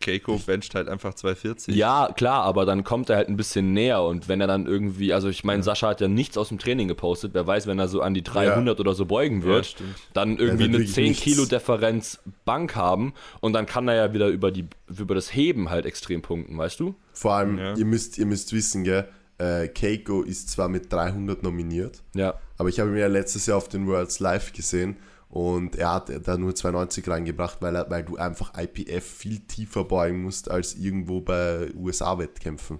Keiko 0.00 0.38
bencht 0.46 0.74
halt 0.76 0.88
einfach 0.88 1.14
240. 1.14 1.74
klar, 2.14 2.44
aber 2.44 2.64
dann 2.64 2.84
kommt 2.84 3.10
er 3.10 3.16
halt 3.16 3.28
ein 3.28 3.36
bisschen 3.36 3.72
näher 3.72 4.02
und 4.02 4.28
wenn 4.28 4.40
er 4.40 4.46
dann 4.46 4.66
irgendwie, 4.66 5.12
also 5.12 5.28
ich 5.28 5.42
meine, 5.44 5.62
Sascha 5.62 5.88
hat 5.88 6.00
ja 6.00 6.06
nichts 6.08 6.38
aus 6.38 6.48
dem 6.48 6.58
Training 6.58 6.86
gepostet, 6.88 7.34
wer 7.34 7.46
weiß, 7.46 7.66
wenn 7.66 7.78
er 7.78 7.88
so 7.88 8.00
an 8.00 8.14
die 8.14 8.22
300 8.22 8.78
oder 8.78 8.94
so 8.94 9.06
beugen 9.06 9.40
Ja, 9.40 9.46
wird, 9.48 9.66
stimmt. 9.66 9.96
dann 10.14 10.38
irgendwie 10.38 10.58
wird 10.60 10.68
eine 10.68 10.78
wirklich 10.78 10.94
10 10.94 11.04
nichts. 11.04 11.22
Kilo 11.22 11.46
Differenz 11.46 12.20
Bank 12.44 12.76
haben 12.76 13.12
und 13.40 13.52
dann 13.54 13.66
kann 13.66 13.88
er 13.88 13.94
ja 13.96 14.12
wieder 14.14 14.28
über, 14.28 14.52
die, 14.52 14.66
über 14.88 15.14
das 15.16 15.34
Heben 15.34 15.68
halt 15.70 15.84
extrem 15.84 16.22
punkten, 16.22 16.56
weißt 16.56 16.78
du? 16.78 16.94
Vor 17.12 17.32
allem, 17.34 17.58
Ja. 17.58 17.74
ihr, 17.76 17.84
müsst, 17.84 18.18
ihr 18.18 18.26
müsst 18.26 18.52
wissen, 18.52 18.84
gell, 18.84 19.08
äh, 19.38 19.68
Keiko 19.68 20.22
ist 20.22 20.50
zwar 20.50 20.68
mit 20.68 20.92
300 20.92 21.42
nominiert, 21.42 22.02
Ja. 22.14 22.34
aber 22.56 22.68
ich 22.68 22.78
habe 22.80 22.90
ihn 22.90 22.96
ja 22.96 23.08
letztes 23.08 23.46
Jahr 23.46 23.56
auf 23.56 23.68
den 23.68 23.86
Worlds 23.88 24.20
Live 24.20 24.52
gesehen 24.52 24.96
und 25.30 25.76
er 25.76 25.94
hat 25.94 26.26
da 26.26 26.38
nur 26.38 26.54
290 26.54 27.06
reingebracht, 27.08 27.58
weil, 27.60 27.76
er, 27.76 27.90
weil 27.90 28.02
du 28.02 28.16
einfach 28.16 28.52
IPF 28.58 29.04
viel 29.04 29.40
tiefer 29.40 29.84
beugen 29.84 30.22
musst 30.22 30.50
als 30.50 30.74
irgendwo 30.74 31.20
bei 31.20 31.70
USA-Wettkämpfen. 31.74 32.78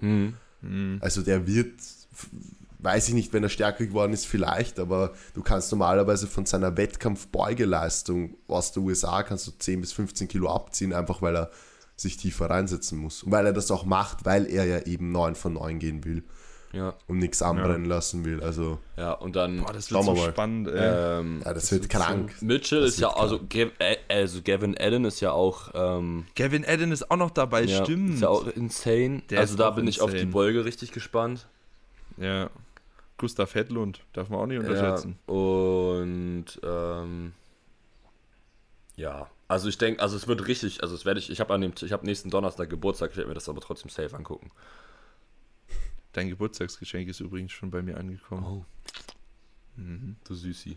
Also 1.01 1.23
der 1.23 1.47
wird, 1.47 1.75
weiß 2.79 3.09
ich 3.09 3.15
nicht, 3.15 3.33
wenn 3.35 3.43
er 3.43 3.51
stärker 3.51 3.85
geworden 3.85 4.15
ist, 4.15 4.27
vielleicht, 4.27 4.79
aber 4.79 5.13
du 5.35 5.43
kannst 5.43 5.71
normalerweise 5.73 6.27
von 6.27 6.47
seiner 6.47 6.77
Wettkampfbeugeleistung 6.77 8.37
aus 8.49 8.73
der 8.73 8.83
USA 8.83 9.23
kannst 9.23 9.47
du 9.47 9.51
10 9.51 9.83
bis 9.83 9.93
15 9.93 10.27
Kilo 10.27 10.51
abziehen, 10.51 10.95
einfach 10.95 11.21
weil 11.21 11.37
er 11.37 11.51
sich 11.97 12.17
tiefer 12.17 12.49
reinsetzen 12.49 12.99
muss. 12.99 13.25
Und 13.25 13.33
weil 13.33 13.45
er 13.45 13.53
das 13.53 13.71
auch 13.71 13.85
macht, 13.85 14.25
weil 14.25 14.47
er 14.47 14.65
ja 14.65 14.87
eben 14.87 15.13
9 15.13 15.35
von 15.35 15.55
9 15.55 15.79
gehen 15.81 16.05
will 16.05 16.25
Ja. 16.73 16.95
und 17.07 17.19
nichts 17.19 17.41
anbrennen 17.41 17.87
lassen 17.87 18.25
will. 18.27 18.43
Also, 18.43 18.79
Ja, 18.97 19.13
und 19.13 19.37
dann 19.37 19.63
Boah, 19.63 19.73
das 19.73 19.91
wird 19.91 20.01
wir 20.01 20.05
so 20.05 20.15
mal. 20.15 20.31
spannend, 20.31 20.69
ey. 20.69 20.75
ähm, 21.21 21.43
ja, 21.45 21.55
das, 21.55 21.73
wird 21.73 21.89
krank. 21.89 22.35
Mitchell 22.43 22.83
Das 22.83 22.91
ist 22.91 23.01
ja, 23.01 23.09
also, 23.09 23.41
Gav, 23.49 23.71
äh, 23.79 23.97
also 24.09 24.43
Gavin 24.43 24.77
Allen 24.77 25.05
ist 25.07 25.21
ja 25.21 25.33
auch, 25.33 25.71
ähm, 25.75 26.27
Gavin 26.37 26.67
Adden 26.67 26.93
ist 26.93 27.11
auch 27.11 27.17
noch 27.17 27.31
dabei, 27.31 27.63
ja, 27.63 27.83
stimmt. 27.85 28.15
ist 28.15 28.21
ja 28.21 28.29
auch 28.29 28.47
insane. 28.49 29.23
Der 29.31 29.41
also 29.41 29.57
da 29.57 29.71
bin 29.71 29.87
ich 29.89 30.01
auf 30.03 30.11
die 30.11 30.17
insane. 30.19 30.33
Beuge 30.33 30.65
richtig 30.67 30.93
gespannt. 30.93 31.47
Ja. 32.19 32.51
Gustav 33.17 33.55
Hedlund, 33.55 34.01
darf 34.13 34.29
man 34.29 34.41
auch 34.41 34.47
nicht 34.47 34.63
Ja, 34.63 34.69
unterschätzen. 34.69 35.19
und 35.27 36.45
ähm, 36.63 37.33
ja, 38.97 39.29
also 39.49 39.69
ich 39.69 39.79
denke, 39.79 40.03
also 40.03 40.17
es 40.17 40.29
wird 40.29 40.47
richtig, 40.47 40.83
also 40.83 40.95
es 40.95 41.05
werde 41.05 41.19
ich, 41.21 41.31
ich 41.31 41.41
habe 41.41 41.55
an 41.55 41.61
dem, 41.63 41.73
ich 41.81 41.93
habe 41.93 42.05
nächsten 42.05 42.31
Donnerstag 42.31 42.69
Geburtstag, 42.69 43.11
ich 43.13 43.17
werde 43.17 43.29
mir 43.29 43.35
das 43.35 43.49
aber 43.49 43.61
trotzdem 43.61 43.89
safe 43.91 44.15
angucken. 44.15 44.51
Dein 46.13 46.29
Geburtstagsgeschenk 46.29 47.09
ist 47.09 47.21
übrigens 47.21 47.53
schon 47.53 47.71
bei 47.71 47.83
mir 47.83 47.97
angekommen. 47.97 48.45
Oh. 48.45 48.65
Du 50.25 50.35
Süßi. 50.35 50.77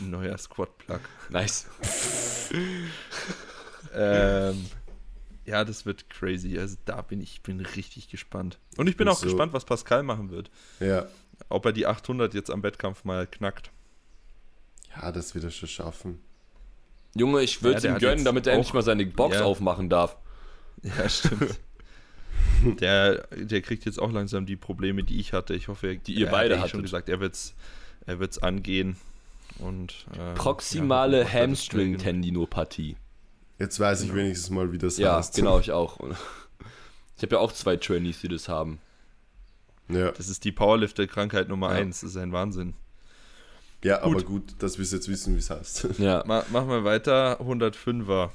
Ein 0.00 0.10
neuer 0.10 0.38
Squad-Plug. 0.38 1.00
Nice. 1.30 1.66
ähm, 3.94 4.66
ja, 5.44 5.64
das 5.64 5.84
wird 5.84 6.08
crazy. 6.10 6.58
Also 6.58 6.76
da 6.84 7.02
bin 7.02 7.20
ich 7.20 7.42
bin 7.42 7.60
richtig 7.60 8.08
gespannt. 8.08 8.58
Und 8.76 8.88
ich 8.88 8.96
bin 8.96 9.08
Und 9.08 9.14
auch 9.14 9.18
so- 9.18 9.26
gespannt, 9.26 9.52
was 9.52 9.64
Pascal 9.64 10.02
machen 10.02 10.30
wird. 10.30 10.50
Ja. 10.80 11.06
Ob 11.48 11.66
er 11.66 11.72
die 11.72 11.86
800 11.86 12.34
jetzt 12.34 12.50
am 12.50 12.62
Wettkampf 12.62 13.04
mal 13.04 13.26
knackt. 13.26 13.70
ja, 14.96 15.10
das 15.10 15.34
wird 15.34 15.44
er 15.44 15.50
schon 15.50 15.68
schaffen. 15.68 16.20
Junge, 17.16 17.42
ich 17.42 17.62
würde 17.62 17.74
Ja, 17.74 17.78
es 17.78 17.84
ihm 17.84 17.98
gönnen, 17.98 18.24
damit 18.24 18.46
er 18.46 18.52
auch- 18.54 18.56
endlich 18.58 18.74
mal 18.74 18.82
seine 18.82 19.06
Box 19.06 19.36
Ja. 19.36 19.44
aufmachen 19.44 19.88
darf. 19.90 20.16
Ja, 20.82 21.08
stimmt. 21.08 21.58
der, 22.80 23.26
der 23.36 23.60
kriegt 23.62 23.84
jetzt 23.84 24.00
auch 24.00 24.12
langsam 24.12 24.46
die 24.46 24.56
Probleme, 24.56 25.02
die 25.04 25.18
ich 25.20 25.32
hatte. 25.32 25.54
Ich 25.54 25.68
hoffe, 25.68 25.96
Die 25.96 26.14
ihr 26.14 26.26
er 26.26 26.32
beide 26.32 26.54
eh 26.56 26.68
schon 26.68 26.82
gesagt, 26.82 27.08
er 27.08 27.20
wird's, 27.20 27.54
er 28.06 28.18
wird's 28.20 28.38
angehen. 28.38 28.96
Und, 29.58 30.06
ähm, 30.18 30.34
Proximale 30.34 31.22
ja, 31.22 31.32
Hamstring-Tendinopathie. 31.32 32.96
Jetzt 33.58 33.78
weiß 33.78 34.02
ich 34.02 34.14
wenigstens 34.14 34.50
mal, 34.50 34.72
wie 34.72 34.78
das 34.78 34.98
Ja, 34.98 35.16
heißt. 35.16 35.34
genau, 35.36 35.60
ich 35.60 35.70
auch. 35.72 35.98
Ich 37.16 37.22
habe 37.22 37.36
ja 37.36 37.38
auch 37.38 37.52
zwei 37.52 37.76
Trainees, 37.76 38.20
die 38.20 38.28
das 38.28 38.48
haben. 38.48 38.78
Ja, 39.88 40.10
Das 40.12 40.28
ist 40.28 40.44
die 40.44 40.52
Powerlifter-Krankheit 40.52 41.48
Nummer 41.48 41.68
Ja. 41.70 41.76
eins. 41.76 42.00
Das 42.00 42.10
ist 42.10 42.16
ein 42.16 42.32
Wahnsinn. 42.32 42.74
ja 43.84 44.02
aber 44.02 44.14
Gut. 44.14 44.26
gut, 44.26 44.54
dass 44.58 44.78
wir 44.78 44.84
jetzt 44.84 45.08
wissen, 45.08 45.34
wie 45.34 45.38
es 45.38 45.50
heißt. 45.50 45.88
Ja, 45.98 46.24
Ma 46.26 46.44
machen 46.50 46.68
wir 46.68 46.84
weiter. 46.84 47.38
105er. 47.40 48.30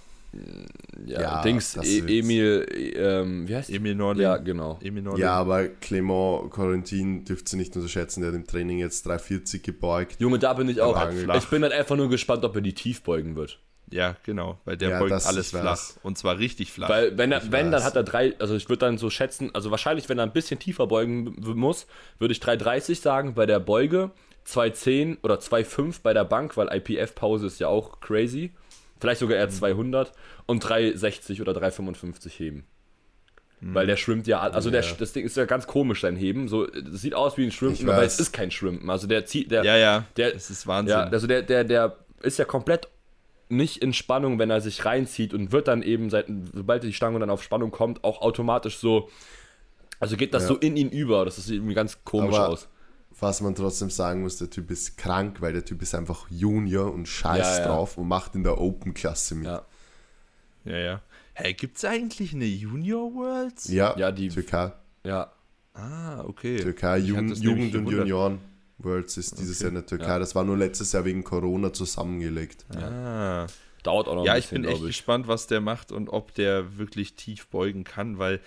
Ja, 1.06 1.22
Ja, 1.22 1.42
Dings, 1.42 1.76
e. 1.78 2.20
Emil, 2.20 2.66
e- 2.72 2.90
ähm, 2.92 3.48
wie 3.48 3.56
heißt? 3.56 3.70
Emil 3.70 3.96
Norling. 3.96 4.22
Ja, 4.22 4.38
genau. 4.38 4.78
Emil 4.82 5.02
Norling. 5.04 5.22
Ja, 5.22 5.34
aber 5.34 5.68
Clement 5.68 6.52
Corentin 6.52 7.26
dürft 7.26 7.52
ihr 7.54 7.58
nicht 7.58 7.76
unterschätzen, 7.76 8.22
der 8.22 8.30
hat 8.30 8.36
im 8.36 8.46
Training 8.46 8.80
jetzt 8.80 9.06
340 9.06 9.64
gebeugt. 9.64 10.18
Junge, 10.20 10.40
da 10.40 10.54
bin 10.54 10.70
ich 10.70 10.82
auch. 10.82 11.12
Flach. 11.12 11.38
Ich 11.38 11.50
bin 11.50 11.64
halt 11.64 11.74
einfach 11.74 11.96
nur 11.96 12.10
gespannt, 12.10 12.44
ob 12.46 12.56
er 12.56 12.62
die 12.62 12.74
tief 12.74 13.02
beugen 13.02 13.36
wird. 13.36 13.60
Ja, 13.92 14.16
genau. 14.24 14.60
Weil 14.66 14.78
der 14.78 14.90
Ja, 14.90 15.00
beugt 15.00 15.12
das 15.12 15.26
alles 15.26 15.48
ich 15.48 15.54
weiß. 15.56 15.62
flach. 15.94 16.04
Und 16.04 16.18
zwar 16.18 16.38
richtig 16.38 16.72
flach. 16.72 16.90
Weil 16.90 17.18
wenn 17.18 17.32
er, 17.32 17.44
Ich 17.44 17.52
wenn, 17.52 17.72
dann 17.72 17.84
hat 17.84 17.96
er 17.96 18.04
drei, 18.04 18.36
also 18.40 18.56
ich 18.56 18.70
würde 18.70 18.82
dann 18.86 19.00
so 19.00 19.10
schätzen, 19.10 19.50
also 19.56 19.72
wahrscheinlich, 19.72 20.10
wenn 20.10 20.20
er 20.20 20.26
ein 20.26 20.34
bisschen 20.34 20.60
tiefer 20.60 20.86
beugen 20.86 21.36
muss, 21.40 21.88
würde 22.20 22.34
ich 22.34 22.40
3,30 22.40 23.02
sagen 23.02 23.34
bei 23.34 23.48
der 23.48 23.60
Beuge, 23.60 24.12
2,10 24.46 25.18
oder 25.24 25.40
2,5 25.40 26.02
bei 26.04 26.14
der 26.14 26.24
Bank, 26.26 26.56
weil 26.56 26.68
IPF-Pause 26.72 27.48
ist 27.48 27.60
ja 27.60 27.68
auch 27.68 28.00
crazy. 28.00 28.52
Vielleicht 29.00 29.20
sogar 29.20 29.38
Mhm. 29.38 29.42
eher 29.42 29.50
200 29.50 30.12
und 30.46 30.64
3,60 30.64 31.42
oder 31.42 31.54
3,55 31.54 32.34
heben. 32.40 32.66
Weil 33.62 33.88
der 33.88 33.98
schwimmt 33.98 34.26
ja, 34.26 34.40
also 34.40 34.70
der, 34.72 34.82
Mhm. 34.84 34.88
Ja. 34.90 34.96
das 35.00 35.12
Ding 35.12 35.26
ist 35.26 35.36
ja 35.36 35.44
ganz 35.44 35.68
komisch, 35.68 36.00
sein 36.02 36.16
Heben. 36.16 36.48
So, 36.48 36.66
das 36.68 37.02
sieht 37.02 37.14
aus 37.14 37.38
wie 37.38 37.44
ein 37.46 37.52
Schwimmen, 37.52 37.78
aber 37.90 38.04
es 38.04 38.18
ist 38.18 38.32
kein 38.32 38.52
Schwimmen. 38.52 38.90
Also 38.90 39.06
der 39.06 39.26
zieht, 39.26 39.52
der, 39.52 39.66
ja, 39.66 39.76
ja. 39.76 40.06
der, 40.16 40.32
das 40.32 40.50
ist 40.50 40.66
Wahnsinn. 40.66 40.98
ja, 40.98 41.04
also 41.04 41.28
der, 41.28 41.42
der, 41.42 41.66
der 41.66 41.98
ist 42.22 42.40
ja 42.40 42.46
komplett 42.46 42.88
nicht 43.50 43.78
in 43.84 43.92
Spannung, 43.94 44.40
wenn 44.40 44.50
er 44.50 44.62
sich 44.62 44.86
reinzieht 44.86 45.34
und 45.34 45.52
wird 45.52 45.68
dann 45.68 45.82
eben, 45.84 46.10
seit, 46.10 46.28
sobald 46.54 46.84
die 46.84 46.94
Stange 46.94 47.20
dann 47.20 47.30
auf 47.30 47.44
Spannung 47.44 47.72
kommt, 47.72 48.04
auch 48.06 48.22
automatisch 48.22 48.78
so, 48.78 49.10
also 50.00 50.16
geht 50.16 50.34
das 50.34 50.44
Ja. 50.44 50.50
so 50.50 50.56
in 50.56 50.78
ihn 50.78 50.90
über. 50.90 51.26
Das 51.26 51.36
sieht 51.38 51.56
irgendwie 51.56 51.74
ganz 51.74 51.98
komisch 52.06 52.36
Aber- 52.36 52.50
aus. 52.50 52.70
Was 53.22 53.42
man 53.42 53.54
trotzdem 53.56 53.90
sagen 53.90 54.22
muss, 54.22 54.38
der 54.38 54.50
Typ 54.50 54.72
ist 54.72 54.98
krank, 54.98 55.42
weil 55.42 55.54
der 55.54 55.66
Typ 55.66 55.82
ist 55.82 55.94
einfach 55.96 56.28
Junior 56.30 56.94
und 56.94 57.08
scheißt 57.08 57.58
Ja, 57.60 57.60
ja. 57.60 57.68
drauf 57.68 57.98
und 57.98 58.08
macht 58.08 58.36
in 58.36 58.44
der 58.44 58.60
Open-Klasse 58.60 59.36
mit. 59.36 59.46
Ja. 59.48 59.66
ja, 60.66 60.78
ja. 60.78 61.02
Hey, 61.34 61.54
gibt's 61.54 61.84
eigentlich 61.86 62.34
eine 62.34 62.46
Junior 62.46 63.14
Worlds? 63.14 63.70
Ja, 63.70 63.98
Ja, 63.98 64.12
die- 64.12 64.30
Türkei, 64.30 64.72
Ja, 65.04 65.32
Ah, 65.74 66.24
okay. 66.26 66.58
Türkei 66.60 66.98
Jugend, 66.98 67.38
Jugend 67.38 67.74
und. 67.76 67.88
Junioren 67.90 68.40
Worlds 68.80 69.16
ist 69.18 69.40
dieses 69.40 69.58
Okay. 69.58 69.64
Jahr 69.66 69.70
in 69.70 69.76
der 69.76 69.86
Türkei. 69.86 70.08
Ja. 70.08 70.20
Das 70.20 70.36
war 70.36 70.44
nur 70.44 70.58
letztes 70.58 70.92
Jahr 70.92 71.06
wegen 71.06 71.24
Corona 71.24 71.72
zusammengelegt. 71.74 72.66
Ah. 72.76 73.48
dauert 73.84 74.10
auch 74.10 74.16
noch 74.16 74.26
Ja, 74.26 74.34
ein 74.34 74.40
ich 74.40 74.46
bisschen, 74.50 74.64
bin 74.64 74.72
echt 74.72 74.82
ich. 74.82 74.88
gespannt, 74.88 75.28
was 75.30 75.48
der 75.48 75.62
macht 75.62 75.94
und 75.94 76.10
ob 76.10 76.34
der 76.34 76.78
wirklich 76.78 77.16
tief 77.16 77.48
beugen 77.48 77.86
kann, 77.86 78.18
weil 78.20 78.42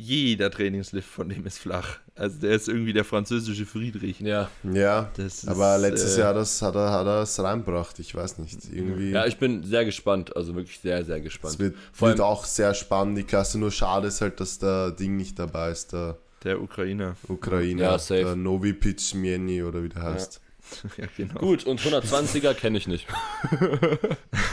jeder 0.00 0.50
Trainingslift 0.50 1.08
von 1.08 1.28
dem 1.28 1.44
ist 1.44 1.58
flach. 1.58 1.98
Also 2.14 2.38
der 2.40 2.52
ist 2.52 2.68
irgendwie 2.68 2.92
der 2.92 3.04
französische 3.04 3.66
Friedrich. 3.66 4.20
Ja. 4.20 4.48
Ja, 4.72 5.10
Das 5.16 5.42
ist, 5.42 5.48
aber 5.48 5.76
letztes 5.76 6.16
äh, 6.16 6.20
Jahr 6.20 6.34
das 6.34 6.62
hat 6.62 6.76
er, 6.76 6.90
hat 6.92 7.06
er 7.06 7.22
es 7.22 7.38
reinbracht. 7.40 7.98
Ich 7.98 8.14
weiß 8.14 8.38
nicht. 8.38 8.58
Irgendwie. 8.72 9.10
ja, 9.10 9.26
ich 9.26 9.38
bin 9.38 9.64
sehr 9.64 9.84
gespannt, 9.84 10.34
also 10.36 10.54
wirklich 10.54 10.78
sehr, 10.78 11.04
sehr 11.04 11.16
es 11.18 11.22
gespannt. 11.24 11.58
wird, 11.58 11.74
Vor 11.92 12.08
wird 12.08 12.20
allem- 12.20 12.28
auch 12.30 12.44
sehr 12.44 12.74
spannend. 12.74 13.18
Die 13.18 13.24
Klasse 13.24 13.58
nur 13.58 13.70
schade 13.72 14.06
ist 14.08 14.20
halt, 14.20 14.38
dass 14.40 14.58
der 14.60 14.92
Ding 14.92 15.16
nicht 15.16 15.38
dabei 15.38 15.70
ist. 15.72 15.92
Der 15.92 16.16
Der 16.44 16.62
Ukrainer. 16.62 17.16
Ukrainer. 17.26 17.82
Ja, 17.82 17.98
safe. 17.98 18.22
Der 18.22 18.36
Novi 18.36 18.72
Pichmieni 18.72 19.62
oder 19.64 19.82
wie 19.82 19.88
der 19.88 20.02
heißt. 20.02 20.34
ja, 20.36 20.47
genau. 21.16 21.34
Gut, 21.40 21.64
und 21.66 21.80
120er 21.80 22.54
kenne 22.54 22.78
ich 22.78 22.86
nicht. 22.88 23.06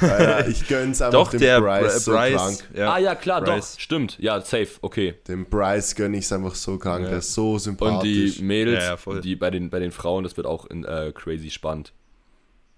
Ja, 0.02 0.46
ich 0.46 0.68
gönn's 0.68 1.02
einfach 1.02 1.20
Doch, 1.20 1.32
dem 1.32 1.40
der 1.40 1.62
Bryce 1.62 2.04
Bryce. 2.04 2.04
so 2.04 2.12
krank. 2.38 2.64
ja. 2.76 2.94
ah 2.94 2.98
ja, 2.98 3.16
klar, 3.16 3.42
Bryce. 3.42 3.74
doch, 3.76 3.80
stimmt. 3.80 4.18
Ja, 4.20 4.42
safe, 4.42 4.68
okay. 4.82 5.16
Dem 5.28 5.46
Bryce 5.46 5.96
gönn 5.96 6.14
ich's 6.14 6.32
einfach 6.34 6.54
so 6.56 6.78
krank. 6.78 7.04
Ja. 7.06 7.10
Der 7.12 7.20
ist 7.20 7.34
so 7.34 7.54
Und 7.54 7.60
sympathisch. 7.60 8.36
die 8.38 8.44
Mädels, 8.44 8.84
Ja, 8.84 8.90
ja, 8.92 8.98
voll. 8.98 9.22
die 9.22 9.36
bei 9.38 9.50
den, 9.52 9.70
bei 9.70 9.80
den 9.80 9.92
Frauen, 9.92 10.24
das 10.26 10.36
wird 10.36 10.48
auch 10.48 10.66
in, 10.66 10.84
äh, 10.84 11.14
crazy 11.16 11.50
spannend. 11.50 11.94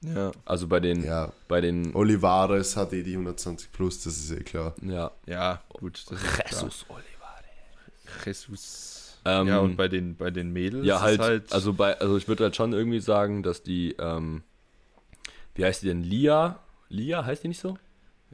ja. 0.01 0.31
Also 0.45 0.67
bei 0.67 0.79
den, 0.79 1.03
ja, 1.03 1.31
bei 1.47 1.59
den, 1.59 1.95
Olivares 1.95 2.77
hat 2.77 2.93
eh 2.93 3.01
die 3.01 3.13
120 3.13 3.71
plus, 3.71 4.03
das 4.03 4.15
ist 4.17 4.31
eh 4.31 4.43
klar. 4.43 4.75
ja. 4.83 5.11
ja, 5.25 5.61
gut. 5.69 6.05
Jesus 6.51 6.85
Oliver. 6.89 7.03
Jesus. 8.25 8.96
Ähm, 9.27 9.47
ja, 9.47 9.59
und 9.59 9.75
bei 9.75 9.87
den, 9.87 10.15
bei 10.15 10.31
den 10.31 10.53
Mädels 10.53 10.85
Ja, 10.85 11.05
ist 11.07 11.19
halt, 11.19 11.51
also 11.53 11.73
bei, 11.73 11.99
also 11.99 12.15
ich 12.17 12.27
würde 12.27 12.45
halt 12.45 12.55
schon 12.55 12.71
irgendwie 12.73 12.99
sagen, 12.99 13.43
dass 13.43 13.61
die, 13.63 13.95
ähm, 13.99 14.43
wie 15.55 15.65
heißt 15.65 15.81
die 15.83 15.87
denn? 15.87 16.03
Lia? 16.03 16.59
Lia, 16.89 17.25
heißt 17.25 17.43
die 17.43 17.49
nicht 17.49 17.59
so? 17.59 17.77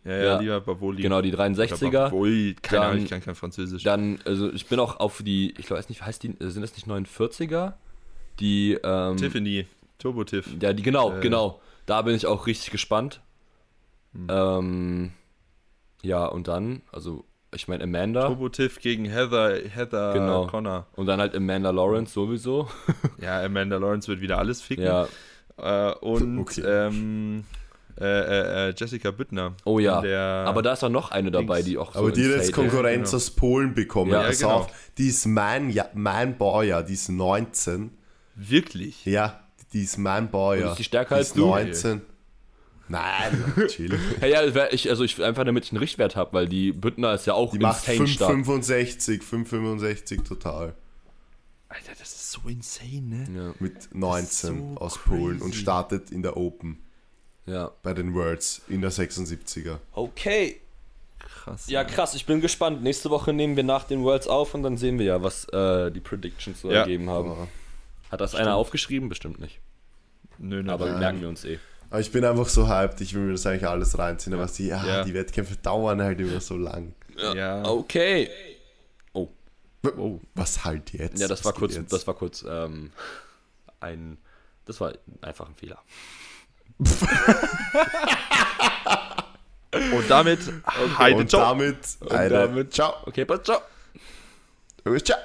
ja, 0.03 0.11
ja, 0.11 0.23
ja. 0.23 0.39
lieber 0.39 0.61
Bavoli. 0.61 1.01
Genau, 1.01 1.21
die 1.21 1.33
63er. 1.33 1.91
Bavoli, 2.09 2.55
keine 2.61 2.81
Dann- 2.81 2.91
Ahnung, 2.91 3.03
ich 3.05 3.09
kann 3.09 3.21
kein 3.21 3.35
Französisch. 3.35 3.83
Dann, 3.83 4.19
also 4.25 4.51
ich 4.51 4.65
bin 4.67 4.79
auch 4.79 4.99
auf 4.99 5.23
die, 5.23 5.53
ich 5.57 5.71
weiß 5.71 5.89
nicht, 5.89 6.05
heißt 6.05 6.21
die, 6.23 6.35
sind 6.39 6.61
das 6.61 6.73
nicht 6.75 6.87
49er? 6.87 7.73
Die, 8.39 8.77
ähm, 8.83 9.17
Tiffany, 9.17 9.65
Turbo 9.99 10.23
Tiff. 10.25 10.47
ja, 10.61 10.73
die, 10.73 10.83
genau, 10.83 11.15
Äh. 11.17 11.21
genau. 11.21 11.61
Da 11.85 12.01
bin 12.01 12.15
ich 12.15 12.25
auch 12.27 12.45
richtig 12.47 12.71
gespannt. 12.71 13.21
Hm. 14.13 14.27
Ähm, 14.29 15.11
ja, 16.03 16.25
und 16.25 16.47
dann, 16.47 16.81
also 16.91 17.25
ich 17.55 17.67
meine 17.67 17.83
Amanda. 17.83 18.27
Turbo 18.27 18.49
Tiff 18.49 18.79
gegen 18.79 19.05
Heather, 19.05 19.55
Heather 19.69 20.13
Genau. 20.13 20.47
Connor. 20.47 20.87
Und 20.95 21.05
dann 21.07 21.19
halt 21.19 21.35
Amanda 21.35 21.69
Lawrence 21.71 22.13
sowieso. 22.13 22.67
Ja, 23.19 23.41
Amanda 23.43 23.77
Lawrence 23.77 24.07
wird 24.07 24.21
wieder 24.21 24.37
alles 24.37 24.61
ficken. 24.61 24.85
ja. 24.85 25.07
Äh, 25.57 25.93
und 25.99 26.39
Okay. 26.39 26.61
ähm, 26.65 27.43
äh, 28.01 28.05
äh, 28.05 28.69
äh, 28.69 28.73
Jessica 28.75 29.11
Büttner. 29.11 29.53
Oh 29.65 29.77
ja. 29.77 30.01
Aber 30.45 30.63
da 30.63 30.73
ist 30.73 30.81
doch 30.81 30.89
noch 30.89 31.11
eine 31.11 31.29
dabei, 31.29 31.57
Dings. 31.57 31.65
die 31.69 31.77
auch 31.77 31.93
so 31.93 31.99
Aber 31.99 32.11
die 32.11 32.25
hat 32.25 32.37
jetzt. 32.37 32.51
Konkurrenz 32.53 33.09
genau. 33.11 33.17
aus 33.17 33.29
Polen 33.31 33.75
bekommen. 33.75 34.11
Ja, 34.11 34.23
Pass 34.23 34.39
genau. 34.39 34.51
auf, 34.61 34.91
die 34.97 35.09
ist 35.09 35.27
mein, 35.27 35.69
ja, 35.69 35.85
mein 35.93 36.37
Baujahr, 36.37 36.81
die 36.81 36.93
ist 36.93 37.09
19. 37.09 37.91
Wirklich? 38.35 39.05
Ja, 39.05 39.41
die 39.73 39.83
ist 39.83 39.97
mein 39.99 40.31
Baujahr. 40.31 40.65
Und 40.65 40.71
ist 40.71 40.79
die 40.79 40.83
stärker 40.85 41.15
Die 41.15 41.19
als 41.19 41.27
ist 41.27 41.37
du? 41.37 41.45
19. 41.45 42.01
Nein, 42.89 43.53
chill. 43.67 43.97
Ja, 44.21 44.27
ja, 44.27 44.67
ich, 44.71 44.89
also 44.89 45.03
ich 45.03 45.21
einfach 45.23 45.45
damit 45.45 45.65
ich 45.65 45.71
einen 45.71 45.79
Richtwert 45.79 46.15
habe, 46.15 46.33
weil 46.33 46.47
die 46.47 46.71
Büttner 46.73 47.13
ist 47.13 47.25
ja 47.25 47.33
auch 47.33 47.51
Die 47.51 47.59
macht 47.59 47.87
insane 47.87 48.07
stark. 48.07 48.31
5,65, 48.31 49.21
5,65 49.23 50.23
total. 50.23 50.75
Alter, 51.69 51.91
das 51.97 52.09
ist 52.09 52.31
so 52.31 52.41
insane, 52.47 53.01
ne? 53.01 53.27
Ja, 53.35 53.53
Mit 53.59 53.95
19 53.95 54.75
so 54.75 54.81
aus 54.81 54.97
Polen 54.99 55.41
und 55.41 55.51
crazy. 55.51 55.61
startet 55.61 56.11
in 56.11 56.21
der 56.21 56.37
Open 56.37 56.77
ja. 57.45 57.71
bei 57.81 57.93
den 57.93 58.13
Worlds 58.13 58.61
in 58.67 58.81
der 58.81 58.91
76er. 58.91 59.77
Okay. 59.93 60.59
Krass. 61.19 61.67
Ja, 61.67 61.83
krass, 61.83 62.13
ich 62.15 62.25
bin 62.25 62.41
gespannt. 62.41 62.83
Nächste 62.83 63.09
Woche 63.09 63.33
nehmen 63.33 63.55
wir 63.55 63.63
nach 63.63 63.85
den 63.85 64.03
Worlds 64.03 64.27
auf 64.27 64.53
und 64.53 64.63
dann 64.63 64.77
sehen 64.77 64.99
wir 64.99 65.05
ja, 65.05 65.23
was 65.23 65.45
äh, 65.49 65.89
die 65.91 65.99
Predictions 65.99 66.61
so 66.61 66.69
Ja. 66.71 66.81
ergeben 66.81 67.09
haben. 67.09 67.47
Hat 68.11 68.21
das 68.21 68.35
einer 68.35 68.55
aufgeschrieben? 68.55 69.09
Bestimmt 69.09 69.39
nicht. 69.39 69.59
Nö, 70.37 70.61
nö, 70.61 70.71
Aber 70.71 70.97
merken 70.99 71.21
wir 71.21 71.29
uns 71.29 71.43
eh. 71.45 71.59
Aber 71.93 71.99
ich 72.01 72.11
bin 72.11 72.25
einfach 72.25 72.49
so 72.49 72.67
hyped, 72.67 72.99
ich 73.01 73.13
will 73.13 73.21
mir 73.21 73.33
das 73.33 73.45
eigentlich 73.45 73.67
alles 73.67 73.99
reinziehen, 73.99 74.33
aber 74.33 74.47
die, 74.47 74.65
ja, 74.65 74.83
Ja. 74.83 75.03
die 75.03 75.13
Wettkämpfe 75.13 75.57
dauern 75.57 76.01
halt 76.01 76.19
immer 76.19 76.41
so 76.41 76.57
lang. 76.57 76.95
Ja. 77.35 77.63
Okay. 77.65 78.27
Oh. 79.13 79.29
Oh. 79.95 80.19
Was 80.33 80.65
halt 80.65 80.91
jetzt? 80.93 81.21
Ja, 81.21 81.27
das 81.27 81.41
Was 81.41 81.45
war 81.45 81.53
kurz, 81.53 81.75
jetzt? 81.75 81.93
das 81.93 82.07
war 82.07 82.15
kurz 82.15 82.43
ähm, 82.49 82.89
ein. 83.79 84.17
Das 84.65 84.81
war 84.81 84.93
einfach 85.21 85.47
ein 85.47 85.53
Fehler. 85.53 85.77
Und 89.91 90.09
damit, 90.09 90.39
Heide, 90.97 91.17
Und 91.17 91.29
ciao. 91.29 91.41
damit, 91.41 91.77
eine, 92.09 92.29
damit- 92.29 92.73
ciao. 92.73 92.95
Okay, 93.05 93.23
passt, 93.25 93.45
ciao. 93.45 93.61
Ciao. 95.03 95.17